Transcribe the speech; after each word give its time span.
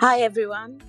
Hi, 0.00 0.20
everyone. 0.20 0.80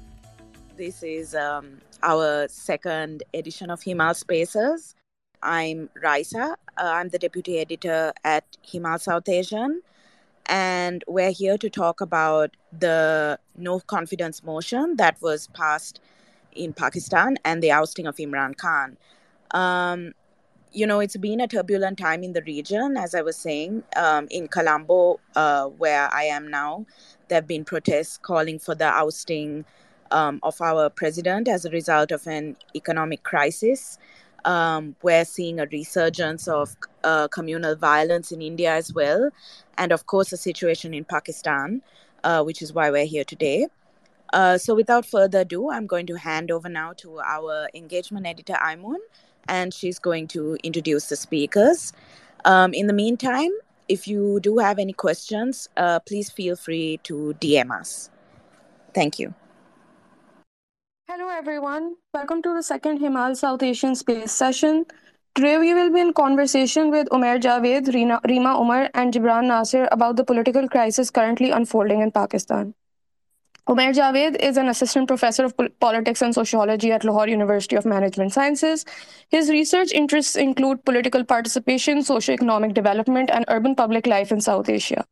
This 0.77 1.03
is 1.03 1.35
um, 1.35 1.81
our 2.01 2.47
second 2.47 3.23
edition 3.33 3.69
of 3.69 3.81
Himal 3.81 4.15
Spaces. 4.15 4.95
I'm 5.43 5.89
Raisa. 6.01 6.55
Uh, 6.77 6.93
I'm 6.95 7.09
the 7.09 7.19
deputy 7.19 7.59
editor 7.59 8.13
at 8.23 8.45
Himal 8.65 9.01
South 9.01 9.27
Asian. 9.27 9.81
And 10.45 11.03
we're 11.09 11.31
here 11.31 11.57
to 11.57 11.69
talk 11.69 11.99
about 11.99 12.55
the 12.79 13.37
no 13.57 13.81
confidence 13.81 14.45
motion 14.45 14.95
that 14.95 15.21
was 15.21 15.47
passed 15.47 15.99
in 16.53 16.71
Pakistan 16.71 17.35
and 17.43 17.61
the 17.61 17.71
ousting 17.71 18.07
of 18.07 18.15
Imran 18.15 18.55
Khan. 18.55 18.95
Um, 19.53 20.13
you 20.71 20.87
know, 20.87 21.01
it's 21.01 21.17
been 21.17 21.41
a 21.41 21.49
turbulent 21.49 21.97
time 21.97 22.23
in 22.23 22.31
the 22.31 22.41
region, 22.43 22.95
as 22.95 23.13
I 23.13 23.21
was 23.21 23.35
saying. 23.35 23.83
Um, 23.97 24.27
in 24.31 24.47
Colombo, 24.47 25.19
uh, 25.35 25.65
where 25.65 26.09
I 26.13 26.23
am 26.23 26.49
now, 26.49 26.85
there 27.31 27.37
have 27.37 27.47
been 27.47 27.63
protests 27.63 28.17
calling 28.17 28.59
for 28.59 28.75
the 28.75 28.85
ousting 28.85 29.63
um, 30.11 30.39
of 30.43 30.59
our 30.61 30.89
president 30.89 31.47
as 31.47 31.63
a 31.63 31.69
result 31.69 32.11
of 32.11 32.27
an 32.27 32.57
economic 32.75 33.23
crisis. 33.23 33.97
Um, 34.43 34.95
we're 35.01 35.23
seeing 35.23 35.59
a 35.61 35.65
resurgence 35.65 36.49
of 36.49 36.75
uh, 37.05 37.29
communal 37.29 37.75
violence 37.75 38.33
in 38.33 38.41
India 38.41 38.73
as 38.73 38.93
well, 38.93 39.29
and 39.77 39.93
of 39.93 40.07
course, 40.07 40.33
a 40.33 40.37
situation 40.37 40.93
in 40.93 41.05
Pakistan, 41.05 41.81
uh, 42.25 42.43
which 42.43 42.61
is 42.61 42.73
why 42.73 42.91
we're 42.91 43.05
here 43.05 43.23
today. 43.23 43.67
Uh, 44.33 44.57
so, 44.57 44.75
without 44.75 45.05
further 45.05 45.41
ado, 45.41 45.71
I'm 45.71 45.87
going 45.87 46.07
to 46.07 46.15
hand 46.15 46.51
over 46.51 46.67
now 46.67 46.93
to 46.97 47.19
our 47.19 47.69
engagement 47.73 48.27
editor, 48.27 48.53
Aimun 48.53 48.97
and 49.47 49.73
she's 49.73 49.99
going 49.99 50.27
to 50.27 50.57
introduce 50.63 51.07
the 51.07 51.15
speakers. 51.15 51.93
Um, 52.45 52.73
in 52.73 52.87
the 52.87 52.93
meantime, 52.93 53.51
if 53.91 54.07
you 54.07 54.39
do 54.39 54.57
have 54.57 54.79
any 54.79 54.93
questions, 54.93 55.67
uh, 55.75 55.99
please 55.99 56.29
feel 56.29 56.55
free 56.55 56.99
to 57.03 57.35
DM 57.41 57.71
us. 57.77 58.09
Thank 58.95 59.19
you. 59.19 59.33
Hello, 61.09 61.27
everyone. 61.27 61.95
Welcome 62.13 62.41
to 62.43 62.53
the 62.53 62.63
second 62.63 62.99
Himal 62.99 63.35
South 63.35 63.63
Asian 63.63 63.95
Space 63.95 64.31
Session. 64.31 64.85
Today, 65.35 65.57
we 65.57 65.73
will 65.73 65.91
be 65.91 65.99
in 65.99 66.13
conversation 66.13 66.89
with 66.89 67.09
Umair 67.09 67.39
Javed, 67.41 67.87
Reema 67.87 68.55
Omer, 68.55 68.89
and 68.93 69.13
Jibran 69.13 69.47
Nasir 69.47 69.89
about 69.91 70.15
the 70.15 70.23
political 70.23 70.69
crisis 70.69 71.09
currently 71.09 71.51
unfolding 71.51 72.01
in 72.01 72.11
Pakistan. 72.11 72.73
Umair 73.69 73.93
Javed 73.93 74.37
is 74.41 74.57
an 74.57 74.69
assistant 74.69 75.07
professor 75.07 75.45
of 75.45 75.53
politics 75.79 76.23
and 76.23 76.33
sociology 76.33 76.91
at 76.91 77.03
Lahore 77.03 77.27
University 77.27 77.75
of 77.75 77.85
Management 77.85 78.33
Sciences. 78.33 78.85
His 79.29 79.51
research 79.51 79.91
interests 79.91 80.35
include 80.35 80.83
political 80.83 81.23
participation, 81.23 82.01
socio-economic 82.01 82.73
development, 82.73 83.29
and 83.31 83.45
urban 83.49 83.75
public 83.75 84.07
life 84.07 84.31
in 84.31 84.41
South 84.41 84.67
Asia. 84.67 85.05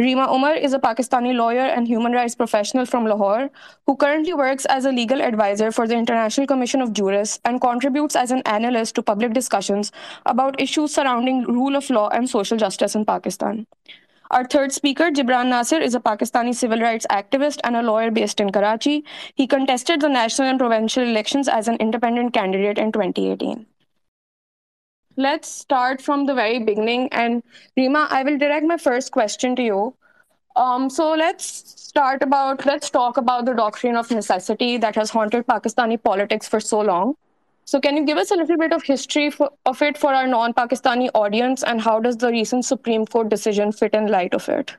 Reema 0.00 0.28
Omer 0.28 0.54
is 0.54 0.72
a 0.72 0.78
Pakistani 0.78 1.34
lawyer 1.34 1.66
and 1.66 1.86
human 1.86 2.12
rights 2.12 2.34
professional 2.34 2.84
from 2.84 3.06
Lahore 3.06 3.50
who 3.86 3.96
currently 3.96 4.34
works 4.34 4.64
as 4.66 4.84
a 4.84 4.90
legal 4.92 5.20
advisor 5.22 5.70
for 5.70 5.86
the 5.86 5.96
International 5.96 6.46
Commission 6.46 6.80
of 6.80 6.92
Jurists 6.92 7.40
and 7.44 7.60
contributes 7.60 8.16
as 8.16 8.32
an 8.32 8.42
analyst 8.44 8.96
to 8.96 9.02
public 9.02 9.32
discussions 9.32 9.92
about 10.26 10.60
issues 10.60 10.94
surrounding 10.94 11.44
rule 11.44 11.76
of 11.76 11.90
law 11.90 12.08
and 12.08 12.28
social 12.28 12.56
justice 12.56 12.96
in 12.96 13.04
Pakistan. 13.04 13.66
Our 14.30 14.44
third 14.44 14.72
speaker, 14.72 15.10
Jibran 15.10 15.48
Nasir, 15.48 15.80
is 15.80 15.94
a 15.94 16.00
Pakistani 16.00 16.54
civil 16.54 16.80
rights 16.80 17.06
activist 17.10 17.60
and 17.62 17.76
a 17.76 17.82
lawyer 17.82 18.10
based 18.10 18.40
in 18.40 18.50
Karachi. 18.50 19.04
He 19.34 19.46
contested 19.46 20.00
the 20.00 20.08
national 20.08 20.48
and 20.48 20.58
provincial 20.58 21.02
elections 21.02 21.46
as 21.46 21.68
an 21.68 21.76
independent 21.76 22.32
candidate 22.32 22.78
in 22.78 22.90
2018. 22.90 23.66
Let's 25.16 25.48
start 25.48 26.00
from 26.00 26.26
the 26.26 26.34
very 26.34 26.58
beginning. 26.58 27.08
And 27.12 27.42
Reema, 27.78 28.10
I 28.10 28.22
will 28.22 28.38
direct 28.38 28.66
my 28.66 28.78
first 28.78 29.12
question 29.12 29.54
to 29.56 29.62
you. 29.62 29.94
Um, 30.56 30.88
so 30.88 31.12
let's 31.12 31.44
start 31.44 32.22
about, 32.22 32.64
let's 32.64 32.90
talk 32.90 33.16
about 33.16 33.44
the 33.44 33.54
doctrine 33.54 33.96
of 33.96 34.10
necessity 34.10 34.78
that 34.78 34.94
has 34.94 35.10
haunted 35.10 35.46
Pakistani 35.46 36.02
politics 36.02 36.48
for 36.48 36.60
so 36.60 36.80
long. 36.80 37.16
So, 37.66 37.80
can 37.80 37.96
you 37.96 38.04
give 38.04 38.18
us 38.18 38.30
a 38.30 38.36
little 38.36 38.58
bit 38.58 38.72
of 38.72 38.82
history 38.82 39.30
for, 39.30 39.50
of 39.64 39.80
it 39.80 39.96
for 39.96 40.12
our 40.12 40.26
non 40.26 40.52
Pakistani 40.52 41.08
audience, 41.14 41.62
and 41.62 41.80
how 41.80 41.98
does 41.98 42.18
the 42.18 42.28
recent 42.28 42.64
Supreme 42.64 43.06
Court 43.06 43.30
decision 43.30 43.72
fit 43.72 43.94
in 43.94 44.08
light 44.08 44.34
of 44.34 44.48
it? 44.50 44.76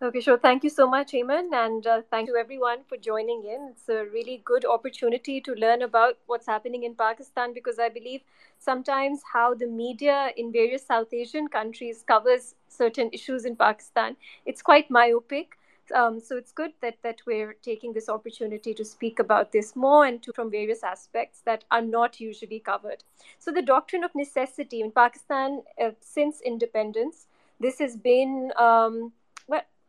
Okay, 0.00 0.20
sure. 0.20 0.38
Thank 0.38 0.62
you 0.62 0.70
so 0.70 0.88
much, 0.88 1.12
Eamon, 1.12 1.52
and 1.52 1.84
uh, 1.84 2.02
thank 2.08 2.28
you 2.28 2.36
everyone 2.36 2.78
for 2.88 2.96
joining 2.96 3.44
in. 3.44 3.68
It's 3.70 3.88
a 3.88 4.04
really 4.12 4.42
good 4.44 4.64
opportunity 4.64 5.40
to 5.40 5.54
learn 5.54 5.82
about 5.82 6.18
what's 6.26 6.46
happening 6.46 6.84
in 6.84 6.94
Pakistan 6.94 7.52
because 7.52 7.80
I 7.80 7.88
believe 7.88 8.20
sometimes 8.58 9.22
how 9.32 9.54
the 9.54 9.66
media 9.66 10.30
in 10.36 10.52
various 10.52 10.86
South 10.86 11.12
Asian 11.12 11.48
countries 11.48 12.04
covers 12.06 12.54
certain 12.68 13.10
issues 13.12 13.44
in 13.44 13.56
Pakistan, 13.56 14.16
it's 14.46 14.62
quite 14.62 14.88
myopic 14.88 15.58
um, 15.92 16.20
so 16.20 16.36
it's 16.36 16.52
good 16.52 16.72
that 16.80 16.96
that 17.02 17.20
we're 17.26 17.54
taking 17.62 17.92
this 17.92 18.08
opportunity 18.08 18.74
to 18.74 18.84
speak 18.84 19.18
about 19.18 19.52
this 19.52 19.74
more 19.76 20.04
and 20.04 20.22
to, 20.22 20.32
from 20.32 20.50
various 20.50 20.82
aspects 20.82 21.40
that 21.44 21.64
are 21.70 21.82
not 21.82 22.20
usually 22.20 22.60
covered. 22.60 23.04
So 23.38 23.52
the 23.52 23.62
doctrine 23.62 24.04
of 24.04 24.14
necessity 24.14 24.80
in 24.80 24.90
Pakistan 24.90 25.62
uh, 25.82 25.90
since 26.00 26.40
independence, 26.40 27.26
this 27.60 27.78
has 27.78 27.96
been 27.96 28.52
um, 28.56 29.12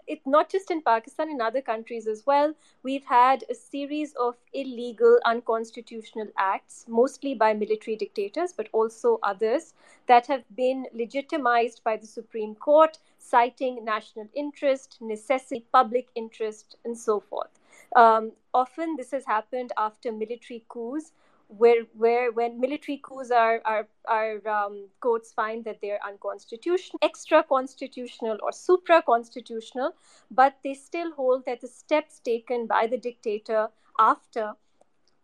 it 0.10 0.26
not 0.26 0.50
just 0.50 0.72
in 0.72 0.82
Pakistan, 0.82 1.30
in 1.30 1.40
other 1.40 1.62
countries 1.62 2.08
as 2.08 2.26
well. 2.26 2.54
We've 2.84 3.06
had 3.06 3.44
a 3.50 3.54
series 3.54 4.14
of 4.16 4.36
illegal, 4.54 5.20
unconstitutional 5.24 6.28
acts, 6.38 6.86
mostly 6.88 7.36
by 7.36 7.54
military 7.54 7.96
dictators, 7.96 8.52
but 8.52 8.68
also 8.74 9.20
others, 9.22 9.74
that 10.08 10.26
have 10.28 10.44
been 10.56 10.88
legitimized 10.94 11.84
by 11.84 11.96
the 11.96 12.08
Supreme 12.08 12.56
Court, 12.56 12.98
citing 13.20 13.86
national 13.86 14.28
interest, 14.34 14.98
necessity, 15.00 15.66
public 15.72 16.08
interest, 16.16 16.78
and 16.84 16.98
so 16.98 17.20
forth. 17.20 17.60
Um, 17.96 18.32
often 18.54 18.96
this 18.96 19.12
has 19.12 19.26
happened 19.26 19.72
after 19.78 20.12
military 20.12 20.64
coups 20.70 21.12
where 21.50 21.84
where 21.98 22.32
when 22.32 22.60
military 22.60 23.02
coups 23.04 23.32
are 23.32 23.62
are, 23.66 23.88
are 24.08 24.48
um, 24.48 24.88
courts 25.02 25.34
find 25.34 25.66
that 25.66 25.80
they're 25.82 26.00
unconstitutional, 26.08 27.00
extra 27.02 27.44
constitutional 27.44 28.38
or 28.44 28.52
supra 28.52 29.02
constitutional, 29.02 29.94
but 30.32 30.56
they 30.64 30.74
still 30.76 31.12
hold 31.12 31.46
that 31.46 31.62
the 31.62 31.68
steps 31.68 32.20
taken 32.20 32.68
by 32.68 32.88
the 32.88 32.98
dictator 32.98 33.68
after 34.00 34.54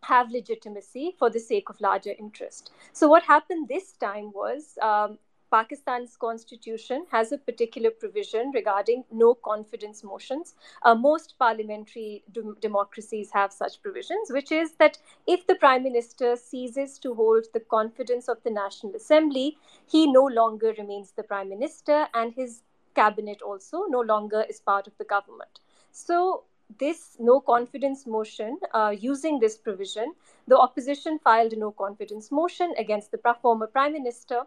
have 0.02 0.30
legitimacy 0.30 1.14
for 1.18 1.30
the 1.30 1.40
sake 1.40 1.68
of 1.68 1.80
larger 1.80 2.12
interest. 2.18 2.70
So 2.92 3.08
what 3.08 3.22
happened 3.22 3.68
this 3.68 3.92
time 3.92 4.30
was 4.32 4.78
um, 4.82 5.18
Pakistan's 5.50 6.16
constitution 6.16 7.06
has 7.10 7.30
a 7.32 7.38
particular 7.38 7.90
provision 7.90 8.50
regarding 8.52 9.04
no 9.12 9.34
confidence 9.34 10.02
motions. 10.02 10.54
Uh, 10.82 10.94
most 10.94 11.38
parliamentary 11.38 12.24
democracies 12.60 13.30
have 13.32 13.52
such 13.52 13.80
provisions, 13.82 14.30
which 14.30 14.50
is 14.50 14.72
that 14.72 14.98
if 15.26 15.46
the 15.46 15.54
prime 15.54 15.84
minister 15.84 16.36
ceases 16.36 16.98
to 16.98 17.14
hold 17.14 17.46
the 17.54 17.60
confidence 17.60 18.28
of 18.28 18.42
the 18.42 18.50
National 18.50 18.94
Assembly, 18.96 19.56
he 19.86 20.10
no 20.10 20.24
longer 20.24 20.74
remains 20.78 21.12
the 21.12 21.22
prime 21.22 21.48
minister, 21.48 22.08
and 22.14 22.34
his 22.34 22.62
cabinet 22.94 23.40
also 23.42 23.84
no 23.88 24.00
longer 24.00 24.44
is 24.48 24.60
part 24.60 24.86
of 24.86 24.96
the 24.98 25.04
government. 25.04 25.60
So, 25.92 26.44
this 26.80 27.16
no 27.20 27.40
confidence 27.40 28.06
motion, 28.06 28.58
uh, 28.74 28.92
using 28.98 29.38
this 29.38 29.56
provision, 29.56 30.14
the 30.48 30.58
opposition 30.58 31.20
filed 31.20 31.52
a 31.52 31.56
no 31.56 31.70
confidence 31.70 32.32
motion 32.32 32.74
against 32.76 33.12
the 33.12 33.18
former 33.40 33.68
prime 33.68 33.92
minister 33.92 34.42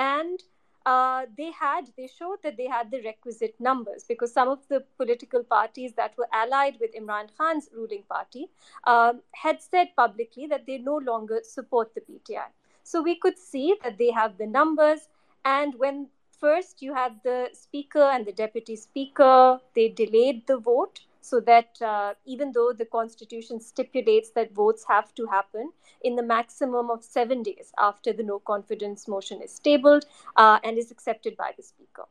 and 0.00 0.42
uh, 0.86 1.26
they 1.36 1.50
had 1.50 1.90
they 1.96 2.06
showed 2.06 2.38
that 2.42 2.56
they 2.56 2.66
had 2.66 2.90
the 2.90 3.00
requisite 3.02 3.54
numbers 3.60 4.04
because 4.08 4.32
some 4.32 4.48
of 4.48 4.66
the 4.68 4.82
political 4.96 5.42
parties 5.42 5.92
that 5.96 6.16
were 6.16 6.28
allied 6.32 6.78
with 6.80 6.94
Imran 7.00 7.28
Khan's 7.36 7.68
ruling 7.74 8.04
party 8.08 8.48
um, 8.84 9.20
had 9.32 9.60
said 9.60 9.90
publicly 9.96 10.46
that 10.46 10.66
they 10.66 10.78
no 10.78 10.96
longer 10.96 11.40
support 11.42 11.94
the 11.94 12.00
PTI. 12.00 12.48
So 12.82 13.02
we 13.02 13.16
could 13.16 13.38
see 13.38 13.76
that 13.84 13.98
they 13.98 14.10
have 14.10 14.38
the 14.38 14.46
numbers, 14.46 15.08
and 15.44 15.74
when 15.78 16.08
first 16.40 16.80
you 16.80 16.94
had 16.94 17.20
the 17.22 17.50
speaker 17.52 18.02
and 18.02 18.26
the 18.26 18.32
deputy 18.32 18.76
speaker, 18.76 19.60
they 19.74 19.88
delayed 19.88 20.46
the 20.46 20.56
vote 20.56 21.00
so 21.20 21.40
that 21.40 21.80
uh, 21.82 22.14
even 22.24 22.52
though 22.52 22.72
the 22.72 22.84
constitution 22.84 23.60
stipulates 23.60 24.30
that 24.30 24.52
votes 24.52 24.84
have 24.88 25.14
to 25.14 25.26
happen 25.26 25.70
in 26.02 26.16
the 26.16 26.22
maximum 26.22 26.90
of 26.90 27.04
seven 27.04 27.42
days 27.42 27.72
after 27.78 28.12
the 28.12 28.22
no 28.22 28.38
confidence 28.38 29.06
motion 29.06 29.42
is 29.42 29.58
tabled 29.58 30.04
uh, 30.36 30.58
and 30.64 30.78
is 30.78 30.90
accepted 30.90 31.36
by 31.36 31.52
the 31.56 31.62
speaker. 31.62 32.04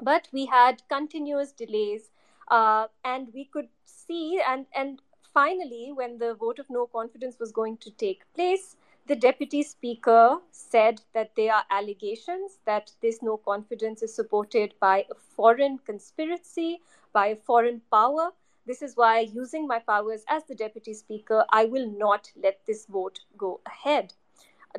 But 0.00 0.28
we 0.32 0.46
had 0.46 0.82
continuous 0.88 1.52
delays, 1.52 2.10
uh, 2.48 2.86
and 3.04 3.28
we 3.32 3.46
could 3.46 3.68
see, 3.86 4.40
and, 4.46 4.66
and 4.74 5.00
finally, 5.32 5.92
when 5.94 6.18
the 6.18 6.34
vote 6.34 6.58
of 6.58 6.66
no 6.68 6.86
confidence 6.86 7.38
was 7.38 7.50
going 7.50 7.78
to 7.78 7.90
take 7.90 8.22
place, 8.34 8.76
the 9.06 9.16
deputy 9.16 9.62
speaker 9.62 10.38
said 10.50 11.00
that 11.14 11.30
there 11.36 11.54
are 11.54 11.64
allegations 11.70 12.58
that 12.66 12.90
this 13.00 13.22
no 13.22 13.36
confidence 13.36 14.02
is 14.02 14.12
supported 14.14 14.74
by 14.80 15.06
a 15.10 15.14
foreign 15.14 15.78
conspiracy, 15.78 16.80
by 17.16 17.28
a 17.28 17.36
foreign 17.50 17.80
power. 17.90 18.30
This 18.66 18.82
is 18.82 18.94
why, 18.94 19.20
using 19.20 19.66
my 19.66 19.78
powers 19.78 20.24
as 20.28 20.42
the 20.44 20.54
deputy 20.54 20.92
speaker, 20.92 21.44
I 21.50 21.64
will 21.64 21.90
not 21.90 22.30
let 22.44 22.60
this 22.66 22.84
vote 22.86 23.20
go 23.38 23.60
ahead. 23.64 24.12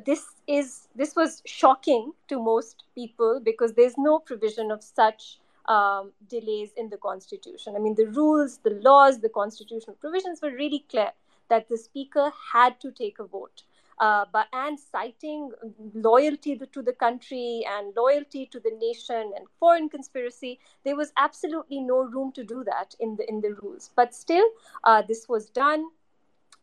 This 0.06 0.24
is 0.46 0.88
this 0.94 1.16
was 1.16 1.42
shocking 1.44 2.12
to 2.28 2.40
most 2.40 2.84
people 2.94 3.40
because 3.50 3.72
there's 3.74 3.98
no 3.98 4.18
provision 4.20 4.70
of 4.70 4.84
such 4.84 5.38
um, 5.76 6.12
delays 6.28 6.70
in 6.76 6.90
the 6.90 6.98
constitution. 6.98 7.74
I 7.76 7.80
mean, 7.80 7.96
the 7.96 8.06
rules, 8.20 8.58
the 8.58 8.76
laws, 8.88 9.18
the 9.20 9.34
constitutional 9.40 9.96
provisions 9.96 10.40
were 10.40 10.54
really 10.62 10.84
clear 10.88 11.10
that 11.48 11.68
the 11.68 11.76
speaker 11.76 12.30
had 12.52 12.80
to 12.80 12.92
take 12.92 13.18
a 13.18 13.24
vote. 13.24 13.64
Uh, 14.00 14.24
but 14.32 14.46
and 14.52 14.78
citing 14.78 15.50
loyalty 15.94 16.56
to 16.56 16.82
the 16.82 16.92
country 16.92 17.64
and 17.68 17.94
loyalty 17.96 18.46
to 18.46 18.60
the 18.60 18.70
nation 18.78 19.32
and 19.36 19.46
foreign 19.58 19.88
conspiracy, 19.88 20.58
there 20.84 20.96
was 20.96 21.12
absolutely 21.16 21.80
no 21.80 22.02
room 22.02 22.32
to 22.32 22.44
do 22.44 22.64
that 22.64 22.94
in 23.00 23.16
the 23.16 23.28
in 23.28 23.40
the 23.40 23.54
rules. 23.62 23.90
But 23.96 24.14
still, 24.14 24.48
uh, 24.84 25.02
this 25.02 25.28
was 25.28 25.50
done. 25.50 25.88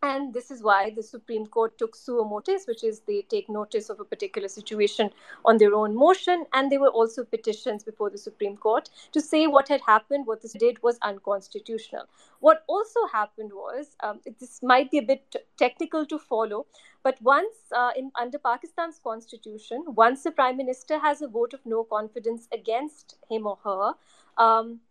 And 0.06 0.36
this 0.36 0.52
is 0.52 0.62
why 0.62 0.92
the 0.92 1.02
Supreme 1.02 1.48
Court 1.48 1.80
took 1.80 1.96
suo 1.96 2.24
motus, 2.24 2.68
which 2.68 2.84
is 2.84 3.00
they 3.00 3.24
take 3.24 3.50
notice 3.50 3.90
of 3.90 4.00
a 4.00 4.06
particular 4.06 4.48
situation 4.48 5.10
on 5.44 5.58
their 5.58 5.74
own 5.74 5.96
motion. 5.96 6.46
And 6.54 6.72
there 6.72 6.80
were 6.80 6.96
also 7.00 7.24
petitions 7.24 7.84
before 7.84 8.12
the 8.12 8.20
Supreme 8.20 8.56
Court 8.56 8.92
to 9.14 9.20
say 9.20 9.48
what 9.48 9.68
had 9.68 9.82
happened, 9.82 10.28
what 10.28 10.44
this 10.44 10.54
did 10.54 10.84
was 10.84 11.00
unconstitutional. 11.02 12.06
What 12.40 12.64
also 12.68 13.08
happened 13.12 13.52
was, 13.52 13.96
um, 14.02 14.20
this 14.40 14.62
might 14.62 14.92
be 14.92 15.00
a 15.00 15.08
bit 15.14 15.36
technical 15.58 16.06
to 16.06 16.20
follow, 16.20 16.68
but 17.02 17.20
once 17.24 17.56
uh, 17.76 17.92
in 17.98 18.12
under 18.14 18.38
Pakistan's 18.38 19.00
constitution, 19.04 19.84
once 19.88 20.22
the 20.22 20.32
prime 20.32 20.58
minister 20.58 21.00
has 21.00 21.24
a 21.24 21.28
vote 21.28 21.56
of 21.56 21.66
no 21.66 21.84
confidence 21.84 22.48
against 22.52 23.16
him 23.28 23.48
or 23.48 23.58
her, 23.64 23.94
um, 24.38 24.82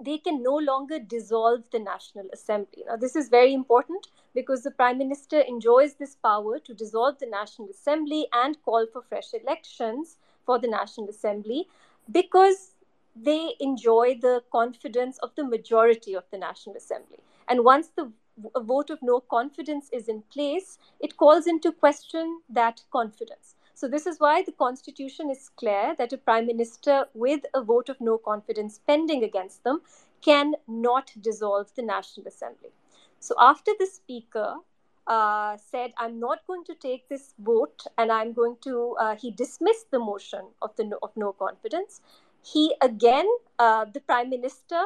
they 0.00 0.18
can 0.18 0.42
no 0.42 0.56
longer 0.56 0.98
dissolve 0.98 1.64
the 1.70 1.78
National 1.78 2.26
Assembly. 2.32 2.84
Now, 2.86 2.96
this 2.96 3.16
is 3.16 3.28
very 3.28 3.52
important 3.52 4.08
because 4.34 4.62
the 4.62 4.70
Prime 4.70 4.98
Minister 4.98 5.40
enjoys 5.40 5.94
this 5.94 6.14
power 6.14 6.58
to 6.58 6.74
dissolve 6.74 7.18
the 7.18 7.26
National 7.26 7.68
Assembly 7.68 8.26
and 8.32 8.62
call 8.64 8.86
for 8.92 9.02
fresh 9.02 9.34
elections 9.34 10.16
for 10.46 10.58
the 10.58 10.68
National 10.68 11.08
Assembly 11.08 11.68
because 12.10 12.72
they 13.14 13.54
enjoy 13.60 14.18
the 14.20 14.42
confidence 14.50 15.18
of 15.18 15.34
the 15.34 15.44
majority 15.44 16.14
of 16.14 16.24
the 16.30 16.38
National 16.38 16.76
Assembly. 16.76 17.18
And 17.48 17.64
once 17.64 17.88
the 17.88 18.10
vote 18.56 18.90
of 18.90 19.02
no 19.02 19.20
confidence 19.20 19.90
is 19.92 20.08
in 20.08 20.22
place, 20.32 20.78
it 20.98 21.16
calls 21.16 21.46
into 21.46 21.72
question 21.72 22.40
that 22.48 22.82
confidence. 22.90 23.54
So, 23.80 23.88
this 23.88 24.06
is 24.06 24.20
why 24.20 24.42
the 24.42 24.52
constitution 24.52 25.30
is 25.30 25.48
clear 25.56 25.94
that 25.96 26.12
a 26.12 26.18
prime 26.18 26.46
minister 26.46 27.06
with 27.14 27.46
a 27.54 27.62
vote 27.62 27.88
of 27.88 27.98
no 27.98 28.18
confidence 28.18 28.78
pending 28.86 29.24
against 29.24 29.64
them 29.64 29.80
can 30.20 30.54
not 30.68 31.12
dissolve 31.18 31.72
the 31.74 31.80
National 31.80 32.28
Assembly. 32.28 32.72
So, 33.20 33.34
after 33.40 33.72
the 33.78 33.86
speaker 33.86 34.56
uh, 35.06 35.56
said, 35.56 35.94
I'm 35.96 36.20
not 36.20 36.46
going 36.46 36.64
to 36.64 36.74
take 36.74 37.08
this 37.08 37.32
vote 37.38 37.84
and 37.96 38.12
I'm 38.12 38.34
going 38.34 38.58
to, 38.64 38.96
uh, 39.00 39.16
he 39.16 39.30
dismissed 39.30 39.90
the 39.90 39.98
motion 39.98 40.48
of, 40.60 40.76
the 40.76 40.84
no, 40.84 40.98
of 41.02 41.16
no 41.16 41.32
confidence. 41.32 42.02
He 42.44 42.74
again, 42.82 43.30
uh, 43.58 43.86
the 43.86 44.00
prime 44.00 44.28
minister, 44.28 44.82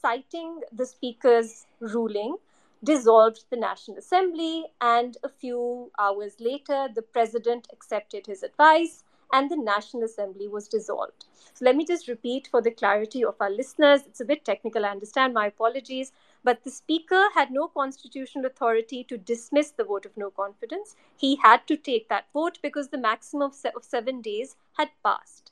citing 0.00 0.60
the 0.72 0.86
speaker's 0.86 1.66
ruling, 1.80 2.38
dissolved 2.82 3.44
the 3.50 3.56
National 3.56 3.98
Assembly, 3.98 4.66
and 4.80 5.16
a 5.22 5.28
few 5.28 5.90
hours 5.98 6.36
later, 6.40 6.88
the 6.94 7.02
president 7.02 7.68
accepted 7.72 8.26
his 8.26 8.42
advice 8.42 9.04
and 9.32 9.50
the 9.50 9.56
National 9.56 10.04
Assembly 10.04 10.46
was 10.46 10.68
dissolved. 10.68 11.24
So, 11.54 11.64
let 11.64 11.74
me 11.74 11.84
just 11.84 12.06
repeat 12.06 12.46
for 12.46 12.62
the 12.62 12.70
clarity 12.70 13.24
of 13.24 13.34
our 13.40 13.50
listeners. 13.50 14.02
It's 14.06 14.20
a 14.20 14.24
bit 14.24 14.44
technical, 14.44 14.84
I 14.84 14.90
understand, 14.90 15.34
my 15.34 15.46
apologies. 15.46 16.12
But 16.44 16.62
the 16.62 16.70
Speaker 16.70 17.24
had 17.34 17.50
no 17.50 17.66
constitutional 17.66 18.46
authority 18.46 19.02
to 19.04 19.18
dismiss 19.18 19.70
the 19.72 19.84
vote 19.84 20.06
of 20.06 20.16
no 20.16 20.30
confidence. 20.30 20.94
He 21.16 21.36
had 21.36 21.66
to 21.66 21.76
take 21.76 22.08
that 22.08 22.26
vote 22.32 22.58
because 22.62 22.88
the 22.88 22.98
maximum 22.98 23.50
of 23.74 23.84
seven 23.84 24.20
days 24.20 24.56
had 24.74 24.90
passed. 25.02 25.50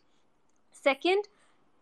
Second, 0.70 1.28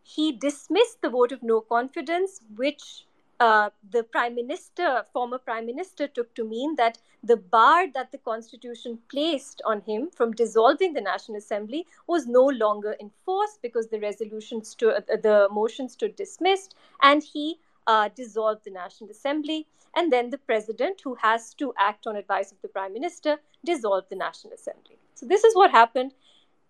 he 0.02 0.32
dismissed 0.32 1.02
the 1.02 1.10
vote 1.10 1.32
of 1.32 1.42
no 1.42 1.60
confidence, 1.60 2.40
which 2.56 3.06
uh, 3.42 3.70
the 3.90 4.04
prime 4.04 4.34
minister, 4.36 5.04
former 5.12 5.38
prime 5.38 5.66
minister, 5.66 6.06
took 6.06 6.32
to 6.34 6.44
mean 6.44 6.76
that 6.76 6.98
the 7.24 7.36
bar 7.36 7.90
that 7.92 8.12
the 8.12 8.18
constitution 8.18 8.98
placed 9.10 9.60
on 9.66 9.80
him 9.80 10.10
from 10.16 10.32
dissolving 10.32 10.92
the 10.92 11.00
National 11.00 11.38
Assembly 11.38 11.86
was 12.06 12.26
no 12.26 12.44
longer 12.44 12.92
in 13.00 13.10
force 13.24 13.58
because 13.60 13.88
the 13.88 13.98
resolution 13.98 14.62
stood, 14.62 14.94
uh, 14.94 15.16
the 15.28 15.48
motion 15.50 15.88
stood 15.88 16.14
dismissed, 16.14 16.76
and 17.02 17.24
he 17.24 17.58
uh, 17.88 18.08
dissolved 18.14 18.64
the 18.64 18.70
National 18.70 19.10
Assembly. 19.10 19.66
And 19.96 20.12
then 20.12 20.30
the 20.30 20.38
president, 20.38 21.02
who 21.04 21.16
has 21.16 21.52
to 21.54 21.74
act 21.78 22.06
on 22.06 22.16
advice 22.16 22.52
of 22.52 22.62
the 22.62 22.68
prime 22.68 22.92
minister, 22.92 23.38
dissolved 23.64 24.08
the 24.08 24.16
National 24.16 24.54
Assembly. 24.54 24.98
So 25.14 25.26
this 25.26 25.44
is 25.44 25.54
what 25.56 25.70
happened 25.70 26.14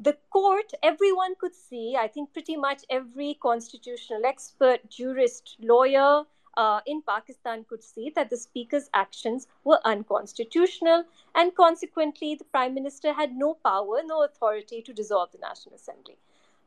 the 0.00 0.16
court, 0.30 0.72
everyone 0.82 1.34
could 1.38 1.54
see, 1.54 1.96
I 1.96 2.08
think 2.08 2.32
pretty 2.32 2.56
much 2.56 2.82
every 2.90 3.34
constitutional 3.40 4.24
expert, 4.24 4.90
jurist, 4.90 5.56
lawyer, 5.60 6.24
uh, 6.56 6.80
in 6.86 7.02
Pakistan 7.02 7.64
could 7.64 7.82
see 7.82 8.10
that 8.14 8.30
the 8.30 8.36
speaker's 8.36 8.90
actions 8.94 9.46
were 9.64 9.80
unconstitutional, 9.84 11.04
and 11.34 11.54
consequently, 11.54 12.34
the 12.34 12.44
prime 12.44 12.74
minister 12.74 13.12
had 13.12 13.36
no 13.36 13.54
power, 13.54 14.02
no 14.04 14.22
authority 14.22 14.82
to 14.82 14.92
dissolve 14.92 15.32
the 15.32 15.38
National 15.38 15.74
Assembly. 15.74 16.16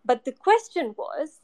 But 0.03 0.25
the 0.25 0.31
question 0.31 0.95
was 0.97 1.39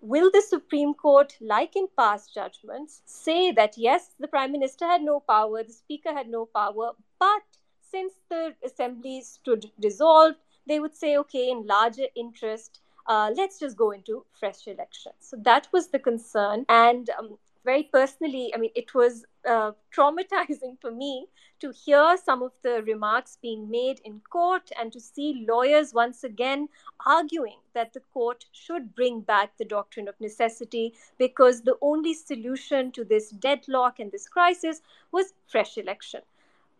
will 0.00 0.30
the 0.32 0.42
Supreme 0.42 0.94
Court, 0.94 1.36
like 1.40 1.74
in 1.74 1.88
past 1.96 2.32
judgments, 2.32 3.02
say 3.04 3.50
that 3.52 3.76
yes, 3.76 4.14
the 4.20 4.28
prime 4.28 4.52
minister 4.52 4.86
had 4.86 5.02
no 5.02 5.20
power, 5.20 5.62
the 5.62 5.72
speaker 5.72 6.12
had 6.12 6.28
no 6.28 6.46
power, 6.46 6.92
but 7.18 7.42
since 7.80 8.12
the 8.28 8.54
assembly 8.62 9.22
stood 9.22 9.70
dissolved, 9.80 10.36
they 10.66 10.78
would 10.78 10.94
say, 10.94 11.16
okay, 11.16 11.50
in 11.50 11.66
larger 11.66 12.06
interest, 12.14 12.80
uh, 13.06 13.32
let's 13.34 13.58
just 13.58 13.76
go 13.76 13.90
into 13.90 14.24
fresh 14.38 14.66
elections. 14.68 15.16
So 15.20 15.36
that 15.42 15.68
was 15.72 15.88
the 15.88 15.98
concern. 15.98 16.66
And 16.68 17.08
um, 17.18 17.38
very 17.64 17.84
personally, 17.84 18.52
I 18.54 18.58
mean, 18.58 18.70
it 18.74 18.94
was 18.94 19.24
uh, 19.46 19.72
traumatizing 19.94 20.80
for 20.80 20.90
me 20.90 21.26
to 21.60 21.72
hear 21.72 22.16
some 22.22 22.42
of 22.42 22.52
the 22.62 22.82
remarks 22.84 23.38
being 23.42 23.68
made 23.68 24.00
in 24.04 24.20
court 24.30 24.70
and 24.78 24.92
to 24.92 25.00
see 25.00 25.44
lawyers 25.48 25.92
once 25.92 26.22
again 26.24 26.68
arguing 27.04 27.58
that 27.74 27.92
the 27.92 28.00
court 28.14 28.44
should 28.52 28.94
bring 28.94 29.20
back 29.20 29.56
the 29.58 29.64
doctrine 29.64 30.08
of 30.08 30.14
necessity 30.20 30.94
because 31.18 31.62
the 31.62 31.76
only 31.82 32.14
solution 32.14 32.92
to 32.92 33.04
this 33.04 33.30
deadlock 33.30 33.98
and 33.98 34.12
this 34.12 34.28
crisis 34.28 34.80
was 35.10 35.34
fresh 35.46 35.76
election. 35.78 36.20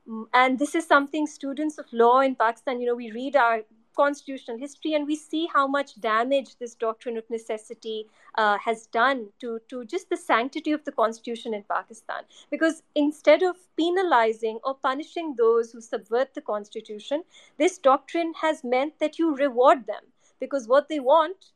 Mm, 0.08 0.26
and 0.32 0.58
this 0.58 0.74
is 0.74 0.86
something 0.86 1.26
students 1.26 1.78
of 1.78 1.86
law 1.92 2.20
in 2.20 2.34
Pakistan, 2.34 2.80
you 2.80 2.86
know, 2.86 2.94
we 2.94 3.10
read 3.10 3.36
our 3.36 3.62
constitutional 3.98 4.58
history, 4.58 4.94
and 4.94 5.06
we 5.12 5.16
see 5.16 5.48
how 5.52 5.66
much 5.66 6.00
damage 6.00 6.50
this 6.60 6.74
doctrine 6.86 7.16
of 7.20 7.30
necessity 7.36 7.98
uh, 8.36 8.56
has 8.66 8.86
done 8.98 9.26
to, 9.40 9.58
to 9.68 9.84
just 9.84 10.08
the 10.08 10.16
sanctity 10.16 10.72
of 10.78 10.84
the 10.84 10.92
constitution 10.92 11.54
in 11.58 11.64
Pakistan. 11.74 12.22
Because 12.50 12.82
instead 12.94 13.42
of 13.42 13.56
penalizing 13.76 14.60
or 14.62 14.74
punishing 14.88 15.34
those 15.36 15.72
who 15.72 15.80
subvert 15.80 16.34
the 16.34 16.46
constitution, 16.54 17.24
this 17.58 17.78
doctrine 17.90 18.32
has 18.40 18.64
meant 18.76 18.98
that 19.00 19.18
you 19.18 19.34
reward 19.34 19.86
them 19.86 20.04
because 20.40 20.68
what 20.68 20.88
they 20.88 21.00
want, 21.00 21.52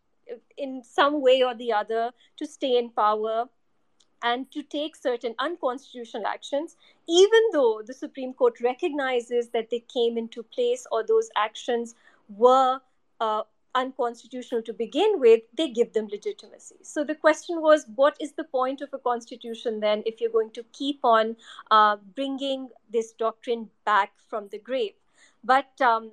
in 0.57 0.83
some 0.85 1.21
way 1.23 1.43
or 1.43 1.55
the 1.55 1.73
other, 1.73 2.05
to 2.39 2.47
stay 2.47 2.77
in 2.79 2.91
power 2.91 3.45
and 4.23 4.51
to 4.53 4.63
take 4.63 4.97
certain 4.97 5.35
unconstitutional 5.39 6.27
actions, 6.27 6.77
even 7.09 7.41
though 7.53 7.83
the 7.85 7.95
Supreme 7.95 8.33
Court 8.33 8.61
recognizes 8.61 9.49
that 9.49 9.69
they 9.71 9.81
came 9.93 10.17
into 10.17 10.43
place 10.43 10.87
or 10.93 11.05
those 11.05 11.29
actions 11.37 11.95
were 12.37 12.81
uh, 13.21 13.43
unconstitutional 13.75 14.63
to 14.63 14.73
begin 14.73 15.19
with, 15.19 15.43
they 15.57 15.69
give 15.69 15.93
them 15.93 16.09
legitimacy. 16.09 16.77
So 16.83 17.05
the 17.05 17.15
question 17.15 17.63
was, 17.63 17.87
what 17.95 18.17
is 18.21 18.33
the 18.33 18.45
point 18.45 18.81
of 18.81 18.91
a 18.93 18.99
constitution 18.99 19.81
then 19.81 20.03
if 20.07 20.21
you're 20.21 20.31
going 20.31 20.51
to 20.53 20.65
keep 20.73 21.01
on 21.05 21.37
uh, 21.71 21.97
bringing 22.15 22.69
this 22.91 23.13
doctrine 23.13 23.71
back 23.85 24.13
from 24.29 24.49
the 24.49 24.59
grave? 24.59 24.95
But 25.45 25.81
um, 25.81 26.13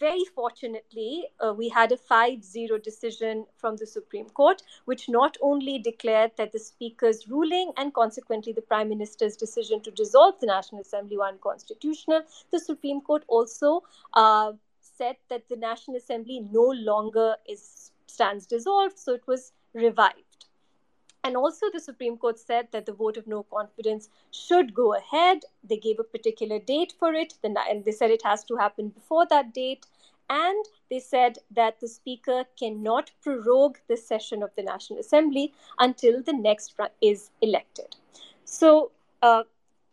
very 0.00 0.24
fortunately, 0.34 1.26
uh, 1.44 1.52
we 1.52 1.68
had 1.68 1.92
a 1.92 1.96
5 1.96 2.42
0 2.42 2.78
decision 2.78 3.44
from 3.58 3.76
the 3.76 3.86
Supreme 3.86 4.28
Court, 4.30 4.62
which 4.86 5.08
not 5.08 5.36
only 5.42 5.78
declared 5.78 6.32
that 6.36 6.52
the 6.52 6.58
Speaker's 6.58 7.28
ruling 7.28 7.72
and 7.76 7.92
consequently 7.92 8.52
the 8.52 8.62
Prime 8.62 8.88
Minister's 8.88 9.36
decision 9.36 9.82
to 9.82 9.90
dissolve 9.90 10.40
the 10.40 10.46
National 10.46 10.80
Assembly 10.80 11.18
were 11.18 11.26
unconstitutional, 11.26 12.22
the 12.50 12.60
Supreme 12.60 13.02
Court 13.02 13.24
also 13.28 13.82
uh, 14.14 14.52
said 14.96 15.16
that 15.28 15.48
the 15.48 15.56
National 15.56 15.96
Assembly 15.96 16.46
no 16.50 16.62
longer 16.62 17.36
is 17.48 17.92
stands 18.06 18.46
dissolved, 18.46 18.98
so 18.98 19.14
it 19.14 19.26
was 19.26 19.52
revived. 19.72 20.46
And 21.24 21.36
also, 21.38 21.66
the 21.72 21.80
Supreme 21.80 22.18
Court 22.18 22.38
said 22.38 22.68
that 22.72 22.84
the 22.84 22.92
vote 22.92 23.16
of 23.16 23.26
no 23.26 23.44
confidence 23.44 24.10
should 24.30 24.74
go 24.74 24.94
ahead. 24.94 25.44
They 25.68 25.78
gave 25.78 25.98
a 25.98 26.04
particular 26.04 26.58
date 26.58 26.92
for 26.98 27.14
it, 27.14 27.34
and 27.42 27.56
they 27.84 27.92
said 27.92 28.10
it 28.10 28.22
has 28.24 28.44
to 28.44 28.56
happen 28.56 28.90
before 28.90 29.26
that 29.30 29.54
date. 29.54 29.86
And 30.28 30.64
they 30.90 31.00
said 31.00 31.38
that 31.50 31.80
the 31.80 31.88
Speaker 31.88 32.44
cannot 32.58 33.10
prorogue 33.22 33.78
the 33.88 33.96
session 33.96 34.42
of 34.42 34.50
the 34.54 34.62
National 34.62 34.98
Assembly 34.98 35.52
until 35.78 36.22
the 36.22 36.32
next 36.32 36.74
is 37.00 37.30
elected. 37.40 37.96
So, 38.44 38.90
uh, 39.22 39.44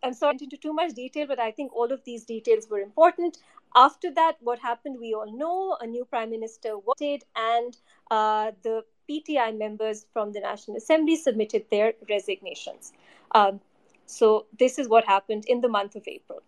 I'm 0.04 0.14
sorry 0.14 0.38
into 0.42 0.58
too 0.58 0.74
much 0.74 0.94
detail, 0.94 1.28
but 1.28 1.40
I 1.40 1.52
think 1.52 1.76
all 1.76 1.92
of 1.92 2.04
these 2.04 2.26
details 2.26 2.68
were 2.70 2.80
important. 2.80 3.38
After 3.76 4.12
that, 4.14 4.38
what 4.42 4.60
happened, 4.60 4.98
we 5.00 5.14
all 5.14 5.32
know. 5.32 5.78
A 5.80 5.88
new 5.88 6.06
prime 6.06 6.30
minister 6.30 6.78
was 6.78 6.98
and 7.36 7.78
uh, 8.10 8.52
the 8.64 8.84
PTI 9.10 9.58
members 9.58 10.06
from 10.14 10.32
the 10.32 10.40
National 10.40 10.78
Assembly 10.78 11.16
submitted 11.16 11.66
their 11.70 11.94
resignations. 12.10 12.94
Um, 13.34 13.62
so 14.06 14.46
this 14.60 14.78
is 14.78 14.90
what 14.90 15.06
happened 15.06 15.46
in 15.48 15.62
the 15.62 15.70
month 15.70 15.96
of 15.96 16.08
April. 16.08 16.42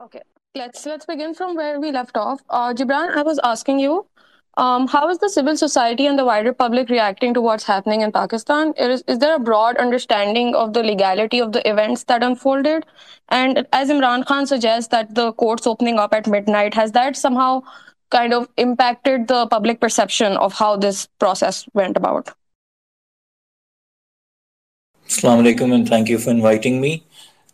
Okay, 0.00 0.22
let's 0.54 0.86
let's 0.86 1.06
begin 1.06 1.34
from 1.34 1.56
where 1.56 1.80
we 1.80 1.90
left 1.92 2.16
off. 2.16 2.40
Uh, 2.48 2.72
Jibran, 2.72 3.16
I 3.16 3.22
was 3.22 3.40
asking 3.42 3.80
you, 3.80 4.06
um, 4.58 4.88
how 4.88 5.08
is 5.08 5.18
the 5.18 5.28
civil 5.28 5.56
society 5.56 6.06
and 6.06 6.18
the 6.18 6.24
wider 6.24 6.52
public 6.52 6.88
reacting 6.88 7.32
to 7.34 7.40
what's 7.40 7.64
happening 7.64 8.00
in 8.00 8.10
Pakistan? 8.10 8.74
Is, 8.76 9.04
is 9.06 9.20
there 9.20 9.36
a 9.36 9.38
broad 9.38 9.76
understanding 9.76 10.54
of 10.56 10.72
the 10.72 10.82
legality 10.82 11.38
of 11.38 11.52
the 11.52 11.66
events 11.70 12.04
that 12.04 12.24
unfolded? 12.24 12.84
And 13.28 13.66
as 13.72 13.88
Imran 13.88 14.26
Khan 14.26 14.46
suggests 14.46 14.88
that 14.88 15.14
the 15.14 15.32
courts 15.34 15.66
opening 15.66 16.00
up 16.00 16.12
at 16.12 16.26
midnight, 16.26 16.74
has 16.74 16.90
that 16.92 17.16
somehow 17.16 17.62
kind 18.10 18.34
of 18.34 18.48
impacted 18.56 19.28
the 19.28 19.46
public 19.46 19.80
perception 19.80 20.32
of 20.38 20.52
how 20.54 20.76
this 20.76 21.06
process 21.20 21.64
went 21.72 21.96
about? 21.96 22.30
Assalamu 25.06 25.44
alaikum 25.44 25.72
and 25.72 25.88
thank 25.88 26.08
you 26.08 26.18
for 26.18 26.30
inviting 26.30 26.80
me. 26.80 27.04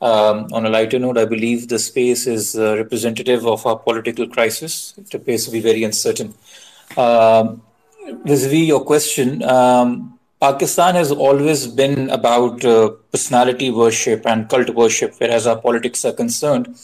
Um, 0.00 0.48
on 0.52 0.66
a 0.66 0.70
lighter 0.70 0.98
note, 0.98 1.18
I 1.18 1.24
believe 1.26 1.68
the 1.68 1.78
space 1.78 2.26
is 2.26 2.56
uh, 2.56 2.76
representative 2.76 3.46
of 3.46 3.66
our 3.66 3.78
political 3.78 4.26
crisis. 4.26 4.94
It 4.98 5.12
appears 5.14 5.44
to 5.44 5.50
be 5.50 5.60
very 5.60 5.84
uncertain. 5.84 6.34
Um, 6.96 7.62
vis-a-vis 8.24 8.66
your 8.68 8.84
question, 8.84 9.42
um, 9.42 10.18
Pakistan 10.40 10.94
has 10.94 11.10
always 11.10 11.66
been 11.66 12.10
about 12.10 12.64
uh, 12.64 12.90
personality 13.10 13.70
worship 13.70 14.26
and 14.26 14.48
cult 14.48 14.70
worship, 14.70 15.14
whereas 15.18 15.46
our 15.46 15.60
politics 15.60 16.04
are 16.04 16.12
concerned. 16.12 16.76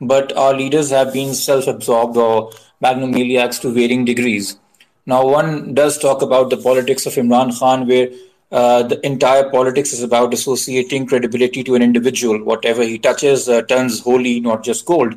But 0.00 0.36
our 0.36 0.54
leaders 0.54 0.90
have 0.90 1.12
been 1.12 1.34
self-absorbed 1.34 2.16
or 2.16 2.50
magnumaniacs 2.82 3.60
to 3.60 3.70
varying 3.70 4.04
degrees. 4.04 4.58
Now, 5.06 5.26
one 5.26 5.74
does 5.74 5.98
talk 5.98 6.22
about 6.22 6.50
the 6.50 6.56
politics 6.56 7.06
of 7.06 7.14
Imran 7.14 7.56
Khan, 7.58 7.86
where 7.86 8.08
uh, 8.50 8.82
the 8.82 9.04
entire 9.06 9.48
politics 9.50 9.92
is 9.92 10.02
about 10.02 10.34
associating 10.34 11.06
credibility 11.06 11.62
to 11.64 11.74
an 11.74 11.82
individual. 11.82 12.42
Whatever 12.42 12.82
he 12.82 12.98
touches 12.98 13.48
uh, 13.48 13.62
turns 13.62 14.00
holy, 14.00 14.40
not 14.40 14.62
just 14.64 14.86
gold. 14.86 15.14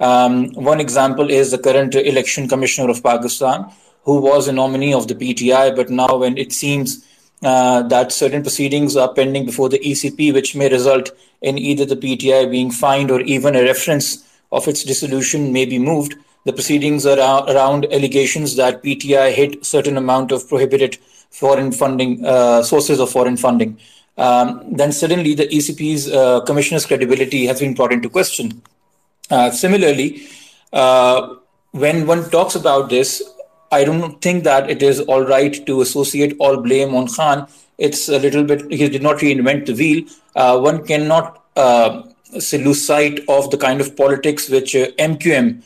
Um, 0.00 0.52
one 0.52 0.80
example 0.80 1.30
is 1.30 1.50
the 1.50 1.58
current 1.58 1.94
election 1.94 2.48
commissioner 2.48 2.90
of 2.90 3.02
Pakistan, 3.02 3.72
who 4.04 4.20
was 4.20 4.48
a 4.48 4.52
nominee 4.52 4.94
of 4.94 5.08
the 5.08 5.14
PTI, 5.14 5.74
but 5.74 5.90
now 5.90 6.16
when 6.16 6.36
it 6.38 6.52
seems 6.52 7.04
uh, 7.42 7.82
that 7.82 8.12
certain 8.12 8.42
proceedings 8.42 8.96
are 8.96 9.12
pending 9.12 9.44
before 9.44 9.68
the 9.68 9.78
ECP, 9.78 10.32
which 10.32 10.54
may 10.54 10.68
result 10.70 11.10
in 11.42 11.58
either 11.58 11.84
the 11.84 11.96
PTI 11.96 12.50
being 12.50 12.70
fined 12.70 13.10
or 13.10 13.20
even 13.22 13.56
a 13.56 13.62
reference 13.62 14.24
of 14.52 14.68
its 14.68 14.84
dissolution 14.84 15.52
may 15.52 15.64
be 15.64 15.78
moved. 15.78 16.14
The 16.44 16.52
proceedings 16.52 17.06
are 17.06 17.18
around 17.18 17.86
allegations 17.92 18.56
that 18.56 18.82
PTI 18.82 19.32
hit 19.32 19.64
certain 19.64 19.96
amount 19.96 20.32
of 20.32 20.48
prohibited 20.48 20.98
foreign 21.30 21.72
funding 21.72 22.24
uh, 22.24 22.62
sources 22.62 23.00
of 23.00 23.10
foreign 23.10 23.36
funding, 23.36 23.78
um, 24.16 24.62
then 24.72 24.92
suddenly 24.92 25.34
the 25.34 25.48
ECP's 25.48 26.10
uh, 26.10 26.40
commissioner's 26.42 26.86
credibility 26.86 27.46
has 27.46 27.60
been 27.60 27.74
brought 27.74 27.92
into 27.92 28.08
question. 28.08 28.62
Uh, 29.30 29.50
similarly, 29.50 30.28
uh, 30.72 31.34
when 31.72 32.06
one 32.06 32.30
talks 32.30 32.54
about 32.54 32.88
this, 32.88 33.22
I 33.74 33.84
don't 33.84 34.20
think 34.22 34.44
that 34.44 34.70
it 34.70 34.82
is 34.82 35.00
all 35.00 35.22
right 35.34 35.54
to 35.66 35.80
associate 35.80 36.36
all 36.38 36.56
blame 36.58 36.94
on 36.94 37.08
Khan. 37.08 37.46
It's 37.78 38.08
a 38.08 38.18
little 38.18 38.44
bit, 38.44 38.70
he 38.70 38.88
did 38.88 39.02
not 39.02 39.16
reinvent 39.18 39.66
the 39.66 39.74
wheel. 39.74 40.04
Uh, 40.36 40.60
one 40.60 40.86
cannot 40.86 41.42
uh, 41.56 42.02
lose 42.52 42.84
sight 42.86 43.20
of 43.28 43.50
the 43.50 43.58
kind 43.58 43.80
of 43.80 43.96
politics 43.96 44.48
which 44.48 44.74
MQM 44.74 45.62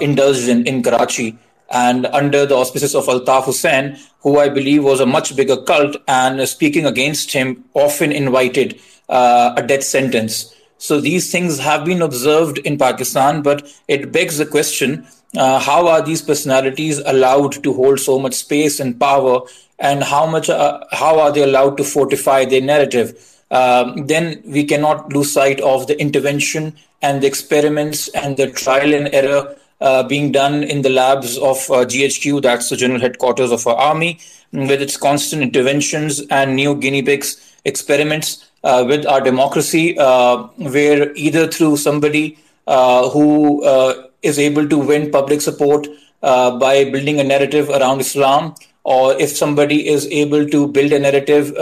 indulged 0.00 0.48
in 0.48 0.66
in 0.66 0.82
Karachi 0.82 1.38
and 1.70 2.06
under 2.06 2.46
the 2.46 2.54
auspices 2.54 2.94
of 2.94 3.06
Altaf 3.06 3.44
Hussain, 3.44 3.96
who 4.20 4.38
I 4.38 4.48
believe 4.48 4.84
was 4.84 5.00
a 5.00 5.06
much 5.06 5.36
bigger 5.36 5.56
cult, 5.62 5.96
and 6.08 6.48
speaking 6.48 6.86
against 6.86 7.32
him 7.32 7.64
often 7.74 8.12
invited 8.12 8.80
uh, 9.08 9.54
a 9.56 9.62
death 9.62 9.84
sentence. 9.84 10.54
So 10.78 11.00
these 11.00 11.30
things 11.30 11.58
have 11.58 11.84
been 11.84 12.02
observed 12.02 12.58
in 12.58 12.78
Pakistan, 12.78 13.42
but 13.42 13.70
it 13.88 14.12
begs 14.12 14.38
the 14.38 14.46
question 14.46 15.06
uh, 15.36 15.58
how 15.58 15.86
are 15.86 16.00
these 16.00 16.22
personalities 16.22 16.98
allowed 17.04 17.62
to 17.62 17.72
hold 17.74 18.00
so 18.00 18.18
much 18.18 18.34
space 18.34 18.80
and 18.80 18.98
power, 18.98 19.42
and 19.78 20.02
how 20.02 20.26
much 20.26 20.48
uh, 20.48 20.82
how 20.92 21.20
are 21.20 21.32
they 21.32 21.42
allowed 21.42 21.76
to 21.76 21.84
fortify 21.84 22.44
their 22.44 22.62
narrative? 22.62 23.42
Um, 23.50 24.06
then 24.06 24.42
we 24.46 24.64
cannot 24.64 25.12
lose 25.12 25.32
sight 25.32 25.60
of 25.60 25.86
the 25.86 26.00
intervention 26.00 26.74
and 27.02 27.22
the 27.22 27.26
experiments 27.26 28.08
and 28.08 28.36
the 28.36 28.50
trial 28.50 28.94
and 28.94 29.08
error 29.14 29.56
uh, 29.80 30.02
being 30.02 30.32
done 30.32 30.64
in 30.64 30.82
the 30.82 30.90
labs 30.90 31.36
of 31.38 31.56
uh, 31.70 31.84
GHQ, 31.84 32.42
that's 32.42 32.68
the 32.68 32.76
general 32.76 33.00
headquarters 33.00 33.52
of 33.52 33.66
our 33.66 33.76
army, 33.76 34.18
with 34.52 34.82
its 34.82 34.96
constant 34.96 35.42
interventions 35.42 36.20
and 36.30 36.56
new 36.56 36.74
guinea 36.74 37.02
pigs 37.02 37.56
experiments 37.64 38.47
with 38.90 39.06
our 39.12 39.22
democracy, 39.30 39.84
uh, 39.98 40.36
where 40.76 41.12
either 41.26 41.44
through 41.54 41.76
somebody 41.76 42.24
uh, 42.66 43.08
who 43.14 43.28
uh, 43.64 43.92
is 44.22 44.38
able 44.38 44.66
to 44.68 44.78
win 44.90 45.10
public 45.10 45.40
support 45.40 45.86
by 46.20 46.74
building 46.92 47.20
a 47.20 47.24
narrative 47.24 47.66
around 47.70 48.00
Islam, 48.00 48.54
or 48.84 49.04
if 49.24 49.30
somebody 49.42 49.78
is 49.94 50.06
able 50.22 50.44
to 50.54 50.60
build 50.76 50.92
a 50.92 50.98
narrative 50.98 51.52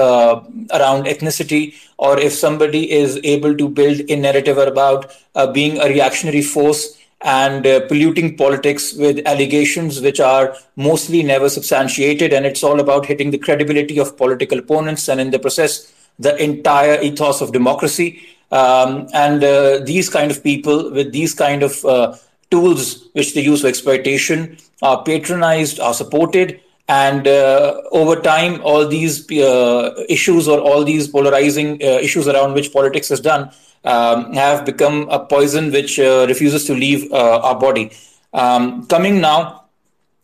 around 0.79 1.07
ethnicity, 1.13 1.75
or 1.99 2.13
if 2.19 2.33
somebody 2.33 2.83
is 2.91 3.19
able 3.25 3.57
to 3.57 3.69
build 3.69 3.99
a 4.15 4.17
narrative 4.17 4.59
about 4.59 5.13
being 5.53 5.79
a 5.79 5.89
reactionary 5.89 6.43
force 6.43 6.83
and 7.23 7.67
uh, 7.67 7.81
polluting 7.89 8.37
politics 8.37 8.93
with 8.95 9.27
allegations 9.27 10.01
which 10.07 10.21
are 10.21 10.55
mostly 10.77 11.23
never 11.23 11.49
substantiated. 11.49 12.33
And 12.33 12.45
it's 12.47 12.63
all 12.63 12.79
about 12.79 13.07
hitting 13.07 13.31
the 13.31 13.39
credibility 13.39 13.99
of 13.99 14.17
political 14.17 14.59
opponents 14.59 15.09
and, 15.09 15.21
in 15.21 15.31
the 15.31 15.39
process, 15.39 15.93
the 16.19 16.41
entire 16.43 17.01
ethos 17.01 17.41
of 17.41 17.53
democracy. 17.53 18.21
Um, 18.51 19.09
and 19.13 19.43
uh, 19.43 19.79
these 19.81 20.09
kind 20.09 20.31
of 20.31 20.43
people 20.43 20.91
with 20.91 21.13
these 21.13 21.35
kind 21.35 21.63
of 21.63 21.85
uh, 21.85 22.17
tools 22.51 23.09
which 23.13 23.35
they 23.35 23.41
use 23.41 23.63
for 23.63 23.69
exploitation 23.69 24.57
are 24.83 25.03
patronized, 25.03 25.81
are 25.81 25.95
supported. 25.95 26.61
And 26.89 27.27
uh, 27.27 27.83
over 27.91 28.21
time, 28.21 28.61
all 28.63 28.87
these 28.87 29.29
uh, 29.33 30.05
issues 30.09 30.47
or 30.47 30.61
all 30.61 30.85
these 30.85 31.09
polarizing 31.09 31.83
uh, 31.83 31.99
issues 32.01 32.29
around 32.29 32.55
which 32.55 32.73
politics 32.73 33.11
is 33.11 33.21
done 33.21 33.51
um, 33.85 34.33
have 34.35 34.65
become 34.65 35.09
a 35.11 35.19
poison 35.19 35.73
which 35.73 35.99
uh, 35.99 36.27
refuses 36.29 36.65
to 36.67 36.75
leave 36.75 37.13
our 37.13 37.59
body. 37.59 37.91
Um, 38.33 38.87
coming 38.87 39.21
now 39.21 39.65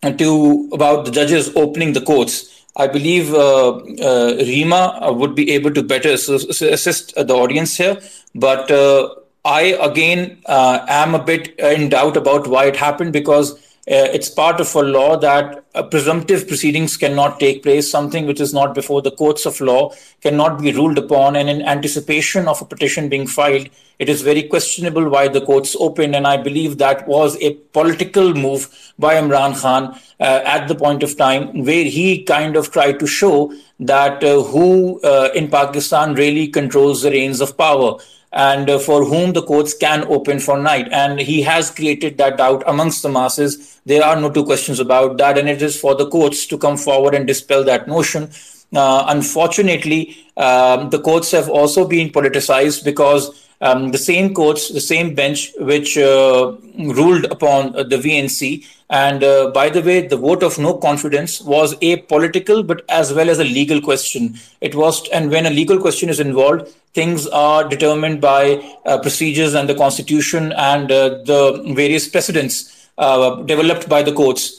to 0.02 0.68
about 0.72 1.04
the 1.04 1.10
judges 1.10 1.50
opening 1.56 1.92
the 1.92 2.00
courts, 2.00 2.61
I 2.76 2.86
believe 2.86 3.34
uh, 3.34 3.68
uh 3.68 4.32
Reema 4.50 5.06
uh, 5.06 5.12
would 5.12 5.34
be 5.34 5.50
able 5.52 5.72
to 5.72 5.82
better 5.82 6.10
assist 6.10 7.14
the 7.14 7.34
audience 7.34 7.76
here. 7.76 8.00
But 8.34 8.70
uh, 8.70 9.14
I 9.44 9.76
again 9.80 10.38
am 10.46 11.14
a 11.14 11.22
bit 11.22 11.58
in 11.58 11.90
doubt 11.90 12.16
about 12.16 12.46
why 12.46 12.66
it 12.66 12.76
happened 12.76 13.12
because 13.12 13.52
uh, 13.52 13.56
it's 13.86 14.28
part 14.28 14.60
of 14.60 14.72
a 14.76 14.82
law 14.82 15.16
that 15.16 15.64
uh, 15.74 15.82
presumptive 15.82 16.46
proceedings 16.46 16.96
cannot 16.96 17.40
take 17.40 17.64
place. 17.64 17.90
Something 17.90 18.26
which 18.26 18.40
is 18.40 18.54
not 18.54 18.74
before 18.74 19.02
the 19.02 19.10
courts 19.10 19.44
of 19.44 19.60
law 19.60 19.92
cannot 20.20 20.60
be 20.60 20.72
ruled 20.72 20.98
upon. 20.98 21.34
And 21.34 21.48
in 21.50 21.62
anticipation 21.62 22.46
of 22.46 22.62
a 22.62 22.64
petition 22.64 23.08
being 23.08 23.26
filed, 23.26 23.68
it 23.98 24.08
is 24.08 24.22
very 24.22 24.44
questionable 24.44 25.08
why 25.08 25.26
the 25.26 25.40
courts 25.40 25.74
opened. 25.80 26.14
And 26.14 26.28
I 26.28 26.36
believe 26.36 26.78
that 26.78 27.08
was 27.08 27.36
a 27.42 27.54
political 27.54 28.34
move 28.34 28.92
by 29.00 29.14
Imran 29.14 29.60
Khan 29.60 29.98
uh, 30.20 30.42
at 30.44 30.68
the 30.68 30.76
point 30.76 31.02
of 31.02 31.16
time 31.16 31.64
where 31.64 31.84
he 31.84 32.22
kind 32.22 32.56
of 32.56 32.70
tried 32.70 33.00
to 33.00 33.06
show 33.08 33.52
that 33.80 34.22
uh, 34.22 34.44
who 34.44 35.00
uh, 35.00 35.30
in 35.34 35.50
Pakistan 35.50 36.14
really 36.14 36.46
controls 36.46 37.02
the 37.02 37.10
reins 37.10 37.40
of 37.40 37.56
power 37.58 37.98
and 38.32 38.70
uh, 38.70 38.78
for 38.78 39.04
whom 39.04 39.32
the 39.32 39.42
courts 39.42 39.74
can 39.74 40.04
open 40.04 40.40
for 40.40 40.58
night. 40.58 40.88
And 40.90 41.20
he 41.20 41.42
has 41.42 41.70
created 41.70 42.18
that 42.18 42.38
doubt 42.38 42.62
amongst 42.66 43.02
the 43.02 43.08
masses. 43.08 43.80
There 43.84 44.04
are 44.04 44.20
no 44.20 44.30
two 44.30 44.44
questions 44.44 44.80
about 44.80 45.18
that. 45.18 45.38
And 45.38 45.48
it 45.48 45.60
is 45.60 45.78
for 45.78 45.94
the 45.94 46.08
courts 46.08 46.46
to 46.46 46.58
come 46.58 46.76
forward 46.76 47.14
and 47.14 47.26
dispel 47.26 47.64
that 47.64 47.88
notion. 47.88 48.30
Uh, 48.74 49.04
unfortunately, 49.08 50.16
um, 50.38 50.88
the 50.88 51.00
courts 51.00 51.30
have 51.30 51.50
also 51.50 51.86
been 51.86 52.08
politicized 52.08 52.84
because 52.84 53.41
um, 53.62 53.92
the 53.92 53.98
same 53.98 54.34
courts, 54.34 54.70
the 54.70 54.80
same 54.80 55.14
bench 55.14 55.52
which 55.58 55.96
uh, 55.96 56.52
ruled 56.78 57.24
upon 57.26 57.74
uh, 57.76 57.84
the 57.84 57.96
VNC. 57.96 58.66
And 58.90 59.22
uh, 59.22 59.50
by 59.52 59.70
the 59.70 59.80
way, 59.80 60.06
the 60.06 60.16
vote 60.16 60.42
of 60.42 60.58
no 60.58 60.74
confidence 60.74 61.40
was 61.40 61.76
a 61.80 61.96
political 61.96 62.64
but 62.64 62.84
as 62.88 63.14
well 63.14 63.30
as 63.30 63.38
a 63.38 63.44
legal 63.44 63.80
question. 63.80 64.34
It 64.60 64.74
was, 64.74 65.08
and 65.10 65.30
when 65.30 65.46
a 65.46 65.50
legal 65.50 65.78
question 65.78 66.08
is 66.08 66.18
involved, 66.18 66.68
things 66.92 67.26
are 67.28 67.66
determined 67.66 68.20
by 68.20 68.62
uh, 68.84 68.98
procedures 68.98 69.54
and 69.54 69.68
the 69.68 69.76
constitution 69.76 70.52
and 70.52 70.90
uh, 70.90 71.22
the 71.24 71.72
various 71.74 72.08
precedents 72.08 72.90
uh, 72.98 73.36
developed 73.42 73.88
by 73.88 74.02
the 74.02 74.12
courts. 74.12 74.58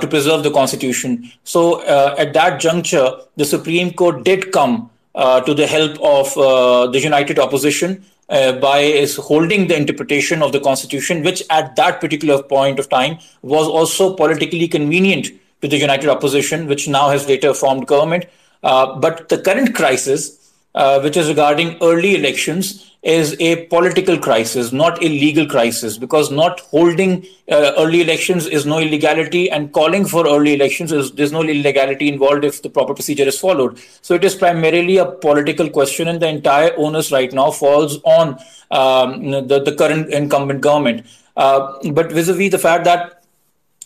to 0.00 0.06
preserve 0.12 0.42
the 0.44 0.50
constitution. 0.54 1.12
So, 1.50 1.60
at 2.22 2.34
that 2.34 2.60
juncture, 2.64 3.06
the 3.42 3.46
Supreme 3.52 3.92
Court 4.00 4.18
did 4.26 4.42
come 4.56 4.74
to 5.46 5.54
the 5.60 5.68
help 5.74 5.94
of 6.16 6.34
the 6.92 7.00
united 7.04 7.38
opposition 7.44 7.94
uh, 8.32 8.52
by 8.52 8.78
is 8.80 9.16
holding 9.16 9.68
the 9.68 9.76
interpretation 9.76 10.42
of 10.42 10.52
the 10.52 10.60
constitution, 10.60 11.22
which 11.22 11.42
at 11.50 11.76
that 11.76 12.00
particular 12.00 12.42
point 12.42 12.78
of 12.78 12.88
time 12.88 13.18
was 13.42 13.68
also 13.68 14.14
politically 14.14 14.66
convenient 14.66 15.28
to 15.60 15.68
the 15.68 15.76
united 15.76 16.08
opposition, 16.08 16.66
which 16.66 16.88
now 16.88 17.08
has 17.08 17.28
later 17.28 17.54
formed 17.54 17.86
government. 17.86 18.24
Uh, 18.62 18.98
but 18.98 19.28
the 19.28 19.38
current 19.38 19.74
crisis 19.74 20.42
uh, 20.74 21.00
which 21.00 21.16
is 21.16 21.28
regarding 21.28 21.76
early 21.82 22.16
elections, 22.16 22.91
is 23.02 23.34
a 23.40 23.66
political 23.66 24.16
crisis, 24.16 24.72
not 24.72 25.02
a 25.02 25.08
legal 25.08 25.44
crisis, 25.44 25.98
because 25.98 26.30
not 26.30 26.60
holding 26.60 27.26
uh, 27.50 27.72
early 27.76 28.00
elections 28.00 28.46
is 28.46 28.64
no 28.64 28.78
illegality, 28.78 29.50
and 29.50 29.72
calling 29.72 30.04
for 30.04 30.26
early 30.26 30.54
elections 30.54 30.92
is 30.92 31.10
there's 31.12 31.32
no 31.32 31.42
illegality 31.42 32.08
involved 32.08 32.44
if 32.44 32.62
the 32.62 32.70
proper 32.70 32.94
procedure 32.94 33.24
is 33.24 33.38
followed. 33.38 33.76
So 34.02 34.14
it 34.14 34.22
is 34.22 34.36
primarily 34.36 34.98
a 34.98 35.06
political 35.06 35.68
question, 35.68 36.06
and 36.06 36.20
the 36.20 36.28
entire 36.28 36.72
onus 36.76 37.10
right 37.10 37.32
now 37.32 37.50
falls 37.50 37.98
on 38.04 38.38
um, 38.70 39.32
the, 39.48 39.60
the 39.64 39.74
current 39.74 40.12
incumbent 40.12 40.60
government. 40.60 41.04
Uh, 41.36 41.72
but 41.90 42.12
vis-a-vis 42.12 42.52
the 42.52 42.58
fact 42.58 42.84
that 42.84 43.24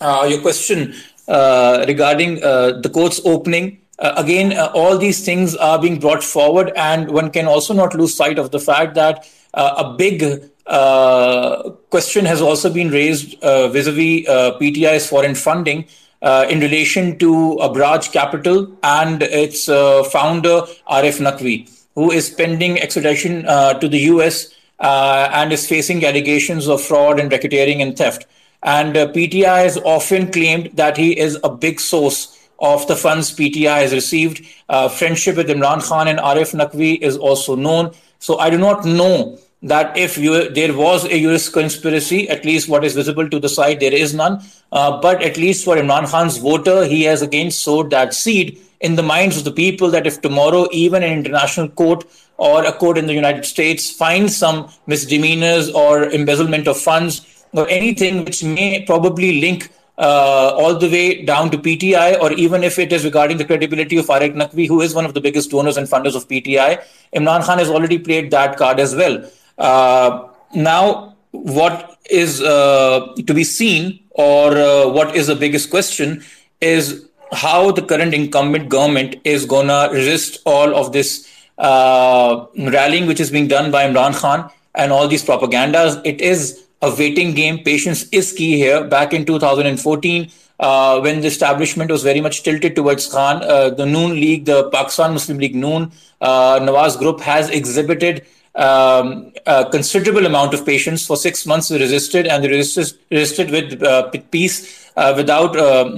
uh, 0.00 0.26
your 0.28 0.42
question 0.42 0.94
uh, 1.26 1.84
regarding 1.88 2.42
uh, 2.44 2.72
the 2.82 2.90
court's 2.90 3.20
opening 3.24 3.80
uh, 3.98 4.14
again, 4.16 4.52
uh, 4.52 4.70
all 4.74 4.98
these 4.98 5.24
things 5.24 5.56
are 5.56 5.80
being 5.80 5.98
brought 5.98 6.22
forward, 6.22 6.70
and 6.76 7.10
one 7.10 7.30
can 7.30 7.46
also 7.46 7.72
not 7.72 7.94
lose 7.94 8.14
sight 8.14 8.38
of 8.38 8.50
the 8.50 8.60
fact 8.60 8.94
that 8.94 9.26
uh, 9.54 9.84
a 9.84 9.94
big 9.96 10.50
uh, 10.66 11.70
question 11.90 12.24
has 12.24 12.42
also 12.42 12.72
been 12.72 12.90
raised 12.90 13.42
uh, 13.42 13.68
vis-a-vis 13.68 14.28
uh, 14.28 14.58
PTI's 14.60 15.08
foreign 15.08 15.34
funding 15.34 15.86
in 16.22 16.58
relation 16.58 17.16
to 17.18 17.56
Abraj 17.60 18.10
Capital 18.10 18.76
and 18.82 19.22
its 19.22 19.66
founder 19.66 20.62
Arif 20.90 21.20
Naqvi, 21.20 21.70
who 21.94 22.10
is 22.10 22.30
pending 22.30 22.80
extradition 22.80 23.42
to 23.44 23.88
the 23.88 23.98
US 24.12 24.52
and 24.80 25.52
is 25.52 25.68
facing 25.68 26.04
allegations 26.04 26.66
of 26.66 26.82
fraud 26.82 27.20
and 27.20 27.30
racketeering 27.30 27.80
and 27.80 27.96
theft. 27.96 28.26
And 28.64 28.96
PTI 28.96 29.62
has 29.62 29.78
often 29.78 30.32
claimed 30.32 30.70
that 30.74 30.96
he 30.96 31.16
is 31.16 31.38
a 31.44 31.48
big 31.48 31.78
source 31.78 32.36
of 32.58 32.86
the 32.88 32.96
funds 32.96 33.34
PTI 33.34 33.82
has 33.82 33.92
received. 33.92 34.44
Uh, 34.68 34.88
friendship 34.88 35.36
with 35.36 35.48
Imran 35.48 35.82
Khan 35.82 36.08
and 36.08 36.18
Arif 36.18 36.54
Naqvi 36.54 36.98
is 37.00 37.16
also 37.16 37.54
known. 37.54 37.92
So 38.18 38.38
I 38.38 38.50
do 38.50 38.58
not 38.58 38.84
know 38.84 39.38
that 39.62 39.96
if 39.96 40.16
you, 40.16 40.48
there 40.50 40.74
was 40.76 41.04
a 41.04 41.18
US 41.18 41.48
conspiracy, 41.48 42.28
at 42.28 42.44
least 42.44 42.68
what 42.68 42.84
is 42.84 42.94
visible 42.94 43.28
to 43.28 43.38
the 43.38 43.48
side, 43.48 43.80
there 43.80 43.92
is 43.92 44.14
none. 44.14 44.42
Uh, 44.72 45.00
but 45.00 45.22
at 45.22 45.36
least 45.36 45.64
for 45.64 45.76
Imran 45.76 46.08
Khan's 46.10 46.38
voter, 46.38 46.84
he 46.84 47.02
has 47.02 47.22
again 47.22 47.50
sowed 47.50 47.90
that 47.90 48.14
seed 48.14 48.58
in 48.80 48.96
the 48.96 49.02
minds 49.02 49.36
of 49.38 49.44
the 49.44 49.52
people 49.52 49.90
that 49.90 50.06
if 50.06 50.20
tomorrow 50.20 50.68
even 50.70 51.02
an 51.02 51.12
international 51.12 51.68
court 51.68 52.04
or 52.36 52.64
a 52.64 52.72
court 52.72 52.98
in 52.98 53.06
the 53.06 53.14
United 53.14 53.44
States 53.44 53.90
finds 53.90 54.36
some 54.36 54.68
misdemeanors 54.86 55.70
or 55.70 56.04
embezzlement 56.10 56.68
of 56.68 56.76
funds 56.76 57.44
or 57.52 57.68
anything 57.68 58.24
which 58.24 58.44
may 58.44 58.84
probably 58.84 59.40
link 59.40 59.70
uh, 59.98 60.52
all 60.56 60.74
the 60.74 60.88
way 60.88 61.24
down 61.24 61.50
to 61.50 61.58
PTI, 61.58 62.20
or 62.20 62.32
even 62.32 62.62
if 62.62 62.78
it 62.78 62.92
is 62.92 63.04
regarding 63.04 63.38
the 63.38 63.44
credibility 63.44 63.96
of 63.96 64.06
Arif 64.06 64.34
Naqvi, 64.34 64.68
who 64.68 64.80
is 64.80 64.94
one 64.94 65.04
of 65.04 65.14
the 65.14 65.20
biggest 65.20 65.50
donors 65.50 65.76
and 65.76 65.88
funders 65.88 66.14
of 66.14 66.28
PTI, 66.28 66.82
Imran 67.14 67.42
Khan 67.44 67.58
has 67.58 67.70
already 67.70 67.98
played 67.98 68.30
that 68.30 68.56
card 68.56 68.78
as 68.78 68.94
well. 68.94 69.24
Uh, 69.58 70.28
now, 70.54 71.16
what 71.30 71.98
is 72.10 72.42
uh, 72.42 73.14
to 73.26 73.34
be 73.34 73.44
seen, 73.44 74.00
or 74.10 74.56
uh, 74.56 74.88
what 74.88 75.16
is 75.16 75.26
the 75.26 75.36
biggest 75.36 75.70
question, 75.70 76.22
is 76.60 77.08
how 77.32 77.70
the 77.70 77.82
current 77.82 78.14
incumbent 78.14 78.68
government 78.68 79.16
is 79.24 79.44
going 79.44 79.68
to 79.68 79.88
resist 79.92 80.40
all 80.46 80.74
of 80.74 80.92
this 80.92 81.28
uh, 81.58 82.46
rallying 82.58 83.06
which 83.06 83.20
is 83.20 83.30
being 83.30 83.48
done 83.48 83.70
by 83.70 83.86
Imran 83.86 84.14
Khan 84.14 84.50
and 84.74 84.92
all 84.92 85.08
these 85.08 85.24
propagandas. 85.24 86.00
It 86.04 86.20
is 86.20 86.65
a 86.86 86.94
waiting 86.96 87.34
game. 87.34 87.62
Patience 87.62 88.08
is 88.10 88.32
key 88.32 88.56
here. 88.56 88.84
Back 88.84 89.12
in 89.12 89.24
2014, 89.24 90.30
uh, 90.58 91.00
when 91.00 91.20
the 91.20 91.26
establishment 91.26 91.90
was 91.90 92.02
very 92.02 92.20
much 92.20 92.42
tilted 92.42 92.76
towards 92.76 93.06
Khan, 93.12 93.42
uh, 93.42 93.70
the 93.70 93.86
Noon 93.86 94.12
League, 94.12 94.44
the 94.46 94.70
Pakistan 94.70 95.12
Muslim 95.12 95.38
League 95.38 95.54
Noon, 95.54 95.90
uh, 96.20 96.58
Nawaz 96.60 96.98
Group 96.98 97.20
has 97.20 97.50
exhibited 97.50 98.24
um, 98.54 99.32
a 99.46 99.68
considerable 99.70 100.24
amount 100.24 100.54
of 100.54 100.64
patience. 100.64 101.06
For 101.06 101.16
six 101.16 101.44
months, 101.44 101.68
they 101.68 101.78
resisted 101.78 102.26
and 102.26 102.42
they 102.42 102.48
resisted, 102.48 102.98
resisted 103.10 103.50
with 103.50 103.82
uh, 103.82 104.08
peace 104.30 104.90
uh, 104.96 105.12
without 105.16 105.56
uh, 105.56 105.90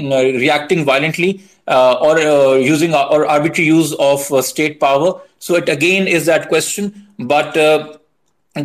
reacting 0.44 0.84
violently. 0.84 1.40
or 1.68 2.18
using 2.58 2.94
or 2.94 3.26
arbitrary 3.32 3.66
use 3.68 3.90
of 4.04 4.20
state 4.44 4.80
power. 4.80 5.08
So 5.38 5.56
it 5.56 5.68
again 5.68 6.08
is 6.08 6.24
that 6.26 6.48
question. 6.48 6.86
But 7.18 7.58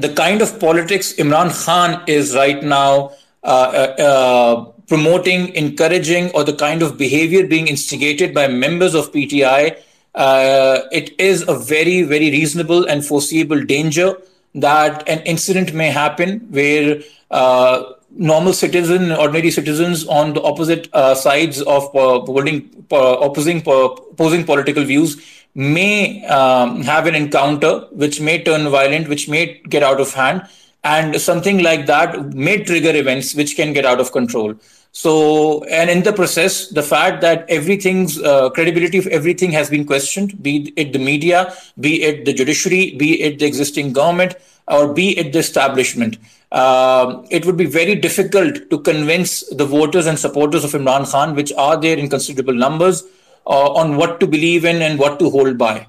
the 0.02 0.14
kind 0.14 0.42
of 0.42 0.60
politics 0.60 1.14
Imran 1.14 1.52
Khan 1.66 2.04
is 2.08 2.36
right 2.36 2.64
now 2.64 3.12
uh, 3.44 3.94
uh, 4.00 4.02
uh, 4.02 4.66
promoting, 4.88 5.54
encouraging, 5.56 6.32
or 6.32 6.44
the 6.44 6.56
kind 6.56 6.82
of 6.82 6.98
behavior 6.98 7.46
being 7.46 7.68
instigated 7.68 8.34
by 8.34 8.48
members 8.48 8.94
of 8.94 9.12
PTI, 9.12 9.78
uh, 10.16 10.80
it 10.92 11.14
is 11.20 11.46
a 11.48 11.58
very, 11.58 12.04
very 12.04 12.32
reasonable 12.32 12.86
and 12.86 13.06
foreseeable 13.06 13.62
danger 13.64 14.18
that 14.56 15.08
an 15.10 15.20
incident 15.22 15.74
may 15.74 15.90
happen 15.90 16.40
where 16.52 17.02
uh, 17.32 17.84
normal 18.12 18.54
citizen, 18.54 19.12
ordinary 19.12 19.52
citizens 19.52 20.08
on 20.08 20.34
the 20.34 20.42
opposite 20.44 20.88
uh, 20.94 21.16
sides 21.16 21.62
of 21.64 21.84
holding, 21.92 22.86
opposing, 22.92 23.58
opposing 23.66 24.46
political 24.46 24.84
views 24.84 25.43
may 25.56 26.26
um, 26.26 26.82
have 26.82 27.06
an 27.06 27.16
encounter 27.16 27.88
which 27.92 28.20
may 28.20 28.44
turn 28.44 28.70
violent, 28.70 29.08
which 29.08 29.30
may 29.30 29.62
get 29.70 29.84
out 29.84 30.00
of 30.00 30.14
hand, 30.14 30.48
and 30.84 31.20
something 31.22 31.62
like 31.64 31.86
that 31.86 32.34
may 32.34 32.64
trigger 32.64 32.96
events 32.96 33.36
which 33.36 33.56
can 33.56 33.72
get 33.74 33.86
out 33.86 34.00
of 34.00 34.12
control. 34.12 34.56
So, 34.92 35.64
and 35.66 35.90
in 35.90 36.04
the 36.04 36.14
process, 36.14 36.68
the 36.68 36.84
fact 36.84 37.22
that 37.22 37.46
everything's 37.50 38.22
uh, 38.22 38.52
credibility 38.52 39.00
of 39.00 39.08
everything 39.08 39.52
has 39.52 39.70
been 39.70 39.86
questioned, 39.86 40.42
be 40.44 40.72
it 40.76 40.94
the 40.94 41.00
media, 41.00 41.54
be 41.80 42.04
it 42.04 42.26
the 42.26 42.34
judiciary, 42.34 42.96
be 42.96 43.22
it 43.22 43.40
the 43.40 43.46
existing 43.46 43.94
government, 43.94 44.36
or 44.68 44.94
be 44.94 45.18
it 45.18 45.34
the 45.34 45.40
establishment. 45.40 46.18
Uh, 46.52 47.24
it 47.32 47.44
would 47.46 47.58
be 47.58 47.66
very 47.66 47.96
difficult 47.96 48.70
to 48.70 48.78
convince 48.80 49.44
the 49.50 49.66
voters 49.66 50.06
and 50.06 50.20
supporters 50.20 50.64
of 50.64 50.72
Imran 50.72 51.10
Khan, 51.10 51.34
which 51.34 51.52
are 51.54 51.76
there 51.76 51.98
in 51.98 52.08
considerable 52.08 52.54
numbers, 52.54 53.04
on 53.46 53.98
what 53.98 54.20
to 54.20 54.28
believe 54.28 54.66
in 54.66 54.82
and 54.82 55.00
what 55.00 55.20
to 55.20 55.30
hold 55.30 55.58
by. 55.58 55.88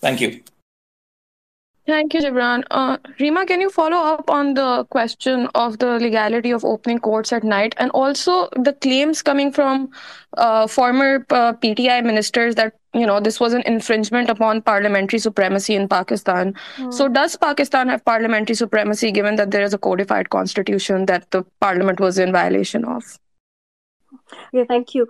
Thank 0.00 0.20
you. 0.20 0.42
Thank 1.86 2.14
you, 2.14 2.20
Jibran. 2.20 2.64
Uh, 2.72 2.96
Reema, 3.20 3.46
can 3.46 3.60
you 3.60 3.70
follow 3.70 3.96
up 3.96 4.28
on 4.28 4.54
the 4.54 4.84
question 4.90 5.48
of 5.54 5.78
the 5.78 6.00
legality 6.00 6.50
of 6.50 6.64
opening 6.64 6.98
courts 6.98 7.32
at 7.32 7.44
night 7.44 7.76
and 7.78 7.92
also 7.92 8.48
the 8.56 8.72
claims 8.72 9.22
coming 9.22 9.52
from 9.52 9.90
uh, 10.36 10.66
former 10.66 11.24
uh, 11.30 11.52
PTI 11.52 12.04
ministers 12.04 12.56
that 12.56 12.74
you 12.92 13.06
know 13.06 13.20
this 13.20 13.38
was 13.38 13.52
an 13.52 13.62
infringement 13.66 14.28
upon 14.28 14.62
parliamentary 14.62 15.20
supremacy 15.20 15.76
in 15.76 15.86
Pakistan. 15.86 16.54
Mm. 16.76 16.92
So, 16.92 17.06
does 17.06 17.36
Pakistan 17.36 17.88
have 17.88 18.04
parliamentary 18.04 18.56
supremacy 18.56 19.12
given 19.12 19.36
that 19.36 19.52
there 19.52 19.62
is 19.62 19.72
a 19.72 19.78
codified 19.78 20.30
constitution 20.30 21.06
that 21.06 21.30
the 21.30 21.44
parliament 21.60 22.00
was 22.00 22.18
in 22.18 22.32
violation 22.32 22.84
of? 22.84 23.04
Yeah, 24.52 24.64
thank 24.66 24.92
you. 24.92 25.06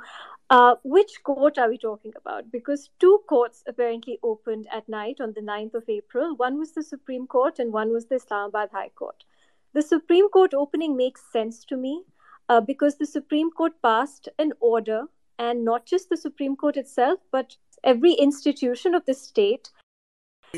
Uh, 0.48 0.76
which 0.84 1.22
court 1.24 1.58
are 1.58 1.68
we 1.68 1.76
talking 1.76 2.12
about? 2.16 2.52
Because 2.52 2.90
two 3.00 3.20
courts 3.28 3.64
apparently 3.66 4.18
opened 4.22 4.68
at 4.72 4.88
night 4.88 5.20
on 5.20 5.32
the 5.32 5.40
9th 5.40 5.74
of 5.74 5.88
April. 5.88 6.36
One 6.36 6.58
was 6.58 6.72
the 6.72 6.84
Supreme 6.84 7.26
Court 7.26 7.58
and 7.58 7.72
one 7.72 7.92
was 7.92 8.06
the 8.06 8.14
Islamabad 8.16 8.70
High 8.72 8.90
Court. 8.90 9.24
The 9.72 9.82
Supreme 9.82 10.28
Court 10.28 10.54
opening 10.54 10.96
makes 10.96 11.22
sense 11.32 11.64
to 11.64 11.76
me 11.76 12.04
uh, 12.48 12.60
because 12.60 12.96
the 12.96 13.06
Supreme 13.06 13.50
Court 13.50 13.72
passed 13.82 14.28
an 14.38 14.52
order, 14.60 15.04
and 15.38 15.64
not 15.64 15.84
just 15.84 16.08
the 16.08 16.16
Supreme 16.16 16.56
Court 16.56 16.76
itself, 16.76 17.18
but 17.30 17.56
every 17.82 18.12
institution 18.12 18.94
of 18.94 19.04
the 19.04 19.14
state. 19.14 19.70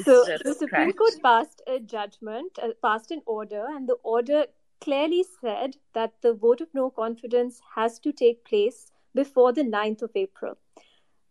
So 0.05 0.25
the 0.45 0.55
Supreme 0.55 0.93
Court 0.93 1.15
passed 1.23 1.63
a 1.67 1.81
judgment, 1.81 2.59
uh, 2.63 2.69
passed 2.83 3.11
an 3.11 3.23
order, 3.27 3.67
and 3.71 3.89
the 3.89 3.97
order 4.05 4.45
clearly 4.81 5.25
said 5.41 5.77
that 5.95 6.13
the 6.21 6.35
vote 6.35 6.61
of 6.61 6.69
no 6.75 6.91
confidence 6.91 7.61
has 7.75 7.99
to 8.01 8.13
take 8.13 8.45
place 8.45 8.93
before 9.19 9.53
the 9.53 9.65
9th 9.65 10.03
of 10.03 10.11
April. 10.15 10.57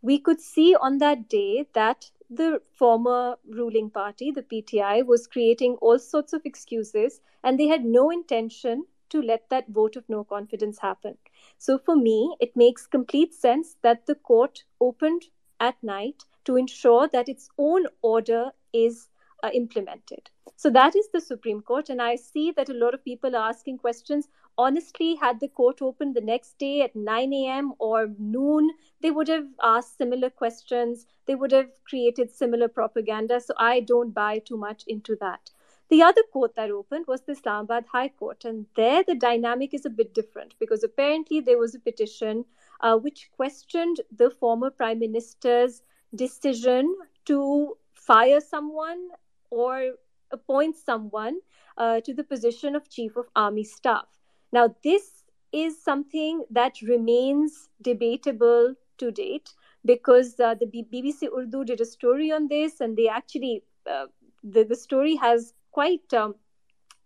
We 0.02 0.20
could 0.20 0.42
see 0.42 0.76
on 0.76 0.98
that 0.98 1.28
day 1.30 1.68
that 1.74 2.12
the 2.30 2.62
former 2.74 3.38
ruling 3.48 3.90
party, 3.90 4.32
the 4.32 4.44
PTI, 4.44 5.06
was 5.06 5.28
creating 5.28 5.76
all 5.82 5.98
sorts 5.98 6.34
of 6.34 6.46
excuses 6.46 7.22
and 7.44 7.58
they 7.60 7.68
had 7.68 7.86
no 7.86 8.10
intention 8.10 8.86
to 9.10 9.22
let 9.22 9.50
that 9.50 9.70
vote 9.70 9.96
of 9.96 10.10
no 10.10 10.24
confidence 10.24 10.80
happen. 10.80 11.18
So 11.58 11.78
for 11.78 11.96
me, 11.96 12.36
it 12.42 12.56
makes 12.56 12.86
complete 12.88 13.34
sense 13.34 13.78
that 13.82 14.06
the 14.06 14.16
court 14.16 14.64
opened 14.82 15.24
at 15.60 15.82
night 15.82 16.26
to 16.46 16.58
ensure 16.58 17.08
that 17.08 17.30
its 17.30 17.50
own 17.58 17.86
order 18.02 18.52
is 18.74 19.08
uh, 19.44 19.50
implemented. 19.54 20.30
So 20.56 20.70
that 20.72 20.96
is 20.96 21.08
the 21.14 21.22
Supreme 21.22 21.62
Court. 21.62 21.90
And 21.90 22.02
I 22.02 22.16
see 22.16 22.52
that 22.52 22.70
a 22.70 22.74
lot 22.74 22.94
of 22.94 23.04
people 23.04 23.36
are 23.36 23.50
asking 23.50 23.78
questions 23.78 24.28
honestly, 24.58 25.16
had 25.16 25.40
the 25.40 25.48
court 25.48 25.82
opened 25.82 26.16
the 26.16 26.22
next 26.22 26.58
day 26.58 26.82
at 26.82 26.96
9 26.96 27.34
a.m. 27.34 27.74
or 27.80 28.08
noon, 28.18 28.72
they 29.02 29.12
would 29.12 29.28
have 29.28 29.48
asked 29.62 29.98
similar 29.98 30.30
questions. 30.30 31.06
They 31.26 31.36
would 31.36 31.52
have 31.52 31.70
created 31.88 32.32
similar 32.32 32.68
propaganda. 32.68 33.40
So 33.40 33.54
I 33.58 33.82
don't 33.82 34.14
buy 34.14 34.40
too 34.40 34.58
much 34.58 34.84
into 34.88 35.16
that. 35.18 35.52
The 35.90 36.02
other 36.04 36.24
court 36.34 36.56
that 36.56 36.70
opened 36.70 37.06
was 37.08 37.22
the 37.22 37.32
Islamabad 37.32 37.86
High 37.86 38.10
Court, 38.10 38.44
and 38.44 38.66
there 38.76 39.04
the 39.04 39.16
dynamic 39.16 39.74
is 39.74 39.86
a 39.86 39.90
bit 39.90 40.14
different 40.14 40.54
because 40.60 40.84
apparently 40.84 41.40
there 41.40 41.58
was 41.58 41.76
a 41.76 41.80
petition 41.80 42.44
uh, 42.82 42.98
which 42.98 43.30
questioned 43.32 44.02
the 44.12 44.30
former 44.30 44.70
prime 44.70 45.00
minister's 45.00 45.82
decision 46.14 46.94
to 47.26 47.78
fire 47.94 48.42
someone 48.42 49.10
or 49.50 49.94
appoint 50.32 50.76
someone 50.76 51.40
uh, 51.78 52.02
to 52.02 52.14
the 52.14 52.24
position 52.24 52.76
of 52.76 52.90
chief 52.90 53.16
of 53.16 53.30
army 53.34 53.64
staff. 53.64 54.17
Now, 54.52 54.76
this 54.84 55.24
is 55.52 55.82
something 55.82 56.44
that 56.52 56.82
remains 56.82 57.70
debatable 57.82 58.76
to 58.98 59.12
date 59.12 59.54
because 59.86 60.40
uh, 60.40 60.56
the 60.56 60.66
BBC 60.66 61.28
Urdu 61.36 61.64
did 61.64 61.82
a 61.82 61.86
story 61.86 62.32
on 62.32 62.48
this, 62.48 62.82
and 62.82 62.98
they 62.98 63.08
actually 63.08 63.64
uh, 63.90 64.08
the 64.44 64.64
the 64.64 64.76
story 64.76 65.16
has 65.16 65.54
quite 65.72 66.14
um, 66.14 66.36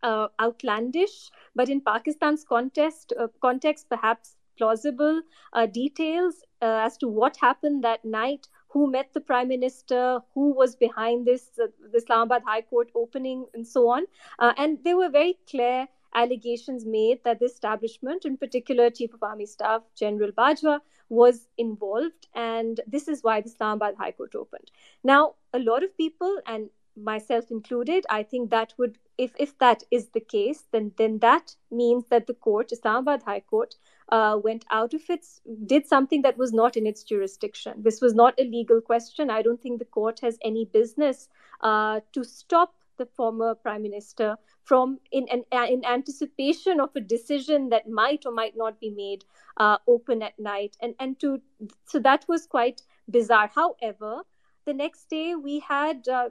uh, 0.03 0.27
outlandish, 0.39 1.29
but 1.55 1.69
in 1.69 1.81
Pakistan's 1.81 2.43
context, 2.43 3.13
uh, 3.19 3.27
context 3.41 3.89
perhaps 3.89 4.35
plausible 4.57 5.21
uh, 5.53 5.65
details 5.65 6.43
uh, 6.61 6.81
as 6.85 6.97
to 6.97 7.07
what 7.07 7.37
happened 7.37 7.83
that 7.83 8.03
night, 8.03 8.47
who 8.69 8.89
met 8.89 9.13
the 9.13 9.21
prime 9.21 9.47
minister, 9.47 10.19
who 10.33 10.53
was 10.53 10.75
behind 10.75 11.25
this, 11.25 11.49
the 11.57 11.71
Islamabad 11.93 12.43
High 12.45 12.61
Court 12.61 12.89
opening, 12.95 13.45
and 13.53 13.67
so 13.67 13.89
on. 13.89 14.05
And 14.39 14.77
they 14.83 14.93
were 14.93 15.09
very 15.09 15.37
clear 15.49 15.87
allegations 16.13 16.85
made 16.85 17.23
that 17.23 17.39
the 17.39 17.45
establishment, 17.45 18.25
in 18.25 18.37
particular 18.37 18.89
Chief 18.89 19.13
of 19.13 19.23
Army 19.23 19.45
Staff 19.45 19.83
General 19.95 20.31
Bajwa, 20.31 20.79
was 21.09 21.47
involved, 21.57 22.27
and 22.33 22.79
this 22.87 23.07
is 23.07 23.21
why 23.21 23.41
the 23.41 23.49
Islamabad 23.49 23.95
High 23.97 24.11
Court 24.11 24.33
opened. 24.35 24.71
Now, 25.03 25.35
a 25.53 25.59
lot 25.59 25.83
of 25.83 25.97
people, 25.97 26.39
and 26.45 26.69
myself 26.95 27.51
included, 27.51 28.05
I 28.09 28.23
think 28.23 28.49
that 28.49 28.73
would, 28.77 28.97
if 29.17 29.33
if 29.37 29.57
that 29.59 29.83
is 29.91 30.09
the 30.09 30.21
case, 30.21 30.63
then 30.71 30.91
then 30.97 31.19
that 31.19 31.55
means 31.69 32.05
that 32.09 32.27
the 32.27 32.33
court, 32.33 32.71
Islamabad 32.71 33.23
High 33.23 33.41
Court, 33.41 33.75
uh, 34.09 34.39
went 34.43 34.65
out 34.71 34.93
of 34.93 35.09
its, 35.09 35.41
did 35.65 35.87
something 35.87 36.21
that 36.21 36.37
was 36.37 36.53
not 36.53 36.75
in 36.77 36.87
its 36.87 37.03
jurisdiction. 37.03 37.73
This 37.77 38.01
was 38.01 38.13
not 38.13 38.33
a 38.39 38.43
legal 38.43 38.81
question. 38.81 39.29
I 39.29 39.41
don't 39.41 39.61
think 39.61 39.79
the 39.79 39.85
court 39.85 40.19
has 40.21 40.37
any 40.43 40.65
business 40.65 41.29
uh, 41.61 42.01
to 42.13 42.23
stop 42.23 42.73
the 42.97 43.05
former 43.05 43.55
prime 43.55 43.81
minister 43.81 44.37
from 44.63 44.99
in, 45.11 45.27
in, 45.27 45.43
in 45.51 45.85
anticipation 45.85 46.79
of 46.79 46.89
a 46.95 47.01
decision 47.01 47.69
that 47.69 47.89
might 47.89 48.25
or 48.25 48.31
might 48.31 48.55
not 48.55 48.79
be 48.79 48.89
made 48.89 49.25
uh, 49.57 49.77
open 49.87 50.21
at 50.21 50.37
night. 50.39 50.77
And 50.81 50.95
and 50.99 51.19
to 51.19 51.41
so 51.85 51.99
that 51.99 52.25
was 52.27 52.45
quite 52.45 52.81
bizarre. 53.09 53.49
However 53.53 54.23
the 54.65 54.73
next 54.73 55.09
day 55.09 55.35
we 55.35 55.59
had 55.59 56.07
uh, 56.07 56.29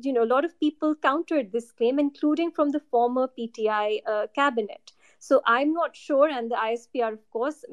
you 0.00 0.12
know 0.12 0.24
a 0.24 0.32
lot 0.34 0.44
of 0.44 0.58
people 0.58 0.94
countered 0.94 1.52
this 1.52 1.70
claim 1.70 1.98
including 1.98 2.50
from 2.50 2.70
the 2.70 2.80
former 2.80 3.28
pti 3.38 4.00
uh, 4.06 4.26
cabinet 4.34 4.92
so 5.28 5.40
i'm 5.46 5.72
not 5.72 5.94
sure 5.96 6.28
and 6.28 6.50
the 6.50 6.56
ispr 6.68 7.12
of 7.12 7.30
course 7.30 7.64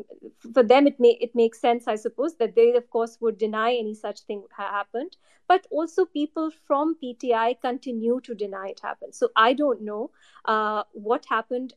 for 0.54 0.64
them 0.72 0.88
it 0.92 1.00
may 1.00 1.14
it 1.28 1.34
makes 1.34 1.60
sense 1.60 1.88
i 1.88 1.96
suppose 1.96 2.36
that 2.38 2.56
they 2.56 2.68
of 2.76 2.90
course 2.96 3.18
would 3.22 3.38
deny 3.38 3.74
any 3.74 3.94
such 3.96 4.22
thing 4.22 4.44
happened. 4.58 5.18
But 5.48 5.66
also 5.72 6.06
people 6.06 6.52
from 6.68 6.96
pti 7.04 7.60
continue 7.60 8.20
to 8.22 8.36
deny 8.36 8.68
it 8.68 8.82
happened. 8.84 9.16
So 9.16 9.30
i 9.36 9.54
don't 9.54 9.82
know 9.82 10.12
uh, 10.46 10.84
what 10.94 11.26
happened 11.30 11.74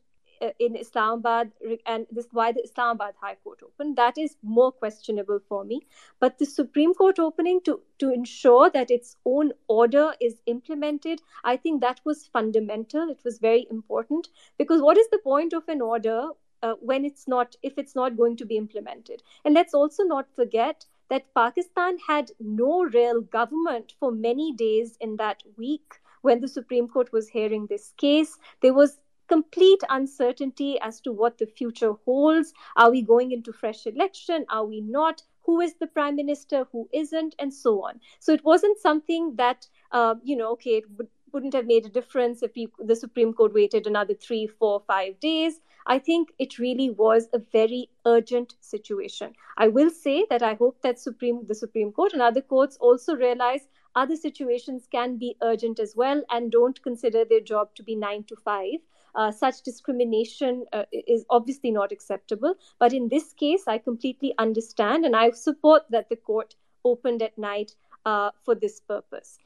in 0.59 0.75
Islamabad, 0.75 1.51
and 1.85 2.05
this 2.11 2.27
why 2.31 2.51
the 2.51 2.63
Islamabad 2.63 3.15
High 3.21 3.35
Court 3.43 3.59
opened. 3.63 3.95
That 3.95 4.17
is 4.17 4.35
more 4.41 4.71
questionable 4.71 5.39
for 5.47 5.63
me. 5.63 5.81
But 6.19 6.37
the 6.37 6.45
Supreme 6.45 6.93
Court 6.93 7.19
opening 7.19 7.61
to 7.61 7.81
to 7.99 8.11
ensure 8.11 8.69
that 8.69 8.91
its 8.91 9.15
own 9.25 9.51
order 9.67 10.13
is 10.19 10.41
implemented, 10.45 11.21
I 11.43 11.57
think 11.57 11.81
that 11.81 12.01
was 12.03 12.27
fundamental. 12.27 13.09
It 13.09 13.21
was 13.23 13.39
very 13.39 13.67
important 13.69 14.29
because 14.57 14.81
what 14.81 14.97
is 14.97 15.09
the 15.09 15.19
point 15.19 15.53
of 15.53 15.67
an 15.67 15.81
order 15.81 16.29
uh, 16.61 16.73
when 16.79 17.05
it's 17.05 17.27
not 17.27 17.55
if 17.61 17.77
it's 17.77 17.95
not 17.95 18.17
going 18.17 18.37
to 18.37 18.45
be 18.45 18.57
implemented? 18.57 19.23
And 19.45 19.53
let's 19.53 19.73
also 19.73 20.03
not 20.03 20.35
forget 20.35 20.85
that 21.09 21.33
Pakistan 21.35 21.97
had 22.07 22.31
no 22.39 22.83
real 22.83 23.21
government 23.21 23.93
for 23.99 24.11
many 24.11 24.51
days 24.53 24.97
in 24.99 25.17
that 25.17 25.43
week 25.57 25.99
when 26.21 26.39
the 26.39 26.47
Supreme 26.47 26.87
Court 26.87 27.11
was 27.11 27.27
hearing 27.29 27.67
this 27.67 27.93
case. 27.97 28.37
There 28.61 28.73
was 28.73 28.99
complete 29.27 29.81
uncertainty 29.89 30.79
as 30.81 30.99
to 31.01 31.11
what 31.11 31.37
the 31.37 31.45
future 31.45 31.93
holds. 32.05 32.53
Are 32.75 32.91
we 32.91 33.01
going 33.01 33.31
into 33.31 33.53
fresh 33.53 33.85
election? 33.85 34.45
Are 34.49 34.65
we 34.65 34.81
not? 34.81 35.23
Who 35.45 35.59
is 35.59 35.75
the 35.75 35.87
prime 35.87 36.15
minister? 36.15 36.67
Who 36.71 36.89
isn't? 36.93 37.35
And 37.39 37.53
so 37.53 37.83
on. 37.83 37.99
So 38.19 38.33
it 38.33 38.43
wasn't 38.43 38.79
something 38.79 39.35
that, 39.35 39.67
uh, 39.91 40.15
you 40.23 40.35
know, 40.35 40.51
okay, 40.51 40.77
it 40.77 40.85
would, 40.97 41.07
wouldn't 41.33 41.53
have 41.53 41.65
made 41.65 41.85
a 41.85 41.89
difference 41.89 42.43
if 42.43 42.55
you, 42.55 42.71
the 42.79 42.95
Supreme 42.95 43.33
Court 43.33 43.53
waited 43.53 43.87
another 43.87 44.13
three, 44.13 44.47
four, 44.47 44.83
five 44.87 45.19
days. 45.19 45.59
I 45.85 45.99
think 45.99 46.29
it 46.39 46.59
really 46.59 46.91
was 46.91 47.27
a 47.33 47.39
very 47.39 47.89
urgent 48.05 48.55
situation. 48.61 49.33
I 49.57 49.67
will 49.67 49.89
say 49.89 50.25
that 50.29 50.41
I 50.41 50.53
hope 50.53 50.81
that 50.81 50.99
Supreme, 50.99 51.45
the 51.45 51.55
Supreme 51.55 51.91
Court 51.91 52.13
and 52.13 52.21
other 52.21 52.41
courts 52.41 52.77
also 52.77 53.15
realize 53.15 53.67
other 53.95 54.15
situations 54.15 54.87
can 54.89 55.17
be 55.17 55.35
urgent 55.41 55.79
as 55.79 55.93
well 55.95 56.23
and 56.29 56.51
don't 56.51 56.81
consider 56.81 57.25
their 57.25 57.41
job 57.41 57.75
to 57.75 57.83
be 57.83 57.95
nine 57.95 58.23
to 58.25 58.35
five. 58.37 58.79
Uh, 59.15 59.31
such 59.31 59.61
discrimination 59.61 60.65
uh, 60.73 60.85
is 60.91 61.25
obviously 61.29 61.71
not 61.71 61.91
acceptable. 61.91 62.55
But 62.79 62.93
in 62.93 63.09
this 63.09 63.33
case, 63.33 63.63
I 63.67 63.77
completely 63.77 64.33
understand 64.37 65.05
and 65.05 65.15
I 65.15 65.31
support 65.31 65.83
that 65.89 66.09
the 66.09 66.15
court 66.15 66.55
opened 66.83 67.21
at 67.21 67.37
night 67.37 67.75
uh, 68.05 68.31
for 68.43 68.55
this 68.55 68.79
purpose. 68.79 69.39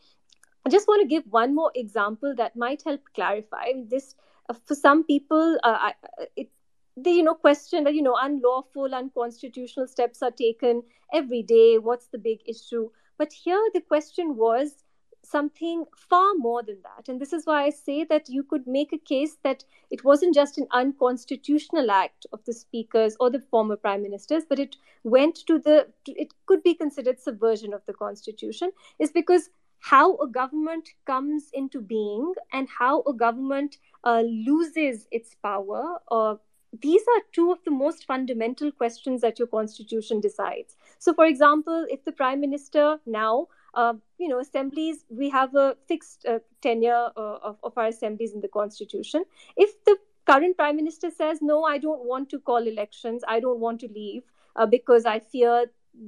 I 0.66 0.70
just 0.70 0.88
want 0.88 1.02
to 1.02 1.08
give 1.08 1.24
one 1.30 1.56
more 1.56 1.72
example 1.76 2.36
that 2.36 2.56
might 2.56 2.84
help 2.84 3.02
clarify 3.14 3.72
this. 3.88 4.16
Uh, 4.50 4.54
for 4.66 4.76
some 4.76 5.04
people, 5.04 5.58
uh, 5.64 5.92
it, 6.36 6.50
they 6.98 7.12
you 7.12 7.24
know 7.24 7.36
question 7.36 7.84
that 7.84 7.94
you 7.94 8.02
know 8.02 8.18
unlawful, 8.20 8.94
unconstitutional 8.94 9.88
steps 9.88 10.22
are 10.22 10.32
taken 10.32 10.84
every 11.14 11.44
day. 11.44 11.78
What's 11.78 12.08
the 12.08 12.18
big 12.18 12.40
issue? 12.46 12.90
But 13.18 13.32
here 13.32 13.62
the 13.74 13.82
question 13.82 14.36
was 14.36 14.84
something 15.30 15.86
far 15.96 16.34
more 16.36 16.64
than 16.64 16.78
that. 16.84 17.10
And 17.10 17.20
this 17.20 17.34
is 17.34 17.46
why 17.46 17.64
I 17.64 17.70
say 17.70 18.04
that 18.06 18.30
you 18.30 18.44
could 18.44 18.66
make 18.66 18.94
a 18.94 18.98
case 18.98 19.38
that 19.44 19.64
it 19.92 20.04
wasn't 20.04 20.36
just 20.36 20.58
an 20.58 20.68
unconstitutional 20.72 21.92
act 21.92 22.26
of 22.32 22.44
the 22.46 22.54
speakers 22.54 23.16
or 23.20 23.30
the 23.30 23.44
former 23.52 23.76
prime 23.76 24.02
ministers, 24.02 24.44
but 24.48 24.60
it 24.60 24.78
went 25.04 25.36
to 25.48 25.60
the, 25.60 25.88
it 26.08 26.34
could 26.46 26.64
be 26.64 26.74
considered 26.74 27.20
subversion 27.20 27.74
of 27.74 27.82
the 27.86 27.94
constitution, 27.94 28.72
is 29.00 29.12
because 29.12 29.50
how 29.80 30.18
a 30.18 30.28
government 30.28 30.90
comes 31.06 31.50
into 31.54 31.82
being 31.82 32.34
and 32.52 32.68
how 32.80 33.02
a 33.02 33.14
government 33.14 33.78
uh, 34.04 34.22
loses 34.22 35.08
its 35.12 35.36
power 35.44 35.98
or 36.08 36.40
these 36.82 37.02
are 37.02 37.22
two 37.32 37.52
of 37.52 37.60
the 37.64 37.72
most 37.72 38.06
fundamental 38.06 38.72
questions 38.72 39.22
that 39.22 39.40
your 39.40 39.48
constitution 39.48 40.20
decides. 40.20 40.76
So, 41.00 41.14
for 41.14 41.26
example, 41.26 41.86
if 41.90 42.04
the 42.04 42.12
prime 42.12 42.42
minister 42.42 43.00
now 43.06 43.48
uh, 43.78 43.94
you 44.18 44.28
know, 44.28 44.40
assemblies, 44.40 45.06
we 45.10 45.30
have 45.30 45.56
a 45.56 45.76
fixed 45.88 46.26
uh, 46.28 46.40
tenure 46.62 47.10
uh, 47.16 47.38
of, 47.50 47.58
of 47.64 47.78
our 47.78 47.88
assemblies 47.88 48.34
in 48.34 48.42
the 48.42 48.48
constitution. 48.48 49.24
If 49.56 49.84
the 49.86 49.98
current 50.26 50.58
prime 50.58 50.76
minister 50.76 51.12
says, 51.12 51.40
no, 51.42 51.64
I 51.64 51.78
don't 51.78 52.06
want 52.06 52.30
to 52.32 52.40
call 52.40 52.68
elections, 52.68 53.24
I 53.28 53.40
don't 53.40 53.60
want 53.60 53.80
to 53.82 53.88
leave 53.88 54.24
uh, 54.56 54.66
because 54.66 55.06
I 55.06 55.20
fear 55.20 55.68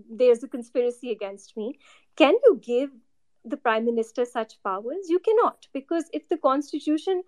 there's 0.09 0.43
a 0.43 0.47
conspiracy 0.47 1.11
against 1.11 1.55
me, 1.55 1.79
can 2.15 2.33
you 2.45 2.59
give 2.61 2.89
the 3.45 3.57
prime 3.57 3.85
minister 3.85 4.25
such 4.25 4.61
powers? 4.63 5.05
You 5.07 5.19
cannot, 5.19 5.67
because 5.73 6.05
if 6.11 6.27
the 6.27 6.37
constitution 6.37 7.23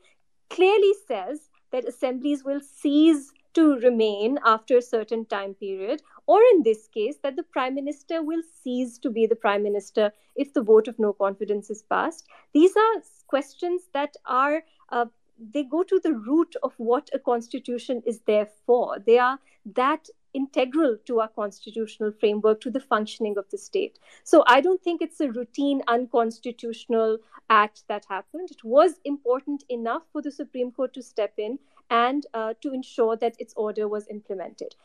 clearly 0.49 0.93
says 1.08 1.49
that 1.71 1.88
assemblies 1.88 2.43
will 2.43 2.62
cease 2.62 3.32
to 3.54 3.77
remain 3.80 4.39
after 4.45 4.77
a 4.77 4.82
certain 4.82 5.25
time 5.25 5.54
period, 5.54 6.01
or 6.31 6.39
in 6.53 6.63
this 6.63 6.87
case, 6.87 7.17
that 7.23 7.35
the 7.35 7.47
prime 7.55 7.75
minister 7.75 8.21
will 8.23 8.43
cease 8.63 8.97
to 8.99 9.09
be 9.17 9.25
the 9.27 9.41
prime 9.45 9.63
minister 9.63 10.11
if 10.35 10.53
the 10.53 10.61
vote 10.71 10.87
of 10.87 10.99
no 11.05 11.11
confidence 11.11 11.69
is 11.69 11.83
passed. 11.93 12.27
These 12.53 12.77
are 12.83 12.93
questions 13.27 13.89
that 13.93 14.15
are. 14.25 14.63
Uh, 14.89 15.07
they 15.53 15.63
go 15.63 15.81
to 15.83 15.99
the 15.99 16.13
root 16.13 16.55
of 16.61 16.73
what 16.77 17.09
a 17.13 17.19
constitution 17.19 18.03
is 18.05 18.19
there 18.27 18.47
for. 18.65 18.99
They 19.05 19.17
are 19.17 19.39
that 19.81 20.07
integral 20.33 20.97
to 21.07 21.19
our 21.19 21.27
constitutional 21.27 22.11
framework, 22.19 22.61
to 22.61 22.71
the 22.71 22.79
functioning 22.79 23.37
of 23.37 23.49
the 23.49 23.57
state. 23.57 23.99
So 24.23 24.43
I 24.47 24.61
don't 24.61 24.81
think 24.81 25.01
it's 25.01 25.19
a 25.19 25.31
routine 25.31 25.81
unconstitutional 25.87 27.17
act 27.49 27.83
that 27.89 28.05
happened. 28.07 28.49
It 28.51 28.63
was 28.63 29.01
important 29.03 29.65
enough 29.69 30.03
for 30.13 30.21
the 30.21 30.31
Supreme 30.31 30.71
Court 30.71 30.93
to 30.93 31.01
step 31.01 31.33
in 31.37 31.59
and 31.89 32.25
uh, 32.33 32.53
to 32.61 32.73
ensure 32.73 33.17
that 33.17 33.35
its 33.39 33.53
order 33.57 33.87
was 33.87 34.07
implemented. 34.09 34.75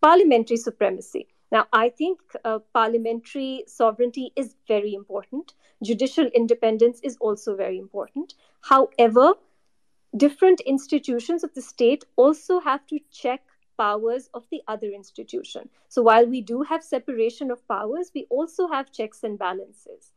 Parliamentary 0.00 0.56
supremacy. 0.56 1.28
Now, 1.52 1.66
I 1.72 1.88
think 1.88 2.20
uh, 2.44 2.58
parliamentary 2.72 3.64
sovereignty 3.66 4.32
is 4.34 4.56
very 4.66 4.94
important. 4.94 5.54
Judicial 5.82 6.26
independence 6.34 7.00
is 7.02 7.16
also 7.20 7.54
very 7.54 7.78
important. 7.78 8.34
However, 8.60 9.34
different 10.16 10.60
institutions 10.60 11.44
of 11.44 11.54
the 11.54 11.62
state 11.62 12.04
also 12.16 12.60
have 12.60 12.86
to 12.88 12.98
check 13.12 13.42
powers 13.76 14.30
of 14.34 14.44
the 14.50 14.62
other 14.68 14.90
institution. 14.90 15.68
So 15.88 16.02
while 16.02 16.26
we 16.26 16.40
do 16.40 16.62
have 16.62 16.82
separation 16.82 17.50
of 17.50 17.66
powers, 17.68 18.10
we 18.14 18.26
also 18.30 18.68
have 18.68 18.92
checks 18.92 19.22
and 19.22 19.38
balances. 19.38 20.12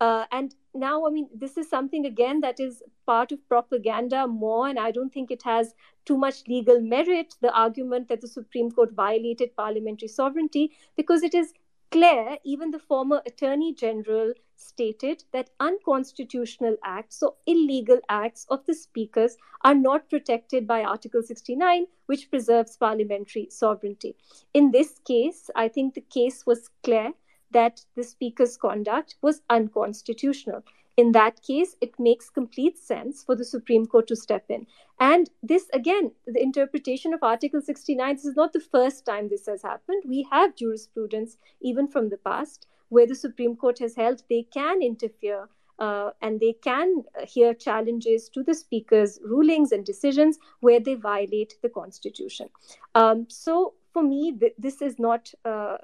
Uh, 0.00 0.24
and 0.32 0.54
now, 0.74 1.06
I 1.06 1.10
mean, 1.10 1.28
this 1.34 1.56
is 1.56 1.68
something 1.68 2.06
again 2.06 2.40
that 2.40 2.58
is 2.58 2.82
part 3.06 3.32
of 3.32 3.46
propaganda 3.48 4.26
more, 4.26 4.68
and 4.68 4.78
I 4.78 4.90
don't 4.90 5.12
think 5.12 5.30
it 5.30 5.42
has 5.42 5.74
too 6.04 6.16
much 6.16 6.48
legal 6.48 6.80
merit, 6.80 7.34
the 7.40 7.52
argument 7.52 8.08
that 8.08 8.20
the 8.20 8.28
Supreme 8.28 8.70
Court 8.70 8.92
violated 8.92 9.54
parliamentary 9.56 10.08
sovereignty, 10.08 10.72
because 10.96 11.22
it 11.22 11.34
is 11.34 11.52
clear, 11.90 12.38
even 12.42 12.70
the 12.70 12.78
former 12.78 13.20
Attorney 13.26 13.74
General 13.74 14.32
stated 14.56 15.24
that 15.32 15.50
unconstitutional 15.60 16.76
acts 16.82 17.22
or 17.22 17.34
illegal 17.46 18.00
acts 18.08 18.46
of 18.48 18.64
the 18.64 18.74
speakers 18.74 19.36
are 19.62 19.74
not 19.74 20.08
protected 20.08 20.66
by 20.66 20.82
Article 20.82 21.22
69, 21.22 21.86
which 22.06 22.30
preserves 22.30 22.76
parliamentary 22.76 23.48
sovereignty. 23.50 24.16
In 24.54 24.70
this 24.70 25.00
case, 25.06 25.50
I 25.54 25.68
think 25.68 25.94
the 25.94 26.00
case 26.00 26.46
was 26.46 26.70
clear 26.82 27.12
that 27.52 27.84
the 27.94 28.04
speaker's 28.04 28.56
conduct 28.56 29.16
was 29.22 29.42
unconstitutional. 29.48 30.62
In 30.96 31.12
that 31.12 31.42
case, 31.42 31.76
it 31.80 31.98
makes 31.98 32.28
complete 32.28 32.76
sense 32.76 33.24
for 33.24 33.34
the 33.34 33.46
Supreme 33.46 33.86
Court 33.86 34.06
to 34.08 34.16
step 34.16 34.44
in. 34.50 34.66
And 35.00 35.30
this, 35.42 35.68
again, 35.72 36.12
the 36.26 36.42
interpretation 36.42 37.14
of 37.14 37.22
Article 37.22 37.62
69, 37.62 38.16
this 38.16 38.24
is 38.26 38.36
not 38.36 38.52
the 38.52 38.60
first 38.60 39.06
time 39.06 39.28
this 39.28 39.46
has 39.46 39.62
happened. 39.62 40.02
We 40.06 40.26
have 40.30 40.54
jurisprudence, 40.54 41.38
even 41.62 41.88
from 41.88 42.10
the 42.10 42.18
past, 42.18 42.66
where 42.90 43.06
the 43.06 43.14
Supreme 43.14 43.56
Court 43.56 43.78
has 43.78 43.96
held 43.96 44.22
they 44.28 44.42
can 44.52 44.82
interfere 44.82 45.48
uh, 45.78 46.10
and 46.20 46.38
they 46.38 46.52
can 46.62 47.04
hear 47.26 47.54
challenges 47.54 48.28
to 48.28 48.42
the 48.42 48.54
speaker's 48.54 49.18
rulings 49.24 49.72
and 49.72 49.86
decisions 49.86 50.38
where 50.60 50.78
they 50.78 50.94
violate 50.94 51.54
the 51.62 51.70
Constitution. 51.70 52.50
Um, 52.94 53.26
so, 53.28 53.74
for 53.94 54.02
me, 54.02 54.32
th- 54.38 54.54
this 54.58 54.82
is 54.82 54.98
not 54.98 55.32
uh, 55.44 55.78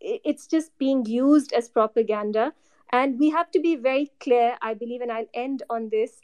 it's 0.00 0.46
just 0.46 0.76
being 0.78 1.04
used 1.04 1.52
as 1.52 1.68
propaganda. 1.68 2.52
And 2.92 3.18
we 3.18 3.30
have 3.30 3.50
to 3.52 3.60
be 3.60 3.76
very 3.76 4.10
clear, 4.20 4.56
I 4.62 4.74
believe, 4.74 5.00
and 5.00 5.12
I'll 5.12 5.28
end 5.32 5.62
on 5.70 5.90
this, 5.90 6.20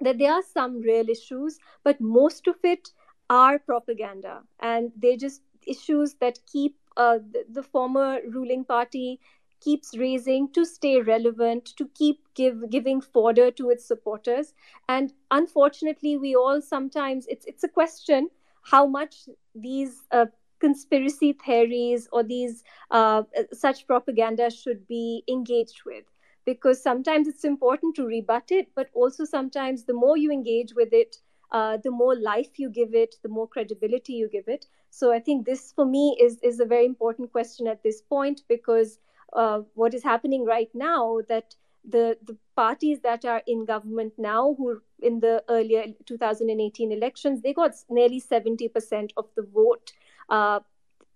that 0.00 0.18
there 0.18 0.32
are 0.32 0.42
some 0.42 0.80
real 0.80 1.08
issues, 1.08 1.58
but 1.84 2.00
most 2.00 2.46
of 2.46 2.56
it 2.64 2.88
are 3.28 3.58
propaganda. 3.58 4.42
And 4.60 4.92
they're 4.96 5.16
just 5.16 5.42
issues 5.66 6.14
that 6.14 6.38
keep 6.50 6.76
uh, 6.96 7.18
the, 7.32 7.44
the 7.50 7.62
former 7.62 8.20
ruling 8.30 8.64
party 8.64 9.20
keeps 9.60 9.96
raising 9.96 10.50
to 10.52 10.64
stay 10.64 11.00
relevant, 11.02 11.66
to 11.76 11.86
keep 11.94 12.20
give, 12.34 12.70
giving 12.70 13.00
fodder 13.00 13.50
to 13.50 13.68
its 13.68 13.84
supporters. 13.84 14.54
And 14.88 15.12
unfortunately, 15.30 16.16
we 16.16 16.34
all 16.34 16.62
sometimes, 16.62 17.26
it's, 17.28 17.44
it's 17.44 17.62
a 17.62 17.68
question 17.68 18.30
how 18.62 18.86
much 18.86 19.28
these 19.54 20.06
uh, 20.10 20.26
conspiracy 20.60 21.32
theories 21.32 22.08
or 22.12 22.22
these 22.22 22.62
uh, 22.90 23.22
such 23.52 23.86
propaganda 23.86 24.50
should 24.50 24.86
be 24.86 25.24
engaged 25.28 25.82
with. 25.84 26.04
Because 26.44 26.82
sometimes 26.82 27.28
it's 27.28 27.44
important 27.44 27.94
to 27.96 28.06
rebut 28.06 28.50
it 28.50 28.68
but 28.74 28.88
also 28.94 29.24
sometimes 29.24 29.84
the 29.84 29.92
more 29.94 30.16
you 30.16 30.32
engage 30.32 30.74
with 30.74 30.92
it 30.92 31.16
uh, 31.52 31.76
the 31.82 31.90
more 31.90 32.14
life 32.14 32.58
you 32.58 32.70
give 32.70 32.94
it 32.94 33.16
the 33.22 33.28
more 33.28 33.46
credibility 33.48 34.14
you 34.14 34.28
give 34.28 34.48
it. 34.48 34.66
So 34.90 35.12
i 35.12 35.20
think 35.20 35.46
this 35.46 35.72
for 35.72 35.84
me 35.84 36.16
is 36.20 36.38
is 36.42 36.60
a 36.60 36.64
very 36.64 36.86
important 36.86 37.32
question 37.32 37.66
at 37.66 37.82
this 37.82 38.00
point 38.02 38.42
because 38.48 38.98
uh, 39.32 39.60
what 39.74 39.94
is 39.94 40.02
happening 40.02 40.44
right 40.44 40.70
now 40.74 41.20
that 41.28 41.54
the 41.84 42.18
the 42.26 42.36
parties 42.56 43.00
that 43.00 43.24
are 43.24 43.42
in 43.46 43.64
government 43.64 44.12
now 44.18 44.54
who 44.58 44.80
in 45.00 45.20
the 45.20 45.42
earlier 45.48 45.86
2018 46.04 46.92
elections 46.92 47.40
they 47.40 47.54
got 47.54 47.74
nearly 47.88 48.20
70% 48.20 49.12
of 49.16 49.26
the 49.34 49.42
vote 49.42 49.92
uh, 50.30 50.60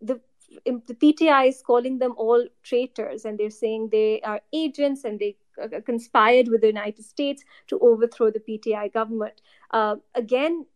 the 0.00 0.20
the 0.64 0.94
PTI 0.94 1.48
is 1.48 1.62
calling 1.62 1.98
them 1.98 2.14
all 2.16 2.46
traitors, 2.62 3.24
and 3.24 3.38
they're 3.38 3.50
saying 3.50 3.88
they 3.90 4.20
are 4.20 4.40
agents 4.52 5.04
and 5.04 5.18
they 5.18 5.36
uh, 5.62 5.80
conspired 5.84 6.48
with 6.48 6.60
the 6.60 6.66
United 6.66 7.04
States 7.04 7.44
to 7.68 7.78
overthrow 7.80 8.30
the 8.30 8.40
PTI 8.40 8.92
government. 8.92 9.40
Uh, 9.70 9.96
again, 10.14 10.66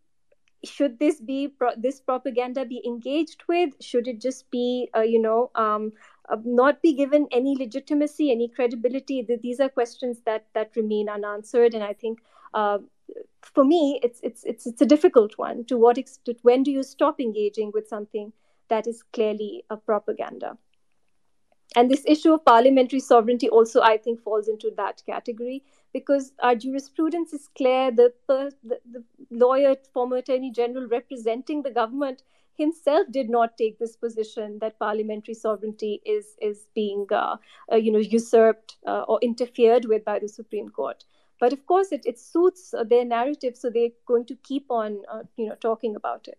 should 0.65 0.99
this 0.99 1.21
be 1.21 1.55
this 1.77 2.01
propaganda 2.01 2.65
be 2.65 2.83
engaged 2.85 3.45
with? 3.49 3.71
Should 3.81 4.09
it 4.09 4.21
just 4.21 4.51
be, 4.51 4.89
uh, 4.97 5.03
you 5.03 5.21
know, 5.21 5.51
um, 5.55 5.93
uh, 6.29 6.37
not 6.45 6.83
be 6.83 6.93
given 6.95 7.29
any 7.31 7.57
legitimacy, 7.57 8.31
any 8.33 8.49
credibility? 8.49 9.27
These 9.43 9.61
are 9.61 9.69
questions 9.69 10.21
that 10.27 10.47
that 10.55 10.75
remain 10.77 11.09
unanswered, 11.09 11.75
and 11.75 11.85
I 11.85 11.93
think 11.93 12.21
uh, 12.55 12.79
for 13.43 13.65
me, 13.65 14.01
it's 14.03 14.21
it's 14.23 14.45
it's 14.45 14.67
it's 14.67 14.81
a 14.81 14.87
difficult 14.87 15.39
one. 15.39 15.65
To 15.67 15.79
what 15.79 15.99
extent? 15.99 16.39
When 16.43 16.63
do 16.63 16.71
you 16.71 16.83
stop 16.83 17.21
engaging 17.21 17.71
with 17.75 17.89
something 17.89 18.33
that 18.69 18.87
is 18.87 19.03
clearly 19.13 19.65
a 19.71 19.77
propaganda? 19.77 20.59
And 21.77 21.91
this 21.91 22.03
issue 22.07 22.33
of 22.33 22.45
parliamentary 22.45 23.01
sovereignty 23.01 23.49
also, 23.49 23.83
I 23.83 23.99
think, 23.99 24.23
falls 24.23 24.49
into 24.49 24.71
that 24.77 25.03
category 25.05 25.63
because 25.93 26.33
our 26.43 26.55
jurisprudence 26.55 27.35
is 27.35 27.49
clear. 27.57 27.91
The, 27.91 28.15
the, 28.27 28.53
the 28.65 29.05
lawyer, 29.31 29.77
former 29.93 30.17
attorney 30.17 30.51
general 30.51 30.87
representing 30.89 31.63
the 31.63 31.71
government 31.71 32.23
himself 32.57 33.07
did 33.11 33.31
not 33.31 33.57
take 33.57 33.79
this 33.79 33.97
position 33.97 34.59
that 34.61 34.79
parliamentary 34.79 35.35
sovereignty 35.35 36.01
is 36.05 36.37
is 36.43 36.67
being 36.75 37.07
uh, 37.13 37.37
uh, 37.73 37.77
you 37.77 37.93
know 37.93 37.99
usurped 37.99 38.77
uh, 38.87 39.03
or 39.03 39.19
interfered 39.23 39.85
with 39.85 40.05
by 40.05 40.19
the 40.19 40.29
Supreme 40.29 40.69
Court. 40.69 41.05
But 41.41 41.53
of 41.53 41.67
course, 41.67 41.93
it, 41.93 42.03
it 42.05 42.19
suits 42.19 42.75
uh, 42.75 42.85
their 42.85 43.05
narrative, 43.05 43.57
so 43.57 43.71
they're 43.71 43.91
going 44.07 44.27
to 44.27 44.37
keep 44.37 44.67
on, 44.71 45.03
uh, 45.13 45.23
you 45.37 45.49
know, 45.49 45.57
talking 45.61 45.97
about 45.97 46.29
it. 46.29 46.39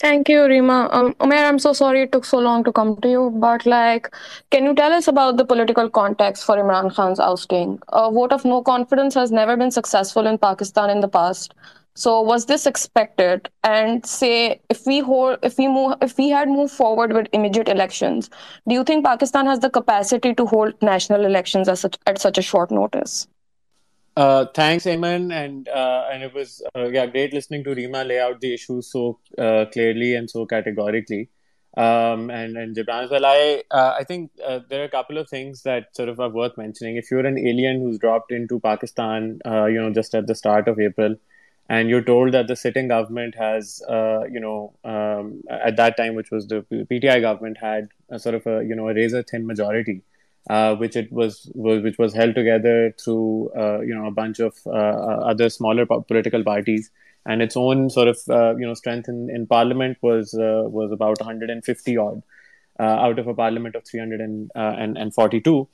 Thank 0.00 0.28
you, 0.28 0.38
Reema. 0.38 0.88
Um, 0.94 1.14
Umair, 1.14 1.48
I'm 1.48 1.58
so 1.58 1.72
sorry 1.72 2.02
it 2.02 2.12
took 2.12 2.24
so 2.24 2.38
long 2.38 2.62
to 2.62 2.72
come 2.72 2.96
to 2.98 3.08
you, 3.08 3.30
but 3.34 3.66
like, 3.66 4.14
can 4.52 4.64
you 4.64 4.72
tell 4.72 4.92
us 4.92 5.08
about 5.08 5.38
the 5.38 5.44
political 5.44 5.90
context 5.90 6.44
for 6.44 6.56
Imran 6.56 6.94
Khan's 6.94 7.18
ousting? 7.18 7.80
A 7.88 8.08
vote 8.08 8.32
of 8.32 8.44
no 8.44 8.62
confidence 8.62 9.14
has 9.14 9.32
never 9.32 9.56
been 9.56 9.72
successful 9.72 10.28
in 10.28 10.38
Pakistan 10.38 10.88
in 10.90 11.00
the 11.00 11.08
past. 11.08 11.52
So 11.96 12.20
was 12.20 12.46
this 12.46 12.64
expected? 12.64 13.48
And 13.64 14.06
say 14.06 14.60
if 14.70 14.86
we 14.86 15.00
hold, 15.00 15.40
if 15.42 15.58
we 15.58 15.66
move, 15.66 15.96
if 16.00 16.16
we 16.16 16.28
had 16.28 16.48
moved 16.48 16.72
forward 16.72 17.12
with 17.12 17.26
immediate 17.32 17.68
elections, 17.68 18.30
do 18.68 18.76
you 18.76 18.84
think 18.84 19.04
Pakistan 19.04 19.46
has 19.46 19.58
the 19.58 19.68
capacity 19.68 20.32
to 20.32 20.46
hold 20.46 20.80
national 20.80 21.24
elections 21.24 21.68
at 21.68 21.78
such, 21.78 21.98
at 22.06 22.20
such 22.20 22.38
a 22.38 22.42
short 22.42 22.70
notice? 22.70 23.26
Uh, 24.18 24.46
thanks, 24.52 24.84
Eamon, 24.84 25.32
and 25.32 25.68
uh, 25.68 26.08
and 26.12 26.24
it 26.24 26.34
was 26.34 26.60
uh, 26.74 26.88
yeah 26.88 27.06
great 27.06 27.32
listening 27.32 27.62
to 27.62 27.70
Reema 27.70 28.04
lay 28.04 28.18
out 28.18 28.40
the 28.40 28.52
issues 28.52 28.90
so 28.90 29.20
uh, 29.38 29.64
clearly 29.72 30.16
and 30.16 30.28
so 30.28 30.44
categorically. 30.44 31.28
Um, 31.76 32.28
and 32.28 32.56
and 32.56 32.74
Jibran 32.74 33.04
as 33.04 33.10
well. 33.10 33.24
I 33.24 33.62
uh, 33.70 33.94
I 33.96 34.02
think 34.02 34.32
uh, 34.44 34.58
there 34.68 34.80
are 34.80 34.86
a 34.86 34.94
couple 34.96 35.18
of 35.18 35.28
things 35.28 35.62
that 35.62 35.94
sort 35.94 36.08
of 36.08 36.18
are 36.18 36.30
worth 36.30 36.58
mentioning. 36.58 36.96
If 36.96 37.12
you're 37.12 37.26
an 37.26 37.38
alien 37.38 37.80
who's 37.80 38.00
dropped 38.00 38.32
into 38.32 38.58
Pakistan, 38.58 39.38
you 39.44 39.80
know, 39.80 39.92
just 39.94 40.16
at 40.16 40.26
the 40.26 40.34
start 40.34 40.66
of 40.66 40.80
April, 40.80 41.14
and 41.68 41.88
you're 41.88 42.08
told 42.10 42.32
that 42.32 42.48
the 42.48 42.56
sitting 42.56 42.88
government 42.88 43.36
has, 43.36 43.80
you 43.88 44.40
know, 44.40 44.74
um, 44.84 45.42
at 45.48 45.76
that 45.76 45.96
time, 45.96 46.16
which 46.16 46.32
was 46.32 46.48
the 46.48 46.62
PTI 46.72 47.20
government, 47.20 47.58
had 47.58 47.90
a 48.10 48.18
sort 48.18 48.34
of 48.34 48.48
a 48.48 48.64
you 48.64 48.74
know 48.74 48.88
a 48.88 48.94
razor 48.94 49.22
thin 49.22 49.46
majority 49.46 50.02
uh, 50.48 50.74
which 50.76 50.96
it 50.96 51.12
was, 51.12 51.50
was, 51.54 51.82
which 51.82 51.98
was 51.98 52.14
held 52.14 52.34
together 52.34 52.94
through 53.02 53.50
uh, 53.50 53.80
you 53.80 53.94
know 53.94 54.06
a 54.06 54.10
bunch 54.10 54.40
of 54.40 54.56
uh, 54.66 54.70
other 54.70 55.50
smaller 55.50 55.84
po- 55.84 56.00
political 56.02 56.42
parties. 56.42 56.90
And 57.26 57.42
its 57.42 57.58
own 57.58 57.90
sort 57.90 58.08
of 58.08 58.18
uh, 58.30 58.56
you 58.56 58.66
know 58.66 58.72
strength 58.72 59.08
in, 59.08 59.28
in 59.28 59.46
parliament 59.46 59.98
was 60.00 60.32
uh, 60.32 60.62
was 60.66 60.90
about 60.90 61.20
150 61.20 61.96
odd 61.98 62.22
out 62.80 63.18
of 63.18 63.26
a 63.26 63.34
parliament 63.34 63.74
of 63.74 63.84
342 63.84 65.68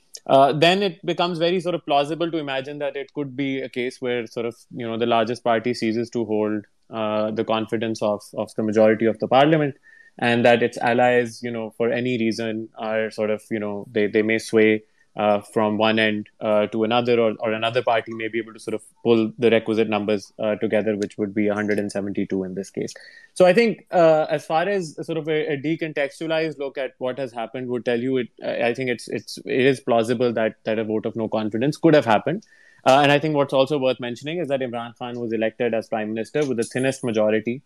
then 0.55 0.83
it 0.83 1.05
becomes 1.05 1.39
very 1.39 1.61
sort 1.61 1.75
of 1.75 1.85
plausible 1.85 2.31
to 2.31 2.39
imagine 2.39 2.79
that 2.79 2.97
it 2.97 3.13
could 3.13 3.37
be 3.37 3.61
a 3.61 3.69
case 3.69 4.01
where 4.01 4.27
sort 4.27 4.47
of 4.47 4.57
you 4.75 4.89
know 4.89 4.97
the 4.97 5.05
largest 5.05 5.45
party 5.45 5.75
ceases 5.75 6.09
to 6.09 6.25
hold 6.25 6.65
the 6.89 7.45
confidence 7.47 8.01
of 8.01 8.23
of 8.39 8.51
the 8.57 8.63
majority 8.63 9.05
of 9.05 9.19
the 9.19 9.29
parliament 9.29 9.75
and 10.19 10.45
that 10.45 10.63
its 10.63 10.79
allies, 10.79 11.43
you 11.43 11.51
know, 11.51 11.71
for 11.77 11.91
any 11.91 12.19
reason 12.19 12.69
are 12.77 13.11
sort 13.11 13.31
of, 13.31 13.43
you 13.51 13.59
know, 13.59 13.87
they, 13.91 14.07
they 14.07 14.23
may 14.23 14.39
sway 14.39 14.83
uh, 15.17 15.41
from 15.41 15.79
one 15.79 15.99
end 15.99 16.29
uh, 16.41 16.67
to 16.67 16.83
another, 16.83 17.21
or, 17.21 17.35
or 17.39 17.53
another 17.53 17.83
party 17.83 18.13
may 18.15 18.29
be 18.29 18.39
able 18.39 18.53
to 18.53 18.59
sort 18.59 18.75
of 18.75 18.83
pull 19.05 19.33
the 19.39 19.51
requisite 19.51 19.89
numbers 19.89 20.33
uh, 20.41 20.57
together, 20.57 20.97
which 20.97 21.17
would 21.19 21.33
be 21.33 21.47
172 21.47 22.45
in 22.45 22.55
this 22.55 22.71
case. 22.71 22.93
So 23.35 23.47
I 23.47 23.53
think, 23.53 23.87
uh, 23.93 24.27
as 24.29 24.45
far 24.45 24.69
as 24.69 24.97
sort 25.07 25.19
of 25.19 25.29
a, 25.29 25.53
a, 25.53 25.57
decontextualized 25.57 26.59
look 26.59 26.79
at 26.79 26.95
what 26.99 27.19
has 27.19 27.33
happened 27.33 27.69
would 27.69 27.85
tell 27.85 28.01
you, 28.01 28.17
it, 28.19 28.29
I 28.45 28.75
think 28.75 28.91
it's 28.91 29.07
it's 29.09 29.39
it 29.45 29.65
is 29.65 29.81
plausible 29.81 30.33
that 30.33 30.57
that 30.65 30.79
a 30.79 30.85
vote 30.85 31.07
of 31.07 31.15
no 31.15 31.29
confidence 31.29 31.77
could 31.77 31.95
have 31.95 32.05
happened. 32.05 32.45
Uh, 32.87 33.01
and 33.03 33.11
I 33.11 33.19
think 33.19 33.35
what's 33.35 33.55
also 33.55 33.79
worth 33.79 33.99
mentioning 33.99 34.39
is 34.39 34.49
that 34.49 34.61
Imran 34.61 34.97
Khan 34.99 35.19
was 35.19 35.33
elected 35.33 35.73
as 35.73 35.89
prime 35.89 36.13
minister 36.13 36.45
with 36.45 36.59
the 36.59 36.65
thinnest 36.65 37.03
majority 37.03 37.63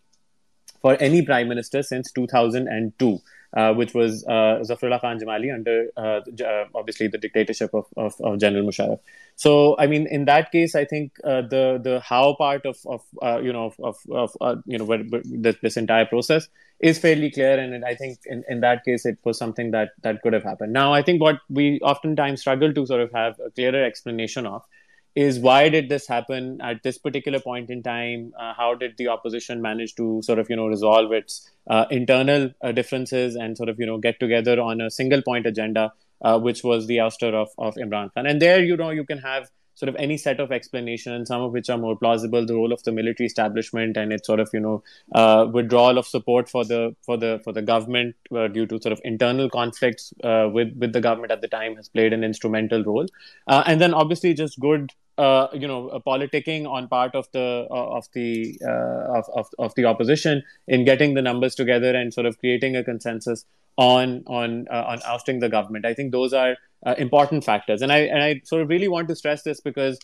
for 0.81 0.95
any 0.99 1.25
prime 1.25 1.47
minister 1.47 1.83
since 1.83 2.11
2002 2.11 3.19
uh, 3.55 3.73
which 3.73 3.93
was 3.93 4.23
uh, 4.27 4.59
Zafrullah 4.61 5.01
Khan 5.01 5.19
Jamali 5.19 5.53
under 5.53 5.87
uh, 5.97 6.21
uh, 6.45 6.65
obviously 6.75 7.07
the 7.07 7.17
dictatorship 7.17 7.73
of, 7.73 7.85
of, 7.97 8.13
of, 8.21 8.39
General 8.39 8.63
Musharraf. 8.63 8.99
So, 9.35 9.75
I 9.79 9.87
mean, 9.87 10.07
in 10.07 10.25
that 10.25 10.51
case, 10.51 10.75
I 10.75 10.85
think 10.85 11.13
uh, 11.23 11.41
the 11.41 11.79
the 11.81 11.99
how 12.01 12.35
part 12.35 12.65
of 12.65 12.77
of 12.85 13.01
uh, 13.21 13.39
you 13.41 13.51
know 13.51 13.73
of 13.81 13.97
of, 14.11 14.61
you 14.65 14.77
know 14.77 15.21
this, 15.23 15.55
this 15.61 15.77
entire 15.77 16.05
process 16.05 16.47
is 16.79 16.99
fairly 16.99 17.31
clear, 17.31 17.59
and 17.59 17.83
I 17.83 17.95
think 17.95 18.19
in, 18.25 18.43
in 18.47 18.61
that 18.61 18.85
case 18.85 19.05
it 19.05 19.17
was 19.23 19.37
something 19.37 19.71
that 19.71 19.91
that 20.03 20.21
could 20.21 20.33
have 20.33 20.43
happened. 20.43 20.73
Now, 20.73 20.93
I 20.93 21.01
think 21.01 21.21
what 21.21 21.39
we 21.49 21.79
oftentimes 21.81 22.41
struggle 22.41 22.73
to 22.73 22.85
sort 22.85 23.01
of 23.01 23.11
have 23.13 23.39
a 23.43 23.49
clearer 23.49 23.83
explanation 23.83 24.45
of 24.45 24.63
is 25.15 25.39
why 25.39 25.69
did 25.69 25.89
this 25.89 26.07
happen 26.07 26.59
at 26.61 26.83
this 26.83 26.97
particular 26.97 27.39
point 27.39 27.69
in 27.69 27.81
time? 27.83 28.33
Uh, 28.39 28.53
how 28.53 28.75
did 28.75 28.95
the 28.97 29.07
opposition 29.07 29.61
manage 29.61 29.95
to 29.95 30.21
sort 30.21 30.39
of 30.39 30.49
you 30.49 30.55
know 30.55 30.67
resolve 30.67 31.11
its 31.11 31.49
uh, 31.69 31.85
internal 31.89 32.51
uh, 32.63 32.71
differences 32.71 33.35
and 33.35 33.57
sort 33.57 33.69
of 33.69 33.79
you 33.79 33.85
know 33.85 33.97
get 33.97 34.19
together 34.19 34.59
on 34.59 34.81
a 34.81 34.89
single 34.89 35.21
point 35.21 35.45
agenda, 35.45 35.91
uh, 36.21 36.39
which 36.39 36.63
was 36.63 36.87
the 36.87 36.97
ouster 36.97 37.33
of 37.33 37.49
of 37.57 37.75
Imran 37.75 38.13
Khan? 38.13 38.25
And 38.25 38.41
there 38.41 38.63
you 38.63 38.77
know 38.77 38.91
you 38.91 39.05
can 39.05 39.19
have 39.19 39.49
sort 39.79 39.89
of 39.89 39.95
any 39.97 40.17
set 40.17 40.39
of 40.41 40.51
explanations, 40.51 41.29
some 41.29 41.41
of 41.41 41.53
which 41.53 41.69
are 41.69 41.77
more 41.77 41.95
plausible. 41.95 42.45
The 42.45 42.53
role 42.53 42.73
of 42.73 42.83
the 42.83 42.91
military 42.91 43.27
establishment 43.27 43.95
and 43.95 44.11
its 44.11 44.27
sort 44.27 44.41
of 44.41 44.49
you 44.53 44.59
know 44.59 44.83
uh, 45.15 45.47
withdrawal 45.51 45.97
of 45.97 46.05
support 46.05 46.49
for 46.49 46.65
the 46.65 46.95
for 47.01 47.15
the 47.17 47.39
for 47.45 47.53
the 47.53 47.61
government 47.61 48.15
uh, 48.35 48.47
due 48.47 48.65
to 48.67 48.81
sort 48.81 48.91
of 48.91 48.99
internal 49.03 49.49
conflicts 49.49 50.13
uh, 50.23 50.49
with 50.51 50.75
with 50.77 50.91
the 50.91 51.01
government 51.01 51.31
at 51.31 51.41
the 51.41 51.47
time 51.47 51.77
has 51.77 51.87
played 51.87 52.11
an 52.11 52.25
instrumental 52.25 52.83
role, 52.83 53.05
uh, 53.47 53.63
and 53.65 53.79
then 53.79 53.93
obviously 53.93 54.33
just 54.33 54.59
good. 54.59 54.91
Uh, 55.17 55.49
you 55.51 55.67
know, 55.67 56.01
politicking 56.07 56.65
on 56.65 56.87
part 56.87 57.13
of 57.13 57.27
the 57.33 57.67
uh, 57.69 57.97
of 57.97 58.05
the 58.13 58.57
of, 58.65 59.25
of 59.35 59.47
of 59.59 59.75
the 59.75 59.83
opposition 59.83 60.41
in 60.65 60.85
getting 60.85 61.13
the 61.13 61.21
numbers 61.21 61.55
together 61.55 61.93
and 61.93 62.13
sort 62.13 62.25
of 62.25 62.39
creating 62.39 62.77
a 62.77 62.83
consensus 62.85 63.43
on 63.79 64.23
on 64.27 64.67
on 64.67 64.99
ousting 65.05 65.39
the 65.39 65.49
government. 65.49 65.85
I 65.85 65.93
think 65.93 66.11
those 66.11 66.33
are 66.33 66.57
uh, 66.85 66.95
important 66.97 67.45
factors. 67.45 67.81
And 67.81 67.91
I 67.91 67.99
and 67.99 68.21
I 68.21 68.41
sort 68.43 68.61
of 68.61 68.69
really 68.69 68.89
want 68.89 69.07
to 69.07 69.15
stress 69.15 69.43
this 69.43 69.61
because. 69.61 69.99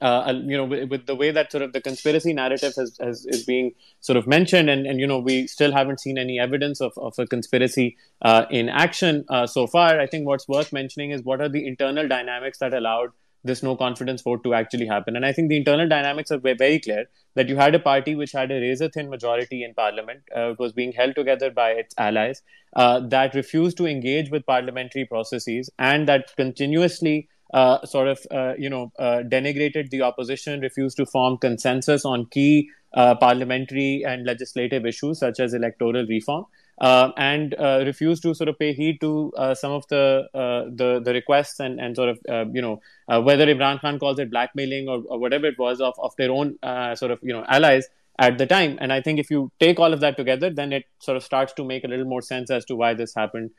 Uh, 0.00 0.32
you 0.46 0.56
know, 0.56 0.64
with, 0.64 0.90
with, 0.90 1.06
the 1.06 1.14
way 1.14 1.30
that 1.30 1.52
sort 1.52 1.62
of 1.62 1.72
the 1.72 1.80
conspiracy 1.80 2.32
narrative 2.32 2.72
has, 2.76 2.96
has, 3.00 3.24
is 3.26 3.44
being 3.44 3.70
sort 4.00 4.16
of 4.16 4.26
mentioned, 4.26 4.68
and, 4.68 4.84
and 4.84 4.98
you 4.98 5.06
know, 5.06 5.20
we 5.20 5.46
still 5.46 5.70
haven't 5.70 6.00
seen 6.00 6.18
any 6.18 6.40
evidence 6.40 6.80
of, 6.80 6.92
of 6.96 7.16
a 7.20 7.26
conspiracy 7.28 7.96
uh, 8.20 8.44
in 8.50 8.68
action 8.68 9.24
uh, 9.28 9.46
so 9.46 9.68
far. 9.68 10.00
I 10.00 10.08
think 10.08 10.26
what's 10.26 10.48
worth 10.48 10.72
mentioning 10.72 11.12
is 11.12 11.22
what 11.22 11.40
are 11.40 11.48
the 11.48 11.64
internal 11.64 12.08
dynamics 12.08 12.58
that 12.58 12.74
allowed 12.74 13.10
this 13.44 13.62
no 13.62 13.76
confidence 13.76 14.22
vote 14.22 14.44
to 14.44 14.54
actually 14.54 14.86
happen. 14.86 15.16
And 15.16 15.26
I 15.26 15.32
think 15.32 15.48
the 15.48 15.56
internal 15.56 15.88
dynamics 15.88 16.30
are 16.30 16.38
very 16.38 16.78
clear 16.78 17.06
that 17.34 17.48
you 17.48 17.56
had 17.56 17.74
a 17.74 17.78
party 17.78 18.14
which 18.14 18.32
had 18.32 18.50
a 18.50 18.60
razor 18.60 18.88
thin 18.88 19.08
majority 19.10 19.64
in 19.64 19.74
parliament, 19.74 20.20
uh, 20.34 20.54
was 20.58 20.72
being 20.72 20.92
held 20.92 21.14
together 21.14 21.50
by 21.50 21.70
its 21.70 21.94
allies, 21.98 22.42
uh, 22.76 23.00
that 23.08 23.34
refused 23.34 23.76
to 23.78 23.86
engage 23.86 24.30
with 24.30 24.46
parliamentary 24.46 25.04
processes, 25.04 25.70
and 25.78 26.08
that 26.08 26.34
continuously. 26.36 27.28
Uh, 27.54 27.84
sort 27.84 28.08
of, 28.08 28.18
uh, 28.30 28.54
you 28.56 28.70
know, 28.70 28.90
uh, 28.98 29.20
denigrated 29.28 29.90
the 29.90 30.00
opposition, 30.00 30.60
refused 30.60 30.96
to 30.96 31.04
form 31.04 31.36
consensus 31.36 32.02
on 32.02 32.24
key 32.30 32.66
uh, 32.94 33.14
parliamentary 33.14 34.02
and 34.06 34.24
legislative 34.24 34.86
issues 34.86 35.18
such 35.18 35.38
as 35.38 35.52
electoral 35.52 36.06
reform 36.06 36.46
and 36.80 37.54
uh, 37.58 37.82
refuse 37.86 38.20
to 38.20 38.34
sort 38.34 38.48
of 38.48 38.58
pay 38.58 38.72
heed 38.72 39.00
to 39.00 39.32
uh, 39.36 39.54
some 39.54 39.72
of 39.72 39.86
the, 39.88 40.28
uh, 40.34 40.64
the 40.74 41.00
the 41.04 41.12
requests 41.12 41.60
and 41.60 41.80
and 41.80 41.96
sort 41.96 42.08
of 42.08 42.18
uh, 42.28 42.44
you 42.52 42.62
know 42.62 42.80
uh, 43.08 43.20
whether 43.20 43.46
Imran 43.46 43.80
Khan 43.80 43.98
calls 43.98 44.18
it 44.18 44.30
blackmailing 44.30 44.88
or, 44.88 45.02
or 45.08 45.18
whatever 45.18 45.46
it 45.46 45.58
was 45.58 45.80
of 45.80 45.94
of 45.98 46.14
their 46.16 46.30
own 46.30 46.58
sort 46.96 47.10
of 47.10 47.18
you 47.22 47.32
know 47.32 47.44
allies 47.48 47.88
at 48.18 48.38
the 48.38 48.46
time. 48.46 48.78
And 48.80 48.92
I 48.92 49.00
think 49.00 49.18
if 49.18 49.30
you 49.30 49.50
take 49.58 49.80
all 49.80 49.92
of 49.92 50.00
that 50.00 50.16
together, 50.16 50.50
then 50.50 50.72
it 50.72 50.84
sort 50.98 51.16
of 51.16 51.24
starts 51.24 51.52
to 51.54 51.64
make 51.64 51.84
a 51.84 51.88
little 51.88 52.04
more 52.04 52.22
sense 52.22 52.50
as 52.50 52.64
to 52.66 52.76
why 52.76 52.94
this 52.94 53.14
happened. 53.14 53.50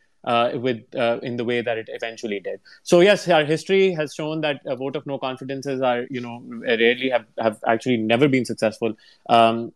with 0.65 0.95
in 1.29 1.35
the 1.37 1.43
way 1.47 1.61
that 1.61 1.77
it 1.77 1.89
eventually 1.91 2.39
did. 2.39 2.59
So 2.83 3.01
yes, 3.01 3.27
our 3.27 3.43
history 3.43 3.91
has 3.93 4.13
shown 4.13 4.41
that 4.41 4.61
a 4.65 4.75
vote 4.75 4.95
of 4.95 5.05
no 5.05 5.17
confidences 5.17 5.81
are 5.81 6.05
you 6.09 6.21
know 6.21 6.41
rarely 6.45 7.09
have 7.09 7.25
have 7.37 7.57
actually 7.67 7.97
never 7.97 8.29
been 8.29 8.45
successful. 8.45 8.95
Um, 9.29 9.57
uh, 9.67 9.69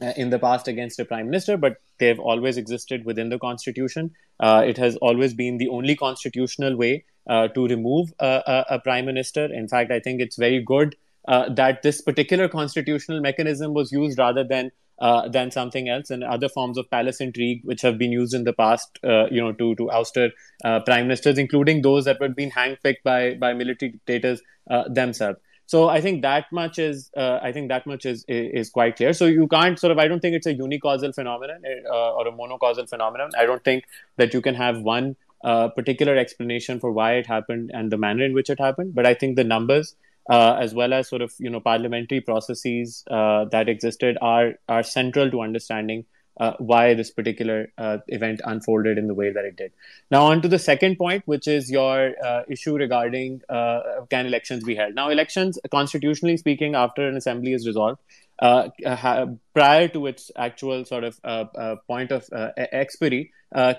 in 0.00 0.30
the 0.30 0.38
past 0.38 0.68
against 0.68 0.98
a 0.98 1.04
prime 1.04 1.26
minister, 1.26 1.56
but 1.56 1.76
they've 1.98 2.18
always 2.18 2.56
existed 2.56 3.04
within 3.04 3.28
the 3.28 3.38
constitution. 3.38 4.10
Uh, 4.40 4.64
it 4.66 4.76
has 4.76 4.96
always 4.96 5.34
been 5.34 5.58
the 5.58 5.68
only 5.68 5.94
constitutional 5.94 6.76
way 6.76 7.04
uh, 7.28 7.48
to 7.48 7.66
remove 7.66 8.12
a, 8.18 8.64
a, 8.70 8.78
prime 8.80 9.06
minister. 9.06 9.44
In 9.52 9.68
fact, 9.68 9.90
I 9.90 10.00
think 10.00 10.20
it's 10.20 10.36
very 10.36 10.62
good 10.62 10.96
uh, 11.28 11.48
that 11.54 11.82
this 11.82 12.00
particular 12.00 12.48
constitutional 12.48 13.20
mechanism 13.20 13.72
was 13.72 13.92
used 13.92 14.18
rather 14.18 14.44
than 14.44 14.70
uh, 15.00 15.28
than 15.28 15.50
something 15.50 15.88
else 15.88 16.10
and 16.10 16.22
other 16.22 16.48
forms 16.48 16.78
of 16.78 16.88
palace 16.88 17.20
intrigue 17.20 17.60
which 17.64 17.82
have 17.82 17.98
been 17.98 18.12
used 18.12 18.32
in 18.32 18.44
the 18.44 18.52
past 18.52 19.00
uh, 19.02 19.26
you 19.28 19.40
know 19.40 19.50
to 19.50 19.74
to 19.74 19.86
ouster 19.86 20.30
uh, 20.64 20.78
prime 20.80 21.08
ministers 21.08 21.36
including 21.36 21.82
those 21.82 22.04
that 22.04 22.20
were 22.20 22.28
being 22.28 22.50
handpicked 22.50 23.02
by 23.02 23.34
by 23.34 23.52
military 23.52 23.90
dictators 23.90 24.40
themselves 24.88 25.38
so 25.66 25.88
I 25.88 26.00
think 26.00 26.22
that 26.22 26.46
much 26.52 26.78
is 26.78 27.10
uh, 27.16 27.38
I 27.42 27.52
think 27.52 27.68
that 27.68 27.86
much 27.86 28.04
is, 28.04 28.24
is 28.28 28.70
quite 28.70 28.96
clear. 28.96 29.12
So 29.12 29.26
you 29.26 29.48
can't 29.48 29.78
sort 29.78 29.92
of 29.92 29.98
I 29.98 30.08
don't 30.08 30.20
think 30.20 30.36
it's 30.36 30.46
a 30.46 30.54
unicausal 30.54 31.14
phenomenon 31.14 31.62
uh, 31.90 32.12
or 32.12 32.28
a 32.28 32.32
monocausal 32.32 32.88
phenomenon. 32.88 33.30
I 33.38 33.46
don't 33.46 33.64
think 33.64 33.84
that 34.16 34.34
you 34.34 34.40
can 34.42 34.54
have 34.54 34.80
one 34.80 35.16
uh, 35.42 35.68
particular 35.68 36.16
explanation 36.16 36.80
for 36.80 36.92
why 36.92 37.14
it 37.14 37.26
happened 37.26 37.70
and 37.72 37.90
the 37.90 37.98
manner 37.98 38.24
in 38.24 38.34
which 38.34 38.50
it 38.50 38.58
happened. 38.58 38.94
But 38.94 39.06
I 39.06 39.14
think 39.14 39.36
the 39.36 39.44
numbers 39.44 39.94
uh, 40.30 40.56
as 40.58 40.74
well 40.74 40.92
as 40.92 41.08
sort 41.08 41.22
of 41.22 41.32
you 41.38 41.50
know 41.50 41.60
parliamentary 41.60 42.20
processes 42.20 43.04
uh, 43.10 43.44
that 43.46 43.68
existed 43.68 44.18
are 44.20 44.54
are 44.68 44.82
central 44.82 45.30
to 45.30 45.42
understanding 45.42 46.04
uh, 46.38 46.52
why 46.58 46.94
this 46.94 47.10
particular 47.10 47.72
uh, 47.78 47.98
event 48.08 48.40
unfolded 48.44 48.98
in 48.98 49.06
the 49.06 49.14
way 49.14 49.30
that 49.30 49.44
it 49.44 49.56
did. 49.56 49.72
Now, 50.10 50.24
on 50.26 50.42
to 50.42 50.48
the 50.48 50.58
second 50.58 50.96
point, 50.96 51.22
which 51.26 51.46
is 51.46 51.70
your 51.70 52.14
uh, 52.24 52.42
issue 52.48 52.74
regarding 52.74 53.42
uh, 53.48 53.80
can 54.10 54.26
elections 54.26 54.64
be 54.64 54.74
held. 54.74 54.94
Now, 54.94 55.10
elections, 55.10 55.58
constitutionally 55.70 56.36
speaking, 56.36 56.74
after 56.74 57.08
an 57.08 57.16
assembly 57.16 57.52
is 57.52 57.66
resolved, 57.66 58.00
uh, 58.40 58.68
ha- 58.84 59.26
prior 59.54 59.86
to 59.88 60.06
its 60.06 60.30
actual 60.36 60.84
sort 60.84 61.04
of 61.04 61.20
uh, 61.22 61.76
point 61.86 62.10
of 62.10 62.28
expiry, 62.56 63.32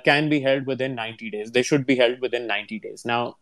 can 0.06 0.30
be 0.30 0.39
held 0.39 0.65
within 0.65 0.96
90 0.96 1.30
days. 1.32 1.52
They 1.52 1.63
should 1.63 1.86
be 1.86 1.98
held 1.98 2.22
within 2.22 2.48
90 2.48 2.80
days. 2.80 3.04
Now, 3.04 3.36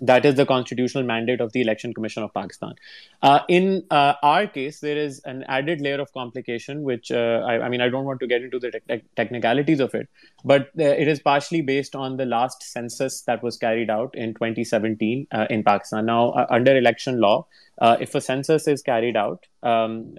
that 0.00 0.24
is 0.24 0.34
the 0.34 0.46
constitutional 0.46 1.04
mandate 1.04 1.40
of 1.40 1.52
the 1.52 1.60
Election 1.60 1.92
Commission 1.94 2.22
of 2.22 2.32
Pakistan. 2.34 2.74
Uh, 3.22 3.40
in 3.48 3.84
uh, 3.90 4.14
our 4.22 4.46
case, 4.46 4.80
there 4.80 4.96
is 4.96 5.20
an 5.24 5.44
added 5.48 5.80
layer 5.80 6.00
of 6.00 6.12
complication, 6.12 6.82
which 6.82 7.10
uh, 7.10 7.42
I, 7.46 7.66
I, 7.66 7.68
mean, 7.68 7.80
I 7.80 7.88
don't 7.88 8.04
want 8.04 8.20
to 8.20 8.26
get 8.26 8.42
into 8.42 8.58
the 8.58 8.70
te- 8.70 9.02
technicalities 9.16 9.80
of 9.80 9.94
it, 9.94 10.08
but 10.44 10.70
uh, 10.78 10.84
it 10.84 11.08
is 11.08 11.20
partially 11.20 11.60
based 11.60 11.94
on 11.94 12.16
the 12.16 12.24
last 12.24 12.62
census 12.62 13.22
that 13.22 13.42
was 13.42 13.56
carried 13.56 13.90
out 13.90 14.14
in 14.14 14.34
2017 14.34 15.26
uh, 15.30 15.46
in 15.50 15.62
Pakistan. 15.62 16.06
Now, 16.06 16.30
uh, 16.30 16.46
under 16.50 16.76
election 16.76 17.20
law, 17.20 17.46
if 17.80 18.14
a 18.14 18.20
census 18.20 18.68
is 18.68 18.80
carried 18.80 19.16
out, 19.16 19.46
um, 19.62 20.14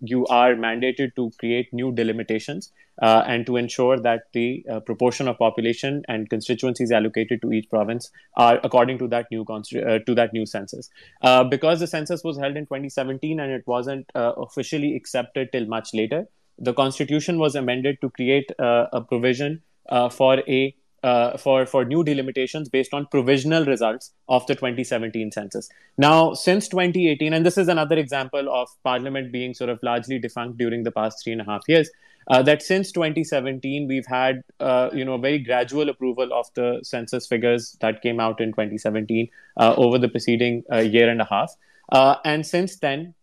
you 0.00 0.26
are 0.26 0.54
mandated 0.54 1.14
to 1.16 1.32
create 1.38 1.72
new 1.72 1.92
delimitations 1.92 2.70
uh, 3.02 3.24
and 3.26 3.46
to 3.46 3.56
ensure 3.56 3.98
that 3.98 4.24
the 4.32 4.64
uh, 4.70 4.80
proportion 4.80 5.28
of 5.28 5.38
population 5.38 6.02
and 6.08 6.30
constituencies 6.30 6.92
allocated 6.92 7.42
to 7.42 7.52
each 7.52 7.68
province 7.68 8.10
are 8.36 8.60
according 8.62 8.98
to 8.98 9.08
that 9.08 9.26
new 9.30 9.42
uh, 9.42 9.98
to 10.06 10.14
that 10.14 10.32
new 10.32 10.46
census. 10.46 10.90
Uh, 11.22 11.44
because 11.44 11.80
the 11.80 11.86
census 11.86 12.22
was 12.22 12.38
held 12.38 12.56
in 12.56 12.64
2017 12.64 13.40
and 13.40 13.52
it 13.52 13.66
wasn't 13.66 14.10
uh, 14.14 14.32
officially 14.36 14.94
accepted 14.96 15.50
till 15.52 15.66
much 15.66 15.92
later, 15.94 16.26
the 16.58 16.72
constitution 16.72 17.38
was 17.38 17.54
amended 17.54 18.00
to 18.00 18.10
create 18.10 18.50
uh, 18.58 18.86
a 18.92 19.00
provision 19.00 19.62
for 20.10 20.38
a 20.48 20.74
uh, 21.04 21.36
for 21.36 21.66
for 21.66 21.84
new 21.84 22.02
delimitations 22.02 22.70
based 22.70 22.94
on 22.94 23.06
provisional 23.06 23.66
results 23.66 24.12
of 24.28 24.46
the 24.46 24.54
2017 24.54 25.30
census. 25.32 25.68
Now, 25.98 26.32
since 26.32 26.66
2018, 26.68 27.34
and 27.34 27.44
this 27.44 27.58
is 27.58 27.68
another 27.68 27.96
example 27.98 28.48
of 28.48 28.68
Parliament 28.82 29.30
being 29.30 29.52
sort 29.52 29.68
of 29.68 29.78
largely 29.82 30.18
defunct 30.18 30.56
during 30.56 30.82
the 30.82 30.90
past 30.90 31.22
three 31.22 31.32
and 31.32 31.42
a 31.42 31.44
half 31.44 31.62
years. 31.68 31.90
Uh, 32.28 32.42
that 32.42 32.62
since 32.62 32.92
2017 32.92 33.86
we've 33.86 34.06
had 34.06 34.42
uh, 34.60 34.88
you 34.92 35.04
know 35.04 35.18
very 35.18 35.38
gradual 35.38 35.88
approval 35.88 36.32
of 36.32 36.46
the 36.54 36.80
census 36.82 37.26
figures 37.26 37.76
that 37.80 38.00
came 38.02 38.20
out 38.20 38.40
in 38.40 38.50
2017 38.50 39.28
uh, 39.58 39.74
over 39.76 39.98
the 39.98 40.08
preceding 40.08 40.62
uh, 40.72 40.78
year 40.78 41.08
and 41.08 41.20
a 41.20 41.24
half, 41.24 41.52
uh, 41.92 42.16
and 42.24 42.46
since 42.46 42.78
then 42.78 43.14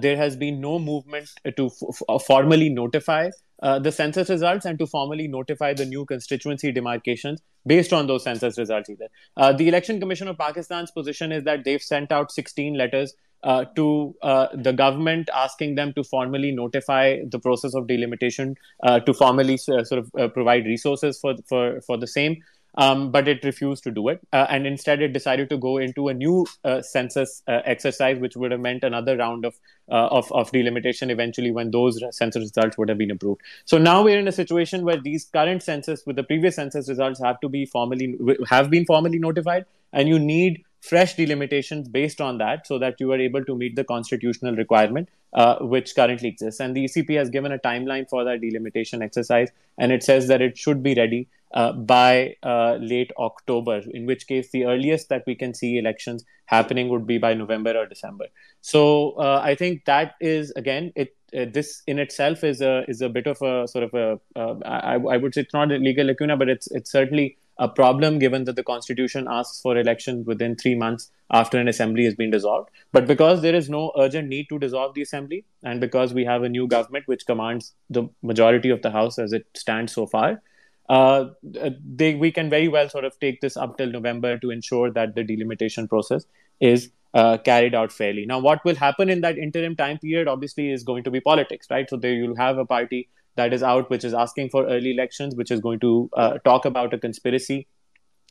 there 0.00 0.16
has 0.16 0.36
been 0.36 0.60
no 0.60 0.78
movement 0.78 1.30
to 1.56 1.66
f- 1.66 2.22
formally 2.26 2.68
notify 2.68 3.30
uh, 3.62 3.78
the 3.78 3.92
census 3.92 4.30
results 4.30 4.64
and 4.64 4.78
to 4.78 4.86
formally 4.86 5.28
notify 5.28 5.74
the 5.74 5.84
new 5.84 6.06
constituency 6.06 6.72
demarcations 6.72 7.40
based 7.66 7.92
on 7.92 8.06
those 8.06 8.24
census 8.24 8.56
results 8.56 8.88
either. 8.88 9.08
Uh, 9.36 9.52
the 9.52 9.68
Election 9.68 10.00
Commission 10.00 10.28
of 10.28 10.38
Pakistan's 10.38 10.90
position 10.90 11.30
is 11.30 11.44
that 11.44 11.64
they've 11.64 11.82
sent 11.82 12.10
out 12.10 12.32
16 12.32 12.74
letters 12.74 13.12
uh, 13.42 13.64
to 13.76 14.14
uh, 14.22 14.48
the 14.54 14.72
government 14.72 15.28
asking 15.34 15.74
them 15.74 15.92
to 15.94 16.04
formally 16.04 16.52
notify 16.52 17.18
the 17.30 17.38
process 17.38 17.74
of 17.74 17.86
delimitation, 17.86 18.56
uh, 18.82 19.00
to 19.00 19.14
formally 19.14 19.56
sort 19.56 19.92
of 19.92 20.34
provide 20.34 20.64
resources 20.66 21.18
for, 21.18 21.34
for, 21.48 21.80
for 21.82 21.96
the 21.96 22.06
same. 22.06 22.42
um, 22.76 23.10
but 23.10 23.28
it 23.28 23.44
refused 23.44 23.82
to 23.84 23.90
do 23.90 24.08
it. 24.08 24.20
Uh, 24.32 24.46
and 24.48 24.66
instead, 24.66 25.02
it 25.02 25.12
decided 25.12 25.48
to 25.50 25.56
go 25.56 25.78
into 25.78 26.08
a 26.08 26.14
new 26.14 26.46
uh, 26.64 26.80
census 26.82 27.42
uh, 27.48 27.60
exercise, 27.64 28.18
which 28.18 28.36
would 28.36 28.50
have 28.52 28.60
meant 28.60 28.84
another 28.84 29.16
round 29.16 29.44
of, 29.44 29.54
uh, 29.90 30.06
of, 30.06 30.30
of 30.32 30.50
delimitation 30.52 31.10
eventually 31.10 31.50
when 31.50 31.70
those 31.70 32.00
census 32.10 32.42
results 32.42 32.78
would 32.78 32.88
have 32.88 32.98
been 32.98 33.10
approved. 33.10 33.40
So 33.64 33.78
now 33.78 34.02
we're 34.02 34.18
in 34.18 34.28
a 34.28 34.32
situation 34.32 34.84
where 34.84 35.00
these 35.00 35.24
current 35.24 35.62
census 35.62 36.04
with 36.06 36.16
the 36.16 36.22
previous 36.22 36.56
census 36.56 36.88
results 36.88 37.20
have 37.22 37.40
to 37.40 37.48
be 37.48 37.66
formally 37.66 38.16
have 38.48 38.70
been 38.70 38.86
formally 38.86 39.18
notified, 39.18 39.64
and 39.92 40.08
you 40.08 40.18
need 40.18 40.64
fresh 40.80 41.14
delimitations 41.14 41.88
based 41.88 42.20
on 42.20 42.38
that 42.38 42.66
so 42.66 42.78
that 42.78 42.96
you 42.98 43.12
are 43.12 43.20
able 43.20 43.44
to 43.44 43.54
meet 43.54 43.76
the 43.76 43.84
constitutional 43.84 44.56
requirement 44.56 45.08
uh, 45.32 45.56
which 45.60 45.94
currently 45.94 46.28
exists. 46.28 46.60
And 46.60 46.74
the 46.74 46.84
ECP 46.84 47.16
has 47.16 47.30
given 47.30 47.52
a 47.52 47.58
timeline 47.58 48.08
for 48.08 48.24
that 48.24 48.40
delimitation 48.40 49.02
exercise, 49.02 49.50
and 49.78 49.92
it 49.92 50.02
says 50.02 50.28
that 50.28 50.42
it 50.42 50.58
should 50.58 50.82
be 50.82 50.94
ready 50.94 51.28
uh, 51.52 51.72
by 51.72 52.36
uh, 52.42 52.76
late 52.80 53.10
October, 53.18 53.82
in 53.92 54.06
which 54.06 54.26
case 54.26 54.50
the 54.50 54.64
earliest 54.64 55.08
that 55.08 55.24
we 55.26 55.34
can 55.34 55.52
see 55.52 55.78
elections 55.78 56.24
happening 56.46 56.88
would 56.88 57.06
be 57.06 57.18
by 57.18 57.34
November 57.34 57.76
or 57.76 57.86
December. 57.86 58.26
So 58.60 59.12
uh, 59.12 59.40
I 59.42 59.54
think 59.54 59.84
that 59.84 60.14
is 60.20 60.52
again 60.56 60.92
it. 60.96 61.16
Uh, 61.32 61.44
this 61.48 61.84
in 61.86 62.00
itself 62.00 62.42
is 62.42 62.60
a 62.60 62.84
is 62.88 63.02
a 63.02 63.08
bit 63.08 63.28
of 63.28 63.40
a 63.40 63.68
sort 63.68 63.84
of 63.84 63.94
a 63.94 64.18
uh, 64.34 64.54
I, 64.64 64.94
I 64.94 65.16
would 65.16 65.32
say 65.32 65.42
it's 65.42 65.54
not 65.54 65.70
a 65.70 65.76
legal 65.76 66.06
lacuna, 66.06 66.36
but 66.36 66.48
it's 66.48 66.68
it's 66.72 66.90
certainly 66.90 67.36
a 67.60 67.68
problem 67.68 68.18
given 68.18 68.44
that 68.44 68.56
the 68.56 68.64
constitution 68.64 69.26
asks 69.30 69.60
for 69.60 69.76
elections 69.76 70.26
within 70.26 70.56
three 70.56 70.74
months 70.74 71.10
after 71.30 71.58
an 71.58 71.68
assembly 71.68 72.04
has 72.06 72.14
been 72.14 72.30
dissolved. 72.30 72.70
But 72.90 73.06
because 73.06 73.42
there 73.42 73.54
is 73.54 73.68
no 73.68 73.92
urgent 73.98 74.28
need 74.28 74.48
to 74.48 74.58
dissolve 74.58 74.94
the 74.94 75.02
assembly, 75.02 75.44
and 75.62 75.80
because 75.80 76.14
we 76.14 76.24
have 76.24 76.42
a 76.42 76.48
new 76.48 76.66
government 76.66 77.06
which 77.06 77.26
commands 77.26 77.74
the 77.90 78.08
majority 78.22 78.70
of 78.70 78.80
the 78.80 78.90
House 78.90 79.18
as 79.18 79.34
it 79.34 79.46
stands 79.54 79.92
so 79.92 80.06
far, 80.06 80.42
uh, 80.88 81.26
they, 81.42 82.14
we 82.14 82.32
can 82.32 82.50
very 82.50 82.68
well 82.68 82.88
sort 82.88 83.04
of 83.04 83.20
take 83.20 83.40
this 83.42 83.56
up 83.56 83.76
till 83.76 83.90
November 83.90 84.38
to 84.38 84.50
ensure 84.50 84.90
that 84.90 85.14
the 85.14 85.22
delimitation 85.22 85.86
process 85.86 86.24
is 86.60 86.90
uh, 87.14 87.36
carried 87.38 87.74
out 87.74 87.92
fairly. 87.92 88.24
Now, 88.24 88.38
what 88.38 88.64
will 88.64 88.74
happen 88.74 89.10
in 89.10 89.20
that 89.20 89.36
interim 89.36 89.76
time 89.76 89.98
period 89.98 90.28
obviously 90.28 90.72
is 90.72 90.82
going 90.82 91.04
to 91.04 91.10
be 91.10 91.20
politics, 91.20 91.68
right? 91.70 91.88
So 91.88 91.96
there 91.96 92.14
you'll 92.14 92.36
have 92.36 92.58
a 92.58 92.64
party 92.64 93.08
that 93.36 93.52
is 93.52 93.62
out, 93.62 93.90
which 93.90 94.04
is 94.04 94.14
asking 94.14 94.50
for 94.50 94.66
early 94.66 94.90
elections, 94.90 95.34
which 95.34 95.50
is 95.50 95.60
going 95.60 95.80
to 95.80 96.10
uh, 96.14 96.38
talk 96.38 96.64
about 96.64 96.92
a 96.94 96.98
conspiracy, 96.98 97.66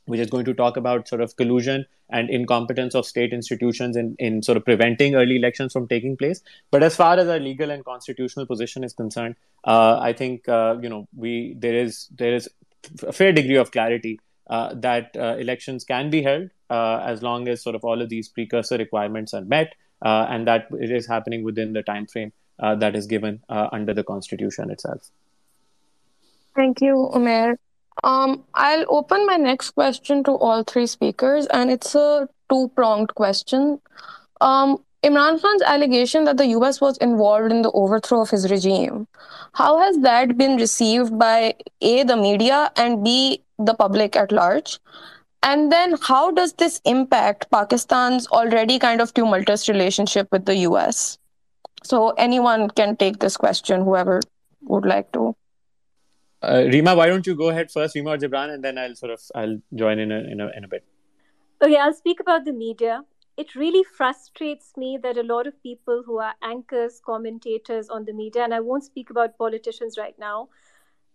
which 0.06 0.20
is 0.20 0.30
going 0.30 0.45
to 0.45 0.54
talk 0.54 0.78
about 0.78 1.08
sort 1.08 1.22
of 1.22 1.36
collusion 1.36 1.86
and 2.10 2.30
incompetence 2.30 2.95
of 2.95 3.06
state 3.06 3.32
institutions 3.32 3.95
in, 3.95 4.16
in 4.18 4.41
sort 4.41 4.58
of 4.58 4.66
preventing 4.66 5.16
early 5.16 5.36
elections 5.36 5.72
from 5.72 5.88
taking 5.88 6.18
place. 6.18 6.41
But 6.72 6.84
as 6.84 6.95
far 6.95 7.18
as 7.18 7.28
our 7.28 7.39
legal 7.39 7.70
and 7.70 7.86
constitutional 7.86 8.45
position 8.45 8.84
is 8.84 8.93
concerned, 8.93 9.36
uh, 9.64 10.00
I 10.02 10.14
think 10.14 10.50
uh, 10.50 10.78
you 10.82 10.89
know 10.89 11.08
we 11.16 11.56
there 11.60 11.76
is 11.76 12.08
there 12.16 12.34
is 12.34 12.50
a 13.04 13.14
fair 13.14 13.32
degree 13.32 13.58
of 13.58 13.72
clarity 13.72 14.20
uh, 14.50 14.74
that 14.74 15.16
uh, 15.16 15.36
elections 15.38 15.84
can 15.84 16.10
be 16.10 16.24
held 16.24 16.50
uh, 16.70 16.97
as 17.06 17.22
long 17.22 17.47
as 17.47 17.62
sort 17.62 17.76
of 17.76 17.84
all 17.84 18.02
of 18.02 18.10
these 18.10 18.28
precursor 18.28 18.78
requirements 18.78 19.34
are 19.34 19.45
met, 19.45 19.74
and 20.02 20.47
that 20.47 20.68
it 20.80 20.91
is 20.91 21.06
happening 21.06 21.43
within 21.43 21.74
the 21.74 21.84
time 21.84 22.08
frame 22.08 22.32
uh, 22.60 22.76
that 22.76 22.95
is 22.95 23.07
given 23.07 23.41
uh, 23.49 23.70
under 23.72 23.93
the 23.93 24.03
constitution 24.03 24.70
itself. 24.70 25.10
Thank 26.55 26.82
you, 26.82 27.10
Umair. 27.14 27.57
Um, 28.03 28.43
I'll 28.53 28.86
open 28.88 29.26
my 29.26 29.36
next 29.36 29.72
question 29.72 30.24
to 30.24 30.32
all 30.32 30.64
three 30.64 30.88
speakers, 30.88 31.47
and 31.47 31.70
it's 31.70 31.95
a 31.95 32.30
two 32.49 32.72
pronged 32.76 33.14
question. 33.16 33.82
Um, 34.41 34.84
Imran 35.03 35.41
Khan's 35.41 35.62
allegation 35.62 36.26
that 36.26 36.38
the 36.38 36.47
US 36.47 36.82
was 36.82 36.97
involved 36.97 37.51
in 37.51 37.62
the 37.62 37.72
overthrow 37.72 38.22
of 38.22 38.30
his 38.30 38.51
regime, 38.51 39.07
how 39.53 39.80
has 39.80 39.97
that 39.99 40.38
been 40.38 40.57
received 40.57 41.18
by 41.18 41.55
A, 41.82 42.03
the 42.03 42.18
media, 42.18 42.72
and 42.76 43.03
B, 43.03 43.43
the 43.57 43.74
public 43.74 44.16
at 44.16 44.32
large? 44.32 44.80
And 45.41 45.72
then 45.72 45.95
how 46.01 46.32
does 46.32 46.53
this 46.53 46.82
impact 46.86 47.49
Pakistan's 47.49 48.28
already 48.28 48.78
kind 48.78 48.99
of 48.99 49.14
tumultuous 49.14 49.70
relationship 49.70 50.28
with 50.32 50.45
the 50.45 50.57
US? 50.70 51.18
So 51.84 52.09
anyone 52.11 52.69
can 52.69 52.95
take 52.95 53.19
this 53.19 53.38
question, 53.38 53.84
whoever 53.84 54.21
would 54.61 54.86
like 54.86 55.11
to. 55.13 55.36
Uh, 56.41 56.63
Reema, 56.73 56.95
why 56.95 57.07
don't 57.07 57.27
you 57.27 57.36
go 57.36 57.49
ahead 57.49 57.71
first, 57.71 57.95
Reema 57.95 58.15
or 58.15 58.17
Jibran, 58.17 58.53
and 58.53 58.63
then 58.63 58.77
I'll 58.77 58.95
sort 58.95 59.11
of 59.11 59.21
I'll 59.36 59.57
join 59.75 59.99
in 59.99 60.11
a, 60.11 60.19
in 60.19 60.39
a 60.39 60.51
in 60.55 60.63
a 60.63 60.67
bit. 60.67 60.86
Okay, 61.61 61.75
I'll 61.75 61.93
speak 61.93 62.19
about 62.21 62.45
the 62.45 62.53
media. 62.53 63.03
It 63.36 63.55
really 63.55 63.84
frustrates 63.84 64.71
me 64.77 64.97
that 65.03 65.17
a 65.17 65.23
lot 65.23 65.47
of 65.47 65.61
people 65.63 66.03
who 66.05 66.19
are 66.19 66.34
anchors, 66.41 67.01
commentators 67.05 67.89
on 67.89 68.05
the 68.05 68.13
media, 68.13 68.43
and 68.43 68.53
I 68.53 68.59
won't 68.59 68.84
speak 68.84 69.09
about 69.09 69.38
politicians 69.38 69.97
right 69.97 70.17
now, 70.19 70.49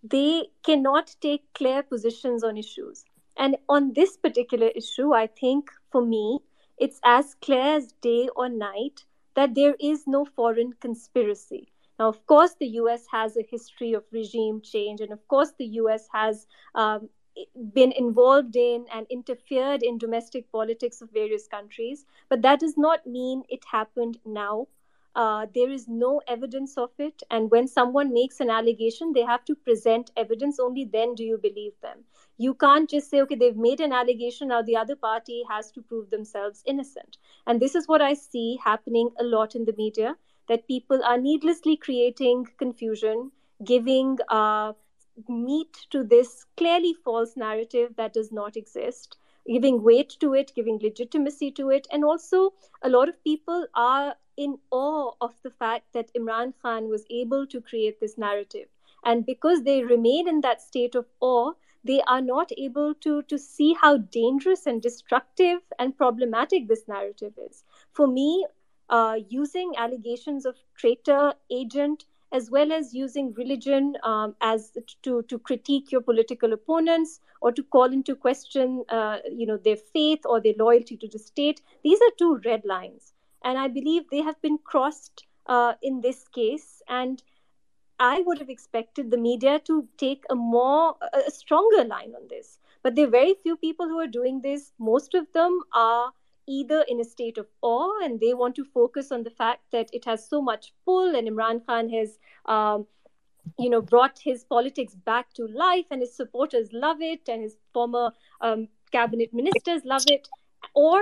they 0.02 0.48
cannot 0.62 1.14
take 1.20 1.42
clear 1.54 1.82
positions 1.82 2.44
on 2.44 2.56
issues. 2.56 3.04
And 3.36 3.56
on 3.68 3.92
this 3.94 4.16
particular 4.16 4.68
issue, 4.68 5.12
I 5.12 5.26
think 5.26 5.70
for 5.90 6.04
me, 6.04 6.40
it's 6.78 7.00
as 7.04 7.34
clear 7.40 7.76
as 7.76 7.92
day 8.00 8.28
or 8.36 8.48
night 8.48 9.04
that 9.34 9.54
there 9.54 9.74
is 9.80 10.06
no 10.06 10.24
foreign 10.24 10.72
conspiracy. 10.74 11.68
Now, 11.98 12.08
of 12.08 12.26
course, 12.26 12.54
the 12.58 12.66
US 12.82 13.06
has 13.10 13.36
a 13.36 13.42
history 13.42 13.92
of 13.92 14.04
regime 14.12 14.60
change, 14.60 15.00
and 15.00 15.12
of 15.12 15.26
course, 15.28 15.52
the 15.58 15.66
US 15.82 16.08
has 16.12 16.46
um, 16.74 17.08
been 17.72 17.92
involved 17.92 18.56
in 18.56 18.86
and 18.92 19.06
interfered 19.10 19.82
in 19.82 19.98
domestic 19.98 20.50
politics 20.50 21.00
of 21.02 21.10
various 21.10 21.46
countries, 21.46 22.04
but 22.28 22.42
that 22.42 22.60
does 22.60 22.76
not 22.76 23.06
mean 23.06 23.42
it 23.48 23.64
happened 23.70 24.18
now. 24.24 24.68
Uh, 25.14 25.46
there 25.54 25.70
is 25.70 25.86
no 25.86 26.20
evidence 26.26 26.76
of 26.76 26.90
it. 26.98 27.22
And 27.30 27.50
when 27.50 27.68
someone 27.68 28.12
makes 28.12 28.40
an 28.40 28.50
allegation, 28.50 29.12
they 29.12 29.22
have 29.22 29.44
to 29.44 29.54
present 29.54 30.10
evidence. 30.16 30.58
Only 30.58 30.84
then 30.84 31.14
do 31.14 31.22
you 31.22 31.38
believe 31.38 31.72
them. 31.82 32.04
You 32.36 32.54
can't 32.54 32.88
just 32.90 33.10
say, 33.10 33.20
okay, 33.22 33.34
they've 33.34 33.56
made 33.56 33.80
an 33.80 33.92
allegation, 33.92 34.48
now 34.48 34.62
the 34.62 34.76
other 34.76 34.96
party 34.96 35.42
has 35.48 35.70
to 35.72 35.82
prove 35.82 36.10
themselves 36.10 36.62
innocent. 36.66 37.18
And 37.46 37.60
this 37.60 37.74
is 37.74 37.86
what 37.88 38.02
I 38.02 38.14
see 38.14 38.58
happening 38.64 39.10
a 39.18 39.24
lot 39.24 39.54
in 39.54 39.64
the 39.64 39.74
media 39.76 40.16
that 40.48 40.68
people 40.68 41.02
are 41.04 41.18
needlessly 41.18 41.76
creating 41.76 42.46
confusion, 42.58 43.30
giving 43.64 44.18
uh, 44.28 44.72
meat 45.28 45.86
to 45.90 46.02
this 46.04 46.44
clearly 46.56 46.92
false 46.92 47.36
narrative 47.36 47.94
that 47.96 48.12
does 48.12 48.32
not 48.32 48.56
exist 48.56 49.16
giving 49.46 49.82
weight 49.82 50.16
to 50.20 50.34
it, 50.34 50.52
giving 50.54 50.78
legitimacy 50.78 51.50
to 51.52 51.70
it. 51.70 51.86
And 51.92 52.04
also, 52.04 52.54
a 52.82 52.88
lot 52.88 53.08
of 53.08 53.22
people 53.24 53.66
are 53.74 54.16
in 54.36 54.58
awe 54.70 55.12
of 55.20 55.34
the 55.42 55.50
fact 55.50 55.92
that 55.92 56.12
Imran 56.14 56.54
Khan 56.60 56.88
was 56.88 57.04
able 57.10 57.46
to 57.48 57.60
create 57.60 58.00
this 58.00 58.18
narrative. 58.18 58.68
And 59.04 59.26
because 59.26 59.62
they 59.62 59.84
remain 59.84 60.26
in 60.26 60.40
that 60.40 60.62
state 60.62 60.94
of 60.94 61.06
awe, 61.20 61.52
they 61.84 62.00
are 62.02 62.20
not 62.20 62.50
able 62.56 62.94
to, 62.94 63.22
to 63.22 63.38
see 63.38 63.74
how 63.80 63.98
dangerous 63.98 64.66
and 64.66 64.80
destructive 64.80 65.60
and 65.78 65.96
problematic 65.96 66.66
this 66.68 66.88
narrative 66.88 67.34
is. 67.48 67.64
For 67.92 68.06
me, 68.06 68.46
uh, 68.88 69.18
using 69.28 69.72
allegations 69.76 70.46
of 70.46 70.56
traitor, 70.76 71.34
agent, 71.50 72.04
as 72.34 72.50
well 72.50 72.72
as 72.72 72.92
using 72.92 73.32
religion 73.34 73.96
um, 74.02 74.34
as 74.40 74.72
to, 75.02 75.22
to 75.22 75.38
critique 75.38 75.92
your 75.92 76.00
political 76.00 76.52
opponents 76.52 77.20
or 77.40 77.52
to 77.52 77.62
call 77.62 77.92
into 77.92 78.16
question 78.16 78.84
uh, 78.88 79.18
you 79.30 79.46
know 79.46 79.56
their 79.56 79.76
faith 79.76 80.20
or 80.24 80.40
their 80.40 80.54
loyalty 80.58 80.96
to 80.96 81.08
the 81.08 81.18
state 81.18 81.60
these 81.84 82.00
are 82.00 82.14
two 82.18 82.40
red 82.44 82.64
lines 82.64 83.12
and 83.44 83.56
i 83.58 83.68
believe 83.68 84.02
they 84.10 84.22
have 84.22 84.40
been 84.42 84.58
crossed 84.64 85.26
uh, 85.46 85.74
in 85.82 86.00
this 86.00 86.26
case 86.28 86.82
and 86.88 87.22
I 87.98 88.22
would 88.22 88.38
have 88.38 88.50
expected 88.50 89.10
the 89.10 89.16
media 89.16 89.60
to 89.60 89.88
take 89.96 90.24
a 90.28 90.34
more, 90.34 90.96
a 91.12 91.30
stronger 91.30 91.84
line 91.84 92.12
on 92.14 92.28
this. 92.28 92.58
But 92.82 92.94
there 92.94 93.06
are 93.06 93.10
very 93.10 93.34
few 93.42 93.56
people 93.56 93.86
who 93.88 93.98
are 93.98 94.06
doing 94.06 94.40
this. 94.42 94.72
Most 94.78 95.14
of 95.14 95.26
them 95.32 95.60
are 95.72 96.12
either 96.46 96.84
in 96.88 97.00
a 97.00 97.04
state 97.04 97.38
of 97.38 97.46
awe 97.62 98.04
and 98.04 98.20
they 98.20 98.34
want 98.34 98.54
to 98.56 98.64
focus 98.64 99.10
on 99.10 99.22
the 99.22 99.30
fact 99.30 99.62
that 99.72 99.88
it 99.92 100.04
has 100.04 100.28
so 100.28 100.42
much 100.42 100.74
pull 100.84 101.14
and 101.16 101.26
Imran 101.26 101.64
Khan 101.66 101.88
has, 101.88 102.18
um, 102.46 102.86
you 103.58 103.70
know, 103.70 103.80
brought 103.80 104.18
his 104.18 104.44
politics 104.44 104.94
back 104.94 105.32
to 105.34 105.46
life 105.46 105.86
and 105.90 106.02
his 106.02 106.14
supporters 106.14 106.68
love 106.72 107.00
it 107.00 107.28
and 107.28 107.42
his 107.42 107.56
former 107.72 108.12
um, 108.40 108.68
cabinet 108.92 109.32
ministers 109.32 109.82
love 109.84 110.04
it. 110.08 110.28
Or 110.74 111.00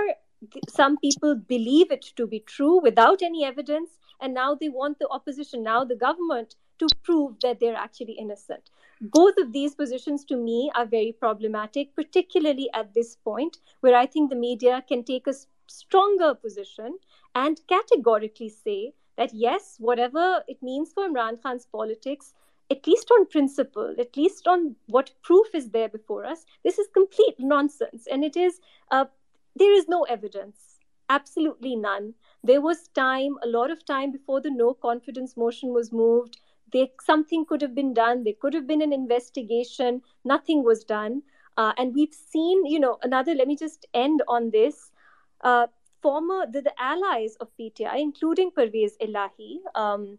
some 0.69 0.97
people 0.97 1.35
believe 1.35 1.91
it 1.91 2.05
to 2.15 2.27
be 2.27 2.39
true 2.39 2.81
without 2.81 3.21
any 3.21 3.43
evidence 3.43 3.91
and 4.21 4.33
now 4.33 4.55
they 4.55 4.69
want 4.69 4.99
the 4.99 5.07
opposition 5.09 5.63
now 5.63 5.83
the 5.83 5.95
government 5.95 6.55
to 6.79 6.87
prove 7.03 7.39
that 7.41 7.59
they're 7.59 7.75
actually 7.75 8.13
innocent. 8.13 8.69
Both 9.01 9.37
of 9.37 9.51
these 9.51 9.75
positions 9.75 10.23
to 10.25 10.37
me 10.37 10.71
are 10.75 10.85
very 10.85 11.11
problematic, 11.11 11.95
particularly 11.95 12.69
at 12.73 12.93
this 12.93 13.15
point 13.15 13.57
where 13.81 13.95
I 13.95 14.05
think 14.05 14.29
the 14.29 14.35
media 14.35 14.83
can 14.87 15.03
take 15.03 15.27
a 15.27 15.33
stronger 15.67 16.33
position 16.35 16.97
and 17.35 17.59
categorically 17.67 18.49
say 18.49 18.93
that 19.17 19.33
yes, 19.33 19.75
whatever 19.79 20.43
it 20.47 20.61
means 20.61 20.93
for 20.93 21.07
Imran 21.07 21.41
Khan's 21.41 21.65
politics, 21.65 22.33
at 22.71 22.87
least 22.87 23.11
on 23.11 23.25
principle, 23.25 23.93
at 23.99 24.15
least 24.17 24.47
on 24.47 24.75
what 24.87 25.11
proof 25.21 25.53
is 25.53 25.69
there 25.69 25.89
before 25.89 26.25
us, 26.25 26.45
this 26.63 26.79
is 26.79 26.87
complete 26.93 27.35
nonsense. 27.39 28.07
And 28.11 28.23
it 28.23 28.37
is, 28.37 28.59
uh, 28.89 29.05
there 29.55 29.73
is 29.73 29.87
no 29.87 30.03
evidence, 30.03 30.79
absolutely 31.09 31.75
none. 31.75 32.13
There 32.43 32.61
was 32.61 32.87
time, 32.89 33.37
a 33.43 33.47
lot 33.47 33.69
of 33.69 33.85
time 33.85 34.11
before 34.11 34.41
the 34.41 34.49
no 34.49 34.73
confidence 34.73 35.37
motion 35.37 35.73
was 35.73 35.91
moved 35.91 36.37
they, 36.73 36.91
something 37.01 37.45
could 37.45 37.61
have 37.61 37.75
been 37.75 37.93
done. 37.93 38.23
There 38.23 38.33
could 38.41 38.53
have 38.53 38.67
been 38.67 38.81
an 38.81 38.91
investigation. 38.91 40.01
Nothing 40.25 40.63
was 40.63 40.83
done. 40.83 41.21
Uh, 41.55 41.71
and 41.77 41.93
we've 41.93 42.13
seen, 42.13 42.65
you 42.65 42.79
know, 42.79 42.97
another, 43.03 43.35
let 43.35 43.47
me 43.47 43.55
just 43.55 43.85
end 43.93 44.23
on 44.27 44.49
this. 44.49 44.91
Uh, 45.41 45.67
former, 46.01 46.45
the, 46.51 46.61
the, 46.61 46.73
allies 46.81 47.35
of 47.39 47.47
PTI, 47.59 47.99
including 47.99 48.51
Parvez 48.51 48.97
Elahi, 48.99 49.59
um, 49.75 50.17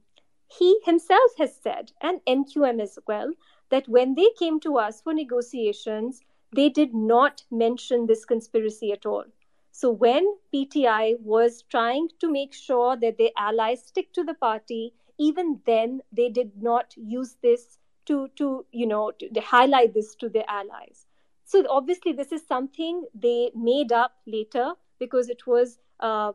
he 0.48 0.78
himself 0.84 1.32
has 1.38 1.57
said, 1.57 1.90
and 2.00 2.20
MQM 2.26 2.80
as 2.80 2.98
well, 3.09 3.32
that 3.70 3.88
when 3.88 4.14
they 4.14 4.28
came 4.38 4.61
to 4.61 4.78
us 4.78 5.00
for 5.00 5.12
negotiations, 5.12 6.20
they 6.55 6.68
did 6.68 6.94
not 6.94 7.42
mention 7.50 8.07
this 8.07 8.24
conspiracy 8.24 8.92
at 8.92 9.05
all. 9.05 9.24
So 9.72 9.90
when 9.90 10.36
PTI 10.55 11.20
was 11.20 11.64
trying 11.68 12.09
to 12.20 12.30
make 12.30 12.55
sure 12.55 12.96
that 12.96 13.18
their 13.18 13.30
allies 13.36 13.84
stick 13.84 14.12
to 14.12 14.22
the 14.22 14.34
party, 14.34 14.94
even 15.19 15.61
then 15.67 16.01
they 16.12 16.29
did 16.29 16.53
not 16.61 16.95
use 16.97 17.37
this 17.43 17.79
to, 18.07 18.29
to 18.37 18.67
you 18.73 18.87
know, 18.87 19.12
to, 19.19 19.29
to 19.31 19.41
highlight 19.41 19.95
this 19.95 20.15
to 20.17 20.29
their 20.29 20.45
allies. 20.49 21.07
So 21.45 21.65
obviously 21.69 22.12
this 22.12 22.33
is 22.33 22.43
something 22.47 23.05
they 23.15 23.51
made 23.55 23.93
up 23.93 24.12
later 24.27 24.73
because 24.99 25.29
it 25.29 25.47
was 25.47 25.79
uh, 26.01 26.33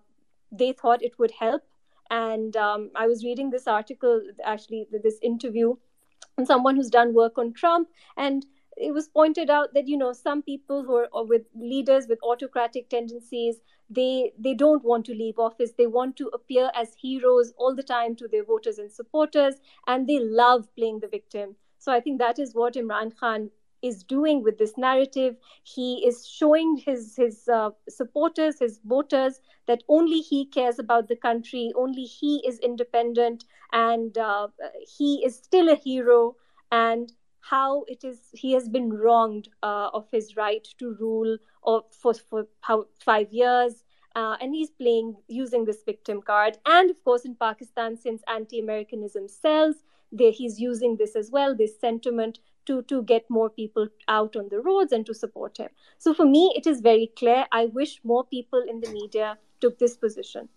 they 0.52 0.72
thought 0.74 1.04
it 1.04 1.18
would 1.20 1.32
help. 1.32 1.64
And 2.10 2.56
um, 2.58 2.90
I 2.96 3.08
was 3.08 3.24
reading 3.24 3.52
this 3.52 3.68
article, 3.68 4.22
actually 4.44 4.88
this 5.04 5.20
interview, 5.22 5.76
from 6.36 6.46
someone 6.46 6.76
who's 6.76 6.90
done 6.90 7.14
work 7.14 7.38
on 7.38 7.54
Trump, 7.54 7.90
and 8.18 8.46
it 8.78 8.94
was 8.94 9.08
pointed 9.10 9.50
out 9.50 9.74
that 9.74 9.88
you 9.88 9.98
know 9.98 10.14
some 10.14 10.42
people 10.42 10.84
who 10.84 11.06
are 11.14 11.26
with 11.26 11.44
leaders 11.54 12.08
with 12.08 12.18
autocratic 12.24 12.90
tendencies 12.90 13.58
they 13.90 14.34
they 14.38 14.54
don't 14.54 14.84
want 14.84 15.06
to 15.06 15.14
leave 15.14 15.40
office. 15.40 15.74
They 15.74 15.88
want 15.88 16.16
to 16.18 16.28
appear 16.34 16.72
as 16.76 16.96
heroes 16.96 17.54
all 17.58 17.76
the 17.76 17.84
time 17.84 18.16
to 18.18 18.28
their 18.28 18.44
voters 18.44 18.78
and 18.80 18.92
supporters 18.92 19.56
and 19.88 20.08
they 20.08 20.20
love 20.20 20.74
playing 20.76 21.00
the 21.00 21.08
victim. 21.08 21.56
So 21.78 21.92
i 21.92 22.00
think 22.00 22.20
that 22.20 22.40
is 22.40 22.54
what 22.56 22.76
imran 22.76 23.16
khan 23.20 23.50
is 23.82 24.04
doing 24.04 24.44
with 24.44 24.58
this 24.58 24.78
narrative. 24.78 25.38
He 25.64 26.06
is 26.06 26.28
showing 26.28 26.78
his 26.78 27.16
his 27.16 27.48
uh, 27.48 27.72
supporters 27.88 28.60
his 28.60 28.80
voters 28.84 29.40
that 29.68 29.84
only 29.88 30.20
he 30.20 30.46
cares 30.46 30.80
about 30.80 31.08
the 31.08 31.16
country 31.16 31.72
only 31.76 32.04
he 32.04 32.34
is 32.48 32.60
independent 32.60 33.46
and 33.72 34.18
uh, 34.18 34.48
he 34.98 35.24
is 35.26 35.36
still 35.38 35.70
a 35.70 35.76
hero 35.76 36.36
and 36.72 37.14
how 37.42 37.84
it 37.88 38.04
is 38.04 38.20
he 38.34 38.54
has 38.54 38.70
been 38.70 38.92
wronged 38.94 39.50
uh, 39.64 39.90
of 39.94 40.08
his 40.12 40.36
right 40.36 40.68
to 40.78 40.96
rule 41.00 41.38
or 41.62 41.84
for, 41.92 42.14
for 42.14 42.48
five 43.00 43.32
years. 43.32 43.84
Uh, 44.16 44.36
and 44.42 44.56
he's 44.56 44.72
playing 44.72 45.16
using 45.28 45.66
this 45.66 45.84
victim 45.86 46.22
card. 46.22 46.58
And 46.66 46.90
of 46.90 47.04
course 47.04 47.26
in 47.26 47.36
pakistan 47.36 47.96
since 47.96 48.22
anti-americanism 48.28 49.28
sells 49.28 49.76
there 50.12 50.32
he's 50.32 50.60
using 50.60 50.98
this 50.98 51.16
as 51.16 51.30
well 51.30 51.56
this 51.56 51.80
sentiment 51.80 52.40
to 52.66 52.82
to 52.84 53.04
get 53.04 53.30
more 53.30 53.50
people 53.50 53.88
out 54.08 54.36
on 54.36 54.50
the 54.50 54.60
roads 54.60 54.92
and 54.92 55.06
to 55.06 55.14
support 55.14 55.58
him. 55.58 55.70
So 55.98 56.14
for 56.14 56.26
me 56.26 56.54
it 56.56 56.68
is 56.68 56.82
very 56.82 57.12
clear. 57.16 57.46
I 57.52 57.66
wish 57.66 58.00
more 58.04 58.24
people 58.26 58.64
in 58.68 58.82
the 58.82 58.90
media 58.92 59.38
took 59.62 59.78
this 59.78 59.96
position 59.98 60.50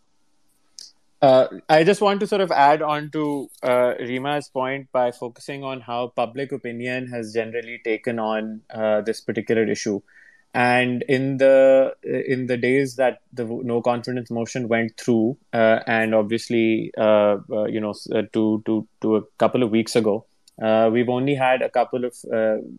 uh, 1.22 1.46
I 1.68 1.84
just 1.84 2.00
want 2.00 2.18
to 2.20 2.26
sort 2.26 2.40
of 2.40 2.50
add 2.50 2.82
on 2.82 3.10
to 3.12 3.48
uh, 3.62 3.94
Reema's 4.00 4.48
point 4.48 4.90
by 4.90 5.12
focusing 5.12 5.62
on 5.62 5.80
how 5.80 6.08
public 6.08 6.50
opinion 6.50 7.06
has 7.06 7.32
generally 7.32 7.80
taken 7.84 8.18
on 8.18 8.62
uh, 8.70 9.02
this 9.02 9.20
particular 9.20 9.62
issue. 9.62 10.00
And 10.52 11.02
in 11.08 11.38
the 11.38 11.94
in 12.02 12.46
the 12.46 12.58
days 12.58 12.96
that 12.96 13.20
the 13.32 13.44
no 13.44 13.80
confidence 13.80 14.30
motion 14.30 14.68
went 14.68 14.98
through, 14.98 15.38
uh, 15.54 15.78
and 15.86 16.14
obviously, 16.14 16.90
uh, 16.98 17.38
uh, 17.50 17.64
you 17.64 17.80
know, 17.80 17.94
to 18.34 18.62
to 18.66 18.86
to 19.00 19.16
a 19.16 19.22
couple 19.38 19.62
of 19.62 19.70
weeks 19.70 19.96
ago, 19.96 20.26
we've 20.90 21.08
only 21.08 21.34
had 21.34 21.62
a 21.62 21.70
couple 21.70 22.04
of 22.04 22.14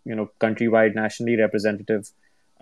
you 0.05 0.13
know 0.13 0.29
countrywide, 0.39 0.93
nationally 0.93 1.35
representative 1.35 2.11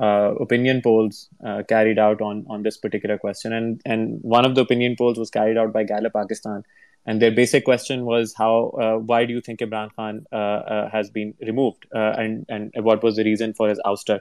uh, 0.02 0.34
opinion 0.40 0.82
polls 0.82 1.30
uh, 1.46 1.62
carried 1.70 2.00
out 2.00 2.22
on 2.22 2.46
on 2.50 2.64
this 2.64 2.78
particular 2.78 3.18
question, 3.18 3.54
and 3.54 3.82
and 3.86 4.20
one 4.22 4.46
of 4.46 4.56
the 4.56 4.62
opinion 4.62 4.96
polls 4.98 5.20
was 5.24 5.30
carried 5.30 5.58
out 5.58 5.72
by 5.72 5.84
Gallup 5.84 6.14
Pakistan, 6.14 6.64
and 7.06 7.22
their 7.22 7.32
basic 7.32 7.66
question 7.66 8.06
was 8.06 8.34
how 8.38 8.70
uh, 8.86 8.96
why 9.12 9.26
do 9.26 9.34
you 9.34 9.42
think 9.42 9.60
Imran 9.60 9.94
Khan 9.96 10.26
uh, 10.32 10.36
uh, 10.36 10.90
has 10.90 11.12
been 11.12 11.36
removed, 11.42 11.86
uh, 11.94 12.14
and 12.24 12.46
and 12.50 12.72
what 12.78 13.04
was 13.04 13.16
the 13.16 13.24
reason 13.24 13.54
for 13.54 13.70
his 13.70 13.80
ouster? 13.86 14.20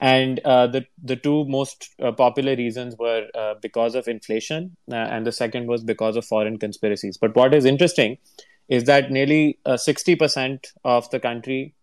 And 0.00 0.38
the 0.74 0.84
the 1.02 1.16
two 1.16 1.44
most 1.44 1.90
popular 2.16 2.54
reasons 2.56 2.96
were 2.96 3.26
because 3.60 3.94
of 3.94 4.06
inflation, 4.08 4.76
and 4.90 5.26
the 5.26 5.32
second 5.32 5.66
was 5.66 5.84
because 5.84 6.16
of 6.16 6.24
foreign 6.24 6.56
conspiracies. 6.58 7.18
But 7.18 7.36
what 7.36 7.52
is 7.52 7.64
interesting 7.64 8.16
is 8.68 8.84
that 8.84 9.10
nearly 9.10 9.58
sixty 9.76 10.16
percent 10.16 10.72
of 10.84 11.10
the 11.10 11.20
country 11.20 11.74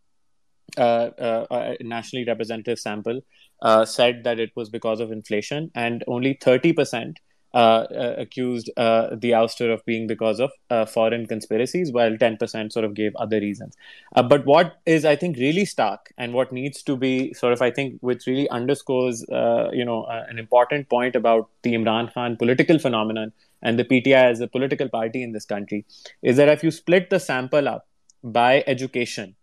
uh, 0.77 1.09
uh, 1.19 1.75
a 1.79 1.83
nationally 1.83 2.25
representative 2.25 2.77
sample 2.77 3.21
uh, 3.61 3.85
said 3.85 4.23
that 4.23 4.39
it 4.39 4.51
was 4.55 4.69
because 4.69 4.99
of 4.99 5.11
inflation, 5.11 5.71
and 5.73 6.03
only 6.07 6.35
30% 6.35 7.15
uh, 7.53 7.57
uh, 7.57 8.15
accused 8.17 8.67
the 8.75 9.31
ouster 9.31 9.73
of 9.73 9.83
being 9.85 10.05
because 10.05 10.39
of 10.39 10.51
foreign 10.89 11.25
conspiracies, 11.25 11.91
while 11.91 12.11
10% 12.11 12.71
sort 12.71 12.85
of 12.85 12.93
gave 12.93 13.15
other 13.15 13.39
reasons. 13.39 13.75
but 14.13 14.45
what 14.45 14.77
is, 14.85 15.05
I 15.05 15.15
think, 15.15 15.37
really 15.37 15.65
stark 15.65 16.13
and 16.17 16.33
what 16.33 16.51
needs 16.51 16.83
to 16.83 16.95
be 16.95 17.33
sort 17.33 17.53
of, 17.53 17.61
I 17.61 17.71
think, 17.71 17.97
which 18.01 18.27
really 18.27 18.49
underscores, 18.49 19.25
you 19.73 19.85
know, 19.85 20.05
an 20.05 20.37
important 20.37 20.89
point 20.89 21.15
about 21.15 21.49
the 21.63 21.73
Imran 21.73 22.13
Khan 22.13 22.37
political 22.37 22.77
phenomenon 22.77 23.31
and 23.63 23.79
the 23.79 23.85
PTI 23.85 24.29
as 24.29 24.39
a 24.41 24.47
political 24.47 24.89
party 24.89 25.23
in 25.23 25.31
this 25.31 25.45
country 25.45 25.85
is 26.21 26.37
that 26.37 26.49
if 26.49 26.63
you 26.63 26.69
split 26.69 27.09
the 27.09 27.19
sample 27.19 27.67
up 27.67 27.87
by 28.23 28.63
education, 28.67 29.35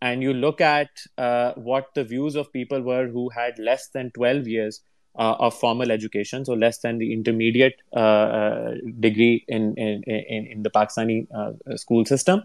and 0.00 0.22
you 0.22 0.32
look 0.32 0.60
at 0.60 0.90
uh, 1.16 1.52
what 1.54 1.94
the 1.94 2.04
views 2.04 2.36
of 2.36 2.52
people 2.52 2.80
were 2.80 3.08
who 3.08 3.28
had 3.30 3.58
less 3.58 3.88
than 3.88 4.10
12 4.12 4.46
years 4.46 4.80
uh, 5.18 5.34
of 5.40 5.58
formal 5.58 5.90
education, 5.90 6.44
so 6.44 6.52
less 6.52 6.78
than 6.78 6.98
the 6.98 7.12
intermediate 7.12 7.74
uh, 7.96 7.98
uh 7.98 8.74
degree 9.00 9.44
in, 9.48 9.74
in, 9.76 10.02
in, 10.04 10.46
in, 10.46 10.62
the 10.62 10.70
Pakistani 10.70 11.26
uh, 11.34 11.76
school 11.76 12.04
system. 12.04 12.42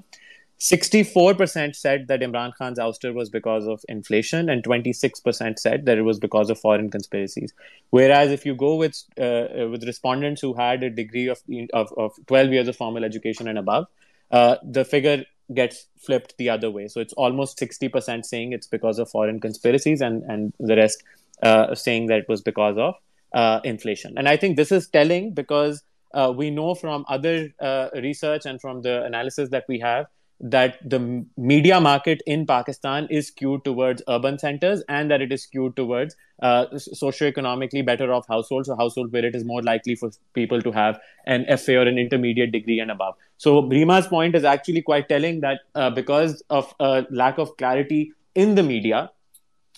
64% 0.59 1.75
said 1.75 2.07
that 2.07 2.21
Imran 2.21 2.53
Khan's 2.57 2.79
ouster 2.79 3.13
was 3.13 3.29
because 3.29 3.67
of 3.67 3.83
inflation, 3.89 4.49
and 4.49 4.63
26% 4.63 5.59
said 5.59 5.85
that 5.85 5.97
it 5.97 6.03
was 6.03 6.19
because 6.19 6.49
of 6.49 6.57
foreign 6.57 6.89
conspiracies. 6.89 7.53
Whereas, 7.89 8.31
if 8.31 8.45
you 8.45 8.55
go 8.55 8.75
with 8.75 9.03
uh, 9.19 9.67
with 9.69 9.83
respondents 9.83 10.41
who 10.41 10.53
had 10.53 10.81
a 10.83 10.89
degree 10.89 11.27
of, 11.27 11.41
of, 11.73 11.93
of 11.97 12.13
12 12.27 12.53
years 12.53 12.67
of 12.67 12.77
formal 12.77 13.03
education 13.03 13.47
and 13.47 13.59
above, 13.59 13.87
the 14.31 14.85
figure 14.89 15.25
gets 15.53 15.87
flipped 15.99 16.35
the 16.37 16.49
other 16.49 16.69
way. 16.71 16.87
So 16.87 17.01
it's 17.01 17.13
almost 17.13 17.59
60% 17.59 18.25
saying 18.25 18.53
it's 18.53 18.67
because 18.67 18.99
of 18.99 19.09
foreign 19.09 19.39
conspiracies 19.39 20.01
and, 20.01 20.23
and 20.23 20.53
the 20.59 20.75
rest 20.75 21.03
uh, 21.41 21.75
saying 21.75 22.07
that 22.07 22.19
it 22.19 22.29
was 22.29 22.41
because 22.41 22.77
of 22.77 22.95
uh, 23.33 23.59
inflation. 23.63 24.17
And 24.17 24.29
I 24.29 24.37
think 24.37 24.55
this 24.55 24.71
is 24.71 24.87
telling 24.87 25.33
because 25.33 25.83
uh, 26.13 26.31
we 26.35 26.51
know 26.51 26.75
from 26.75 27.05
other 27.07 27.49
uh, 27.59 27.89
research 27.95 28.45
and 28.45 28.61
from 28.61 28.81
the 28.81 29.03
analysis 29.03 29.49
that 29.49 29.65
we 29.67 29.79
have 29.79 30.05
that 30.39 30.77
the 30.87 31.25
media 31.37 31.79
market 31.79 32.21
in 32.25 32.45
Pakistan 32.45 33.07
is 33.09 33.27
skewed 33.27 33.63
towards 33.63 34.01
urban 34.09 34.37
centers 34.37 34.83
and 34.89 35.09
that 35.09 35.21
it 35.21 35.31
is 35.31 35.43
skewed 35.43 35.75
towards 35.75 36.15
uh, 36.41 36.65
socioeconomically 36.73 37.85
better 37.85 38.11
off 38.11 38.27
households, 38.27 38.67
or 38.67 38.75
households 38.75 39.11
where 39.13 39.25
it 39.25 39.35
is 39.35 39.45
more 39.45 39.61
likely 39.61 39.95
for 39.95 40.11
people 40.33 40.61
to 40.61 40.71
have 40.71 40.99
an 41.25 41.45
FA 41.57 41.77
or 41.77 41.83
an 41.83 41.97
intermediate 41.97 42.51
degree 42.51 42.79
and 42.79 42.91
above. 42.91 43.15
So 43.37 43.61
Reema's 43.61 44.07
point 44.07 44.35
is 44.35 44.43
actually 44.43 44.81
quite 44.81 45.07
telling 45.07 45.39
that 45.41 45.61
uh, 45.75 45.89
because 45.89 46.43
of 46.49 46.73
a 46.79 47.05
lack 47.09 47.37
of 47.37 47.55
clarity 47.57 48.11
in 48.35 48.55
the 48.55 48.63
media, 48.63 49.11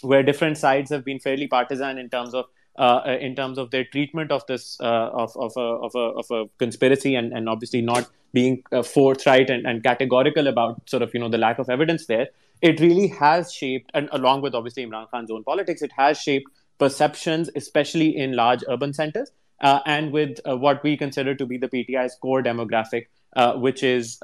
where 0.02 0.24
different 0.24 0.58
sides 0.58 0.90
have 0.90 1.06
been 1.06 1.20
fairly 1.20 1.48
partisan 1.48 1.98
in 1.98 2.10
terms 2.10 2.34
of 2.34 2.46
uh, 2.78 3.02
uh, 3.06 3.18
in 3.22 3.36
terms 3.36 3.58
of 3.58 3.72
their 3.72 3.86
treatment 3.86 4.32
of 4.32 4.46
this 4.48 4.78
uh, 4.82 5.10
of, 5.14 5.32
of, 5.38 5.54
a, 5.56 5.62
of, 5.62 5.96
a, 5.96 6.00
of 6.00 6.26
a 6.30 6.44
conspiracy 6.58 7.16
and, 7.16 7.32
and 7.32 7.48
obviously 7.48 7.82
not 7.82 8.10
being 8.34 8.64
uh, 8.74 8.84
forthright 8.84 9.50
and, 9.50 9.66
and 9.66 9.82
categorical 9.82 10.48
about 10.48 10.90
sort 10.90 11.02
of 11.02 11.14
you 11.14 11.20
know 11.22 11.30
the 11.30 11.38
lack 11.38 11.58
of 11.58 11.70
evidence 11.70 12.06
there 12.08 12.28
it 12.62 12.82
really 12.82 13.08
has 13.08 13.54
shaped 13.54 13.90
and 13.94 14.10
along 14.12 14.42
with 14.42 14.54
obviously 14.54 14.86
imran 14.86 15.10
khan's 15.10 15.32
own 15.32 15.42
politics 15.46 15.82
it 15.82 15.92
has 15.96 16.20
shaped 16.20 16.52
perceptions 16.78 17.50
especially 17.56 18.14
in 18.18 18.34
large 18.34 18.62
urban 18.68 18.92
centers 18.92 19.32
uh, 19.62 19.80
and 19.86 20.12
with 20.12 20.42
uh, 20.46 20.58
what 20.58 20.84
we 20.84 20.98
consider 20.98 21.34
to 21.34 21.46
be 21.46 21.58
the 21.58 21.70
pti's 21.70 22.18
core 22.22 22.44
demographic 22.44 23.06
which 23.56 23.84
is 23.84 24.20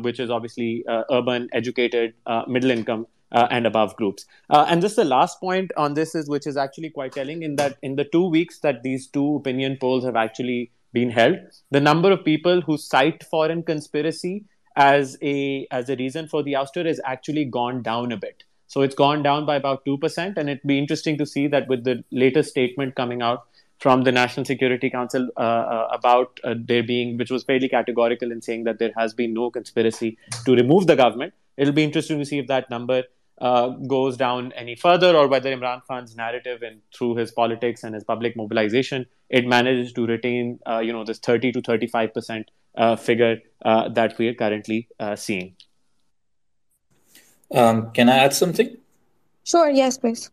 which 0.00 0.20
is 0.20 0.30
obviously 0.30 0.84
urban 1.10 1.48
educated 1.52 2.14
middle 2.46 2.70
income 2.70 3.04
uh, 3.32 3.48
and 3.50 3.66
above 3.66 3.94
groups. 3.96 4.26
Uh, 4.48 4.66
and 4.68 4.82
just 4.82 4.96
the 4.96 5.04
last 5.04 5.40
point 5.40 5.70
on 5.76 5.94
this 5.94 6.14
is, 6.14 6.28
which 6.28 6.46
is 6.46 6.56
actually 6.56 6.90
quite 6.90 7.12
telling, 7.12 7.42
in 7.42 7.56
that 7.56 7.78
in 7.82 7.96
the 7.96 8.04
two 8.04 8.28
weeks 8.28 8.60
that 8.60 8.82
these 8.82 9.08
two 9.08 9.36
opinion 9.36 9.76
polls 9.80 10.04
have 10.04 10.16
actually 10.16 10.70
been 10.92 11.10
held, 11.10 11.36
the 11.70 11.80
number 11.80 12.10
of 12.10 12.24
people 12.24 12.60
who 12.60 12.76
cite 12.76 13.22
foreign 13.24 13.62
conspiracy 13.62 14.44
as 14.76 15.16
a 15.22 15.66
as 15.70 15.88
a 15.88 15.96
reason 15.96 16.28
for 16.28 16.42
the 16.42 16.52
ouster 16.54 16.86
has 16.86 17.00
actually 17.04 17.44
gone 17.44 17.82
down 17.82 18.12
a 18.12 18.16
bit. 18.16 18.44
So 18.66 18.82
it's 18.82 18.94
gone 18.94 19.22
down 19.22 19.46
by 19.46 19.56
about 19.56 19.84
two 19.84 19.98
percent, 19.98 20.38
and 20.38 20.48
it'd 20.48 20.66
be 20.66 20.78
interesting 20.78 21.18
to 21.18 21.26
see 21.26 21.48
that 21.48 21.68
with 21.68 21.84
the 21.84 22.04
latest 22.10 22.50
statement 22.50 22.94
coming 22.94 23.20
out 23.20 23.46
from 23.78 24.02
the 24.02 24.12
National 24.12 24.44
Security 24.44 24.90
Council 24.90 25.28
uh, 25.36 25.40
uh, 25.40 25.88
about 25.90 26.38
uh, 26.44 26.54
there 26.56 26.82
being, 26.82 27.16
which 27.16 27.30
was 27.30 27.42
fairly 27.42 27.68
categorical 27.68 28.30
in 28.30 28.42
saying 28.42 28.64
that 28.64 28.78
there 28.78 28.92
has 28.96 29.14
been 29.14 29.32
no 29.32 29.50
conspiracy 29.50 30.18
to 30.44 30.54
remove 30.54 30.86
the 30.86 30.96
government. 30.96 31.32
It'll 31.56 31.72
be 31.72 31.82
interesting 31.82 32.18
to 32.18 32.24
see 32.24 32.38
if 32.38 32.46
that 32.48 32.68
number 32.70 33.04
uh, 33.40 33.68
goes 33.68 34.16
down 34.16 34.52
any 34.52 34.74
further, 34.74 35.16
or 35.16 35.28
whether 35.28 35.54
Imran 35.54 35.82
Khan's 35.88 36.16
narrative 36.16 36.62
and 36.62 36.80
through 36.94 37.16
his 37.16 37.32
politics 37.32 37.84
and 37.84 37.94
his 37.94 38.04
public 38.04 38.36
mobilization, 38.36 39.06
it 39.28 39.46
manages 39.46 39.92
to 39.94 40.06
retain, 40.06 40.58
uh, 40.66 40.78
you 40.78 40.92
know, 40.92 41.04
this 41.04 41.18
30 41.18 41.52
to 41.52 41.62
35 41.62 42.14
percent 42.14 42.50
uh, 42.76 42.96
figure 42.96 43.38
uh, 43.64 43.88
that 43.88 44.18
we 44.18 44.28
are 44.28 44.34
currently 44.34 44.88
uh, 44.98 45.16
seeing. 45.16 45.56
Um, 47.52 47.90
can 47.92 48.08
I 48.08 48.18
add 48.18 48.34
something? 48.34 48.76
Sure. 49.44 49.70
Yes, 49.70 49.98
please. 49.98 50.30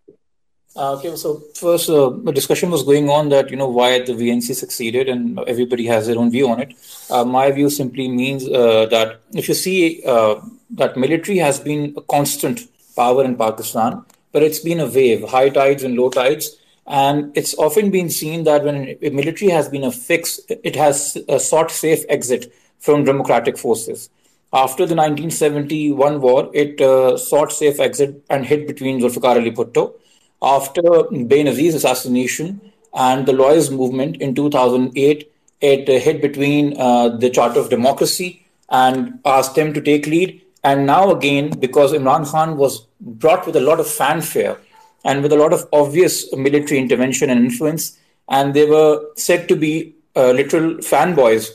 Uh, 0.76 0.94
okay, 0.94 1.16
so 1.16 1.42
first, 1.56 1.90
uh, 1.90 2.12
the 2.24 2.32
discussion 2.32 2.70
was 2.70 2.84
going 2.84 3.10
on 3.10 3.30
that 3.30 3.50
you 3.50 3.58
know 3.58 3.68
why 3.68 4.00
the 4.00 4.14
VNC 4.14 4.54
succeeded, 4.54 5.10
and 5.10 5.40
everybody 5.48 5.88
has 5.88 6.06
their 6.06 6.20
own 6.20 6.30
view 6.30 6.48
on 6.50 6.60
it. 6.60 6.74
Uh, 7.10 7.26
my 7.26 7.52
view 7.52 7.70
simply 7.70 8.08
means 8.08 8.48
uh, 8.48 8.86
that 8.92 9.20
if 9.34 9.48
you 9.50 9.56
see 9.56 10.04
uh, 10.06 10.36
that 10.70 10.96
military 10.96 11.38
has 11.40 11.60
been 11.60 11.96
a 11.98 12.02
constant 12.02 12.68
power 13.02 13.24
in 13.24 13.36
Pakistan, 13.38 14.04
but 14.34 14.44
it's 14.44 14.60
been 14.60 14.82
a 14.82 14.88
wave, 14.98 15.24
high 15.30 15.50
tides 15.50 15.84
and 15.84 15.96
low 15.96 16.10
tides, 16.10 16.58
and 16.86 17.38
it's 17.38 17.54
often 17.58 17.92
been 17.92 18.10
seen 18.10 18.44
that 18.46 18.64
when 18.64 18.98
a 19.02 19.10
military 19.10 19.52
has 19.52 19.70
been 19.70 19.84
a 19.84 19.92
fix, 19.92 20.40
it 20.50 20.76
has 20.76 21.18
sought 21.50 21.72
safe 21.72 22.04
exit 22.10 22.52
from 22.80 23.04
democratic 23.04 23.58
forces. 23.58 24.10
After 24.54 24.86
the 24.86 24.96
1971 24.96 26.22
war, 26.22 26.50
it 26.54 26.82
uh, 26.82 27.18
sought 27.18 27.52
safe 27.52 27.80
exit 27.80 28.24
and 28.30 28.46
hid 28.46 28.68
between 28.68 29.02
Zulfikar 29.02 29.36
Ali 29.36 29.52
Bhutto 29.52 29.94
after 30.42 30.82
Benazir's 30.82 31.76
assassination 31.76 32.62
and 32.94 33.26
the 33.26 33.34
lawyers' 33.34 33.72
movement 33.72 34.18
in 34.18 34.36
2008, 34.36 35.32
it 35.62 35.88
hit 35.88 36.22
between 36.22 36.80
uh, 36.80 37.10
the 37.10 37.30
Charter 37.30 37.60
of 37.60 37.70
Democracy 37.70 38.46
and 38.70 39.20
asked 39.26 39.56
them 39.56 39.74
to 39.74 39.82
take 39.82 40.06
lead. 40.06 40.42
And 40.68 40.86
now 40.86 41.04
again, 41.12 41.46
because 41.66 41.94
Imran 41.94 42.24
Khan 42.30 42.58
was 42.58 42.88
brought 43.00 43.46
with 43.46 43.56
a 43.56 43.66
lot 43.70 43.80
of 43.80 43.88
fanfare 43.88 44.58
and 45.06 45.24
with 45.24 45.32
a 45.32 45.38
lot 45.44 45.54
of 45.54 45.68
obvious 45.72 46.16
military 46.36 46.80
intervention 46.80 47.30
and 47.30 47.40
influence, 47.40 47.98
and 48.28 48.54
they 48.54 48.66
were 48.66 48.94
said 49.16 49.48
to 49.48 49.56
be 49.56 49.96
uh, 50.18 50.32
literal 50.32 50.70
fanboys 50.92 51.52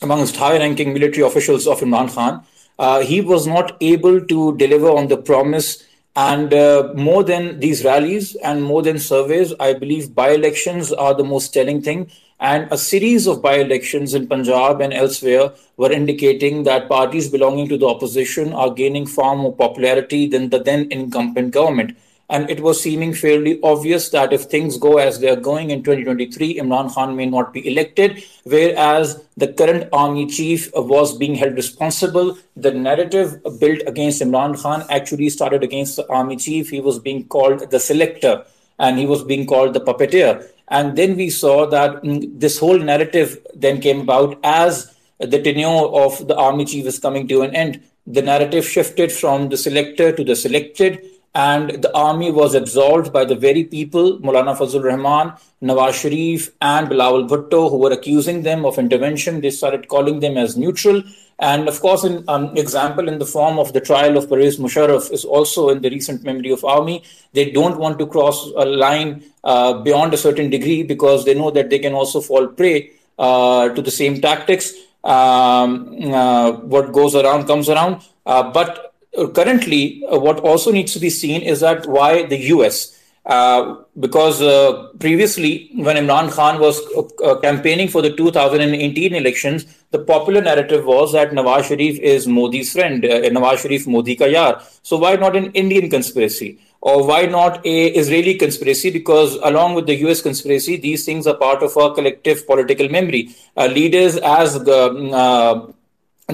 amongst 0.00 0.36
high-ranking 0.36 0.94
military 0.94 1.26
officials 1.26 1.66
of 1.66 1.80
Imran 1.80 2.08
Khan. 2.14 2.42
Uh, 2.78 3.00
he 3.00 3.20
was 3.20 3.46
not 3.46 3.76
able 3.82 4.18
to 4.32 4.56
deliver 4.56 4.90
on 4.98 5.08
the 5.08 5.18
promise 5.30 5.84
and 6.18 6.52
uh, 6.52 6.92
more 6.96 7.22
than 7.22 7.60
these 7.60 7.84
rallies 7.84 8.34
and 8.34 8.64
more 8.64 8.82
than 8.82 8.98
surveys, 8.98 9.54
I 9.60 9.74
believe 9.74 10.16
by 10.16 10.30
elections 10.30 10.92
are 10.92 11.14
the 11.14 11.22
most 11.22 11.54
telling 11.54 11.80
thing. 11.80 12.10
And 12.40 12.66
a 12.72 12.78
series 12.78 13.28
of 13.28 13.40
by 13.40 13.58
elections 13.58 14.14
in 14.14 14.26
Punjab 14.26 14.80
and 14.80 14.92
elsewhere 14.92 15.52
were 15.76 15.92
indicating 15.92 16.64
that 16.64 16.88
parties 16.88 17.28
belonging 17.28 17.68
to 17.68 17.78
the 17.78 17.86
opposition 17.86 18.52
are 18.52 18.74
gaining 18.74 19.06
far 19.06 19.36
more 19.36 19.54
popularity 19.54 20.26
than 20.26 20.48
the 20.48 20.58
then 20.58 20.88
incumbent 20.90 21.52
government. 21.52 21.96
And 22.30 22.50
it 22.50 22.60
was 22.60 22.82
seeming 22.82 23.14
fairly 23.14 23.58
obvious 23.62 24.10
that 24.10 24.34
if 24.34 24.42
things 24.42 24.76
go 24.76 24.98
as 24.98 25.18
they 25.18 25.30
are 25.30 25.36
going 25.36 25.70
in 25.70 25.82
2023, 25.82 26.58
Imran 26.58 26.92
Khan 26.92 27.16
may 27.16 27.24
not 27.24 27.54
be 27.54 27.66
elected, 27.66 28.22
whereas 28.44 29.24
the 29.38 29.48
current 29.48 29.88
army 29.94 30.26
chief 30.26 30.70
was 30.74 31.16
being 31.16 31.34
held 31.34 31.54
responsible. 31.54 32.36
The 32.54 32.72
narrative 32.72 33.42
built 33.58 33.80
against 33.86 34.20
Imran 34.20 34.60
Khan 34.60 34.84
actually 34.90 35.30
started 35.30 35.64
against 35.64 35.96
the 35.96 36.06
army 36.10 36.36
chief. 36.36 36.68
He 36.68 36.80
was 36.80 36.98
being 36.98 37.26
called 37.28 37.70
the 37.70 37.80
selector 37.80 38.44
and 38.78 38.98
he 38.98 39.06
was 39.06 39.24
being 39.24 39.46
called 39.46 39.72
the 39.72 39.80
puppeteer. 39.80 40.46
And 40.68 40.96
then 40.96 41.16
we 41.16 41.30
saw 41.30 41.66
that 41.66 42.02
mm, 42.02 42.38
this 42.38 42.58
whole 42.58 42.78
narrative 42.78 43.38
then 43.54 43.80
came 43.80 44.02
about 44.02 44.38
as 44.44 44.94
the 45.18 45.40
tenure 45.42 45.66
of 45.66 46.28
the 46.28 46.36
army 46.36 46.66
chief 46.66 46.84
is 46.86 46.98
coming 46.98 47.26
to 47.28 47.40
an 47.42 47.56
end. 47.56 47.80
The 48.06 48.22
narrative 48.22 48.66
shifted 48.66 49.10
from 49.10 49.48
the 49.48 49.56
selector 49.56 50.12
to 50.12 50.22
the 50.22 50.36
selected 50.36 51.04
and 51.38 51.70
the 51.82 51.90
army 51.96 52.30
was 52.32 52.54
absolved 52.56 53.12
by 53.12 53.24
the 53.24 53.36
very 53.36 53.62
people, 53.62 54.18
Maulana 54.18 54.56
Fazlur 54.60 54.82
Rahman, 54.84 55.34
Nawaz 55.62 56.00
Sharif, 56.00 56.50
and 56.60 56.88
Bilawal 56.88 57.28
Bhutto, 57.28 57.70
who 57.70 57.78
were 57.78 57.92
accusing 57.92 58.42
them 58.42 58.64
of 58.66 58.76
intervention. 58.76 59.40
They 59.40 59.50
started 59.50 59.86
calling 59.86 60.18
them 60.18 60.36
as 60.36 60.56
neutral. 60.56 61.00
And 61.38 61.68
of 61.68 61.80
course, 61.80 62.02
an 62.02 62.24
um, 62.26 62.56
example 62.56 63.08
in 63.08 63.20
the 63.20 63.24
form 63.24 63.60
of 63.60 63.72
the 63.72 63.80
trial 63.80 64.16
of 64.16 64.28
Pervez 64.28 64.56
Musharraf 64.56 65.12
is 65.12 65.24
also 65.24 65.68
in 65.68 65.80
the 65.80 65.90
recent 65.90 66.24
memory 66.24 66.50
of 66.50 66.64
army. 66.64 67.04
They 67.34 67.52
don't 67.52 67.78
want 67.78 68.00
to 68.00 68.08
cross 68.08 68.44
a 68.56 68.64
line 68.64 69.22
uh, 69.44 69.74
beyond 69.74 70.14
a 70.14 70.16
certain 70.16 70.50
degree 70.50 70.82
because 70.82 71.24
they 71.24 71.34
know 71.34 71.52
that 71.52 71.70
they 71.70 71.78
can 71.78 71.92
also 71.92 72.20
fall 72.20 72.48
prey 72.48 72.90
uh, 73.16 73.68
to 73.68 73.80
the 73.80 73.92
same 73.92 74.20
tactics. 74.20 74.72
Um, 75.04 76.12
uh, 76.12 76.52
what 76.74 76.92
goes 76.92 77.14
around 77.14 77.46
comes 77.46 77.68
around. 77.68 78.02
Uh, 78.26 78.50
but 78.50 78.87
currently, 79.34 80.04
uh, 80.10 80.18
what 80.18 80.40
also 80.40 80.70
needs 80.70 80.92
to 80.92 81.00
be 81.00 81.10
seen 81.10 81.42
is 81.42 81.60
that 81.60 81.86
why 81.86 82.24
the 82.24 82.38
US. 82.54 82.94
Uh, 83.26 83.76
because 84.00 84.40
uh, 84.40 84.88
previously, 85.00 85.70
when 85.74 85.96
Imran 85.96 86.30
Khan 86.32 86.58
was 86.58 86.80
uh, 87.22 87.38
campaigning 87.40 87.88
for 87.88 88.00
the 88.00 88.10
2018 88.16 89.14
elections, 89.14 89.66
the 89.90 89.98
popular 89.98 90.40
narrative 90.40 90.86
was 90.86 91.12
that 91.12 91.32
Nawaz 91.32 91.64
Sharif 91.64 91.98
is 91.98 92.26
Modi's 92.26 92.72
friend, 92.72 93.04
uh, 93.04 93.20
Nawaz 93.28 93.58
Sharif 93.58 93.86
Modi 93.86 94.16
ka 94.16 94.24
yar. 94.24 94.62
So 94.82 94.96
why 94.96 95.16
not 95.16 95.36
an 95.36 95.52
Indian 95.52 95.90
conspiracy? 95.90 96.58
Or 96.80 97.06
why 97.06 97.26
not 97.26 97.66
a 97.66 97.88
Israeli 97.88 98.36
conspiracy? 98.36 98.90
Because 98.90 99.34
along 99.42 99.74
with 99.74 99.86
the 99.86 99.96
US 100.06 100.22
conspiracy, 100.22 100.76
these 100.76 101.04
things 101.04 101.26
are 101.26 101.34
part 101.34 101.62
of 101.62 101.76
our 101.76 101.94
collective 101.94 102.46
political 102.46 102.88
memory. 102.88 103.34
Uh, 103.56 103.66
leaders 103.66 104.16
as 104.16 104.54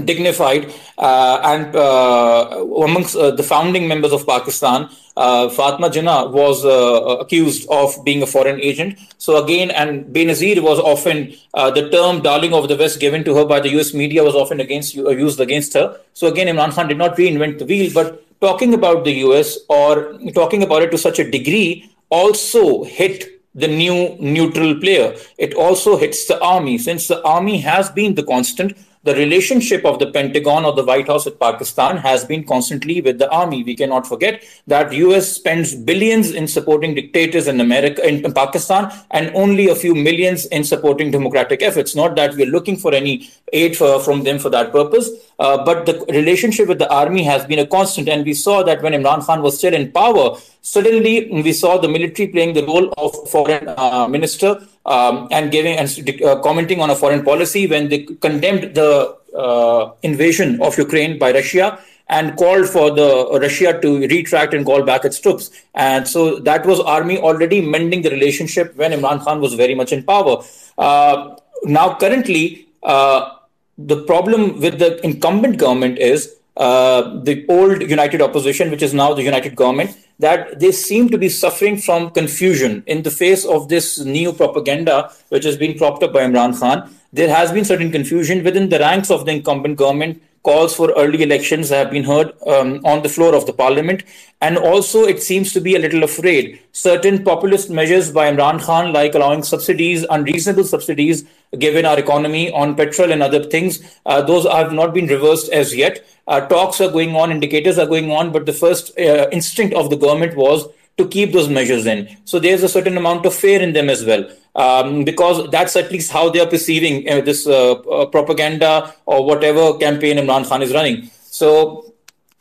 dignified 0.03 0.74
uh, 0.99 1.40
and 1.45 1.76
uh, 1.76 2.66
amongst 2.82 3.14
uh, 3.14 3.30
the 3.30 3.45
founding 3.45 3.86
members 3.86 4.12
of 4.12 4.26
Pakistan, 4.26 4.88
uh, 5.16 5.49
Fatma 5.49 5.88
Jinnah 5.88 6.32
was 6.32 6.64
uh, 6.64 7.18
accused 7.20 7.68
of 7.70 8.05
being 8.05 8.20
a 8.20 8.26
foreign 8.26 8.61
agent. 8.61 8.99
So 9.18 9.42
again, 9.42 9.70
and 9.70 10.07
Benazir 10.07 10.61
was 10.61 10.80
often 10.80 11.34
uh, 11.55 11.70
the 11.70 11.90
term 11.90 12.22
"darling 12.22 12.53
of 12.53 12.66
the 12.66 12.76
West" 12.76 12.99
given 12.99 13.22
to 13.24 13.36
her 13.36 13.45
by 13.45 13.61
the 13.61 13.70
U.S. 13.70 13.95
media 13.95 14.24
was 14.24 14.34
often 14.34 14.59
against 14.59 14.95
used 14.95 15.40
against 15.40 15.74
her. 15.74 16.01
So 16.12 16.26
again, 16.26 16.49
Imran 16.49 16.72
Khan 16.72 16.88
did 16.88 16.99
not 16.99 17.16
reinvent 17.16 17.61
the 17.61 17.64
wheel, 17.64 17.92
but 17.95 18.20
talking 18.40 18.74
about 18.74 19.05
the 19.05 19.12
U.S. 19.28 19.59
or 19.68 20.18
talking 20.34 20.64
about 20.64 20.82
it 20.82 20.90
to 20.90 20.99
such 20.99 21.20
a 21.20 21.30
degree 21.30 21.88
also 22.11 22.82
hit 22.82 23.40
the 23.55 23.68
new 23.68 24.16
neutral 24.18 24.74
player. 24.80 25.16
It 25.38 25.55
also 25.55 25.97
hits 25.97 26.26
the 26.26 26.40
army, 26.40 26.78
since 26.78 27.07
the 27.07 27.22
army 27.22 27.61
has 27.61 27.90
been 27.90 28.16
the 28.16 28.24
constant 28.24 28.76
the 29.05 29.14
relationship 29.14 29.84
of 29.84 29.98
the 29.98 30.11
Pentagon 30.11 30.64
or 30.64 30.72
the 30.72 30.84
White 30.84 31.07
House 31.07 31.26
with 31.26 31.38
Pakistan 31.38 31.98
has 31.98 32.24
been 32.24 32.42
constantly 32.44 33.00
with 33.02 33.18
the 33.18 33.30
army. 33.30 33.62
We 33.62 33.76
cannot 33.76 34.07
forget 34.07 34.42
that 34.66 34.92
US 34.92 35.30
spends 35.30 35.74
billions 35.74 36.30
in 36.30 36.48
supporting 36.48 36.94
dictators 36.94 37.46
in 37.46 37.61
America 37.61 38.07
in 38.07 38.32
Pakistan 38.32 38.90
and 39.11 39.30
only 39.34 39.68
a 39.68 39.74
few 39.74 39.94
millions 39.94 40.46
in 40.46 40.64
supporting 40.64 41.11
democratic 41.11 41.62
efforts. 41.62 41.94
Not 41.94 42.16
that 42.16 42.34
we're 42.34 42.46
looking 42.46 42.76
for 42.76 42.94
any 42.94 43.30
aid 43.52 43.76
for, 43.76 44.00
from 44.00 44.24
them 44.24 44.38
for 44.38 44.48
that 44.50 44.72
purpose, 44.72 45.11
uh, 45.38 45.62
but 45.64 45.84
the 45.84 46.05
relationship 46.09 46.68
with 46.68 46.78
the 46.78 46.90
army 46.90 47.22
has 47.24 47.44
been 47.44 47.59
a 47.59 47.66
constant. 47.66 48.09
And 48.09 48.24
we 48.24 48.32
saw 48.32 48.62
that 48.62 48.82
when 48.82 48.94
Imran 48.94 49.24
Khan 49.24 49.42
was 49.42 49.59
still 49.59 49.74
in 49.74 49.92
power, 49.92 50.38
suddenly 50.62 51.30
we 51.30 51.52
saw 51.52 51.76
the 51.76 51.88
military 51.88 52.28
playing 52.28 52.55
the 52.55 52.64
role 52.64 52.92
of 52.96 53.28
foreign 53.28 53.68
uh, 53.68 54.09
minister 54.09 54.66
um, 54.87 55.28
and 55.30 55.51
giving 55.51 55.76
and 55.76 56.22
uh, 56.22 56.41
commenting 56.41 56.80
on 56.80 56.91
a 56.91 56.97
foreign 56.97 57.24
policy 57.24 57.66
when 57.66 57.89
they 57.89 58.01
condemned 58.26 58.74
the 58.74 59.16
uh, 59.37 59.93
invasion 60.03 60.61
of 60.62 60.76
Ukraine 60.78 61.18
by 61.18 61.32
Russia 61.32 61.78
and 62.09 62.37
called 62.37 62.68
for 62.68 62.91
the 62.91 63.39
Russia 63.41 63.78
to 63.80 64.07
retract 64.09 64.53
and 64.53 64.66
call 64.66 64.82
back 64.82 65.05
its 65.05 65.18
troops. 65.18 65.51
And 65.74 66.07
so 66.07 66.39
that 66.41 66.66
was 66.66 66.80
army 66.80 67.18
already 67.18 67.61
mending 67.62 68.03
the 68.03 68.11
relationship 68.11 68.76
when 68.76 68.93
Imran 68.93 69.24
Khan 69.24 69.41
was 69.41 69.55
very 69.55 69.74
much 69.74 69.93
in 69.93 70.03
power. 70.03 70.43
Uh, 70.76 71.37
now, 71.64 71.95
currently, 71.95 72.68
uh, 72.82 73.30
the 73.78 74.03
problem 74.05 74.61
with 74.61 74.78
the 74.78 75.05
incumbent 75.05 75.57
government 75.57 75.99
is 75.99 76.37
uh, 76.57 77.20
the 77.22 77.45
old 77.49 77.80
united 77.82 78.20
opposition, 78.20 78.70
which 78.70 78.82
is 78.82 78.93
now 78.95 79.14
the 79.14 79.22
united 79.22 79.57
government, 79.57 79.97
that 80.18 80.60
they 80.60 80.72
seem 80.72 81.08
to 81.08 81.18
be 81.18 81.28
suffering 81.28 81.76
from 81.76 82.10
confusion 82.10 82.82
in 82.86 83.02
the 83.02 83.10
face 83.10 83.44
of 83.44 83.68
this 83.68 83.98
new 83.98 84.32
propaganda 84.32 85.12
which 85.28 85.44
has 85.44 85.56
been 85.56 85.76
propped 85.76 86.02
up 86.02 86.12
by 86.12 86.20
Imran 86.20 86.58
Khan. 86.58 86.94
There 87.12 87.34
has 87.34 87.52
been 87.52 87.64
certain 87.64 87.90
confusion 87.90 88.44
within 88.44 88.68
the 88.68 88.78
ranks 88.78 89.10
of 89.10 89.26
the 89.26 89.32
incumbent 89.32 89.76
government. 89.76 90.22
Calls 90.45 90.76
for 90.76 90.92
early 90.92 91.22
elections 91.22 91.70
have 91.70 91.90
been 91.90 92.05
heard 92.05 92.32
um, 92.47 92.80
on 92.84 93.03
the 93.03 93.09
floor 93.09 93.34
of 93.34 93.47
the 93.47 93.53
parliament. 93.53 94.05
And 94.42 94.59
also, 94.59 95.05
it 95.05 95.22
seems 95.22 95.53
to 95.55 95.61
be 95.61 95.74
a 95.74 95.78
little 95.78 96.05
afraid. 96.05 96.61
Certain 96.72 97.24
populist 97.24 97.70
measures 97.70 98.12
by 98.12 98.30
Imran 98.30 98.61
Khan, 98.61 98.92
like 98.92 99.14
allowing 99.14 99.42
subsidies, 99.42 100.05
unreasonable 100.11 100.64
subsidies 100.64 101.24
given 101.59 101.86
our 101.86 101.99
economy 101.99 102.53
on 102.53 102.74
petrol 102.74 103.11
and 103.11 103.22
other 103.22 103.42
things, 103.45 103.80
uh, 104.07 104.20
those 104.20 104.45
have 104.47 104.72
not 104.72 104.92
been 104.92 105.07
reversed 105.07 105.51
as 105.51 105.74
yet. 105.74 106.05
Uh, 106.26 106.40
talks 106.47 106.80
are 106.80 106.90
going 106.90 107.14
on, 107.16 107.30
indicators 107.30 107.78
are 107.78 107.86
going 107.86 108.11
on, 108.11 108.32
but 108.32 108.45
the 108.45 108.53
first 108.53 108.99
uh, 108.99 109.28
instinct 109.32 109.74
of 109.74 109.88
the 109.90 109.97
government 109.97 110.36
was 110.36 110.66
to 110.97 111.09
keep 111.09 111.32
those 111.32 111.49
measures 111.49 111.86
in. 111.86 112.16
So 112.24 112.38
there's 112.38 112.62
a 112.62 112.68
certain 112.68 112.97
amount 112.97 113.26
of 113.26 113.34
fear 113.34 113.61
in 113.61 113.72
them 113.72 113.90
as 113.90 114.05
well, 114.05 114.30
um, 114.55 115.05
because 115.05 115.51
that's 115.51 115.74
at 115.76 115.90
least 115.90 116.12
how 116.12 116.30
they 116.30 116.40
are 116.40 116.47
perceiving 116.47 117.09
uh, 117.09 117.20
this 117.20 117.47
uh, 117.47 117.72
uh, 117.72 118.07
propaganda 118.07 118.95
or 119.07 119.24
whatever 119.24 119.76
campaign 119.78 120.18
Imran 120.18 120.49
Khan 120.49 120.62
is 120.62 120.72
running. 120.72 121.11
So 121.24 121.92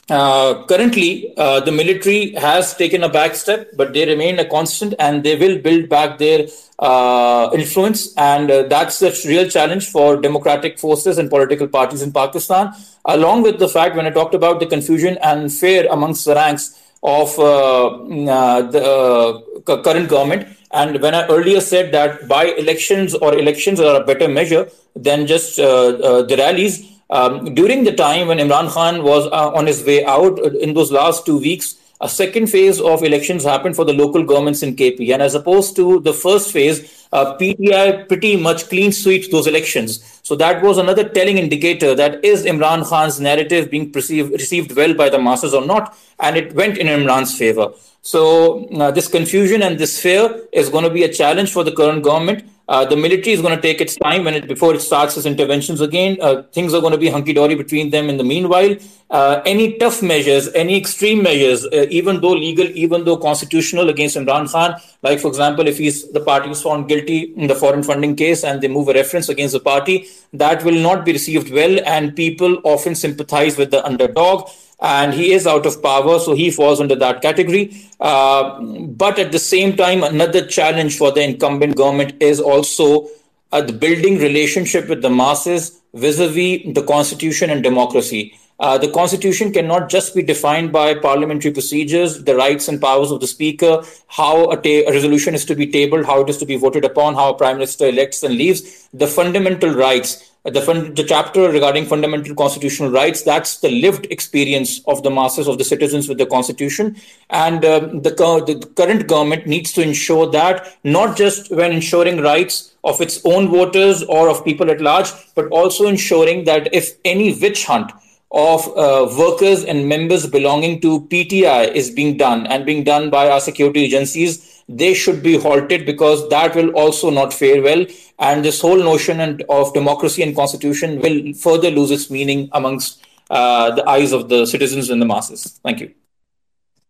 uh, 0.10 0.66
currently, 0.66 1.34
uh, 1.38 1.62
the 1.62 1.72
military 1.72 2.34
has 2.34 2.76
taken 2.76 3.04
a 3.04 3.10
back 3.10 3.34
step, 3.34 3.70
but 3.76 3.94
they 3.94 4.06
remain 4.06 4.38
a 4.38 4.46
constant 4.46 4.94
and 5.00 5.24
they 5.24 5.36
will 5.36 5.58
build 5.60 5.90
back 5.90 6.20
their 6.20 6.48
uh, 6.78 7.50
influence. 7.54 8.14
And 8.18 8.50
that's 8.70 9.00
the 9.00 9.18
real 9.26 9.50
challenge 9.50 9.90
for 9.90 10.18
democratic 10.18 10.78
forces 10.78 11.18
and 11.18 11.30
political 11.30 11.68
parties 11.68 12.02
in 12.04 12.12
Pakistan. 12.12 12.74
Along 13.06 13.42
with 13.42 13.58
the 13.58 13.70
fact, 13.70 13.96
when 13.96 14.06
I 14.06 14.12
talked 14.12 14.36
about 14.36 14.60
the 14.60 14.68
confusion 14.68 15.18
and 15.24 15.52
fear 15.52 15.88
amongst 15.90 16.26
the 16.26 16.36
ranks 16.36 16.80
of 17.04 17.38
uh, 17.38 17.88
uh, 17.88 18.62
the 18.72 19.82
current 19.84 20.10
government, 20.10 20.48
and 20.72 21.02
when 21.02 21.14
I 21.14 21.28
earlier 21.28 21.60
said 21.62 21.92
that 21.92 22.28
by 22.28 22.46
elections 22.46 23.14
or 23.14 23.38
elections 23.38 23.80
are 23.80 24.02
a 24.02 24.06
better 24.06 24.28
measure 24.28 24.70
than 24.96 25.28
just 25.28 25.58
the 25.58 26.36
rallies, 26.38 26.94
um, 27.10 27.54
during 27.54 27.84
the 27.84 27.92
time 27.92 28.28
when 28.28 28.40
Imran 28.40 28.70
Khan 28.70 29.04
was 29.04 29.28
uh, 29.28 29.52
on 29.54 29.68
his 29.68 29.84
way 29.86 30.04
out 30.04 30.40
uh, 30.40 30.50
in 30.66 30.74
those 30.74 30.92
last 30.92 31.26
two 31.26 31.38
weeks, 31.38 31.76
a 32.04 32.10
second 32.10 32.48
phase 32.48 32.82
of 32.82 33.02
elections 33.02 33.46
happened 33.46 33.76
for 33.78 33.86
the 33.86 33.94
local 33.94 34.24
governments 34.24 34.62
in 34.62 34.76
KP. 34.76 35.14
And 35.14 35.22
as 35.22 35.36
opposed 35.36 35.76
to 35.78 36.02
the 36.02 36.14
first 36.14 36.52
phase, 36.52 37.08
uh, 37.14 37.38
PTI 37.38 38.08
pretty 38.10 38.36
much 38.36 38.68
clean 38.68 38.92
sweep 38.92 39.32
those 39.32 39.48
elections. 39.48 40.20
So 40.22 40.36
that 40.36 40.62
was 40.62 40.78
another 40.78 41.08
telling 41.08 41.38
indicator 41.38 41.96
that 41.96 42.24
is 42.26 42.44
Imran 42.44 42.86
Khan's 42.90 43.22
narrative 43.22 43.72
being 43.72 43.92
perceived, 43.92 44.32
received 44.32 44.76
well 44.76 44.94
by 44.94 45.08
the 45.08 45.20
masses 45.20 45.54
or 45.54 45.66
not? 45.66 45.98
And 46.20 46.36
it 46.36 46.54
went 46.54 46.78
in 46.78 46.88
Imran's 46.88 47.38
favor. 47.38 47.72
So 48.02 48.68
uh, 48.70 48.92
this 48.92 49.08
confusion 49.08 49.62
and 49.64 49.80
this 49.80 50.02
fear 50.02 50.46
is 50.52 50.68
going 50.68 50.84
to 50.84 50.90
be 50.90 51.04
a 51.04 51.14
challenge 51.14 51.54
for 51.54 51.64
the 51.64 51.72
current 51.72 52.04
government. 52.04 52.44
Uh, 52.68 52.86
the 52.86 52.96
military 52.96 53.34
is 53.34 53.42
going 53.42 53.56
to 53.56 53.62
take 53.62 53.82
its 53.82 53.96
time 53.98 54.24
when 54.24 54.34
it 54.34 54.48
before 54.48 54.74
it 54.74 54.80
starts 54.80 55.18
its 55.18 55.26
interventions 55.26 55.82
again. 55.82 56.18
Uh, 56.22 56.44
things 56.54 56.74
are 56.74 56.80
going 56.80 56.94
to 56.94 56.98
be 56.98 57.10
hunky 57.10 57.34
dory 57.34 57.56
between 57.56 57.90
them. 57.90 58.10
In 58.10 58.16
the 58.16 58.24
meanwhile, 58.24 58.76
uh, 59.10 59.42
any 59.46 59.78
tough 59.78 60.02
measures, 60.02 60.48
any 60.54 60.78
extreme 60.78 61.22
measures, 61.22 61.66
uh, 61.66 61.86
even 61.90 62.22
though 62.22 62.32
legal, 62.32 62.66
even 62.68 63.04
though 63.04 63.18
constitutional, 63.18 63.90
against 63.90 64.16
Imran 64.16 64.50
Khan, 64.50 64.80
like 65.02 65.20
for 65.20 65.28
example, 65.28 65.68
if 65.68 65.78
he's 65.78 66.10
the 66.12 66.22
party 66.22 66.52
is 66.52 66.62
found 66.62 66.88
guilty 66.88 67.34
in 67.36 67.48
the 67.48 67.56
foreign 67.56 67.84
funding 67.84 68.16
case 68.16 68.46
and 68.46 68.62
they 68.62 68.70
move 68.70 68.88
a 68.88 68.94
reference 68.94 69.28
against 69.28 69.54
the 69.54 69.60
party, 69.60 70.08
that 70.32 70.64
will 70.64 70.80
not 70.82 71.04
be 71.04 71.12
received 71.12 71.52
well, 71.52 71.78
and 71.86 72.16
people 72.16 72.62
often 72.64 72.96
sympathize 72.96 73.58
with 73.58 73.72
the 73.72 73.86
underdog 73.86 74.50
and 74.84 75.14
he 75.14 75.32
is 75.32 75.48
out 75.48 75.66
of 75.66 75.82
power, 75.82 76.20
so 76.20 76.34
he 76.36 76.52
falls 76.52 76.82
under 76.82 76.96
that 76.96 77.22
category. 77.22 77.74
Uh, 78.00 78.62
but 78.62 79.18
at 79.18 79.32
the 79.32 79.40
same 79.40 79.76
time, 79.78 80.04
another 80.04 80.46
challenge 80.46 80.98
for 80.98 81.12
the 81.12 81.24
incumbent 81.24 81.78
government 81.78 82.14
is 82.22 82.42
also 82.42 83.08
uh, 83.54 83.62
the 83.62 83.72
building 83.72 84.18
relationship 84.20 84.90
with 84.90 85.02
the 85.02 85.10
masses 85.10 85.80
vis-a-vis 85.94 86.74
the 86.74 86.84
constitution 86.86 87.50
and 87.50 87.64
democracy. 87.64 88.38
Uh, 88.60 88.78
the 88.78 88.90
constitution 88.92 89.52
cannot 89.52 89.90
just 89.90 90.14
be 90.16 90.22
defined 90.22 90.72
by 90.72 90.94
parliamentary 90.94 91.52
procedures, 91.52 92.24
the 92.24 92.36
rights 92.36 92.68
and 92.68 92.80
powers 92.80 93.10
of 93.10 93.20
the 93.20 93.28
speaker, 93.28 93.84
how 94.08 94.50
a, 94.52 94.56
ta- 94.56 94.88
a, 94.88 94.92
resolution 94.92 95.34
is 95.34 95.44
to 95.46 95.56
be 95.56 95.66
tabled, 95.68 96.06
how 96.06 96.22
it 96.22 96.30
is 96.30 96.38
to 96.38 96.46
be 96.46 96.56
voted 96.56 96.86
upon, 96.86 97.16
how 97.16 97.32
a 97.32 97.38
prime 97.38 97.58
minister 97.58 97.88
elects 97.88 98.22
and 98.22 98.36
leaves. 98.36 98.88
The 98.94 99.08
fundamental 99.08 99.74
rights 99.74 100.33
the, 100.44 100.92
the 100.96 101.04
chapter 101.04 101.50
regarding 101.50 101.86
fundamental 101.86 102.36
constitutional 102.36 102.92
rights 102.92 103.22
that's 103.22 103.58
the 103.58 103.70
lived 103.70 104.08
experience 104.12 104.82
of 104.88 105.02
the 105.04 105.10
masses 105.10 105.48
of 105.48 105.58
the 105.58 105.64
citizens 105.64 106.10
with 106.10 106.18
the 106.18 106.26
constitution. 106.26 106.98
And 107.30 107.64
uh, 107.64 107.80
the, 107.80 108.12
the 108.46 108.72
current 108.76 109.08
government 109.08 109.48
needs 109.48 109.72
to 109.74 109.82
ensure 109.82 110.30
that 110.32 110.78
not 110.84 111.16
just 111.16 111.50
when 111.52 111.72
ensuring 111.72 112.22
rights 112.22 112.76
of 112.84 113.00
its 113.00 113.22
own 113.24 113.50
voters 113.50 114.04
or 114.04 114.30
of 114.30 114.44
people 114.44 114.70
at 114.70 114.82
large 114.82 115.10
but 115.36 115.48
also 115.48 115.88
ensuring 115.88 116.44
that 116.44 116.74
if 116.74 116.98
any 117.06 117.34
witch 117.40 117.66
hunt 117.66 117.92
of 118.32 118.68
uh, 118.76 119.08
workers 119.18 119.64
and 119.64 119.88
members 119.88 120.28
belonging 120.28 120.82
to 120.82 121.02
PTI 121.02 121.72
is 121.72 121.92
being 121.92 122.18
done 122.18 122.48
and 122.48 122.66
being 122.66 122.84
done 122.84 123.10
by 123.10 123.30
our 123.30 123.40
security 123.40 123.86
agencies 123.86 124.53
they 124.68 124.94
should 124.94 125.22
be 125.24 125.38
halted 125.38 125.86
because 125.86 126.28
that 126.30 126.56
will 126.56 126.70
also 126.72 127.10
not 127.10 127.34
fare 127.34 127.62
well. 127.62 127.86
And 128.20 128.44
this 128.44 128.62
whole 128.62 128.78
notion 128.78 129.20
and 129.20 129.44
of 129.50 129.74
democracy 129.74 130.24
and 130.24 130.36
constitution 130.36 131.00
will 131.00 131.34
further 131.34 131.72
lose 131.72 131.92
its 131.92 132.10
meaning 132.10 132.50
amongst 132.54 133.06
uh, 133.30 133.72
the 133.72 133.88
eyes 133.88 134.12
of 134.12 134.30
the 134.30 134.46
citizens 134.46 134.90
and 134.90 135.02
the 135.02 135.06
masses. 135.06 135.60
Thank 135.64 135.82
you. 135.82 135.94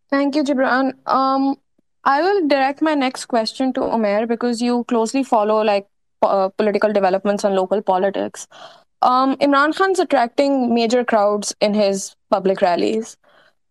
Thank 0.10 0.36
you, 0.36 0.44
Jibran. 0.44 0.94
Um, 1.08 1.58
I 2.04 2.22
will 2.22 2.48
direct 2.48 2.82
my 2.82 2.94
next 2.94 3.26
question 3.26 3.74
to 3.74 3.80
Umair 3.80 4.28
because 4.28 4.62
you 4.62 4.84
closely 4.86 5.24
follow 5.24 5.62
like 5.64 5.88
uh, 6.22 6.50
political 6.50 6.92
developments 6.92 7.44
and 7.44 7.56
local 7.56 7.82
politics. 7.82 8.48
Um, 9.02 9.36
Imran 9.38 9.76
Khan's 9.76 10.00
attracting 10.00 10.74
major 10.74 11.04
crowds 11.04 11.54
in 11.60 11.74
his 11.74 12.16
public 12.30 12.62
rallies. 12.62 13.18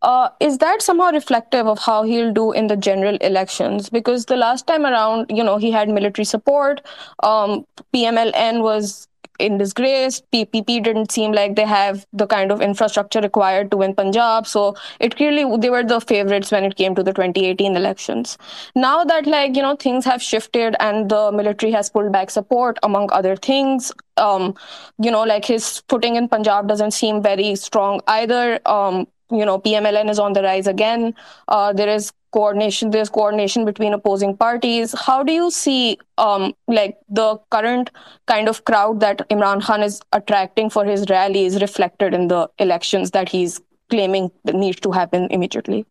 Uh, 0.02 0.28
is 0.40 0.58
that 0.58 0.82
somehow 0.82 1.10
reflective 1.12 1.66
of 1.66 1.78
how 1.78 2.02
he'll 2.02 2.32
do 2.32 2.52
in 2.52 2.66
the 2.66 2.76
general 2.76 3.16
elections? 3.20 3.88
Because 3.88 4.26
the 4.26 4.36
last 4.36 4.66
time 4.66 4.84
around, 4.84 5.30
you 5.30 5.44
know, 5.44 5.56
he 5.58 5.70
had 5.70 5.88
military 5.88 6.24
support. 6.24 6.80
Um, 7.22 7.64
PMLN 7.94 8.62
was 8.62 9.08
in 9.38 9.58
disgrace. 9.58 10.22
PPP 10.32 10.82
didn't 10.82 11.10
seem 11.10 11.32
like 11.32 11.56
they 11.56 11.64
have 11.64 12.06
the 12.12 12.26
kind 12.26 12.52
of 12.52 12.60
infrastructure 12.60 13.20
required 13.20 13.70
to 13.70 13.76
win 13.76 13.94
Punjab. 13.94 14.46
So 14.46 14.76
it 15.00 15.16
clearly 15.16 15.44
they 15.58 15.70
were 15.70 15.82
the 15.82 16.00
favorites 16.00 16.50
when 16.52 16.64
it 16.64 16.76
came 16.76 16.94
to 16.94 17.02
the 17.02 17.12
2018 17.12 17.76
elections. 17.76 18.38
Now 18.74 19.04
that 19.04 19.26
like 19.26 19.56
you 19.56 19.62
know 19.62 19.76
things 19.76 20.04
have 20.04 20.22
shifted 20.22 20.76
and 20.80 21.10
the 21.10 21.32
military 21.32 21.72
has 21.72 21.90
pulled 21.90 22.12
back 22.12 22.30
support 22.30 22.78
among 22.82 23.10
other 23.12 23.36
things. 23.36 23.92
Um, 24.16 24.54
you 24.98 25.10
know, 25.10 25.22
like 25.22 25.44
his 25.44 25.82
footing 25.88 26.16
in 26.16 26.28
Punjab 26.28 26.68
doesn't 26.68 26.92
seem 26.92 27.22
very 27.22 27.54
strong 27.56 28.00
either. 28.06 28.60
Um, 28.66 29.06
you 29.32 29.44
know 29.44 29.58
PMLN 29.58 30.10
is 30.10 30.18
on 30.18 30.32
the 30.32 30.42
rise 30.42 30.66
again. 30.66 31.14
Uh, 31.48 31.72
there 31.72 31.88
is 31.88 32.12
coordination. 32.32 32.90
There's 32.90 33.10
coordination 33.10 33.64
between 33.64 33.92
opposing 33.92 34.36
parties. 34.36 34.94
How 34.98 35.22
do 35.22 35.32
you 35.32 35.50
see 35.50 35.98
um, 36.18 36.54
like 36.66 36.98
the 37.08 37.38
current 37.50 37.90
kind 38.26 38.48
of 38.48 38.64
crowd 38.64 39.00
that 39.00 39.28
Imran 39.28 39.62
Khan 39.62 39.82
is 39.82 40.00
attracting 40.12 40.70
for 40.70 40.84
his 40.84 41.06
rallies 41.10 41.60
reflected 41.60 42.14
in 42.14 42.28
the 42.28 42.48
elections 42.58 43.10
that 43.12 43.28
he's 43.28 43.60
claiming 43.90 44.30
needs 44.52 44.80
to 44.80 44.90
happen 44.90 45.28
immediately? 45.30 45.86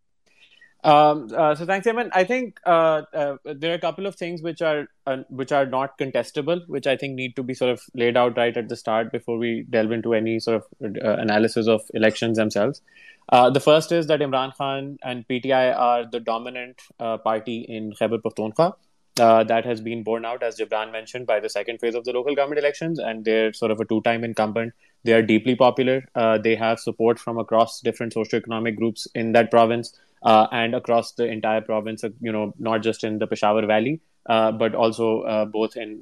Um, 0.84 1.30
uh, 1.36 1.54
so 1.54 1.66
thanks, 1.66 1.86
Eamon. 1.88 2.10
I 2.12 2.24
think 2.24 2.60
uh, 2.66 3.04
uh, 3.14 3.38
there 3.44 3.72
are 3.72 3.76
a 3.76 3.80
couple 3.80 4.08
of 4.08 4.16
things 4.16 4.42
which 4.42 4.62
are 4.62 4.88
uh, 5.06 5.18
which 5.30 5.52
are 5.52 5.66
not 5.66 5.98
contestable, 6.00 6.68
which 6.68 6.88
I 6.88 6.98
think 6.98 7.14
need 7.16 7.36
to 7.36 7.44
be 7.44 7.54
sort 7.54 7.72
of 7.72 7.82
laid 7.94 8.18
out 8.18 8.36
right 8.36 8.56
at 8.56 8.68
the 8.68 8.76
start 8.76 9.12
before 9.12 9.38
we 9.38 9.66
delve 9.70 9.92
into 9.92 10.14
any 10.14 10.40
sort 10.40 10.58
of 10.58 10.66
uh, 10.84 11.18
analysis 11.18 11.68
of 11.68 11.82
elections 11.94 12.38
themselves. 12.38 12.82
Uh, 13.30 13.50
the 13.50 13.60
first 13.60 13.92
is 13.92 14.08
that 14.08 14.22
Imran 14.22 14.56
Khan 14.56 14.98
and 15.04 15.28
PTI 15.28 15.78
are 15.78 16.10
the 16.10 16.20
dominant 16.20 16.82
party 16.98 17.66
in 17.70 17.94
Khyber 17.94 18.18
Pakhtunkhwa. 18.18 18.74
That 19.16 19.66
has 19.66 19.82
been 19.82 20.02
borne 20.02 20.26
out, 20.26 20.42
as 20.42 20.58
Jibran 20.58 20.92
mentioned, 20.92 21.28
by 21.28 21.40
the 21.40 21.50
second 21.50 21.80
phase 21.80 21.94
of 21.94 22.06
the 22.06 22.12
local 22.12 22.34
government 22.34 22.58
elections, 22.58 22.98
and 22.98 23.24
they're 23.24 23.54
sort 23.54 23.70
of 23.70 23.80
a 23.80 23.86
two-time 23.86 24.24
incumbent. 24.24 24.74
They 25.04 25.14
are 25.14 25.22
deeply 25.22 25.56
popular. 25.56 26.04
They 26.44 26.56
have 26.56 26.80
support 26.80 27.20
from 27.20 27.38
across 27.38 27.82
different 27.82 28.16
socioeconomic 28.16 28.78
groups 28.78 29.08
in 29.14 29.34
that 29.34 29.52
province 29.52 29.96
uh, 30.24 30.48
and 30.52 30.76
across 30.76 31.14
the 31.14 31.26
entire 31.26 31.62
province. 31.62 32.04
You 32.20 32.32
know, 32.32 32.54
not 32.60 32.84
just 32.84 33.04
in 33.04 33.20
the 33.20 33.28
Peshawar 33.28 33.66
Valley, 33.66 34.02
but 34.26 34.76
also 34.76 35.48
both 35.52 35.76
in 35.76 36.02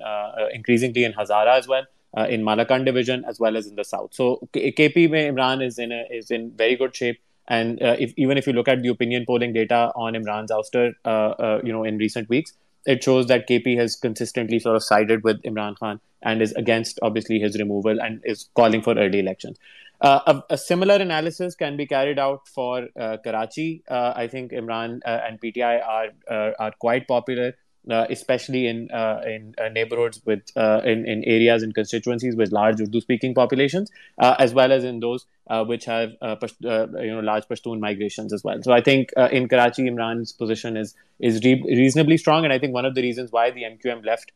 increasingly 0.53 1.03
in 1.03 1.13
Hazara 1.13 1.57
as 1.57 1.67
well 1.67 1.85
uh, 2.17 2.27
in 2.29 2.43
Malakand 2.43 2.85
division 2.85 3.23
as 3.27 3.39
well 3.39 3.57
as 3.57 3.67
in 3.67 3.75
the 3.75 3.83
south. 3.83 4.13
So 4.13 4.47
KP 4.53 5.09
Imran 5.09 5.65
is 5.65 5.77
in 5.77 5.91
a, 5.91 6.05
is 6.11 6.31
in 6.31 6.51
very 6.55 6.75
good 6.75 6.95
shape. 6.95 7.19
And 7.47 7.81
uh, 7.81 7.95
if, 7.97 8.13
even 8.15 8.37
if 8.37 8.45
you 8.45 8.53
look 8.53 8.67
at 8.67 8.83
the 8.83 8.89
opinion 8.89 9.25
polling 9.25 9.53
data 9.53 9.91
on 9.95 10.13
Imran's 10.13 10.51
ouster, 10.51 10.93
uh, 11.03 11.07
uh 11.07 11.61
you 11.63 11.73
know, 11.73 11.83
in 11.83 11.97
recent 11.97 12.29
weeks, 12.29 12.53
it 12.85 13.03
shows 13.03 13.27
that 13.27 13.47
KP 13.47 13.77
has 13.77 13.95
consistently 13.95 14.59
sort 14.59 14.75
of 14.75 14.83
sided 14.83 15.23
with 15.23 15.41
Imran 15.43 15.77
Khan 15.77 15.99
and 16.21 16.41
is 16.41 16.53
against 16.53 16.99
obviously 17.01 17.39
his 17.39 17.57
removal 17.57 17.99
and 17.99 18.21
is 18.23 18.49
calling 18.55 18.81
for 18.81 18.97
early 18.97 19.19
elections. 19.19 19.57
Uh, 20.01 20.19
a, 20.27 20.53
a, 20.53 20.57
similar 20.57 20.95
analysis 20.95 21.55
can 21.55 21.75
be 21.75 21.85
carried 21.85 22.17
out 22.17 22.47
for 22.47 22.87
uh, 22.97 23.17
Karachi. 23.21 23.83
I 23.89 24.27
think 24.27 24.51
Imran 24.53 24.99
and 25.05 25.41
PTI 25.41 25.85
are 25.85 26.53
are 26.57 26.71
quite 26.79 27.05
popular 27.07 27.53
uh, 27.89 28.05
especially 28.09 28.67
in 28.67 28.89
uh, 28.91 29.21
in 29.25 29.55
uh, 29.57 29.69
neighborhoods 29.69 30.21
with 30.25 30.41
uh, 30.55 30.81
in 30.83 31.05
in 31.07 31.23
areas 31.25 31.63
and 31.63 31.73
constituencies 31.73 32.35
with 32.35 32.51
large 32.51 32.79
Urdu 32.81 33.01
speaking 33.01 33.33
populations, 33.33 33.89
uh, 34.17 34.35
as 34.39 34.53
well 34.53 34.71
as 34.71 34.83
in 34.83 34.99
those 34.99 35.25
uh, 35.47 35.63
which 35.63 35.85
have 35.85 36.11
you 36.21 37.11
know 37.13 37.21
large 37.23 37.47
Pashtun 37.47 37.79
migrations 37.79 38.33
as 38.33 38.43
well. 38.43 38.61
So 38.61 38.71
I 38.71 38.81
think 38.81 39.11
in 39.31 39.47
Karachi, 39.47 39.83
Imran's 39.83 40.31
position 40.31 40.77
is 40.77 40.95
is 41.19 41.43
re- 41.43 41.63
reasonably 41.65 42.17
strong, 42.17 42.43
and 42.43 42.53
I 42.53 42.59
think 42.59 42.73
one 42.73 42.85
of 42.85 42.95
the 42.95 43.01
reasons 43.01 43.31
why 43.31 43.51
the 43.51 43.63
MQM 43.63 44.05
left. 44.05 44.31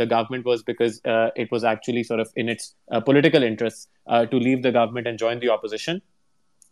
the 0.00 0.06
government 0.10 0.46
was 0.50 0.62
because 0.68 0.94
it 1.40 1.50
was 1.54 1.64
actually 1.70 2.02
sort 2.10 2.20
of 2.20 2.30
in 2.42 2.48
its 2.52 2.74
political 3.08 3.42
interests 3.48 3.88
to 4.08 4.38
leave 4.46 4.62
the 4.62 4.72
government 4.76 5.06
and 5.10 5.18
join 5.18 5.40
the 5.40 5.50
opposition 5.56 6.00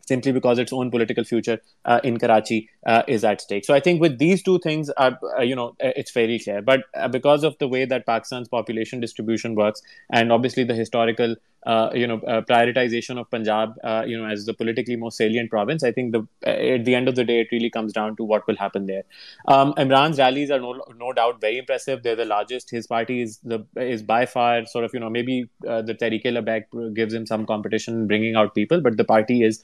simply 0.06 0.32
because 0.32 0.58
its 0.58 0.72
own 0.72 0.90
political 0.90 1.24
future 1.24 1.60
uh, 1.84 2.00
in 2.04 2.18
Karachi 2.18 2.68
uh, 2.86 3.02
is 3.06 3.24
at 3.24 3.40
stake. 3.40 3.64
So 3.64 3.74
I 3.74 3.80
think 3.80 4.00
with 4.00 4.18
these 4.18 4.42
two 4.42 4.58
things, 4.58 4.90
are, 4.90 5.18
uh, 5.38 5.42
you 5.42 5.54
know, 5.54 5.74
it's 5.80 6.10
very 6.10 6.38
clear. 6.38 6.60
But 6.60 6.84
uh, 6.94 7.08
because 7.08 7.44
of 7.44 7.56
the 7.58 7.68
way 7.68 7.84
that 7.84 8.06
Pakistan's 8.06 8.48
population 8.48 9.00
distribution 9.00 9.54
works, 9.54 9.82
and 10.10 10.32
obviously 10.32 10.64
the 10.64 10.74
historical 10.74 11.36
uh, 11.64 11.90
you 11.94 12.06
know 12.08 12.18
uh, 12.26 12.40
prioritization 12.40 13.20
of 13.20 13.30
Punjab, 13.30 13.74
uh, 13.84 14.02
you 14.04 14.18
know, 14.18 14.26
as 14.26 14.46
the 14.46 14.54
politically 14.54 14.96
most 14.96 15.16
salient 15.16 15.48
province. 15.48 15.84
I 15.84 15.92
think 15.92 16.12
the 16.12 16.26
at 16.44 16.84
the 16.84 16.96
end 16.96 17.08
of 17.08 17.14
the 17.14 17.24
day, 17.24 17.40
it 17.40 17.48
really 17.52 17.70
comes 17.70 17.92
down 17.92 18.16
to 18.16 18.24
what 18.24 18.44
will 18.48 18.56
happen 18.56 18.86
there. 18.86 19.04
Um, 19.46 19.72
Imran's 19.74 20.18
rallies 20.18 20.50
are 20.50 20.58
no, 20.58 20.82
no 20.98 21.12
doubt 21.12 21.40
very 21.40 21.58
impressive. 21.58 22.02
They're 22.02 22.16
the 22.16 22.24
largest. 22.24 22.70
His 22.70 22.88
party 22.88 23.22
is 23.22 23.38
the 23.44 23.64
is 23.76 24.02
by 24.02 24.26
far 24.26 24.66
sort 24.66 24.84
of 24.84 24.92
you 24.92 24.98
know 24.98 25.08
maybe 25.08 25.48
the 25.60 25.96
Tehreek-e-Labbaik 26.00 26.94
gives 26.94 27.14
him 27.14 27.26
some 27.26 27.46
competition 27.46 28.08
bringing 28.08 28.34
out 28.34 28.56
people, 28.56 28.80
but 28.80 28.96
the 28.96 29.04
party 29.04 29.44
is 29.44 29.62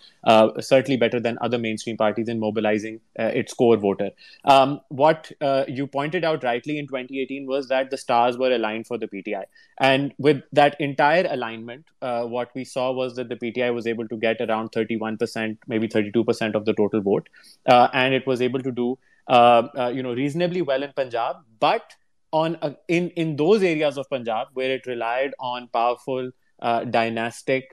certainly 0.60 0.96
better 0.96 1.18
than 1.18 1.36
other 1.40 1.58
mainstream 1.58 1.96
parties 1.96 2.28
in 2.28 2.38
mobilizing 2.38 3.00
its 3.16 3.52
core 3.52 3.76
voter. 3.76 4.10
Um, 4.44 4.80
what 4.88 5.32
you 5.66 5.88
pointed 5.88 6.24
out 6.24 6.44
rightly 6.44 6.78
in 6.78 6.86
2018 6.86 7.46
was 7.46 7.66
that 7.68 7.90
the 7.90 7.98
stars 7.98 8.38
were 8.38 8.52
aligned 8.52 8.86
for 8.86 8.98
the 8.98 9.08
PTI, 9.08 9.44
and 9.78 10.14
with 10.18 10.42
that 10.52 10.80
entire 10.80 11.26
alignment 11.28 11.86
uh, 12.00 12.24
what 12.24 12.50
we 12.54 12.64
saw 12.64 12.92
was 12.92 13.16
that 13.16 13.28
the 13.28 13.36
PTI 13.36 13.74
was 13.74 13.86
able 13.86 14.06
to 14.08 14.16
get 14.16 14.40
around 14.40 14.70
31%, 14.72 15.58
maybe 15.66 15.88
32% 15.88 16.54
of 16.54 16.64
the 16.64 16.72
total 16.72 17.00
vote, 17.00 17.28
uh, 17.66 17.88
and 17.92 18.14
it 18.14 18.26
was 18.26 18.40
able 18.40 18.60
to 18.60 18.72
do 18.72 18.98
uh, 19.28 19.68
uh 19.76 19.92
you 19.94 20.02
know 20.02 20.14
reasonably 20.14 20.62
well 20.62 20.82
in 20.82 20.92
Punjab, 20.96 21.36
but 21.60 21.92
on 22.32 22.56
uh, 22.62 22.72
in 22.88 23.10
in 23.10 23.36
those 23.36 23.62
areas 23.62 23.98
of 23.98 24.08
Punjab 24.08 24.48
where 24.54 24.70
it 24.70 24.86
relied 24.86 25.34
on 25.38 25.68
powerful. 25.68 26.30
Uh, 26.60 26.82
dynastic, 26.82 27.68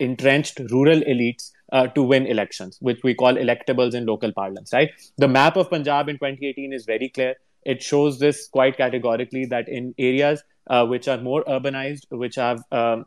entrenched 0.00 0.58
rural 0.72 1.00
elites 1.02 1.52
to 1.94 2.02
win 2.02 2.26
elections, 2.26 2.76
which 2.80 2.98
we 3.04 3.14
call 3.14 3.34
electables 3.34 3.94
in 3.94 4.04
local 4.04 4.32
parlance. 4.32 4.72
Right, 4.72 4.90
the 5.16 5.28
map 5.28 5.56
of 5.56 5.70
Punjab 5.70 6.08
in 6.08 6.16
2018 6.16 6.72
is 6.72 6.86
very 6.86 7.08
clear. 7.08 7.36
It 7.64 7.84
shows 7.84 8.18
this 8.18 8.48
quite 8.48 8.76
categorically 8.76 9.44
that 9.44 9.68
in 9.68 9.94
areas 9.96 10.42
which 10.88 11.06
are 11.06 11.18
more 11.18 11.44
urbanized, 11.44 12.06
which 12.10 12.34
have 12.34 12.64
um, 12.72 13.06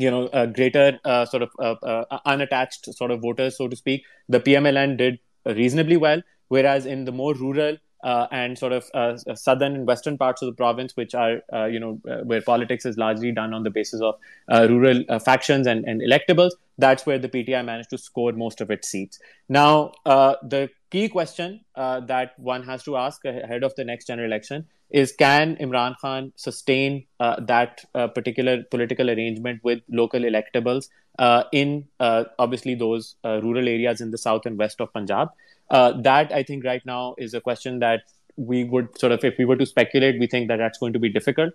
you 0.00 0.10
know, 0.10 0.28
a 0.32 0.46
greater 0.46 0.98
uh, 1.04 1.24
sort 1.26 1.42
of 1.42 1.50
uh, 1.58 1.74
uh, 1.82 2.18
unattached 2.26 2.92
sort 2.94 3.10
of 3.10 3.20
voters, 3.20 3.56
so 3.56 3.68
to 3.68 3.76
speak. 3.76 4.04
The 4.28 4.40
PMLN 4.40 4.96
did 4.96 5.18
reasonably 5.44 5.96
well, 5.96 6.22
whereas 6.48 6.86
in 6.86 7.04
the 7.04 7.12
more 7.12 7.34
rural 7.34 7.76
uh, 8.02 8.26
and 8.30 8.58
sort 8.58 8.72
of 8.72 8.90
uh, 8.94 9.16
southern 9.34 9.74
and 9.74 9.86
western 9.86 10.16
parts 10.16 10.42
of 10.42 10.46
the 10.46 10.54
province, 10.54 10.96
which 10.96 11.14
are 11.14 11.42
uh, 11.52 11.66
you 11.66 11.80
know 11.80 12.00
where 12.24 12.40
politics 12.40 12.86
is 12.86 12.96
largely 12.96 13.32
done 13.32 13.54
on 13.54 13.62
the 13.62 13.70
basis 13.70 14.00
of 14.00 14.14
rural 14.48 15.02
factions 15.20 15.66
and, 15.66 15.84
and 15.84 16.00
electables, 16.00 16.52
that's 16.78 17.06
where 17.06 17.18
the 17.18 17.28
PTI 17.28 17.64
managed 17.64 17.90
to 17.90 17.98
score 17.98 18.32
most 18.32 18.60
of 18.60 18.70
its 18.70 18.88
seats. 18.88 19.18
Now, 19.48 19.92
the 20.04 20.70
key 20.90 21.08
question 21.08 21.64
that 21.76 22.38
one 22.38 22.62
has 22.64 22.82
to 22.84 22.96
ask 22.96 23.24
ahead 23.24 23.62
of 23.62 23.74
the 23.76 23.84
next 23.84 24.06
general 24.06 24.26
election 24.26 24.66
is 24.90 25.12
can 25.12 25.56
Imran 25.56 25.96
Khan 25.98 26.32
sustain 26.36 27.06
uh, 27.20 27.40
that 27.40 27.84
uh, 27.94 28.08
particular 28.08 28.64
political 28.64 29.08
arrangement 29.08 29.60
with 29.62 29.80
local 29.88 30.20
electables 30.20 30.88
uh, 31.18 31.44
in 31.52 31.86
uh, 32.00 32.24
obviously 32.38 32.74
those 32.74 33.16
uh, 33.24 33.40
rural 33.42 33.68
areas 33.68 34.00
in 34.00 34.10
the 34.10 34.18
south 34.18 34.46
and 34.46 34.58
west 34.58 34.80
of 34.80 34.92
Punjab? 34.92 35.28
Uh, 35.70 35.92
that 36.02 36.32
I 36.32 36.42
think 36.42 36.64
right 36.64 36.84
now 36.84 37.14
is 37.18 37.34
a 37.34 37.40
question 37.40 37.78
that 37.80 38.02
we 38.36 38.64
would 38.64 38.98
sort 38.98 39.12
of, 39.12 39.24
if 39.24 39.38
we 39.38 39.44
were 39.44 39.56
to 39.56 39.66
speculate, 39.66 40.18
we 40.18 40.26
think 40.26 40.48
that 40.48 40.56
that's 40.56 40.78
going 40.78 40.92
to 40.94 40.98
be 40.98 41.08
difficult. 41.08 41.54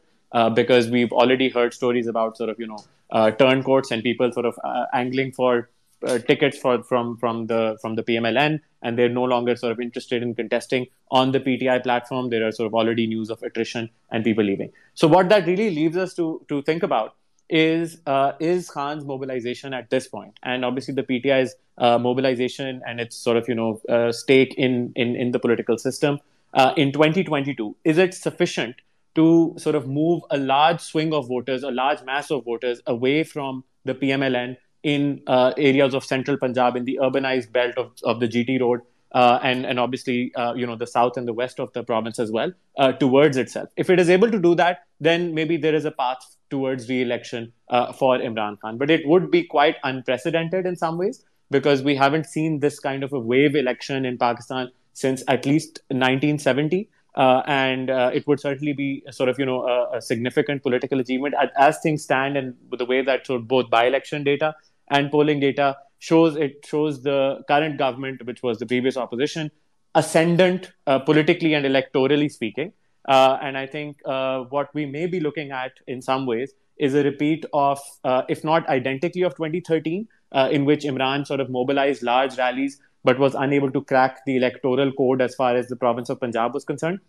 because 0.55 0.87
we've 0.93 1.13
already 1.19 1.47
heard 1.49 1.73
stories 1.73 2.07
about 2.11 2.37
sort 2.37 2.49
of 2.53 2.59
you 2.61 2.67
know 2.67 3.31
turncoats 3.41 3.91
and 3.91 4.03
people 4.07 4.31
sort 4.37 4.45
of 4.45 4.57
angling 5.01 5.31
for 5.37 5.69
uh, 6.05 6.19
tickets 6.19 6.57
for 6.57 6.83
from 6.83 7.17
from 7.17 7.47
the 7.47 7.77
from 7.81 7.95
the 7.95 8.03
PMLN, 8.03 8.59
and 8.81 8.97
they're 8.97 9.09
no 9.09 9.23
longer 9.23 9.55
sort 9.55 9.71
of 9.71 9.79
interested 9.79 10.21
in 10.21 10.35
contesting 10.35 10.87
on 11.09 11.31
the 11.31 11.39
PTI 11.39 11.81
platform. 11.83 12.29
There 12.29 12.45
are 12.47 12.51
sort 12.51 12.67
of 12.67 12.73
already 12.73 13.07
news 13.07 13.29
of 13.29 13.41
attrition 13.43 13.89
and 14.11 14.23
people 14.23 14.43
leaving. 14.43 14.71
So 14.93 15.07
what 15.07 15.29
that 15.29 15.47
really 15.47 15.69
leaves 15.73 15.97
us 15.97 16.13
to 16.15 16.45
to 16.49 16.61
think 16.61 16.83
about 16.83 17.15
is 17.49 18.01
uh, 18.05 18.33
is 18.39 18.69
Khan's 18.69 19.05
mobilization 19.05 19.73
at 19.73 19.89
this 19.89 20.07
point, 20.07 20.37
and 20.43 20.65
obviously 20.65 20.93
the 20.93 21.03
PTI's 21.03 21.55
uh, 21.77 21.97
mobilization 21.97 22.81
and 22.87 22.99
its 22.99 23.17
sort 23.17 23.37
of 23.37 23.47
you 23.49 23.55
know 23.55 23.81
uh, 23.89 24.11
stake 24.11 24.53
in 24.57 24.93
in 24.95 25.15
in 25.15 25.31
the 25.31 25.39
political 25.39 25.77
system 25.77 26.19
uh, 26.53 26.73
in 26.77 26.91
2022 26.91 27.75
is 27.83 27.97
it 27.97 28.13
sufficient 28.13 28.75
to 29.15 29.53
sort 29.57 29.75
of 29.75 29.87
move 29.87 30.21
a 30.29 30.37
large 30.37 30.81
swing 30.81 31.13
of 31.13 31.27
voters, 31.27 31.63
a 31.63 31.71
large 31.71 32.01
mass 32.03 32.31
of 32.31 32.43
voters 32.43 32.81
away 32.85 33.23
from 33.23 33.63
the 33.85 33.95
PMLN 33.95 34.57
in 34.83 35.21
uh, 35.27 35.53
areas 35.57 35.93
of 35.93 36.03
central 36.03 36.37
Punjab, 36.37 36.75
in 36.75 36.85
the 36.85 36.99
urbanized 37.01 37.51
belt 37.51 37.77
of, 37.77 37.91
of 38.03 38.19
the 38.19 38.27
GT 38.27 38.59
road, 38.59 38.81
uh, 39.13 39.39
and 39.41 39.65
and 39.65 39.79
obviously 39.79 40.33
uh, 40.35 40.53
you 40.53 40.67
know 40.67 40.75
the 40.75 40.87
south 40.87 41.17
and 41.17 41.27
the 41.27 41.33
west 41.33 41.59
of 41.59 41.71
the 41.73 41.83
province 41.83 42.19
as 42.19 42.31
well 42.31 42.51
towards 42.99 43.37
itself. 43.37 43.69
If 43.77 43.89
it 43.89 43.99
is 43.99 44.09
able 44.09 44.29
to 44.31 44.39
do 44.39 44.53
that, 44.55 44.83
then 44.99 45.33
maybe 45.33 45.57
there 45.57 45.75
is 45.75 45.85
a 45.85 45.91
path 45.91 46.35
towards 46.49 46.89
re-election 46.89 47.53
for 47.97 48.17
Imran 48.17 48.59
Khan. 48.59 48.77
But 48.77 48.91
it 48.91 49.07
would 49.07 49.31
be 49.31 49.43
quite 49.43 49.77
unprecedented 49.83 50.65
in 50.65 50.75
some 50.75 50.97
ways 50.97 51.23
because 51.51 51.83
we 51.83 51.95
haven't 51.95 52.25
seen 52.25 52.59
this 52.59 52.79
kind 52.79 53.03
of 53.03 53.13
a 53.13 53.19
wave 53.19 53.55
election 53.55 54.05
in 54.05 54.17
Pakistan 54.17 54.71
since 54.93 55.23
at 55.27 55.45
least 55.45 55.79
1970. 55.89 56.89
Uh, 57.15 57.41
and 57.47 57.89
uh, 57.89 58.11
it 58.13 58.27
would 58.27 58.41
certainly 58.41 58.73
be 58.73 59.01
sort 59.09 59.29
of 59.29 59.39
you 59.39 59.45
know 59.45 59.65
a, 59.65 59.97
a 59.97 60.01
significant 60.01 60.61
political 60.61 60.99
achievement 60.99 61.33
as, 61.41 61.49
as, 61.57 61.79
things 61.79 62.03
stand 62.03 62.35
and 62.35 62.53
the 62.77 62.83
way 62.83 63.01
that 63.01 63.25
sort 63.25 63.39
of 63.39 63.47
both 63.47 63.69
by-election 63.69 64.21
data 64.21 64.53
and 64.89 65.09
polling 65.09 65.39
data 65.39 65.77
shows 65.99 66.35
it 66.35 66.65
shows 66.65 67.01
the 67.03 67.41
current 67.47 67.77
government, 67.77 68.25
which 68.25 68.43
was 68.43 68.59
the 68.59 68.65
previous 68.65 68.97
opposition, 68.97 69.49
ascendant 69.95 70.71
uh, 70.87 70.99
politically 70.99 71.53
and 71.53 71.65
electorally 71.65 72.29
speaking. 72.29 72.73
Uh, 73.07 73.37
and 73.41 73.57
I 73.57 73.65
think 73.67 74.01
uh, 74.05 74.39
what 74.55 74.73
we 74.73 74.85
may 74.85 75.05
be 75.05 75.19
looking 75.19 75.51
at 75.51 75.73
in 75.87 76.01
some 76.01 76.25
ways 76.25 76.53
is 76.77 76.93
a 76.95 77.03
repeat 77.03 77.45
of, 77.53 77.79
uh, 78.03 78.23
if 78.27 78.43
not 78.43 78.67
identically, 78.67 79.21
of 79.21 79.35
2013, 79.35 80.07
uh, 80.35 80.49
in 80.51 80.65
which 80.65 80.83
Imran 80.83 81.25
sort 81.25 81.39
of 81.39 81.49
mobilized 81.49 82.03
large 82.03 82.37
rallies 82.37 82.79
but 83.03 83.19
was 83.19 83.35
unable 83.35 83.71
to 83.71 83.81
crack 83.83 84.25
the 84.25 84.35
electoral 84.35 84.91
code 84.91 85.21
as 85.21 85.35
far 85.35 85.55
as 85.55 85.67
the 85.67 85.75
province 85.75 86.09
of 86.09 86.19
Punjab 86.19 86.53
was 86.53 86.65
concerned. 86.65 86.99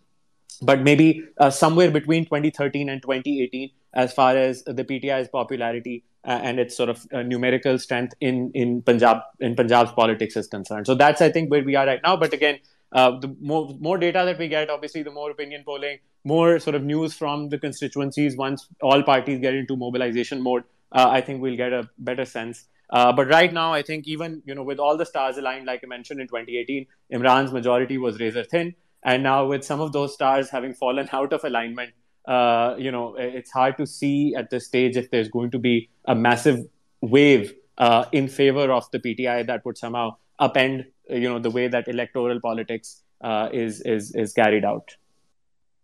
But 0.61 0.81
maybe 0.81 1.23
uh, 1.39 1.49
somewhere 1.49 1.91
between 1.91 2.25
2013 2.25 2.89
and 2.89 3.01
2018, 3.01 3.71
as 3.93 4.13
far 4.13 4.37
as 4.37 4.63
the 4.63 4.83
PTI's 4.83 5.27
popularity 5.27 6.03
uh, 6.23 6.39
and 6.43 6.59
its 6.59 6.77
sort 6.77 6.89
of 6.89 7.05
uh, 7.11 7.23
numerical 7.23 7.77
strength 7.79 8.13
in 8.21 8.51
in 8.53 8.81
Punjab 8.81 9.21
in 9.39 9.55
Punjab's 9.55 9.91
politics 9.91 10.35
is 10.35 10.47
concerned. 10.47 10.87
So 10.87 10.95
that's 10.95 11.21
I 11.21 11.31
think 11.31 11.51
where 11.51 11.63
we 11.63 11.75
are 11.75 11.85
right 11.85 12.01
now. 12.03 12.15
But 12.15 12.33
again, 12.33 12.59
uh, 12.91 13.19
the 13.19 13.35
more 13.41 13.75
more 13.79 13.97
data 13.97 14.23
that 14.25 14.39
we 14.39 14.47
get, 14.47 14.69
obviously, 14.69 15.03
the 15.03 15.11
more 15.11 15.29
opinion 15.31 15.63
polling, 15.65 15.99
more 16.23 16.59
sort 16.59 16.75
of 16.75 16.83
news 16.83 17.13
from 17.13 17.49
the 17.49 17.57
constituencies. 17.57 18.37
Once 18.37 18.67
all 18.81 19.03
parties 19.03 19.39
get 19.39 19.53
into 19.53 19.75
mobilization 19.75 20.41
mode, 20.41 20.63
uh, 20.91 21.07
I 21.09 21.21
think 21.21 21.41
we'll 21.41 21.61
get 21.65 21.73
a 21.73 21.89
better 21.97 22.25
sense. 22.25 22.65
Uh, 22.89 23.11
but 23.11 23.27
right 23.27 23.51
now, 23.51 23.73
I 23.73 23.81
think 23.81 24.07
even 24.07 24.41
you 24.45 24.55
know 24.55 24.63
with 24.63 24.79
all 24.79 24.97
the 24.97 25.05
stars 25.05 25.37
aligned, 25.37 25.65
like 25.65 25.81
I 25.83 25.87
mentioned 25.87 26.21
in 26.21 26.27
2018, 26.27 26.85
Imran's 27.13 27.51
majority 27.51 27.97
was 27.97 28.19
razor 28.19 28.43
thin, 28.43 28.75
and 29.03 29.23
now 29.23 29.45
with 29.45 29.65
some 29.65 29.81
of 29.81 29.91
those 29.91 30.13
stars 30.13 30.49
having 30.49 30.73
fallen 30.73 31.09
out 31.13 31.33
of 31.33 31.43
alignment, 31.43 31.93
uh, 32.27 32.75
you 32.77 32.91
know, 32.91 33.15
it's 33.15 33.51
hard 33.51 33.77
to 33.77 33.85
see 33.85 34.35
at 34.35 34.49
this 34.49 34.65
stage 34.65 34.97
if 34.97 35.09
there's 35.11 35.29
going 35.29 35.51
to 35.51 35.59
be 35.59 35.89
a 36.05 36.15
massive 36.15 36.65
wave 37.01 37.53
uh, 37.77 38.05
in 38.11 38.27
favor 38.27 38.71
of 38.71 38.89
the 38.91 38.99
PTI 38.99 39.45
that 39.47 39.65
would 39.65 39.77
somehow 39.77 40.15
upend, 40.39 40.85
you 41.09 41.29
know, 41.29 41.39
the 41.39 41.51
way 41.51 41.67
that 41.67 41.87
electoral 41.87 42.39
politics 42.39 43.03
uh, 43.21 43.49
is 43.51 43.81
is 43.81 44.13
is 44.15 44.33
carried 44.33 44.65
out. 44.65 44.95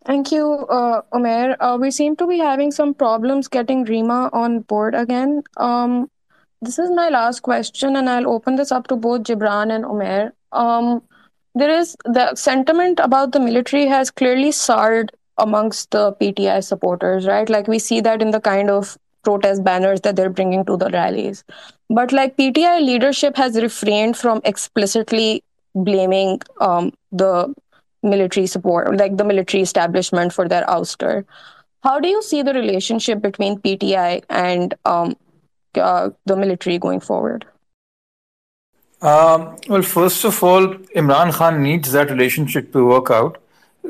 Thank 0.06 0.32
you, 0.32 0.66
uh, 0.68 1.00
Omer. 1.12 1.56
Uh, 1.60 1.78
we 1.80 1.90
seem 1.90 2.14
to 2.16 2.26
be 2.26 2.38
having 2.38 2.70
some 2.70 2.92
problems 2.92 3.48
getting 3.48 3.86
Reema 3.86 4.28
on 4.34 4.60
board 4.60 4.94
again. 4.94 5.42
Um, 5.56 6.10
this 6.62 6.78
is 6.78 6.90
my 6.90 7.08
last 7.08 7.40
question, 7.40 7.96
and 7.96 8.08
I'll 8.08 8.28
open 8.28 8.56
this 8.56 8.72
up 8.72 8.86
to 8.88 8.96
both 8.96 9.22
Jibran 9.22 9.74
and 9.74 9.84
Omer. 9.84 10.32
Um, 10.52 11.02
there 11.54 11.70
is 11.70 11.96
the 12.04 12.34
sentiment 12.34 13.00
about 13.02 13.32
the 13.32 13.40
military 13.40 13.86
has 13.86 14.10
clearly 14.10 14.50
soured 14.50 15.12
amongst 15.38 15.90
the 15.90 16.12
PTI 16.14 16.62
supporters, 16.64 17.26
right? 17.26 17.48
Like 17.48 17.68
we 17.68 17.78
see 17.78 18.00
that 18.00 18.22
in 18.22 18.30
the 18.30 18.40
kind 18.40 18.70
of 18.70 18.96
protest 19.22 19.64
banners 19.64 20.00
that 20.02 20.16
they're 20.16 20.30
bringing 20.30 20.64
to 20.66 20.76
the 20.76 20.90
rallies. 20.90 21.44
But 21.90 22.12
like 22.12 22.36
PTI 22.36 22.84
leadership 22.84 23.36
has 23.36 23.60
refrained 23.60 24.16
from 24.16 24.40
explicitly 24.44 25.42
blaming 25.74 26.40
um, 26.60 26.92
the 27.10 27.54
military 28.02 28.46
support, 28.46 28.96
like 28.96 29.16
the 29.16 29.24
military 29.24 29.62
establishment 29.62 30.32
for 30.32 30.48
their 30.48 30.64
ouster. 30.66 31.24
How 31.82 32.00
do 32.00 32.08
you 32.08 32.22
see 32.22 32.42
the 32.42 32.54
relationship 32.54 33.20
between 33.20 33.58
PTI 33.58 34.24
and 34.30 34.74
um, 34.84 35.16
uh, 35.78 36.10
the 36.26 36.36
military 36.36 36.78
going 36.78 37.00
forward? 37.00 37.44
Um, 39.02 39.56
well, 39.68 39.82
first 39.82 40.24
of 40.24 40.42
all, 40.42 40.66
Imran 40.96 41.32
Khan 41.32 41.62
needs 41.62 41.92
that 41.92 42.10
relationship 42.10 42.72
to 42.72 42.86
work 42.86 43.10
out 43.10 43.38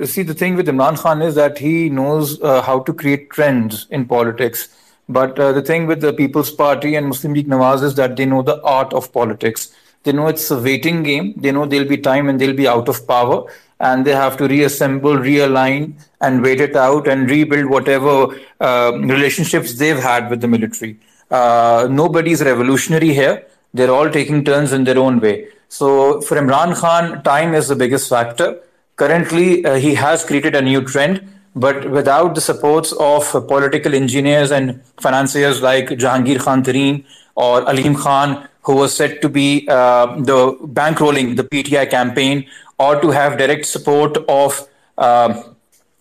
see, 0.03 0.23
the 0.23 0.35
thing 0.35 0.57
with 0.57 0.67
Imran 0.67 0.99
Khan 0.99 1.23
is 1.23 1.35
that 1.37 1.59
he 1.59 1.89
knows 1.89 2.41
uh, 2.43 2.63
how 2.63 2.81
to 2.81 2.93
create 2.93 3.31
trends 3.31 3.87
in 3.91 4.07
politics. 4.07 4.69
But 5.09 5.39
uh, 5.39 5.53
the 5.53 5.63
thing 5.63 5.87
with 5.87 6.01
the 6.01 6.13
People's 6.13 6.51
Party 6.51 6.95
and 6.95 7.09
Muslim 7.09 7.35
League 7.35 7.49
Nawaz 7.49 7.83
is 7.83 7.95
that 7.97 8.17
they 8.17 8.27
know 8.27 8.43
the 8.43 8.61
art 8.63 8.93
of 8.93 9.13
politics. 9.13 9.73
They 10.03 10.13
know 10.13 10.27
it's 10.29 10.51
a 10.51 10.61
waiting 10.61 11.03
game. 11.03 11.35
They 11.37 11.53
know 11.53 11.67
there'll 11.67 11.89
be 11.89 11.99
time 11.99 12.29
and 12.29 12.41
they'll 12.41 12.57
be 12.57 12.69
out 12.69 12.89
of 12.89 13.07
power, 13.07 13.51
and 13.81 14.05
they 14.05 14.13
have 14.13 14.37
to 14.39 14.49
reassemble, 14.49 15.15
realign, 15.15 15.95
and 16.21 16.43
wait 16.43 16.61
it 16.61 16.77
out 16.77 17.07
and 17.07 17.31
rebuild 17.31 17.71
whatever 17.71 18.39
uh, 18.61 18.93
relationships 18.97 19.75
they've 19.75 19.99
had 19.99 20.31
with 20.31 20.41
the 20.41 20.49
military. 20.49 20.99
Uh, 21.31 21.89
nobody's 21.91 22.43
revolutionary 22.43 23.13
here. 23.13 23.47
They're 23.73 23.91
all 23.91 24.11
taking 24.11 24.45
turns 24.45 24.73
in 24.73 24.85
their 24.85 24.99
own 24.99 25.21
way. 25.21 25.49
So 25.69 26.21
for 26.21 26.37
Imran 26.37 26.77
Khan, 26.77 27.23
time 27.25 27.55
is 27.55 27.69
the 27.69 27.77
biggest 27.77 28.09
factor. 28.09 28.61
Currently, 28.97 29.65
uh, 29.65 29.75
he 29.75 29.95
has 29.95 30.25
created 30.25 30.55
a 30.55 30.63
new 30.63 30.83
trend, 30.83 31.29
but 31.57 31.91
without 31.91 32.35
the 32.37 32.41
supports 32.41 32.93
of 32.93 33.35
uh, 33.35 33.41
political 33.41 33.95
engineers 33.95 34.53
and 34.53 34.81
financiers 35.01 35.63
like 35.63 35.89
Jahangir 35.89 36.41
Khan 36.41 36.63
Tareen 36.63 37.05
or 37.35 37.63
Aleem 37.63 37.97
Khan, 37.97 38.49
who 38.63 38.77
was 38.77 38.97
said 38.97 39.21
to 39.23 39.29
be 39.29 39.67
uh, 39.69 40.07
the 40.21 40.53
bankrolling 40.63 41.37
the 41.37 41.45
PTI 41.45 41.91
campaign, 41.91 42.47
or 42.79 43.01
to 43.01 43.11
have 43.11 43.37
direct 43.39 43.67
support 43.67 44.17
of 44.29 44.69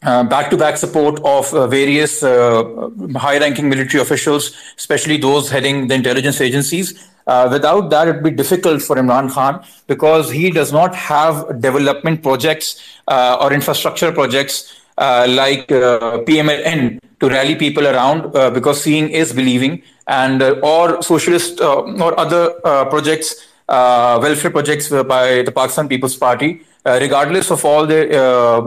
back 0.04 0.50
to 0.50 0.58
back 0.58 0.78
support 0.78 1.20
of 1.24 1.54
uh, 1.54 1.68
various 1.68 2.24
uh, 2.24 2.90
high 3.16 3.40
ranking 3.40 3.70
military 3.70 4.02
officials, 4.02 4.56
especially 4.78 5.18
those 5.18 5.50
heading 5.50 5.88
the 5.88 5.96
intelligence 5.96 6.42
agencies. 6.42 7.10
Uh, 7.26 7.48
without 7.50 7.90
that, 7.90 8.08
it 8.08 8.16
would 8.16 8.24
be 8.24 8.32
difficult 8.32 8.82
for 8.82 8.98
Imran 8.98 9.32
Khan 9.32 9.64
because 9.88 10.30
he 10.30 10.52
does 10.52 10.74
not 10.74 10.94
have 10.94 11.62
development 11.62 12.22
projects 12.22 13.00
uh, 13.08 13.38
or 13.40 13.54
infrastructure 13.54 14.12
projects 14.12 14.82
uh, 14.98 15.26
like 15.30 15.72
uh, 15.72 16.20
PMLN 16.28 17.00
to 17.22 17.30
rally 17.30 17.56
people 17.56 17.88
around 17.88 18.34
because 18.54 18.84
seeing 18.84 19.10
is 19.10 19.32
believing, 19.32 19.82
and 20.08 20.44
or 20.44 21.02
socialist 21.02 21.62
or 21.62 22.20
other 22.20 22.52
projects, 22.90 23.48
welfare 23.70 24.52
projects 24.52 24.90
by 24.90 25.42
the 25.44 25.52
Pakistan 25.56 25.88
People's 25.88 26.18
Party 26.18 26.62
uh, 26.86 26.98
regardless 27.02 27.50
of 27.50 27.64
all 27.64 27.86
the 27.86 28.02
uh, 28.20 28.62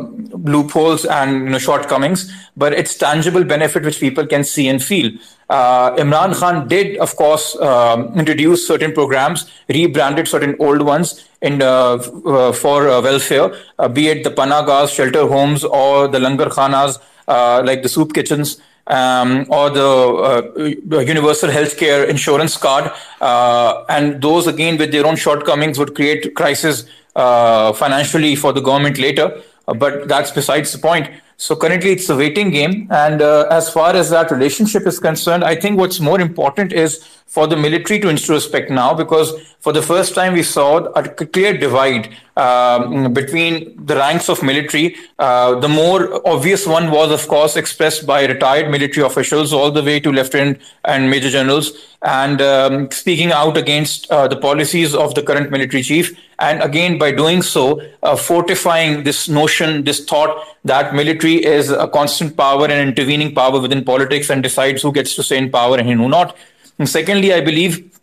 loopholes 0.52 1.04
and 1.04 1.44
you 1.44 1.50
know, 1.50 1.58
shortcomings, 1.58 2.32
but 2.56 2.72
it's 2.72 2.96
tangible 2.96 3.44
benefit 3.44 3.82
which 3.82 4.00
people 4.00 4.26
can 4.26 4.42
see 4.42 4.68
and 4.68 4.82
feel. 4.82 5.10
Uh, 5.50 5.94
Imran 5.96 6.34
Khan 6.34 6.66
did, 6.66 6.96
of 6.96 7.14
course, 7.16 7.54
um, 7.56 8.18
introduce 8.18 8.66
certain 8.66 8.92
programs, 8.92 9.50
rebranded 9.68 10.26
certain 10.26 10.56
old 10.58 10.82
ones 10.82 11.28
in 11.42 11.60
uh, 11.62 11.66
uh, 11.66 12.52
for 12.52 12.84
welfare, 13.02 13.50
be 13.92 14.08
it 14.08 14.24
the 14.24 14.30
panahgahs, 14.30 14.94
shelter 14.94 15.26
homes, 15.26 15.62
or 15.62 16.08
the 16.08 16.18
langar 16.18 16.46
khanas, 16.46 16.98
like 17.66 17.82
the 17.82 17.88
soup 17.88 18.14
kitchens. 18.14 18.60
Um, 18.88 19.46
or 19.48 19.68
the 19.68 19.82
uh, 19.82 21.00
universal 21.00 21.50
healthcare 21.50 22.06
insurance 22.06 22.56
card, 22.56 22.92
uh, 23.20 23.84
and 23.88 24.22
those 24.22 24.46
again 24.46 24.78
with 24.78 24.92
their 24.92 25.04
own 25.04 25.16
shortcomings 25.16 25.76
would 25.76 25.96
create 25.96 26.36
crisis 26.36 26.86
uh, 27.16 27.72
financially 27.72 28.36
for 28.36 28.52
the 28.52 28.60
government 28.60 28.98
later. 28.98 29.42
Uh, 29.66 29.74
but 29.74 30.06
that's 30.06 30.30
besides 30.30 30.72
the 30.72 30.78
point. 30.78 31.10
So 31.38 31.54
currently 31.54 31.92
it's 31.92 32.08
a 32.08 32.16
waiting 32.16 32.50
game. 32.50 32.88
And 32.90 33.20
uh, 33.20 33.46
as 33.50 33.68
far 33.68 33.94
as 33.94 34.08
that 34.10 34.30
relationship 34.30 34.86
is 34.86 34.98
concerned, 34.98 35.44
I 35.44 35.54
think 35.54 35.78
what's 35.78 36.00
more 36.00 36.20
important 36.20 36.72
is 36.72 37.04
for 37.26 37.46
the 37.46 37.56
military 37.56 37.98
to 38.00 38.08
introspect 38.08 38.70
now 38.70 38.94
because 38.94 39.32
for 39.60 39.72
the 39.72 39.82
first 39.82 40.14
time 40.14 40.32
we 40.32 40.42
saw 40.42 40.78
a 40.78 41.02
clear 41.02 41.58
divide 41.58 42.14
um, 42.36 43.12
between 43.12 43.84
the 43.84 43.96
ranks 43.96 44.30
of 44.30 44.42
military. 44.42 44.96
Uh, 45.18 45.58
the 45.58 45.68
more 45.68 46.26
obvious 46.26 46.66
one 46.66 46.90
was, 46.90 47.10
of 47.10 47.28
course, 47.28 47.56
expressed 47.56 48.06
by 48.06 48.24
retired 48.24 48.70
military 48.70 49.04
officials 49.04 49.52
all 49.52 49.70
the 49.70 49.82
way 49.82 50.00
to 50.00 50.10
lieutenant 50.10 50.58
and 50.84 51.10
major 51.10 51.28
generals 51.28 51.72
and 52.02 52.40
um, 52.40 52.90
speaking 52.90 53.32
out 53.32 53.56
against 53.56 54.10
uh, 54.10 54.26
the 54.28 54.36
policies 54.36 54.94
of 54.94 55.14
the 55.14 55.22
current 55.22 55.50
military 55.50 55.82
chief. 55.82 56.18
And 56.38 56.62
again, 56.62 56.98
by 56.98 57.12
doing 57.12 57.40
so, 57.42 57.80
uh, 58.02 58.16
fortifying 58.16 59.04
this 59.04 59.28
notion, 59.28 59.84
this 59.84 60.04
thought 60.04 60.46
that 60.64 60.94
military 60.94 61.44
is 61.44 61.70
a 61.70 61.88
constant 61.88 62.36
power 62.36 62.64
and 62.64 62.88
intervening 62.88 63.34
power 63.34 63.58
within 63.58 63.84
politics 63.84 64.28
and 64.28 64.42
decides 64.42 64.82
who 64.82 64.92
gets 64.92 65.14
to 65.14 65.22
stay 65.22 65.38
in 65.38 65.50
power 65.50 65.78
and 65.78 65.88
who 65.88 66.08
not. 66.08 66.36
And 66.78 66.88
secondly, 66.88 67.32
I 67.32 67.40
believe 67.40 67.96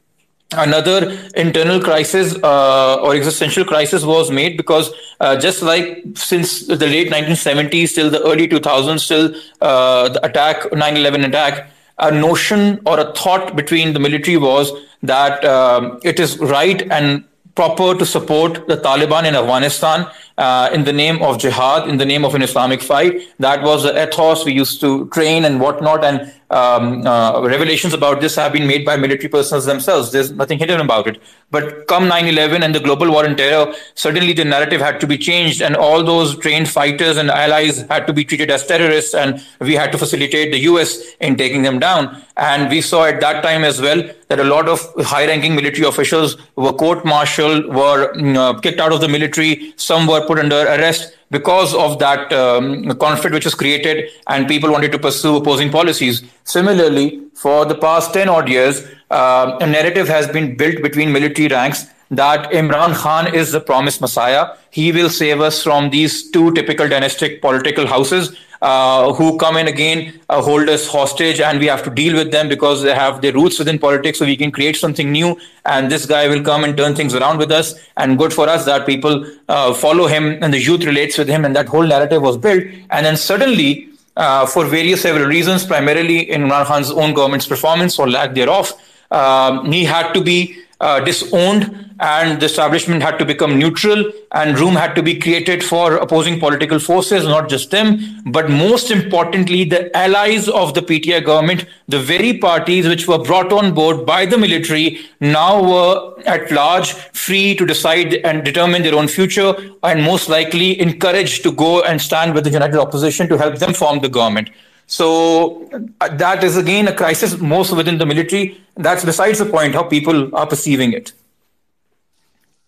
another 0.54 1.18
internal 1.36 1.80
crisis 1.80 2.36
uh, 2.44 2.96
or 3.02 3.16
existential 3.16 3.66
crisis 3.66 4.04
was 4.04 4.32
made 4.32 4.58
because 4.58 4.92
uh, 5.20 5.36
just 5.36 5.62
like 5.62 6.04
since 6.16 6.68
the 6.68 6.76
late 6.76 7.12
1970s 7.12 7.94
till 7.96 8.10
the 8.10 8.22
early 8.24 8.48
2000s 8.48 9.08
till 9.08 9.36
uh, 9.62 10.10
the 10.10 10.26
attack 10.26 10.62
9-11 10.72 11.28
attack 11.28 11.70
a 12.00 12.12
notion 12.12 12.80
or 12.86 13.00
a 13.00 13.14
thought 13.14 13.56
between 13.56 13.94
the 13.94 14.00
military 14.00 14.38
was 14.38 14.72
that 15.04 15.44
um, 15.46 16.00
it 16.04 16.20
is 16.20 16.38
right 16.40 16.82
and 16.92 17.24
proper 17.56 17.96
to 17.96 18.06
support 18.06 18.68
the 18.68 18.78
Taliban 18.78 19.26
in 19.28 19.36
Afghanistan 19.36 20.08
uh, 20.38 20.70
in 20.74 20.84
the 20.84 20.94
name 20.94 21.22
of 21.22 21.38
jihad, 21.38 21.88
in 21.88 21.98
the 21.98 22.06
name 22.06 22.26
of 22.26 22.36
an 22.36 22.42
Islamic 22.42 22.82
fight. 22.82 23.22
That 23.40 23.64
was 23.64 23.84
the 23.84 23.94
ethos 24.02 24.46
we 24.46 24.54
used 24.54 24.82
to 24.82 25.08
train 25.10 25.46
and 25.46 25.60
whatnot. 25.60 26.04
And 26.04 26.32
um, 26.50 27.06
uh, 27.06 27.42
revelations 27.42 27.94
about 27.94 28.22
this 28.22 28.36
have 28.36 28.54
been 28.54 28.68
made 28.68 28.86
by 28.86 28.96
military 28.96 29.30
personnel 29.30 29.62
themselves. 29.62 30.12
There's 30.12 30.32
nothing 30.32 30.60
hidden 30.60 30.80
about 30.80 31.08
it. 31.08 31.22
But 31.50 31.88
come 31.88 32.08
9 32.08 32.28
11 32.28 32.64
and 32.64 32.76
the 32.76 32.80
global 32.80 33.10
war 33.12 33.26
on 33.26 33.36
terror, 33.36 33.74
suddenly 33.96 34.34
the 34.34 34.46
narrative 34.46 34.82
had 34.82 35.00
to 35.02 35.08
be 35.08 35.18
changed, 35.18 35.62
and 35.62 35.76
all 35.76 36.04
those 36.04 36.38
trained 36.38 36.70
fighters 36.70 37.18
and 37.18 37.30
allies 37.30 37.82
had 37.90 38.06
to 38.08 38.14
be 38.14 38.24
treated 38.24 38.52
as 38.52 38.66
terrorists, 38.66 39.14
and 39.14 39.44
we 39.60 39.74
had 39.74 39.92
to 39.92 39.98
facilitate 39.98 40.52
the 40.52 40.60
US 40.60 41.00
in 41.20 41.36
taking 41.36 41.64
them 41.64 41.80
down. 41.80 42.24
And 42.38 42.70
we 42.70 42.82
saw 42.82 43.06
at 43.06 43.20
that 43.22 43.44
time 43.44 43.64
as 43.64 43.80
well 43.80 44.04
that 44.30 44.40
a 44.40 44.44
lot 44.44 44.68
of 44.68 44.80
high 45.06 45.28
ranking 45.28 45.56
military 45.56 45.88
officials 45.88 46.38
were 46.56 46.74
court 46.74 47.06
martialed, 47.06 47.68
were 47.68 48.14
mm, 48.14 48.36
uh, 48.36 48.60
kicked 48.60 48.80
out 48.80 48.92
of 48.92 49.02
the 49.02 49.08
military, 49.08 49.74
some 49.76 50.08
were 50.08 50.23
put 50.28 50.40
under 50.40 50.62
arrest 50.76 51.16
because 51.32 51.74
of 51.74 52.00
that 52.00 52.32
um, 52.34 52.90
conflict 53.00 53.34
which 53.34 53.46
was 53.46 53.56
created 53.56 54.10
and 54.28 54.48
people 54.48 54.72
wanted 54.72 54.92
to 54.92 55.00
pursue 55.00 55.38
opposing 55.38 55.72
policies. 55.72 56.24
Similarly, 56.44 57.22
for 57.34 57.66
the 57.66 57.76
past 57.76 58.14
10 58.14 58.30
odd 58.30 58.48
years, 58.48 58.86
uh, 59.10 59.58
a 59.60 59.66
narrative 59.66 60.08
has 60.08 60.28
been 60.28 60.56
built 60.56 60.82
between 60.82 61.12
military 61.12 61.48
ranks 61.48 61.86
that 62.16 62.52
Imran 62.52 62.96
Khan 62.96 63.34
is 63.34 63.52
the 63.52 63.60
promised 63.60 64.02
messiah. 64.02 64.56
He 64.72 64.92
will 64.92 65.10
save 65.10 65.42
us 65.42 65.64
from 65.64 65.90
these 65.90 66.30
two 66.32 66.52
typical 66.54 66.88
dynastic 66.88 67.42
political 67.42 67.88
houses 67.88 68.36
uh, 68.64 69.12
who 69.14 69.38
come 69.38 69.58
in 69.58 69.68
again, 69.68 70.22
uh, 70.30 70.42
hold 70.42 70.70
us 70.70 70.88
hostage, 70.88 71.42
and 71.42 71.60
we 71.60 71.66
have 71.68 71.84
to 71.84 71.90
deal 71.90 72.16
with 72.16 72.32
them 72.32 72.48
because 72.48 72.82
they 72.82 72.96
have 72.96 73.22
their 73.22 73.34
roots 73.34 73.60
within 73.60 73.78
politics. 73.78 74.20
So 74.20 74.26
we 74.26 74.38
can 74.38 74.52
create 74.52 74.78
something 74.78 75.12
new, 75.12 75.38
and 75.66 75.92
this 75.92 76.06
guy 76.06 76.30
will 76.30 76.42
come 76.42 76.64
and 76.64 76.78
turn 76.78 76.96
things 76.96 77.14
around 77.14 77.40
with 77.40 77.52
us. 77.52 77.76
And 77.98 78.18
good 78.18 78.32
for 78.32 78.48
us 78.48 78.64
that 78.66 78.86
people 78.86 79.26
uh, 79.50 79.74
follow 79.74 80.08
him 80.08 80.42
and 80.42 80.54
the 80.54 80.60
youth 80.60 80.86
relates 80.86 81.18
with 81.18 81.28
him, 81.28 81.44
and 81.44 81.54
that 81.58 81.68
whole 81.68 81.84
narrative 81.84 82.22
was 82.22 82.38
built. 82.38 82.64
And 82.90 83.06
then 83.06 83.18
suddenly, 83.18 83.90
uh, 84.16 84.46
for 84.46 84.66
various 84.66 85.02
several 85.02 85.26
reasons, 85.26 85.66
primarily 85.66 86.32
in 86.32 86.44
Imran 86.44 86.66
Khan's 86.66 86.90
own 86.90 87.14
government's 87.14 87.48
performance 87.48 88.00
or 88.00 88.10
lack 88.10 88.34
thereof, 88.34 88.72
um, 89.12 89.72
he 89.74 89.84
had 89.84 90.14
to 90.14 90.24
be 90.24 90.56
uh, 90.84 91.00
disowned 91.00 91.84
and 92.00 92.42
the 92.42 92.46
establishment 92.46 93.02
had 93.02 93.18
to 93.18 93.26
become 93.26 93.58
neutral 93.58 94.00
and 94.34 94.60
room 94.60 94.76
had 94.76 94.94
to 94.96 95.04
be 95.04 95.14
created 95.26 95.64
for 95.64 95.96
opposing 96.06 96.40
political 96.40 96.80
forces 96.88 97.24
not 97.26 97.48
just 97.54 97.72
them 97.76 97.92
but 98.38 98.50
most 98.50 98.92
importantly 98.92 99.64
the 99.64 99.82
allies 99.96 100.50
of 100.50 100.74
the 100.74 100.82
PTI 100.82 101.24
government 101.24 101.66
the 101.88 102.00
very 102.00 102.38
parties 102.38 102.88
which 102.88 103.08
were 103.08 103.22
brought 103.30 103.54
on 103.54 103.74
board 103.74 104.06
by 104.06 104.26
the 104.26 104.38
military 104.38 105.00
now 105.22 105.62
were 105.70 106.22
at 106.26 106.52
large 106.52 106.92
free 107.24 107.56
to 107.56 107.66
decide 107.66 108.16
and 108.32 108.44
determine 108.44 108.84
their 108.84 108.96
own 108.96 109.08
future 109.08 109.56
and 109.84 110.04
most 110.04 110.28
likely 110.28 110.80
encouraged 110.82 111.44
to 111.44 111.52
go 111.52 111.82
and 111.84 112.02
stand 112.02 112.34
with 112.34 112.44
the 112.44 112.56
united 112.60 112.80
opposition 112.86 113.30
to 113.30 113.38
help 113.38 113.58
them 113.66 113.74
form 113.74 114.00
the 114.00 114.10
government 114.20 114.50
so 114.88 115.70
uh, 116.02 116.16
that 116.16 116.44
is 116.44 116.58
again 116.58 116.88
a 116.88 116.94
crisis 116.94 117.40
most 117.40 117.76
within 117.76 117.98
the 117.98 118.06
military. 118.06 118.62
That's 118.76 119.06
besides 119.06 119.40
the 119.40 119.46
point 119.46 119.76
how 119.76 119.84
people 119.84 120.36
are 120.36 120.48
perceiving 120.48 120.94
it. 120.94 121.14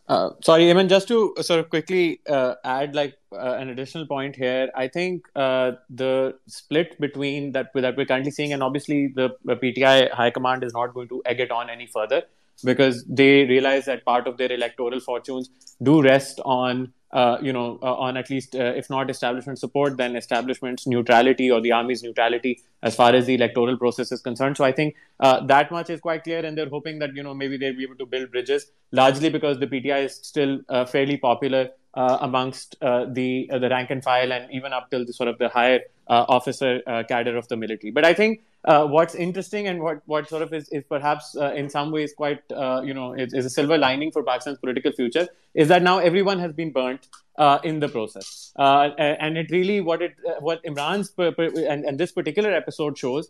Uh, 0.08 0.30
sorry, 0.44 0.66
Eamon, 0.66 0.88
just 0.88 1.08
to 1.08 1.34
sort 1.42 1.60
of 1.60 1.70
quickly 1.70 2.22
uh, 2.30 2.54
add 2.64 2.94
like 2.94 3.16
uh, 3.32 3.56
an 3.58 3.70
additional 3.70 4.06
point 4.06 4.36
here, 4.36 4.70
I 4.76 4.88
think 4.88 5.26
uh, 5.36 5.72
the 5.90 6.36
split 6.48 7.00
between 7.00 7.54
that 7.54 7.72
that 7.74 7.98
we're 7.98 8.06
currently 8.06 8.30
seeing, 8.30 8.54
and 8.54 8.62
obviously 8.62 9.08
the 9.08 9.32
PTI 9.48 10.12
High 10.12 10.30
Command 10.30 10.64
is 10.64 10.74
not 10.74 10.94
going 10.94 11.08
to 11.08 11.24
egg 11.26 11.40
it 11.40 11.52
on 11.52 11.72
any 11.72 11.88
further 11.88 12.22
because 12.64 13.04
they 13.06 13.46
realize 13.46 13.86
that 13.86 14.06
part 14.06 14.28
of 14.28 14.38
their 14.38 14.52
electoral 14.52 15.00
fortunes 15.00 15.50
do 15.82 16.02
rest 16.02 16.40
on 16.46 16.94
uh, 17.16 17.38
you 17.42 17.54
know, 17.54 17.80
uh, 17.82 17.94
on 17.96 18.18
at 18.18 18.30
least, 18.30 18.56
uh, 18.56 18.74
if 18.76 18.90
not 18.90 19.10
establishment 19.10 19.58
support, 19.58 19.96
then 19.96 20.18
establishment's 20.18 20.86
neutrality 20.86 21.50
or 21.50 21.62
the 21.62 21.72
army's 21.72 22.04
neutrality 22.04 22.62
as 22.84 22.94
far 22.94 23.16
as 23.16 23.26
the 23.26 23.36
electoral 23.36 23.78
process 23.78 24.12
is 24.12 24.22
concerned. 24.22 24.58
So 24.58 24.66
I 24.66 24.74
think 24.74 24.96
uh, 25.22 25.46
that 25.46 25.72
much 25.72 25.90
is 25.90 26.02
quite 26.02 26.26
clear, 26.26 26.46
and 26.46 26.58
they're 26.58 26.68
hoping 26.68 27.00
that 27.00 27.16
you 27.16 27.24
know 27.24 27.34
maybe 27.34 27.56
they'll 27.56 27.78
be 27.78 27.84
able 27.84 27.96
to 27.96 28.06
build 28.06 28.32
bridges, 28.32 28.66
largely 28.92 29.30
because 29.30 29.60
the 29.60 29.68
PTI 29.68 30.04
is 30.04 30.16
still 30.16 30.60
uh, 30.68 30.84
fairly 30.84 31.16
popular 31.16 31.70
amongst 31.98 32.76
the 32.82 33.50
the 33.50 33.70
rank 33.72 33.90
and 33.90 34.04
file 34.04 34.34
and 34.34 34.52
even 34.52 34.74
up 34.74 34.90
till 34.92 35.06
the 35.06 35.14
sort 35.14 35.30
of 35.30 35.38
the 35.38 35.48
higher 35.48 35.80
officer 36.10 36.82
cadre 37.08 37.38
of 37.38 37.48
the 37.48 37.56
military. 37.56 37.92
But 37.92 38.04
I 38.04 38.14
think 38.14 38.42
uh, 38.66 38.86
what's 38.86 39.14
interesting 39.16 39.68
and 39.68 39.82
what, 39.82 40.02
what 40.06 40.28
sort 40.28 40.42
of 40.42 40.54
is, 40.54 40.68
is 40.70 40.84
perhaps 40.90 41.36
uh, 41.38 41.54
in 41.54 41.70
some 41.70 41.92
ways 41.92 42.14
quite 42.14 42.40
uh, 42.52 42.82
you 42.84 42.94
know 42.94 43.14
is, 43.14 43.34
is, 43.34 43.46
a 43.46 43.50
silver 43.50 43.78
lining 43.78 44.12
for 44.12 44.24
Pakistan's 44.24 44.58
political 44.58 44.92
future 44.92 45.28
is 45.54 45.68
that 45.68 45.84
now 45.84 46.00
everyone 46.00 46.40
has 46.40 46.52
been 46.52 46.72
burnt 46.72 47.08
uh, 47.38 47.60
in 47.64 47.80
the 47.80 47.88
process, 47.88 48.52
and 48.58 49.38
it 49.38 49.52
really 49.52 49.82
what 49.82 50.02
it 50.02 50.16
what 50.40 50.64
Imran's 50.64 51.12
per, 51.12 51.32
per, 51.32 51.46
and, 51.46 51.86
and 51.86 52.00
this 52.00 52.12
particular 52.12 52.52
episode 52.52 52.98
shows 52.98 53.30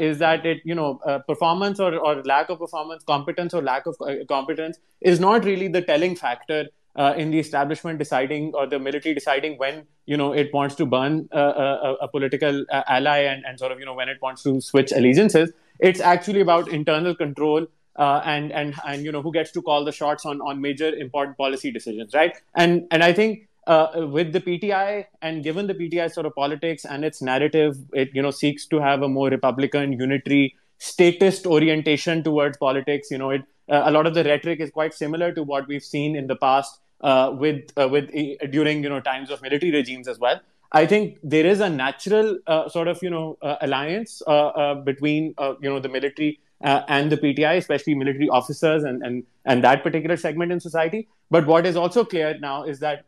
is 0.00 0.18
that 0.18 0.44
it 0.44 0.60
you 0.64 0.74
know 0.74 0.94
performance 1.28 1.78
or, 1.78 1.94
or 1.96 2.22
lack 2.24 2.48
of 2.48 2.58
performance, 2.58 3.04
competence 3.04 3.54
or 3.54 3.62
lack 3.62 3.86
of 3.86 3.96
competence 4.28 4.78
is 5.00 5.20
not 5.20 5.44
really 5.44 5.68
the 5.68 5.82
telling 5.82 6.16
factor 6.16 6.66
uh, 6.96 7.14
in 7.16 7.30
the 7.30 7.38
establishment 7.38 7.98
deciding 7.98 8.52
or 8.54 8.66
the 8.66 8.78
military 8.78 9.14
deciding 9.14 9.58
when 9.58 9.86
you 10.06 10.16
know 10.16 10.32
it 10.32 10.52
wants 10.52 10.74
to 10.74 10.86
burn 10.86 11.28
a, 11.32 11.40
a, 11.40 11.94
a 12.02 12.08
political 12.08 12.64
uh, 12.70 12.82
ally 12.88 13.18
and, 13.18 13.44
and 13.46 13.58
sort 13.58 13.72
of 13.72 13.78
you 13.78 13.86
know 13.86 13.94
when 13.94 14.08
it 14.08 14.18
wants 14.20 14.42
to 14.42 14.60
switch 14.60 14.92
allegiances. 14.92 15.52
It's 15.80 16.00
actually 16.00 16.40
about 16.40 16.68
internal 16.68 17.14
control 17.14 17.66
uh, 17.96 18.20
and 18.24 18.52
and 18.52 18.74
and 18.86 19.04
you 19.04 19.12
know 19.12 19.22
who 19.22 19.32
gets 19.32 19.52
to 19.52 19.62
call 19.62 19.84
the 19.84 19.92
shots 19.92 20.26
on 20.26 20.40
on 20.40 20.60
major 20.60 20.94
important 20.94 21.36
policy 21.36 21.70
decisions 21.70 22.14
right? 22.14 22.36
And 22.54 22.86
and 22.90 23.02
i 23.02 23.12
think 23.12 23.48
uh, 23.66 24.08
with 24.10 24.32
the 24.32 24.40
PTI 24.40 25.06
and 25.20 25.42
given 25.44 25.66
the 25.66 25.74
PTI 25.74 26.10
sort 26.10 26.26
of 26.26 26.34
politics 26.34 26.84
and 26.84 27.04
its 27.04 27.22
narrative, 27.22 27.76
it 27.92 28.10
you 28.12 28.22
know 28.22 28.30
seeks 28.30 28.66
to 28.66 28.80
have 28.80 29.02
a 29.02 29.08
more 29.08 29.28
Republican, 29.28 29.92
unitary, 29.92 30.56
statist 30.82 31.46
orientation 31.46 32.22
towards 32.24 32.58
politics. 32.58 33.10
You 33.10 33.18
know, 33.18 33.30
it 33.30 33.42
uh, 33.70 33.82
a 33.84 33.90
lot 33.90 34.06
of 34.06 34.14
the 34.14 34.24
rhetoric 34.24 34.60
is 34.60 34.70
quite 34.70 34.92
similar 34.92 35.32
to 35.32 35.42
what 35.42 35.68
we've 35.68 35.84
seen 35.84 36.16
in 36.16 36.26
the 36.26 36.36
past 36.36 36.80
uh, 37.00 37.32
with 37.32 37.72
uh, 37.76 37.88
with 37.88 38.10
uh, 38.14 38.46
during 38.46 38.82
you 38.82 38.88
know 38.88 39.00
times 39.00 39.30
of 39.30 39.42
military 39.42 39.72
regimes 39.72 40.08
as 40.08 40.18
well. 40.18 40.40
I 40.72 40.86
think 40.86 41.18
there 41.22 41.46
is 41.46 41.60
a 41.60 41.68
natural 41.68 42.38
uh, 42.46 42.68
sort 42.68 42.88
of 42.88 43.02
you 43.02 43.10
know 43.10 43.38
uh, 43.42 43.56
alliance 43.60 44.22
uh, 44.26 44.74
between 44.74 45.34
you 45.60 45.70
know 45.70 45.78
the 45.78 45.88
military 45.88 46.40
and 46.64 47.10
the 47.12 47.16
PTI, 47.16 47.56
especially 47.58 47.94
military 47.94 48.28
officers 48.28 48.82
and, 48.82 49.02
and 49.02 49.24
and 49.44 49.62
that 49.62 49.84
particular 49.84 50.16
segment 50.16 50.50
in 50.50 50.60
society. 50.60 51.08
But 51.30 51.46
what 51.46 51.64
is 51.66 51.76
also 51.76 52.04
clear 52.04 52.36
now 52.38 52.64
is 52.64 52.80
that 52.80 53.04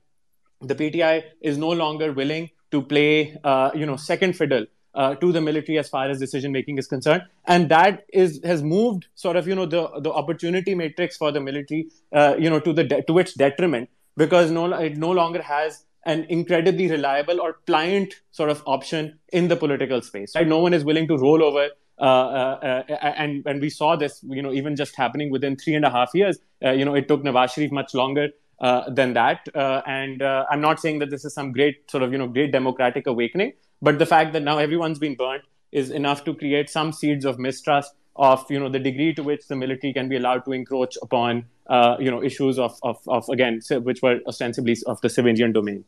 the 0.61 0.75
PTI 0.75 1.25
is 1.41 1.59
no 1.59 1.71
longer 1.71 2.13
willing 2.13 2.51
to 2.71 2.83
play 2.83 3.37
you 3.75 3.87
know 3.87 3.97
second 3.97 4.37
fiddle 4.43 4.67
uh, 4.95 5.15
to 5.17 5.33
the 5.33 5.41
military 5.41 5.79
as 5.79 5.89
far 5.89 6.09
as 6.09 6.19
decision 6.19 6.53
making 6.53 6.79
is 6.79 6.87
concerned 6.87 7.23
and 7.47 7.69
that 7.69 8.05
is 8.13 8.41
has 8.45 8.63
moved 8.63 9.07
sort 9.15 9.37
of 9.37 9.49
you 9.49 9.55
know 9.55 9.67
the 9.67 9.89
the 10.01 10.13
opportunity 10.13 10.75
matrix 10.75 11.17
for 11.17 11.33
the 11.33 11.41
military 11.41 11.89
uh, 12.13 12.35
you 12.39 12.51
know 12.51 12.61
to 12.61 12.73
the 12.73 12.85
de- 12.85 13.03
to 13.03 13.19
its 13.19 13.35
detriment 13.35 13.89
because 14.17 14.51
no 14.51 14.73
it 14.75 14.97
no 14.97 15.11
longer 15.11 15.43
has 15.43 15.85
an 16.07 16.27
incredibly 16.29 16.91
reliable 16.91 17.41
or 17.41 17.55
pliant 17.67 18.15
sort 18.31 18.51
of 18.51 18.63
option 18.67 19.19
in 19.33 19.49
the 19.49 19.57
political 19.57 20.03
space 20.03 20.35
right 20.35 20.47
no 20.47 20.59
one 20.59 20.75
is 20.75 20.85
willing 20.85 21.09
to 21.09 21.17
roll 21.17 21.43
over 21.43 21.69
uh, 21.99 22.03
uh, 22.03 22.83
uh 22.89 22.95
and 23.25 23.47
and 23.47 23.61
we 23.61 23.71
saw 23.71 23.97
this 23.97 24.21
you 24.29 24.43
know 24.43 24.53
even 24.53 24.77
just 24.77 24.97
happening 24.97 25.31
within 25.31 25.57
three 25.57 25.75
and 25.75 25.85
a 25.85 25.91
half 25.91 26.11
years 26.15 26.39
uh, 26.65 26.71
you 26.71 26.85
know 26.85 26.95
it 26.95 27.09
took 27.09 27.23
Nawaz 27.23 27.55
Sharif 27.55 27.71
much 27.73 27.95
longer 27.95 28.29
uh, 28.61 28.89
than 28.89 29.15
that. 29.15 29.49
Uh, 29.55 29.83
and 29.87 30.23
uh, 30.23 30.47
I'm 30.51 30.61
not 30.61 30.81
saying 30.81 31.01
that 31.01 31.11
this 31.11 31.25
is 31.25 31.35
some 31.35 31.53
great 31.53 31.91
sort 31.91 32.03
of 32.03 32.13
you 32.13 32.19
know 32.19 32.29
great 32.29 32.53
democratic 32.53 33.07
awakening, 33.07 33.53
but 33.81 33.99
the 33.99 34.07
fact 34.07 34.33
that 34.33 34.43
now 34.43 34.59
everyone's 34.59 34.99
been 34.99 35.15
burnt 35.15 35.43
is 35.73 35.91
enough 35.91 36.25
to 36.25 36.35
create 36.35 36.71
some 36.71 36.93
seeds 36.93 37.25
of 37.25 37.39
mistrust 37.39 37.95
of 38.17 38.45
you 38.49 38.61
know 38.61 38.69
the 38.69 38.79
degree 38.79 39.13
to 39.13 39.23
which 39.23 39.49
the 39.49 39.57
military 39.57 39.93
can 39.93 40.09
be 40.09 40.17
allowed 40.17 40.45
to 40.45 40.53
encroach 40.53 40.97
upon 41.03 41.45
uh, 41.67 41.97
you 41.99 42.11
know 42.11 42.23
issues 42.23 42.59
of, 42.59 42.79
of, 42.83 42.97
of 43.09 43.29
again 43.29 43.61
which 43.83 44.03
were 44.03 44.21
ostensibly 44.27 44.77
of 44.87 45.01
the 45.01 45.09
civilian 45.09 45.53
domain. 45.53 45.85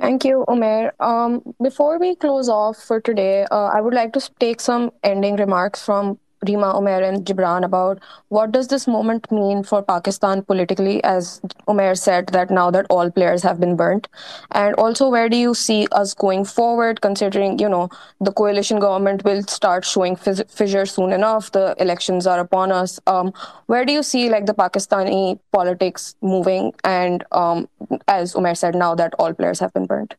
Thank 0.00 0.24
you, 0.24 0.44
Umair. 0.48 0.90
Um, 0.98 1.54
before 1.62 2.00
we 2.00 2.16
close 2.16 2.48
off 2.48 2.76
for 2.76 3.00
today, 3.00 3.46
uh, 3.52 3.66
I 3.66 3.80
would 3.80 3.94
like 3.94 4.12
to 4.14 4.30
take 4.40 4.60
some 4.60 4.90
ending 5.04 5.36
remarks 5.36 5.84
from 5.84 6.18
Reema, 6.44 6.74
Umair, 6.74 7.02
and 7.08 7.24
Jibran 7.24 7.64
about 7.64 8.00
what 8.28 8.52
does 8.52 8.68
this 8.68 8.86
moment 8.86 9.30
mean 9.32 9.62
for 9.62 9.82
Pakistan 9.82 10.42
politically, 10.42 11.02
as 11.04 11.40
Umair 11.68 11.96
said 11.98 12.28
that 12.28 12.50
now 12.50 12.70
that 12.70 12.86
all 12.90 13.10
players 13.10 13.42
have 13.42 13.60
been 13.60 13.76
burnt, 13.76 14.08
and 14.52 14.74
also 14.76 15.08
where 15.08 15.28
do 15.28 15.36
you 15.36 15.54
see 15.54 15.86
us 15.92 16.14
going 16.14 16.44
forward, 16.44 17.00
considering 17.00 17.58
you 17.58 17.68
know 17.68 17.88
the 18.20 18.32
coalition 18.32 18.78
government 18.78 19.24
will 19.24 19.42
start 19.44 19.84
showing 19.84 20.16
fissure 20.16 20.86
soon 20.86 21.12
enough, 21.12 21.50
the 21.52 21.74
elections 21.78 22.26
are 22.26 22.40
upon 22.40 22.72
us. 22.72 23.00
Um, 23.06 23.32
where 23.66 23.84
do 23.84 23.92
you 23.92 24.02
see 24.02 24.28
like 24.30 24.46
the 24.46 24.54
Pakistani 24.54 25.38
politics 25.52 26.14
moving, 26.20 26.72
and 26.84 27.24
um, 27.32 27.68
as 28.08 28.34
Umair 28.34 28.56
said, 28.56 28.74
now 28.74 28.94
that 28.94 29.14
all 29.18 29.34
players 29.34 29.60
have 29.60 29.72
been 29.72 29.86
burnt? 29.86 30.14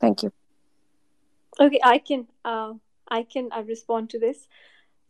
Thank 0.00 0.22
you. 0.22 0.32
Okay, 1.60 1.80
I 1.84 1.98
can 1.98 2.26
uh, 2.44 2.74
I 3.08 3.22
can 3.22 3.50
uh, 3.52 3.62
respond 3.62 4.10
to 4.10 4.18
this. 4.18 4.48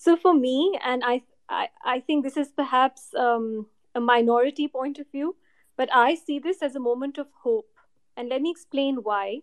So 0.02 0.16
for 0.16 0.34
me, 0.34 0.76
and 0.84 1.04
I, 1.04 1.22
I, 1.48 1.68
I 1.84 2.00
think 2.00 2.24
this 2.24 2.36
is 2.36 2.50
perhaps 2.50 3.14
um, 3.14 3.66
a 3.94 4.00
minority 4.00 4.66
point 4.66 4.98
of 4.98 5.08
view, 5.12 5.36
but 5.76 5.88
I 5.94 6.16
see 6.16 6.40
this 6.40 6.60
as 6.60 6.74
a 6.74 6.80
moment 6.80 7.18
of 7.18 7.28
hope. 7.44 7.70
And 8.16 8.28
let 8.28 8.42
me 8.42 8.50
explain 8.50 8.96
why. 9.04 9.42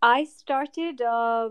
I 0.00 0.24
started 0.24 1.02
uh, 1.02 1.50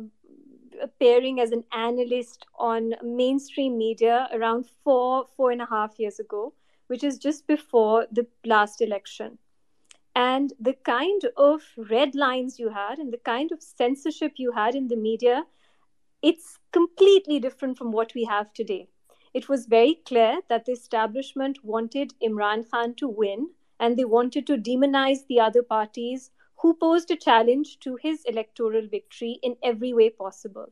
appearing 0.81 1.39
as 1.39 1.51
an 1.51 1.65
analyst 1.71 2.47
on 2.57 2.95
mainstream 3.03 3.77
media 3.77 4.27
around 4.33 4.65
four, 4.83 5.27
four 5.37 5.51
and 5.51 5.61
a 5.61 5.67
half 5.67 5.99
years 5.99 6.17
ago, 6.17 6.55
which 6.87 7.03
is 7.03 7.19
just 7.19 7.45
before 7.45 8.07
the 8.11 8.25
last 8.43 8.81
election. 8.81 9.37
And 10.15 10.51
the 10.59 10.73
kind 10.73 11.21
of 11.37 11.61
red 11.77 12.15
lines 12.15 12.57
you 12.57 12.69
had 12.69 12.97
and 12.97 13.13
the 13.13 13.19
kind 13.23 13.51
of 13.51 13.61
censorship 13.61 14.33
you 14.37 14.51
had 14.51 14.73
in 14.73 14.87
the 14.87 14.95
media 14.95 15.43
it's 16.21 16.59
completely 16.71 17.39
different 17.39 17.77
from 17.77 17.91
what 17.91 18.13
we 18.13 18.25
have 18.25 18.53
today. 18.53 18.87
It 19.33 19.49
was 19.49 19.65
very 19.65 19.95
clear 20.05 20.39
that 20.49 20.65
the 20.65 20.73
establishment 20.73 21.63
wanted 21.63 22.13
Imran 22.21 22.69
Khan 22.69 22.95
to 22.95 23.07
win 23.07 23.49
and 23.79 23.97
they 23.97 24.05
wanted 24.05 24.45
to 24.47 24.57
demonize 24.57 25.25
the 25.27 25.39
other 25.39 25.63
parties 25.63 26.31
who 26.61 26.75
posed 26.75 27.09
a 27.09 27.15
challenge 27.15 27.79
to 27.79 27.95
his 27.95 28.23
electoral 28.25 28.87
victory 28.87 29.39
in 29.41 29.55
every 29.63 29.93
way 29.93 30.09
possible. 30.09 30.67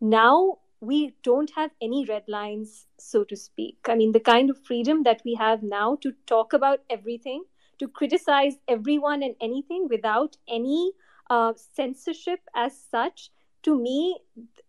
Now 0.00 0.58
we 0.80 1.14
don't 1.22 1.50
have 1.50 1.70
any 1.82 2.04
red 2.04 2.24
lines, 2.28 2.86
so 2.98 3.24
to 3.24 3.36
speak. 3.36 3.78
I 3.88 3.94
mean, 3.94 4.12
the 4.12 4.20
kind 4.20 4.50
of 4.50 4.64
freedom 4.64 5.02
that 5.04 5.22
we 5.24 5.34
have 5.34 5.62
now 5.62 5.96
to 5.96 6.12
talk 6.26 6.52
about 6.52 6.80
everything, 6.88 7.44
to 7.78 7.88
criticize 7.88 8.54
everyone 8.68 9.22
and 9.22 9.34
anything 9.40 9.86
without 9.88 10.36
any 10.48 10.92
uh, 11.30 11.52
censorship 11.74 12.40
as 12.54 12.76
such, 12.90 13.30
to 13.62 13.78
me, 13.78 14.18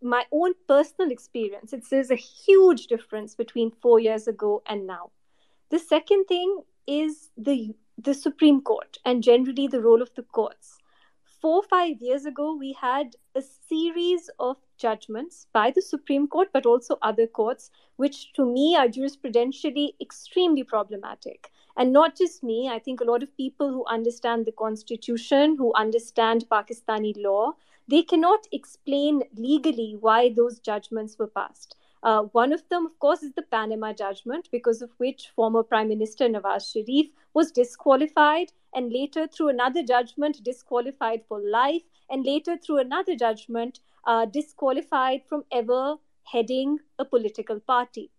my 0.02 0.24
own 0.32 0.54
personal 0.66 1.10
experience, 1.10 1.72
it's, 1.72 1.88
there's 1.90 2.10
a 2.10 2.16
huge 2.16 2.86
difference 2.86 3.34
between 3.34 3.70
four 3.70 4.00
years 4.00 4.26
ago 4.26 4.62
and 4.66 4.86
now. 4.86 5.10
The 5.70 5.78
second 5.78 6.24
thing 6.24 6.62
is 6.86 7.30
the 7.36 7.74
the 8.02 8.14
Supreme 8.14 8.62
Court 8.62 8.96
and 9.04 9.22
generally 9.22 9.68
the 9.68 9.82
role 9.82 10.00
of 10.00 10.14
the 10.14 10.22
courts. 10.22 10.78
Four 11.40 11.62
five 11.62 12.00
years 12.00 12.24
ago, 12.24 12.56
we 12.56 12.72
had 12.72 13.14
a 13.34 13.42
series 13.42 14.30
of 14.38 14.56
judgments 14.78 15.46
by 15.52 15.70
the 15.70 15.82
Supreme 15.82 16.26
Court, 16.26 16.48
but 16.52 16.66
also 16.66 16.98
other 17.02 17.26
courts, 17.26 17.70
which 17.96 18.32
to 18.32 18.44
me 18.44 18.74
are 18.76 18.88
jurisprudentially 18.88 19.94
extremely 20.00 20.64
problematic. 20.64 21.50
And 21.76 21.92
not 21.92 22.16
just 22.16 22.42
me, 22.42 22.68
I 22.68 22.78
think 22.78 23.00
a 23.00 23.04
lot 23.04 23.22
of 23.22 23.36
people 23.36 23.70
who 23.70 23.84
understand 23.86 24.46
the 24.46 24.52
Constitution, 24.52 25.56
who 25.56 25.72
understand 25.74 26.46
Pakistani 26.50 27.14
law, 27.16 27.52
they 27.90 28.02
cannot 28.02 28.46
explain 28.52 29.22
legally 29.34 29.96
why 29.98 30.32
those 30.32 30.58
judgments 30.60 31.18
were 31.18 31.26
passed. 31.26 31.76
Uh, 32.02 32.22
one 32.32 32.52
of 32.52 32.62
them, 32.70 32.86
of 32.86 32.98
course, 32.98 33.22
is 33.22 33.32
the 33.34 33.42
Panama 33.42 33.92
judgment, 33.92 34.48
because 34.50 34.80
of 34.80 34.90
which 34.98 35.30
former 35.36 35.62
Prime 35.62 35.88
Minister 35.88 36.28
Nawaz 36.28 36.70
Sharif 36.72 37.08
was 37.34 37.50
disqualified 37.52 38.52
and 38.72 38.92
later, 38.92 39.26
through 39.26 39.48
another 39.48 39.82
judgment, 39.82 40.42
disqualified 40.44 41.22
for 41.28 41.40
life, 41.40 41.82
and 42.08 42.24
later, 42.24 42.56
through 42.56 42.78
another 42.78 43.16
judgment, 43.16 43.80
uh, 44.04 44.24
disqualified 44.24 45.22
from 45.28 45.44
ever 45.52 45.96
heading 46.32 46.78
a 46.98 47.04
political 47.04 47.60
party. 47.60 48.10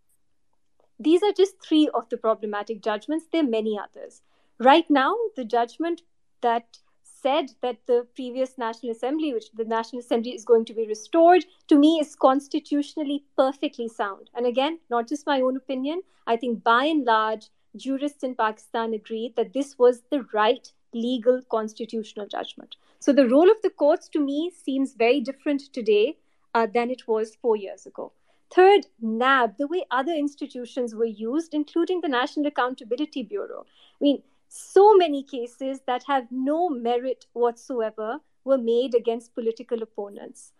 These 0.99 1.23
are 1.23 1.31
just 1.31 1.63
three 1.63 1.89
of 1.93 2.09
the 2.09 2.17
problematic 2.17 2.83
judgments. 2.83 3.25
There 3.31 3.43
are 3.43 3.47
many 3.47 3.79
others. 3.79 4.21
Right 4.59 4.89
now, 4.89 5.15
the 5.35 5.45
judgment 5.45 6.01
that 6.41 6.77
said 7.21 7.51
that 7.61 7.77
the 7.87 8.07
previous 8.15 8.57
National 8.57 8.91
Assembly, 8.91 9.33
which 9.33 9.51
the 9.51 9.65
National 9.65 9.99
Assembly 9.99 10.31
is 10.31 10.45
going 10.45 10.65
to 10.65 10.73
be 10.73 10.87
restored, 10.87 11.45
to 11.67 11.77
me 11.77 11.99
is 11.99 12.15
constitutionally 12.15 13.23
perfectly 13.37 13.87
sound. 13.87 14.29
And 14.33 14.45
again, 14.45 14.79
not 14.89 15.07
just 15.07 15.27
my 15.27 15.41
own 15.41 15.55
opinion, 15.55 16.01
I 16.27 16.37
think 16.37 16.63
by 16.63 16.85
and 16.85 17.05
large, 17.05 17.49
jurists 17.75 18.23
in 18.23 18.35
Pakistan 18.35 18.93
agreed 18.93 19.35
that 19.35 19.53
this 19.53 19.77
was 19.77 20.01
the 20.09 20.25
right 20.33 20.71
legal 20.93 21.41
constitutional 21.49 22.27
judgment. 22.27 22.75
So 22.99 23.13
the 23.13 23.27
role 23.27 23.49
of 23.49 23.61
the 23.63 23.69
courts 23.69 24.09
to 24.09 24.19
me 24.19 24.51
seems 24.51 24.93
very 24.93 25.21
different 25.21 25.61
today 25.73 26.17
uh, 26.53 26.67
than 26.73 26.89
it 26.89 27.07
was 27.07 27.35
four 27.35 27.55
years 27.55 27.85
ago. 27.85 28.11
Third, 28.53 28.87
NAB, 29.01 29.57
the 29.57 29.67
way 29.67 29.85
other 29.91 30.11
institutions 30.11 30.93
were 30.93 31.05
used, 31.05 31.53
including 31.53 32.01
the 32.01 32.09
National 32.09 32.47
Accountability 32.47 33.23
Bureau. 33.23 33.65
I 33.65 34.01
mean, 34.01 34.23
so 34.53 34.93
many 34.95 35.23
cases 35.23 35.79
that 35.87 36.03
have 36.07 36.27
no 36.29 36.67
merit 36.67 37.25
whatsoever 37.31 38.19
were 38.43 38.57
made 38.57 38.93
against 38.93 39.33
political 39.33 39.81
opponents. 39.81 40.51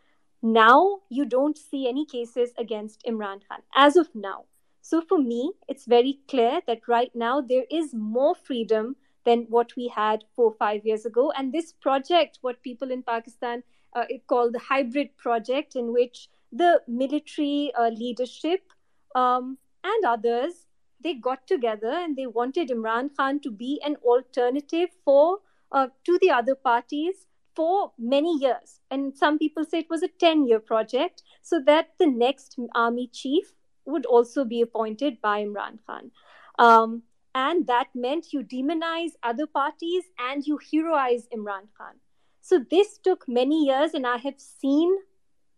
Now 0.41 0.99
you 1.09 1.25
don't 1.25 1.57
see 1.57 1.89
any 1.89 2.05
cases 2.05 2.53
against 2.57 3.03
Imran 3.05 3.41
Khan 3.45 3.59
as 3.75 3.97
of 3.97 4.07
now. 4.15 4.45
So 4.81 5.01
for 5.01 5.17
me, 5.17 5.51
it's 5.67 5.85
very 5.85 6.19
clear 6.29 6.61
that 6.67 6.87
right 6.87 7.11
now 7.13 7.41
there 7.41 7.65
is 7.69 7.93
more 7.93 8.33
freedom 8.33 8.95
than 9.25 9.45
what 9.49 9.75
we 9.75 9.89
had 9.89 10.23
four 10.37 10.53
five 10.53 10.85
years 10.85 11.05
ago. 11.05 11.33
And 11.37 11.51
this 11.51 11.73
project, 11.73 12.37
what 12.39 12.63
people 12.63 12.91
in 12.91 13.03
Pakistan 13.03 13.61
uh, 13.93 14.05
call 14.25 14.51
the 14.51 14.59
hybrid 14.59 15.17
project, 15.17 15.75
in 15.75 15.91
which 15.91 16.29
the 16.53 16.81
military 16.87 17.73
uh, 17.77 17.89
leadership 17.89 18.71
um, 19.15 19.57
and 19.83 20.05
others 20.05 20.65
they 21.03 21.13
got 21.13 21.47
together 21.47 21.91
and 21.91 22.15
they 22.15 22.27
wanted 22.27 22.69
Imran 22.69 23.09
Khan 23.15 23.39
to 23.41 23.51
be 23.51 23.81
an 23.85 23.95
alternative 24.03 24.89
for 25.03 25.39
uh, 25.71 25.87
to 26.05 26.17
the 26.21 26.31
other 26.31 26.55
parties 26.55 27.27
for 27.55 27.91
many 27.97 28.37
years. 28.37 28.79
And 28.89 29.15
some 29.15 29.37
people 29.37 29.65
say 29.65 29.79
it 29.79 29.89
was 29.89 30.03
a 30.03 30.07
10 30.07 30.47
year 30.47 30.59
project 30.59 31.23
so 31.41 31.61
that 31.65 31.89
the 31.99 32.07
next 32.07 32.57
army 32.75 33.09
chief 33.11 33.53
would 33.85 34.05
also 34.05 34.45
be 34.45 34.61
appointed 34.61 35.21
by 35.21 35.43
Imran 35.43 35.79
Khan. 35.85 36.11
Um, 36.59 37.03
and 37.33 37.67
that 37.67 37.87
meant 37.95 38.33
you 38.33 38.43
demonize 38.43 39.11
other 39.23 39.47
parties 39.47 40.03
and 40.19 40.45
you 40.45 40.57
heroize 40.57 41.27
Imran 41.33 41.67
Khan. 41.77 41.95
So 42.41 42.59
this 42.69 42.97
took 42.97 43.27
many 43.27 43.65
years, 43.65 43.93
and 43.93 44.05
I 44.05 44.17
have 44.17 44.39
seen 44.39 44.97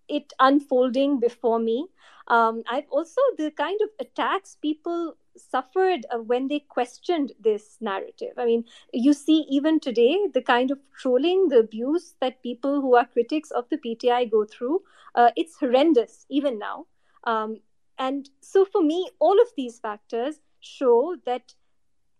it 0.07 0.33
unfolding 0.39 1.19
before 1.19 1.59
me. 1.59 1.87
Um, 2.27 2.63
I've 2.69 2.89
also 2.89 3.21
the 3.37 3.51
kind 3.51 3.79
of 3.81 3.89
attacks 3.99 4.57
people 4.61 5.15
suffered 5.37 6.05
uh, 6.13 6.17
when 6.17 6.47
they 6.47 6.59
questioned 6.59 7.31
this 7.39 7.77
narrative. 7.81 8.33
I 8.37 8.45
mean, 8.45 8.65
you 8.91 9.13
see 9.13 9.45
even 9.49 9.79
today 9.79 10.17
the 10.33 10.41
kind 10.41 10.71
of 10.71 10.79
trolling, 10.97 11.49
the 11.49 11.59
abuse 11.59 12.15
that 12.21 12.43
people 12.43 12.81
who 12.81 12.95
are 12.95 13.05
critics 13.05 13.51
of 13.51 13.69
the 13.69 13.77
PTI 13.77 14.29
go 14.29 14.45
through. 14.45 14.81
Uh, 15.15 15.31
it's 15.35 15.57
horrendous 15.57 16.25
even 16.29 16.59
now. 16.59 16.85
Um, 17.23 17.59
and 17.97 18.29
so 18.41 18.65
for 18.65 18.81
me, 18.81 19.09
all 19.19 19.39
of 19.41 19.47
these 19.55 19.79
factors 19.79 20.39
show 20.59 21.15
that 21.25 21.53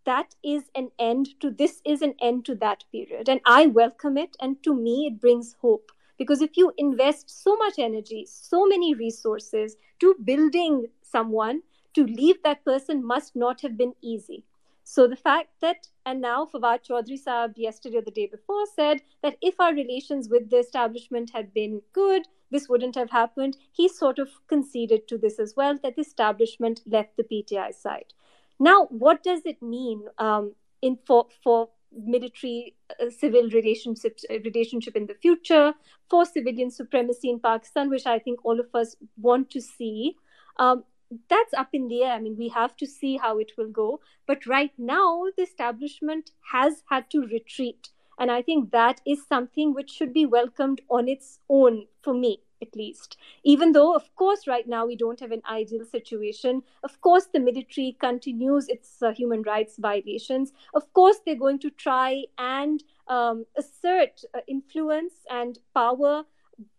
that 0.06 0.36
is 0.44 0.64
an 0.76 0.90
end 1.00 1.30
to 1.40 1.50
this 1.50 1.82
is 1.86 2.02
an 2.02 2.14
end 2.22 2.46
to 2.46 2.56
that 2.56 2.84
period 2.92 3.30
and 3.30 3.40
i 3.46 3.66
welcome 3.68 4.18
it 4.18 4.36
and 4.42 4.62
to 4.64 4.76
me 4.76 5.08
it 5.10 5.22
brings 5.22 5.56
hope 5.62 5.92
because 6.18 6.42
if 6.42 6.58
you 6.58 6.74
invest 6.78 7.30
so 7.44 7.56
much 7.56 7.80
energy 7.80 8.26
so 8.30 8.66
many 8.68 8.94
resources 8.94 9.78
to 10.00 10.16
building 10.24 10.86
someone 11.02 11.62
to 11.94 12.06
leave 12.06 12.42
that 12.44 12.64
person 12.66 13.06
must 13.06 13.36
not 13.36 13.62
have 13.62 13.78
been 13.78 13.94
easy 14.02 14.44
so 14.84 15.08
the 15.08 15.16
fact 15.16 15.50
that 15.62 15.88
and 16.06 16.22
now 16.22 16.46
Fawad 16.46 16.86
Chaudhry 16.86 17.22
Saab 17.22 17.54
yesterday 17.58 17.98
or 17.98 18.02
the 18.02 18.12
day 18.12 18.28
before 18.28 18.66
said 18.66 19.02
that 19.22 19.38
if 19.42 19.60
our 19.60 19.74
relations 19.74 20.28
with 20.30 20.50
the 20.50 20.58
establishment 20.58 21.32
had 21.34 21.54
been 21.54 21.82
good, 21.94 22.28
this 22.52 22.68
wouldn't 22.68 22.96
have 22.96 23.10
happened. 23.10 23.58
He 23.72 23.88
sort 23.88 24.20
of 24.20 24.30
conceded 24.48 25.08
to 25.08 25.18
this 25.18 25.40
as 25.40 25.56
well 25.56 25.78
that 25.82 25.96
the 25.96 26.02
establishment 26.02 26.82
left 26.86 27.16
the 27.16 27.24
PTI 27.24 27.74
side. 27.74 28.14
Now, 28.60 28.86
what 28.88 29.24
does 29.24 29.42
it 29.46 29.62
mean 29.62 30.04
um, 30.18 30.54
in 30.82 30.98
for 31.08 31.28
for 31.42 31.70
military 31.96 32.76
uh, 33.00 33.10
civil 33.10 33.50
relationships 33.50 34.26
uh, 34.30 34.40
relationship 34.40 34.96
in 34.96 35.06
the 35.06 35.14
future 35.14 35.74
for 36.10 36.26
civilian 36.26 36.70
supremacy 36.70 37.30
in 37.30 37.40
Pakistan, 37.40 37.90
which 37.90 38.06
I 38.06 38.20
think 38.20 38.44
all 38.44 38.60
of 38.60 38.68
us 38.76 38.98
want 39.18 39.50
to 39.52 39.62
see? 39.62 40.18
Um, 40.58 40.84
that's 41.30 41.54
up 41.54 41.70
in 41.74 41.88
the 41.88 42.04
air. 42.04 42.14
I 42.14 42.20
mean, 42.20 42.38
we 42.38 42.50
have 42.50 42.76
to 42.78 42.88
see 42.88 43.18
how 43.18 43.38
it 43.40 43.54
will 43.58 43.70
go. 43.70 44.00
But 44.26 44.46
right 44.46 44.72
now, 44.78 45.24
the 45.36 45.44
establishment 45.44 46.32
has 46.52 46.84
had 46.90 47.10
to 47.12 47.22
retreat. 47.22 47.90
And 48.20 48.32
I 48.32 48.42
think 48.42 48.72
that 48.72 49.02
is 49.06 49.26
something 49.28 49.74
which 49.74 49.90
should 49.90 50.14
be 50.14 50.26
welcomed 50.26 50.82
on 50.90 51.08
its 51.08 51.40
own 51.50 51.88
for 52.02 52.14
me 52.14 52.42
at 52.64 52.76
least. 52.76 53.18
Even 53.44 53.74
though, 53.74 53.94
of 53.94 54.16
course, 54.16 54.48
right 54.48 54.68
now 54.68 54.86
we 54.86 54.96
don't 54.96 55.20
have 55.20 55.32
an 55.32 55.42
ideal 55.50 55.86
situation. 55.86 56.64
Of 56.84 57.00
course, 57.02 57.26
the 57.34 57.40
military 57.40 57.98
continues 58.00 58.68
its 58.70 59.02
uh, 59.02 59.12
human 59.12 59.42
rights 59.44 59.76
violations. 59.78 60.54
Of 60.74 60.92
course, 60.94 61.18
they're 61.26 61.44
going 61.46 61.60
to 61.60 61.70
try 61.70 62.24
and 62.38 62.84
um, 63.08 63.46
assert 63.58 64.24
uh, 64.34 64.40
influence 64.48 65.14
and 65.30 65.60
power 65.74 66.24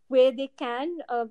where 0.08 0.32
they 0.32 0.50
can, 0.58 0.98
uh, 1.08 1.26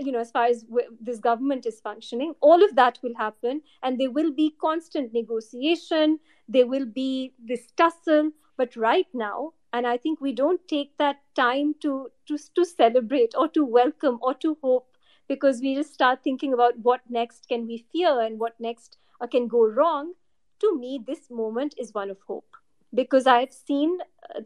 you 0.00 0.12
know, 0.12 0.20
as 0.20 0.30
far 0.30 0.46
as 0.46 0.64
this 1.00 1.18
government 1.18 1.66
is 1.66 1.80
functioning. 1.80 2.34
All 2.40 2.62
of 2.62 2.74
that 2.76 2.98
will 3.02 3.14
happen, 3.16 3.62
and 3.82 3.98
there 3.98 4.10
will 4.10 4.32
be 4.32 4.54
constant 4.60 5.12
negotiation. 5.12 6.18
There 6.48 6.66
will 6.66 6.86
be 6.86 7.34
this 7.38 7.66
tussle. 7.76 8.32
But 8.56 8.76
right 8.76 9.06
now, 9.12 9.52
and 9.74 9.88
i 9.92 9.96
think 10.02 10.20
we 10.24 10.32
don't 10.40 10.66
take 10.72 10.96
that 11.02 11.20
time 11.38 11.74
to 11.84 11.92
to 12.30 12.38
to 12.58 12.64
celebrate 12.64 13.34
or 13.44 13.46
to 13.56 13.64
welcome 13.76 14.18
or 14.22 14.34
to 14.44 14.56
hope 14.62 14.98
because 15.32 15.60
we 15.60 15.74
just 15.78 15.94
start 15.94 16.22
thinking 16.22 16.54
about 16.56 16.78
what 16.88 17.00
next 17.16 17.48
can 17.52 17.66
we 17.66 17.78
fear 17.92 18.12
and 18.26 18.38
what 18.38 18.60
next 18.66 18.98
uh, 19.20 19.26
can 19.26 19.48
go 19.48 19.66
wrong 19.78 20.12
to 20.60 20.72
me 20.78 20.92
this 21.08 21.30
moment 21.42 21.74
is 21.84 21.92
one 22.00 22.10
of 22.16 22.26
hope 22.28 22.60
because 23.02 23.26
i've 23.26 23.52
seen 23.52 23.98
uh, 24.34 24.40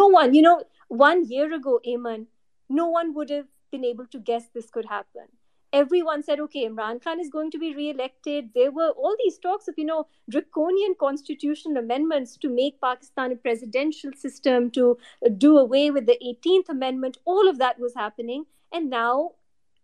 no 0.00 0.08
one 0.08 0.34
you 0.34 0.42
know 0.42 0.62
one 0.88 1.24
year 1.24 1.54
ago 1.54 1.80
Ayman, 1.88 2.26
no 2.68 2.86
one 2.86 3.14
would 3.14 3.30
have 3.30 3.46
been 3.72 3.84
able 3.84 4.06
to 4.06 4.20
guess 4.30 4.44
this 4.54 4.70
could 4.70 4.86
happen 4.86 5.26
everyone 5.72 6.22
said, 6.22 6.38
okay, 6.40 6.68
Imran 6.68 7.02
Khan 7.02 7.18
is 7.18 7.28
going 7.28 7.50
to 7.50 7.58
be 7.58 7.74
re-elected. 7.74 8.50
There 8.54 8.70
were 8.70 8.90
all 8.90 9.16
these 9.24 9.38
talks 9.38 9.68
of, 9.68 9.74
you 9.78 9.84
know, 9.84 10.06
draconian 10.28 10.94
constitutional 10.98 11.78
amendments 11.78 12.36
to 12.38 12.48
make 12.48 12.80
Pakistan 12.80 13.32
a 13.32 13.36
presidential 13.36 14.10
system, 14.14 14.70
to 14.72 14.98
do 15.38 15.58
away 15.58 15.90
with 15.90 16.06
the 16.06 16.18
18th 16.24 16.68
Amendment. 16.68 17.18
All 17.24 17.48
of 17.48 17.58
that 17.58 17.78
was 17.78 17.94
happening. 17.94 18.44
And 18.72 18.90
now, 18.90 19.32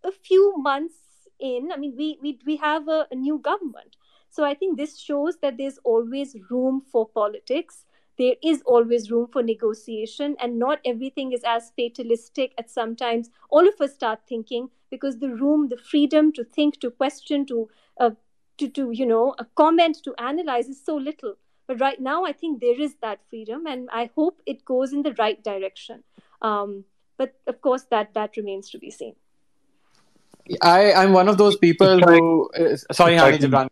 a 0.04 0.12
few 0.12 0.54
months 0.58 0.96
in, 1.40 1.70
I 1.72 1.78
mean, 1.78 1.94
we, 1.96 2.18
we, 2.22 2.38
we 2.44 2.56
have 2.56 2.88
a, 2.88 3.06
a 3.10 3.14
new 3.14 3.38
government. 3.38 3.96
So 4.30 4.44
I 4.44 4.54
think 4.54 4.76
this 4.76 4.98
shows 4.98 5.38
that 5.40 5.56
there's 5.56 5.78
always 5.84 6.36
room 6.50 6.82
for 6.92 7.08
politics 7.08 7.84
there 8.18 8.34
is 8.42 8.62
always 8.66 9.10
room 9.10 9.28
for 9.32 9.42
negotiation 9.42 10.36
and 10.40 10.58
not 10.58 10.80
everything 10.84 11.32
is 11.32 11.42
as 11.46 11.72
fatalistic 11.76 12.52
as 12.58 12.70
sometimes 12.70 13.30
all 13.50 13.66
of 13.66 13.80
us 13.80 13.94
start 13.94 14.20
thinking 14.28 14.68
because 14.90 15.18
the 15.18 15.28
room 15.28 15.68
the 15.68 15.76
freedom 15.76 16.32
to 16.32 16.44
think 16.44 16.80
to 16.80 16.90
question 16.90 17.46
to 17.46 17.68
uh, 17.98 18.10
to, 18.56 18.68
to 18.68 18.90
you 18.90 19.06
know 19.06 19.34
a 19.38 19.44
comment 19.54 19.98
to 20.02 20.14
analyze 20.18 20.68
is 20.68 20.84
so 20.84 20.96
little 20.96 21.34
but 21.66 21.80
right 21.80 22.00
now 22.00 22.24
i 22.24 22.32
think 22.32 22.60
there 22.60 22.80
is 22.80 22.96
that 23.00 23.20
freedom 23.30 23.66
and 23.66 23.88
i 23.92 24.10
hope 24.16 24.42
it 24.46 24.64
goes 24.64 24.92
in 24.92 25.02
the 25.02 25.14
right 25.14 25.42
direction 25.44 26.02
um, 26.42 26.84
but 27.16 27.34
of 27.46 27.60
course 27.60 27.84
that 27.90 28.14
that 28.14 28.36
remains 28.36 28.70
to 28.70 28.78
be 28.78 28.90
seen 28.90 29.14
I, 30.62 30.92
I'm 30.94 31.12
one 31.12 31.28
of 31.28 31.36
those 31.36 31.56
people 31.56 32.00
who. 32.00 32.50
Uh, 32.58 32.76
sorry, 32.92 33.16
Hani 33.16 33.38
Jibran. 33.38 33.68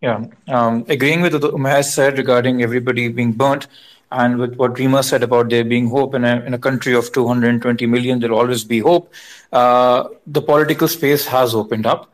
Yeah, 0.00 0.24
um, 0.48 0.86
agreeing 0.88 1.20
with 1.20 1.34
what 1.34 1.42
Umair 1.52 1.84
said 1.84 2.16
regarding 2.16 2.62
everybody 2.62 3.08
being 3.08 3.32
burnt, 3.32 3.66
and 4.10 4.38
with 4.38 4.54
what 4.56 4.74
Reema 4.74 5.04
said 5.04 5.22
about 5.22 5.50
there 5.50 5.62
being 5.62 5.88
hope 5.88 6.14
in 6.14 6.24
a, 6.24 6.40
in 6.40 6.54
a 6.54 6.58
country 6.58 6.94
of 6.94 7.12
220 7.12 7.86
million, 7.86 8.18
there'll 8.18 8.38
always 8.38 8.64
be 8.64 8.78
hope. 8.78 9.12
Uh, 9.52 10.08
the 10.26 10.40
political 10.40 10.88
space 10.88 11.26
has 11.26 11.54
opened 11.54 11.86
up. 11.86 12.10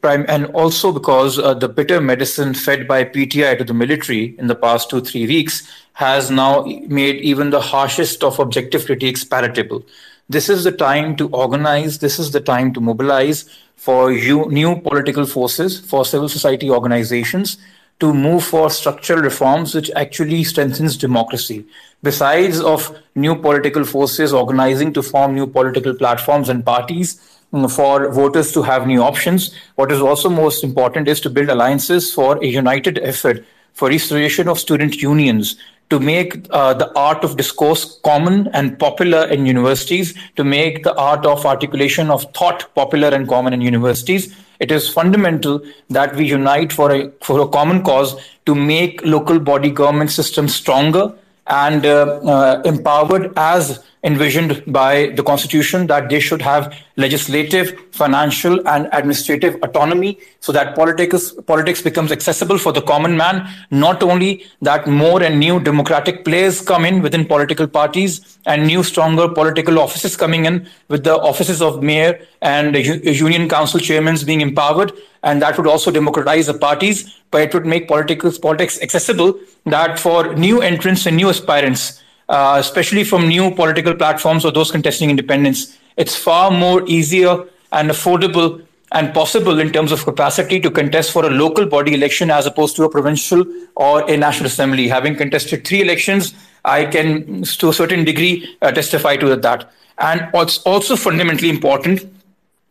Prime, 0.00 0.24
and 0.28 0.46
also 0.46 0.92
because 0.92 1.38
uh, 1.38 1.52
the 1.52 1.68
bitter 1.68 2.00
medicine 2.00 2.54
fed 2.54 2.88
by 2.88 3.04
PTI 3.04 3.58
to 3.58 3.64
the 3.64 3.74
military 3.74 4.34
in 4.38 4.46
the 4.46 4.54
past 4.54 4.88
two, 4.88 5.00
three 5.00 5.26
weeks 5.26 5.68
has 5.94 6.30
now 6.30 6.62
made 6.86 7.16
even 7.16 7.50
the 7.50 7.60
harshest 7.60 8.22
of 8.22 8.38
objective 8.38 8.86
critiques 8.86 9.24
palatable. 9.24 9.84
This 10.28 10.48
is 10.48 10.64
the 10.64 10.72
time 10.72 11.16
to 11.16 11.28
organize, 11.28 11.98
this 11.98 12.18
is 12.18 12.30
the 12.30 12.40
time 12.40 12.72
to 12.74 12.80
mobilize 12.80 13.44
for 13.76 14.10
you, 14.10 14.46
new 14.50 14.80
political 14.80 15.26
forces, 15.26 15.78
for 15.78 16.04
civil 16.04 16.28
society 16.30 16.70
organizations 16.70 17.58
to 18.00 18.12
move 18.12 18.42
for 18.44 18.70
structural 18.70 19.20
reforms 19.20 19.74
which 19.74 19.90
actually 19.94 20.42
strengthens 20.42 20.96
democracy. 20.96 21.64
Besides 22.02 22.60
of 22.60 22.96
new 23.14 23.36
political 23.36 23.84
forces 23.84 24.32
organizing 24.32 24.92
to 24.94 25.02
form 25.02 25.34
new 25.34 25.46
political 25.46 25.94
platforms 25.94 26.48
and 26.48 26.64
parties, 26.64 27.20
mm, 27.52 27.70
for 27.70 28.10
voters 28.10 28.52
to 28.52 28.62
have 28.62 28.86
new 28.86 29.02
options. 29.02 29.54
What 29.76 29.92
is 29.92 30.00
also 30.00 30.28
most 30.28 30.64
important 30.64 31.06
is 31.06 31.20
to 31.20 31.30
build 31.30 31.50
alliances 31.50 32.12
for 32.12 32.42
a 32.42 32.46
united 32.46 32.98
effort 32.98 33.44
for 33.74 33.88
restoration 33.88 34.48
of 34.48 34.58
student 34.58 35.02
unions, 35.02 35.56
to 35.90 36.00
make 36.00 36.46
uh, 36.50 36.74
the 36.74 36.90
art 36.98 37.24
of 37.24 37.36
discourse 37.36 38.00
common 38.04 38.48
and 38.48 38.78
popular 38.78 39.26
in 39.28 39.46
universities, 39.46 40.14
to 40.36 40.44
make 40.44 40.82
the 40.82 40.94
art 40.96 41.24
of 41.26 41.44
articulation 41.46 42.10
of 42.10 42.24
thought 42.32 42.74
popular 42.74 43.08
and 43.08 43.28
common 43.28 43.52
in 43.52 43.60
universities. 43.60 44.34
It 44.60 44.70
is 44.70 44.88
fundamental 44.88 45.60
that 45.90 46.14
we 46.16 46.26
unite 46.26 46.72
for 46.72 46.90
a, 46.92 47.10
for 47.22 47.40
a 47.40 47.48
common 47.48 47.82
cause 47.82 48.16
to 48.46 48.54
make 48.54 49.04
local 49.04 49.38
body 49.38 49.70
government 49.70 50.10
systems 50.10 50.54
stronger, 50.54 51.12
and 51.46 51.84
uh, 51.84 52.20
uh, 52.24 52.62
empowered 52.64 53.32
as 53.36 53.84
envisioned 54.04 54.62
by 54.66 55.06
the 55.16 55.22
constitution 55.22 55.86
that 55.86 56.10
they 56.10 56.20
should 56.20 56.42
have 56.42 56.74
legislative, 56.96 57.74
financial, 57.90 58.66
and 58.68 58.88
administrative 58.92 59.56
autonomy 59.62 60.18
so 60.40 60.52
that 60.52 60.74
politics, 60.76 61.32
politics 61.46 61.80
becomes 61.80 62.12
accessible 62.12 62.58
for 62.58 62.70
the 62.72 62.82
common 62.82 63.16
man. 63.16 63.48
Not 63.70 64.02
only 64.02 64.44
that 64.60 64.86
more 64.86 65.22
and 65.22 65.40
new 65.40 65.58
democratic 65.58 66.24
players 66.24 66.60
come 66.60 66.84
in 66.84 67.00
within 67.00 67.24
political 67.24 67.66
parties 67.66 68.38
and 68.46 68.66
new 68.66 68.82
stronger 68.82 69.28
political 69.28 69.78
offices 69.78 70.16
coming 70.16 70.44
in 70.44 70.68
with 70.88 71.02
the 71.04 71.16
offices 71.16 71.62
of 71.62 71.82
mayor 71.82 72.20
and 72.42 72.76
union 72.76 73.48
council 73.48 73.80
chairmen 73.80 74.16
being 74.26 74.42
empowered. 74.42 74.92
And 75.22 75.40
that 75.40 75.56
would 75.56 75.66
also 75.66 75.90
democratize 75.90 76.46
the 76.46 76.54
parties, 76.54 77.18
but 77.30 77.40
it 77.40 77.54
would 77.54 77.64
make 77.64 77.88
politics, 77.88 78.36
politics 78.36 78.80
accessible 78.82 79.38
that 79.64 79.98
for 79.98 80.34
new 80.34 80.60
entrants 80.60 81.06
and 81.06 81.16
new 81.16 81.30
aspirants, 81.30 82.03
uh, 82.28 82.56
especially 82.58 83.04
from 83.04 83.28
new 83.28 83.50
political 83.54 83.94
platforms 83.94 84.44
or 84.44 84.52
those 84.52 84.70
contesting 84.70 85.10
independence, 85.10 85.78
it's 85.96 86.16
far 86.16 86.50
more 86.50 86.86
easier 86.86 87.44
and 87.72 87.90
affordable 87.90 88.64
and 88.92 89.12
possible 89.12 89.58
in 89.58 89.72
terms 89.72 89.90
of 89.90 90.04
capacity 90.04 90.60
to 90.60 90.70
contest 90.70 91.10
for 91.10 91.26
a 91.26 91.30
local 91.30 91.66
body 91.66 91.94
election 91.94 92.30
as 92.30 92.46
opposed 92.46 92.76
to 92.76 92.84
a 92.84 92.88
provincial 92.88 93.44
or 93.74 94.08
a 94.08 94.16
national 94.16 94.46
assembly. 94.46 94.88
Having 94.88 95.16
contested 95.16 95.66
three 95.66 95.82
elections, 95.82 96.32
I 96.64 96.84
can, 96.86 97.42
to 97.42 97.68
a 97.70 97.72
certain 97.72 98.04
degree, 98.04 98.56
uh, 98.62 98.70
testify 98.70 99.16
to 99.16 99.34
that. 99.34 99.72
And 99.98 100.28
it's 100.34 100.58
also 100.58 100.96
fundamentally 100.96 101.50
important 101.50 102.06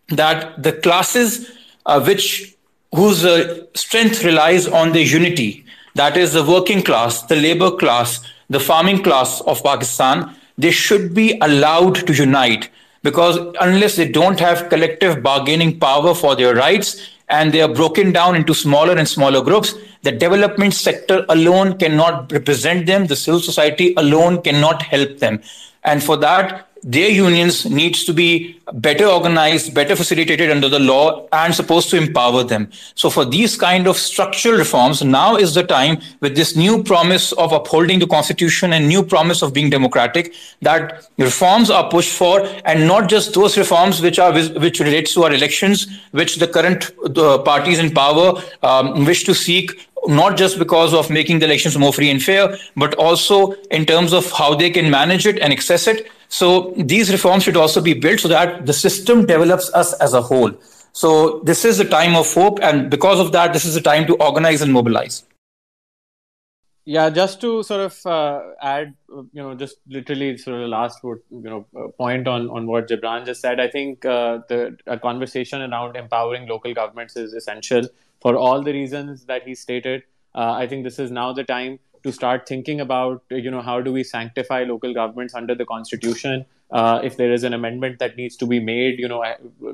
that 0.10 0.62
the 0.62 0.74
classes 0.74 1.52
uh, 1.86 2.02
which 2.02 2.56
whose 2.94 3.26
uh, 3.26 3.66
strength 3.74 4.24
relies 4.24 4.68
on 4.68 4.92
the 4.92 5.02
unity, 5.02 5.66
that 5.96 6.16
is 6.16 6.34
the 6.34 6.44
working 6.44 6.82
class, 6.84 7.24
the 7.24 7.36
labor 7.36 7.72
class, 7.72 8.22
the 8.54 8.60
farming 8.60 9.04
class 9.04 9.42
of 9.42 9.64
Pakistan, 9.64 10.36
they 10.58 10.72
should 10.72 11.14
be 11.14 11.38
allowed 11.42 11.96
to 12.08 12.14
unite 12.14 12.70
because 13.02 13.38
unless 13.60 13.96
they 13.96 14.08
don't 14.08 14.40
have 14.40 14.70
collective 14.70 15.22
bargaining 15.22 15.80
power 15.80 16.14
for 16.16 16.36
their 16.36 16.56
rights 16.56 17.10
and 17.30 17.52
they 17.52 17.62
are 17.62 17.74
broken 17.74 18.12
down 18.12 18.36
into 18.36 18.54
smaller 18.54 18.96
and 18.98 19.08
smaller 19.08 19.44
groups, 19.44 19.76
the 20.04 20.12
development 20.12 20.74
sector 20.74 21.26
alone 21.30 21.78
cannot 21.78 22.32
represent 22.32 22.86
them, 22.86 23.08
the 23.08 23.16
civil 23.16 23.40
society 23.40 23.94
alone 23.98 24.42
cannot 24.42 24.82
help 24.82 25.18
them. 25.20 25.42
And 25.84 26.04
for 26.04 26.18
that, 26.18 26.68
their 26.84 27.10
unions 27.10 27.66
needs 27.66 28.04
to 28.04 28.14
be 28.14 28.60
better 28.74 29.06
organized, 29.06 29.74
better 29.74 29.96
facilitated 29.96 30.52
under 30.52 30.68
the 30.68 30.80
law, 30.80 31.28
and 31.32 31.56
supposed 31.56 31.90
to 31.90 31.98
empower 31.98 32.44
them. 32.44 32.70
So 32.96 33.10
for 33.10 33.26
these 33.26 33.58
kind 33.58 33.88
of 33.88 33.98
structural 33.98 34.58
reforms, 34.58 35.02
now 35.04 35.36
is 35.36 35.54
the 35.54 35.64
time 35.64 36.02
with 36.20 36.36
this 36.36 36.56
new 36.56 36.84
promise 36.84 37.32
of 37.34 37.52
upholding 37.52 38.00
the 38.00 38.08
constitution 38.08 38.74
and 38.74 38.88
new 38.88 39.04
promise 39.04 39.42
of 39.42 39.54
being 39.54 39.70
democratic 39.70 40.34
that 40.62 41.08
reforms 41.18 41.70
are 41.70 41.90
pushed 41.90 42.14
for, 42.14 42.46
and 42.66 42.88
not 42.88 43.10
just 43.10 43.34
those 43.34 43.58
reforms 43.58 44.02
which 44.02 44.20
are 44.20 44.34
which 44.34 44.80
relates 44.80 45.14
to 45.14 45.24
our 45.24 45.34
elections, 45.34 45.88
which 46.12 46.38
the 46.38 46.48
current 46.48 46.92
parties 47.46 47.80
in 47.80 47.92
power 47.92 48.42
um, 48.62 49.06
wish 49.06 49.24
to 49.24 49.34
seek 49.34 49.88
not 50.08 50.36
just 50.36 50.60
because 50.60 50.94
of 50.94 51.10
making 51.10 51.40
the 51.40 51.46
elections 51.46 51.78
more 51.78 51.94
free 51.94 52.10
and 52.10 52.22
fair, 52.22 52.58
but 52.76 52.94
also 52.96 53.54
in 53.72 53.86
terms 53.86 54.14
of 54.14 54.30
how 54.32 54.54
they 54.54 54.70
can 54.70 54.90
manage 54.90 55.26
it 55.26 55.40
and 55.40 55.54
access 55.54 55.88
it. 55.88 56.12
So 56.34 56.74
these 56.76 57.12
reforms 57.12 57.44
should 57.44 57.58
also 57.58 57.80
be 57.80 57.94
built 57.94 58.22
so 58.22 58.28
that 58.30 58.66
the 58.66 58.74
system 58.74 59.28
develops 59.28 59.72
us 59.76 59.94
as 60.06 60.16
a 60.16 60.22
whole. 60.22 60.52
So 60.92 61.42
this 61.42 61.64
is 61.64 61.80
a 61.80 61.86
time 61.86 62.16
of 62.16 62.34
hope, 62.34 62.58
and 62.64 62.90
because 62.90 63.20
of 63.20 63.32
that, 63.34 63.54
this 63.54 63.66
is 63.66 63.76
a 63.76 63.82
time 63.82 64.08
to 64.08 64.16
organize 64.16 64.64
and 64.64 64.74
mobilize. 64.74 65.26
Yeah, 66.86 67.12
just 67.12 67.40
to 67.42 67.62
sort 67.62 67.82
of 67.82 68.06
uh, 68.08 68.42
add, 68.64 68.96
you 69.10 69.44
know, 69.44 69.54
just 69.54 69.78
literally 69.88 70.36
sort 70.38 70.56
of 70.56 70.62
the 70.62 70.68
last 70.70 71.04
you 71.04 71.22
know 71.30 71.68
uh, 71.78 71.90
point 71.90 72.28
on 72.28 72.50
on 72.50 72.66
what 72.66 72.90
Jibran 72.90 73.28
just 73.28 73.40
said. 73.40 73.60
I 73.60 73.68
think 73.68 74.04
uh, 74.04 74.40
the 74.50 74.76
a 74.88 74.98
conversation 74.98 75.62
around 75.62 75.96
empowering 75.96 76.48
local 76.48 76.74
governments 76.74 77.16
is 77.16 77.34
essential 77.34 77.88
for 78.22 78.36
all 78.36 78.64
the 78.64 78.74
reasons 78.74 79.26
that 79.26 79.44
he 79.44 79.54
stated. 79.54 80.02
Uh, 80.34 80.54
I 80.54 80.66
think 80.66 80.84
this 80.84 80.98
is 80.98 81.12
now 81.12 81.32
the 81.32 81.44
time 81.44 81.80
to 82.04 82.12
start 82.12 82.48
thinking 82.48 82.82
about 82.82 83.24
you 83.30 83.50
know 83.52 83.62
how 83.62 83.80
do 83.82 83.92
we 83.92 84.04
sanctify 84.04 84.64
local 84.64 84.94
governments 84.94 85.34
under 85.34 85.56
the 85.56 85.66
constitution 85.66 86.46
uh, 86.72 87.00
if 87.04 87.18
there 87.18 87.32
is 87.32 87.44
an 87.44 87.54
amendment 87.54 88.00
that 88.00 88.16
needs 88.18 88.36
to 88.36 88.46
be 88.46 88.60
made 88.60 89.00
you 89.00 89.08
know 89.08 89.24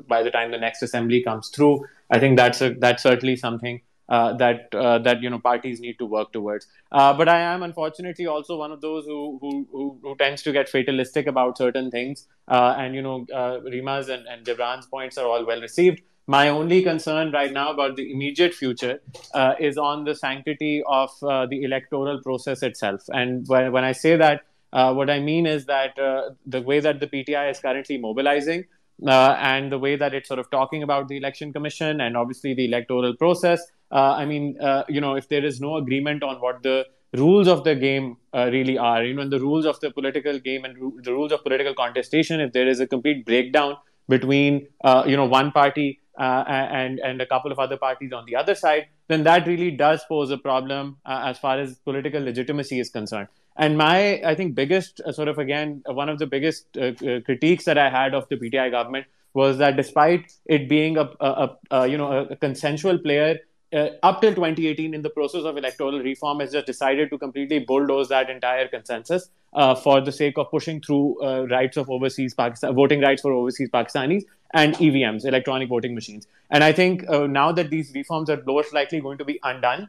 by 0.08 0.22
the 0.22 0.30
time 0.30 0.50
the 0.50 0.58
next 0.58 0.82
assembly 0.82 1.22
comes 1.22 1.48
through 1.48 1.84
i 2.10 2.18
think 2.18 2.36
that's 2.36 2.60
a, 2.60 2.74
that's 2.74 3.02
certainly 3.02 3.36
something 3.36 3.80
uh, 4.10 4.32
that 4.36 4.74
uh, 4.74 4.98
that 4.98 5.22
you 5.22 5.30
know 5.30 5.38
parties 5.38 5.80
need 5.80 5.96
to 5.98 6.04
work 6.04 6.32
towards. 6.32 6.66
Uh, 6.90 7.14
but 7.14 7.28
I 7.28 7.40
am 7.40 7.62
unfortunately 7.62 8.26
also 8.26 8.58
one 8.58 8.72
of 8.72 8.80
those 8.80 9.04
who 9.04 9.38
who, 9.40 9.68
who, 9.70 9.98
who 10.02 10.16
tends 10.16 10.42
to 10.42 10.52
get 10.52 10.68
fatalistic 10.68 11.28
about 11.28 11.56
certain 11.56 11.92
things. 11.92 12.26
Uh, 12.48 12.74
and 12.76 12.94
you 12.96 13.02
know, 13.02 13.24
uh, 13.32 13.60
Reema's 13.60 14.08
and, 14.08 14.26
and 14.26 14.44
Jibran's 14.44 14.86
points 14.86 15.16
are 15.16 15.26
all 15.26 15.46
well 15.46 15.60
received. 15.60 16.02
My 16.30 16.48
only 16.48 16.84
concern 16.84 17.32
right 17.32 17.52
now 17.52 17.72
about 17.72 17.96
the 17.96 18.08
immediate 18.12 18.54
future 18.54 19.00
uh, 19.34 19.54
is 19.58 19.76
on 19.76 20.04
the 20.04 20.14
sanctity 20.14 20.80
of 20.86 21.10
uh, 21.24 21.46
the 21.46 21.64
electoral 21.64 22.22
process 22.22 22.62
itself. 22.62 23.02
And 23.08 23.42
when, 23.48 23.72
when 23.72 23.82
I 23.82 23.90
say 23.90 24.14
that, 24.14 24.42
uh, 24.72 24.94
what 24.94 25.10
I 25.10 25.18
mean 25.18 25.44
is 25.44 25.66
that 25.66 25.98
uh, 25.98 26.30
the 26.46 26.62
way 26.62 26.78
that 26.78 27.00
the 27.00 27.08
PTI 27.08 27.50
is 27.50 27.58
currently 27.58 27.98
mobilizing 27.98 28.66
uh, 29.04 29.34
and 29.40 29.72
the 29.72 29.78
way 29.80 29.96
that 29.96 30.14
it's 30.14 30.28
sort 30.28 30.38
of 30.38 30.48
talking 30.52 30.84
about 30.84 31.08
the 31.08 31.16
election 31.16 31.52
commission 31.52 32.00
and 32.00 32.16
obviously 32.16 32.54
the 32.54 32.66
electoral 32.66 33.16
process. 33.16 33.60
Uh, 33.90 34.12
I 34.12 34.24
mean, 34.24 34.56
you 34.88 35.00
know, 35.00 35.16
if 35.16 35.28
there 35.28 35.44
is 35.44 35.60
no 35.60 35.78
agreement 35.78 36.22
on 36.22 36.36
what 36.36 36.62
the 36.62 36.86
rules 37.14 37.48
of 37.48 37.64
the 37.64 37.74
game 37.74 38.18
really 38.32 38.78
are, 38.78 39.02
you 39.04 39.14
know, 39.14 39.28
the 39.28 39.40
rules 39.40 39.66
of 39.66 39.80
the 39.80 39.90
political 39.90 40.38
game 40.38 40.64
and 40.64 40.78
ru- 40.78 41.00
the 41.02 41.12
rules 41.12 41.32
of 41.32 41.42
political 41.42 41.74
contestation, 41.74 42.38
if 42.40 42.52
there 42.52 42.68
is 42.68 42.78
a 42.78 42.86
complete 42.86 43.26
breakdown 43.26 43.76
between, 44.08 44.68
you 45.06 45.16
know, 45.16 45.26
one 45.26 45.50
party 45.50 45.99
uh, 46.18 46.44
and 46.46 46.98
and 47.00 47.20
a 47.20 47.26
couple 47.26 47.52
of 47.52 47.58
other 47.58 47.76
parties 47.76 48.12
on 48.12 48.24
the 48.26 48.36
other 48.36 48.54
side, 48.54 48.86
then 49.08 49.22
that 49.24 49.46
really 49.46 49.70
does 49.70 50.04
pose 50.08 50.30
a 50.30 50.38
problem 50.38 50.96
uh, 51.04 51.22
as 51.26 51.38
far 51.38 51.58
as 51.58 51.76
political 51.78 52.22
legitimacy 52.22 52.80
is 52.80 52.90
concerned. 52.90 53.28
And 53.56 53.76
my, 53.76 54.22
I 54.22 54.34
think, 54.34 54.54
biggest 54.54 55.00
uh, 55.04 55.12
sort 55.12 55.28
of 55.28 55.38
again 55.38 55.82
one 55.86 56.08
of 56.08 56.18
the 56.18 56.26
biggest 56.26 56.76
uh, 56.76 56.92
uh, 57.06 57.20
critiques 57.20 57.64
that 57.64 57.78
I 57.78 57.90
had 57.90 58.14
of 58.14 58.28
the 58.28 58.36
PTI 58.36 58.70
government 58.70 59.06
was 59.34 59.58
that 59.58 59.76
despite 59.76 60.32
it 60.46 60.68
being 60.68 60.96
a, 60.96 61.08
a, 61.20 61.56
a 61.70 61.86
you 61.86 61.98
know 61.98 62.26
a 62.30 62.36
consensual 62.36 62.98
player 62.98 63.38
uh, 63.72 63.88
up 64.02 64.20
till 64.20 64.34
2018 64.34 64.94
in 64.94 65.02
the 65.02 65.10
process 65.10 65.44
of 65.44 65.56
electoral 65.56 66.00
reform 66.00 66.40
has 66.40 66.52
just 66.52 66.66
decided 66.66 67.10
to 67.10 67.18
completely 67.18 67.60
bulldoze 67.60 68.08
that 68.08 68.28
entire 68.28 68.66
consensus 68.68 69.30
uh, 69.52 69.74
for 69.74 70.00
the 70.00 70.12
sake 70.12 70.38
of 70.38 70.50
pushing 70.50 70.80
through 70.80 71.22
uh, 71.22 71.46
rights 71.46 71.76
of 71.76 71.88
overseas 71.90 72.34
Pakistan, 72.34 72.74
voting 72.74 73.00
rights 73.00 73.22
for 73.22 73.32
overseas 73.32 73.70
Pakistanis 73.70 74.24
and 74.52 74.74
EVMs, 74.74 75.24
electronic 75.24 75.68
voting 75.68 75.94
machines. 75.94 76.26
And 76.50 76.64
I 76.64 76.72
think 76.72 77.08
uh, 77.08 77.26
now 77.26 77.52
that 77.52 77.70
these 77.70 77.92
reforms 77.94 78.30
are 78.30 78.42
most 78.46 78.72
likely 78.72 79.00
going 79.00 79.18
to 79.18 79.24
be 79.24 79.38
undone, 79.42 79.88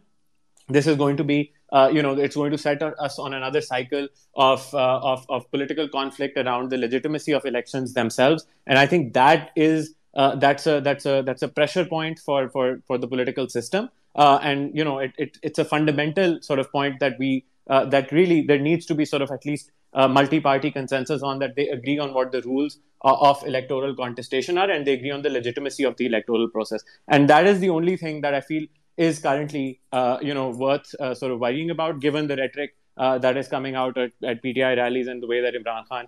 this 0.69 0.87
is 0.87 0.95
going 0.95 1.17
to 1.17 1.23
be, 1.23 1.51
uh, 1.71 1.89
you 1.91 2.01
know, 2.01 2.17
it's 2.17 2.35
going 2.35 2.51
to 2.51 2.57
set 2.57 2.81
us 2.81 3.19
on 3.19 3.33
another 3.33 3.61
cycle 3.61 4.07
of, 4.35 4.73
uh, 4.73 4.99
of, 4.99 5.25
of 5.29 5.49
political 5.51 5.89
conflict 5.89 6.37
around 6.37 6.69
the 6.69 6.77
legitimacy 6.77 7.31
of 7.31 7.45
elections 7.45 7.93
themselves. 7.93 8.45
And 8.67 8.77
I 8.77 8.85
think 8.85 9.13
that 9.13 9.51
is 9.55 9.95
uh, 10.13 10.35
that's 10.35 10.67
a 10.67 10.81
that's 10.81 11.05
a 11.05 11.21
that's 11.25 11.41
a 11.41 11.47
pressure 11.47 11.85
point 11.85 12.19
for 12.19 12.49
for 12.49 12.81
for 12.85 12.97
the 12.97 13.07
political 13.07 13.47
system 13.47 13.89
uh, 14.15 14.39
and 14.41 14.75
you 14.77 14.83
know 14.83 14.99
it, 14.99 15.13
it, 15.17 15.37
it's 15.41 15.59
a 15.59 15.65
fundamental 15.65 16.41
sort 16.41 16.59
of 16.59 16.71
point 16.71 16.99
that 16.99 17.17
we 17.17 17.45
uh, 17.67 17.85
that 17.85 18.11
really 18.11 18.41
there 18.41 18.59
needs 18.59 18.85
to 18.85 18.95
be 18.95 19.05
sort 19.05 19.21
of 19.21 19.31
at 19.31 19.45
least 19.45 19.71
a 19.93 20.07
multi-party 20.07 20.71
consensus 20.71 21.21
on 21.21 21.39
that 21.39 21.55
they 21.55 21.67
agree 21.69 21.99
on 21.99 22.13
what 22.13 22.31
the 22.31 22.41
rules 22.43 22.79
uh, 23.03 23.15
of 23.29 23.43
electoral 23.45 23.95
contestation 23.95 24.57
are 24.57 24.69
and 24.69 24.85
they 24.87 24.93
agree 24.93 25.11
on 25.11 25.21
the 25.21 25.29
legitimacy 25.29 25.83
of 25.83 25.97
the 25.97 26.05
electoral 26.05 26.47
process 26.49 26.83
and 27.07 27.29
that 27.29 27.45
is 27.45 27.59
the 27.59 27.69
only 27.69 27.97
thing 27.97 28.21
that 28.21 28.33
i 28.33 28.41
feel 28.41 28.65
is 28.97 29.19
currently 29.19 29.79
uh, 29.91 30.17
you 30.21 30.33
know 30.33 30.49
worth 30.49 30.93
uh, 30.99 31.13
sort 31.13 31.31
of 31.31 31.39
worrying 31.39 31.69
about 31.69 31.99
given 31.99 32.27
the 32.27 32.35
rhetoric 32.35 32.75
that 32.97 33.35
is 33.35 33.47
coming 33.47 33.75
out 33.75 33.97
at, 33.97 34.11
at, 34.23 34.43
pti 34.43 34.77
rallies 34.77 35.07
and 35.07 35.23
the 35.23 35.27
way 35.27 35.41
that 35.41 35.55
imran 35.55 35.87
khan 35.87 36.07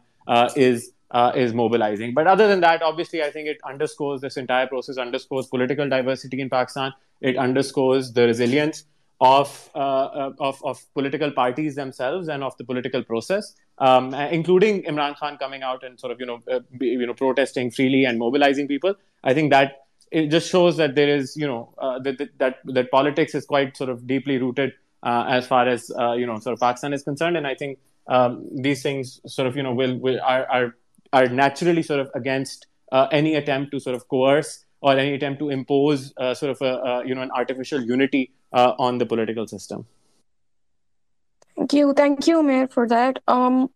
is 0.56 0.94
uh, 1.14 1.32
is 1.36 1.54
mobilizing. 1.54 2.14
But 2.14 2.28
other 2.28 2.48
than 2.48 2.60
that, 2.62 2.82
obviously, 2.82 3.22
I 3.24 3.30
think 3.32 3.48
it 3.48 3.58
underscores 3.64 4.22
this 4.22 4.36
entire 4.36 4.68
process, 4.68 4.98
underscores 4.98 5.48
political 5.48 5.88
diversity 5.88 6.42
in 6.42 6.50
Pakistan. 6.50 6.92
It 7.22 7.38
underscores 7.38 8.14
the 8.14 8.26
resilience 8.26 8.86
of, 9.24 9.70
uh, 9.74 9.78
uh 9.78 10.32
of, 10.40 10.62
of 10.66 10.84
political 10.94 11.32
parties 11.32 11.76
themselves 11.76 12.28
and 12.28 12.44
of 12.44 12.56
the 12.58 12.64
political 12.66 13.04
process, 13.04 13.56
um, 13.78 14.14
including 14.14 14.84
Imran 14.84 15.16
Khan 15.18 15.38
coming 15.38 15.64
out 15.64 15.84
and 15.84 15.98
sort 16.00 16.12
of 16.12 16.20
you 16.20 16.26
know 16.26 16.40
uh, 16.52 16.60
you 16.80 17.08
know 17.08 17.14
protesting 17.14 17.72
freely 17.72 18.04
and 18.04 18.20
mobilizing 18.20 18.68
people. 18.68 18.96
I 19.24 19.34
think 19.34 19.52
that 19.52 19.86
it 20.12 20.28
just 20.28 20.50
shows 20.50 20.76
that 20.78 20.96
there 20.96 21.08
is 21.08 21.38
you 21.38 21.48
know 21.48 21.74
uh, 21.78 22.00
that, 22.00 22.30
that 22.40 22.58
that 22.66 22.92
politics 22.92 23.34
is 23.34 23.46
quite 23.46 23.78
sort 23.78 23.90
of 23.90 24.06
deeply 24.06 24.38
rooted 24.40 24.74
uh, 25.04 25.26
as 25.30 25.48
far 25.48 25.68
as 25.68 25.90
you 26.18 26.26
know 26.26 26.38
sort 26.40 26.54
of 26.54 26.60
Pakistan 26.60 26.94
is 26.94 27.04
concerned, 27.04 27.38
and 27.38 27.48
I 27.48 27.56
think 27.56 27.80
um, 28.08 28.46
these 28.52 28.84
things 28.84 29.22
sort 29.26 29.48
of 29.48 29.56
you 29.56 29.64
know 29.64 29.74
will, 29.74 29.98
will 29.98 30.20
are, 30.22 30.46
are 30.52 30.76
are 31.14 31.28
naturally 31.28 31.84
sort 31.84 32.02
of 32.02 32.12
against 32.14 32.68
uh, 32.92 33.08
any 33.12 33.36
attempt 33.36 33.72
to 33.72 33.80
sort 33.80 33.96
of 33.96 34.08
coerce 34.10 34.66
or 34.84 34.98
any 34.98 35.14
attempt 35.14 35.40
to 35.40 35.50
impose 35.50 36.14
uh, 36.18 36.34
sort 36.34 36.52
of 36.52 36.62
a, 36.62 37.08
you 37.08 37.16
know 37.16 37.22
an 37.22 37.32
artificial 37.32 37.82
unity 37.82 38.32
uh, 38.52 38.74
on 38.78 38.98
the 38.98 39.06
political 39.06 39.48
system. 39.48 39.86
Thank 41.56 41.74
you. 41.74 41.94
Thank 41.94 42.28
you, 42.28 42.42
Umair, 42.42 42.72
for 42.72 42.88
that. 42.88 43.20
Um, 43.28 43.70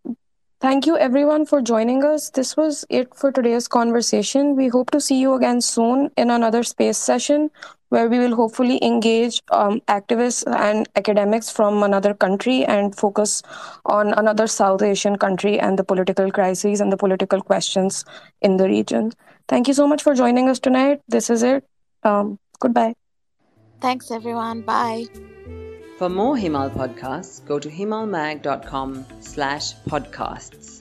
thank 0.60 0.86
you, 0.86 0.98
everyone, 0.98 1.46
for 1.46 1.62
joining 1.62 2.04
us. 2.04 2.30
This 2.32 2.58
was 2.58 2.84
it 2.90 3.16
for 3.16 3.32
today's 3.32 3.68
conversation. 3.68 4.56
We 4.56 4.68
hope 4.68 4.92
to 4.92 5.00
see 5.00 5.20
you 5.20 5.36
again 5.36 5.62
soon 5.62 6.10
in 6.18 6.32
another 6.32 6.64
space 6.64 6.98
session 6.98 7.52
where 7.90 8.10
we 8.10 8.20
will 8.20 8.36
hopefully 8.36 8.80
engage 8.84 9.42
um, 9.52 9.80
activists 9.88 10.44
and 10.58 10.90
academics 10.98 11.50
from 11.50 11.84
another 11.84 12.14
country 12.14 12.66
and 12.66 12.94
focus 12.96 13.42
on 13.86 14.14
another 14.14 14.48
South 14.48 14.82
Asian 14.82 15.18
country 15.18 15.58
and 15.58 15.80
the 15.80 15.86
political 15.86 16.30
crises 16.32 16.82
and 16.82 16.92
the 16.92 16.98
political 16.98 17.42
questions 17.42 18.04
in 18.42 18.58
the 18.58 18.68
region. 18.68 19.14
Thank 19.48 19.68
you 19.68 19.74
so 19.74 19.88
much 19.88 20.04
for 20.04 20.14
joining 20.14 20.50
us 20.50 20.60
tonight. 20.60 21.02
This 21.08 21.30
is 21.30 21.44
it. 21.44 21.64
Um, 22.04 22.40
goodbye. 22.60 22.94
Thanks, 23.80 24.12
everyone. 24.12 24.62
Bye. 24.62 25.06
For 25.98 26.10
more 26.10 26.36
Himal 26.36 26.70
podcasts, 26.72 27.44
go 27.46 27.58
to 27.60 27.70
himalmag.com 27.70 29.06
slash 29.20 29.74
podcasts. 29.90 30.77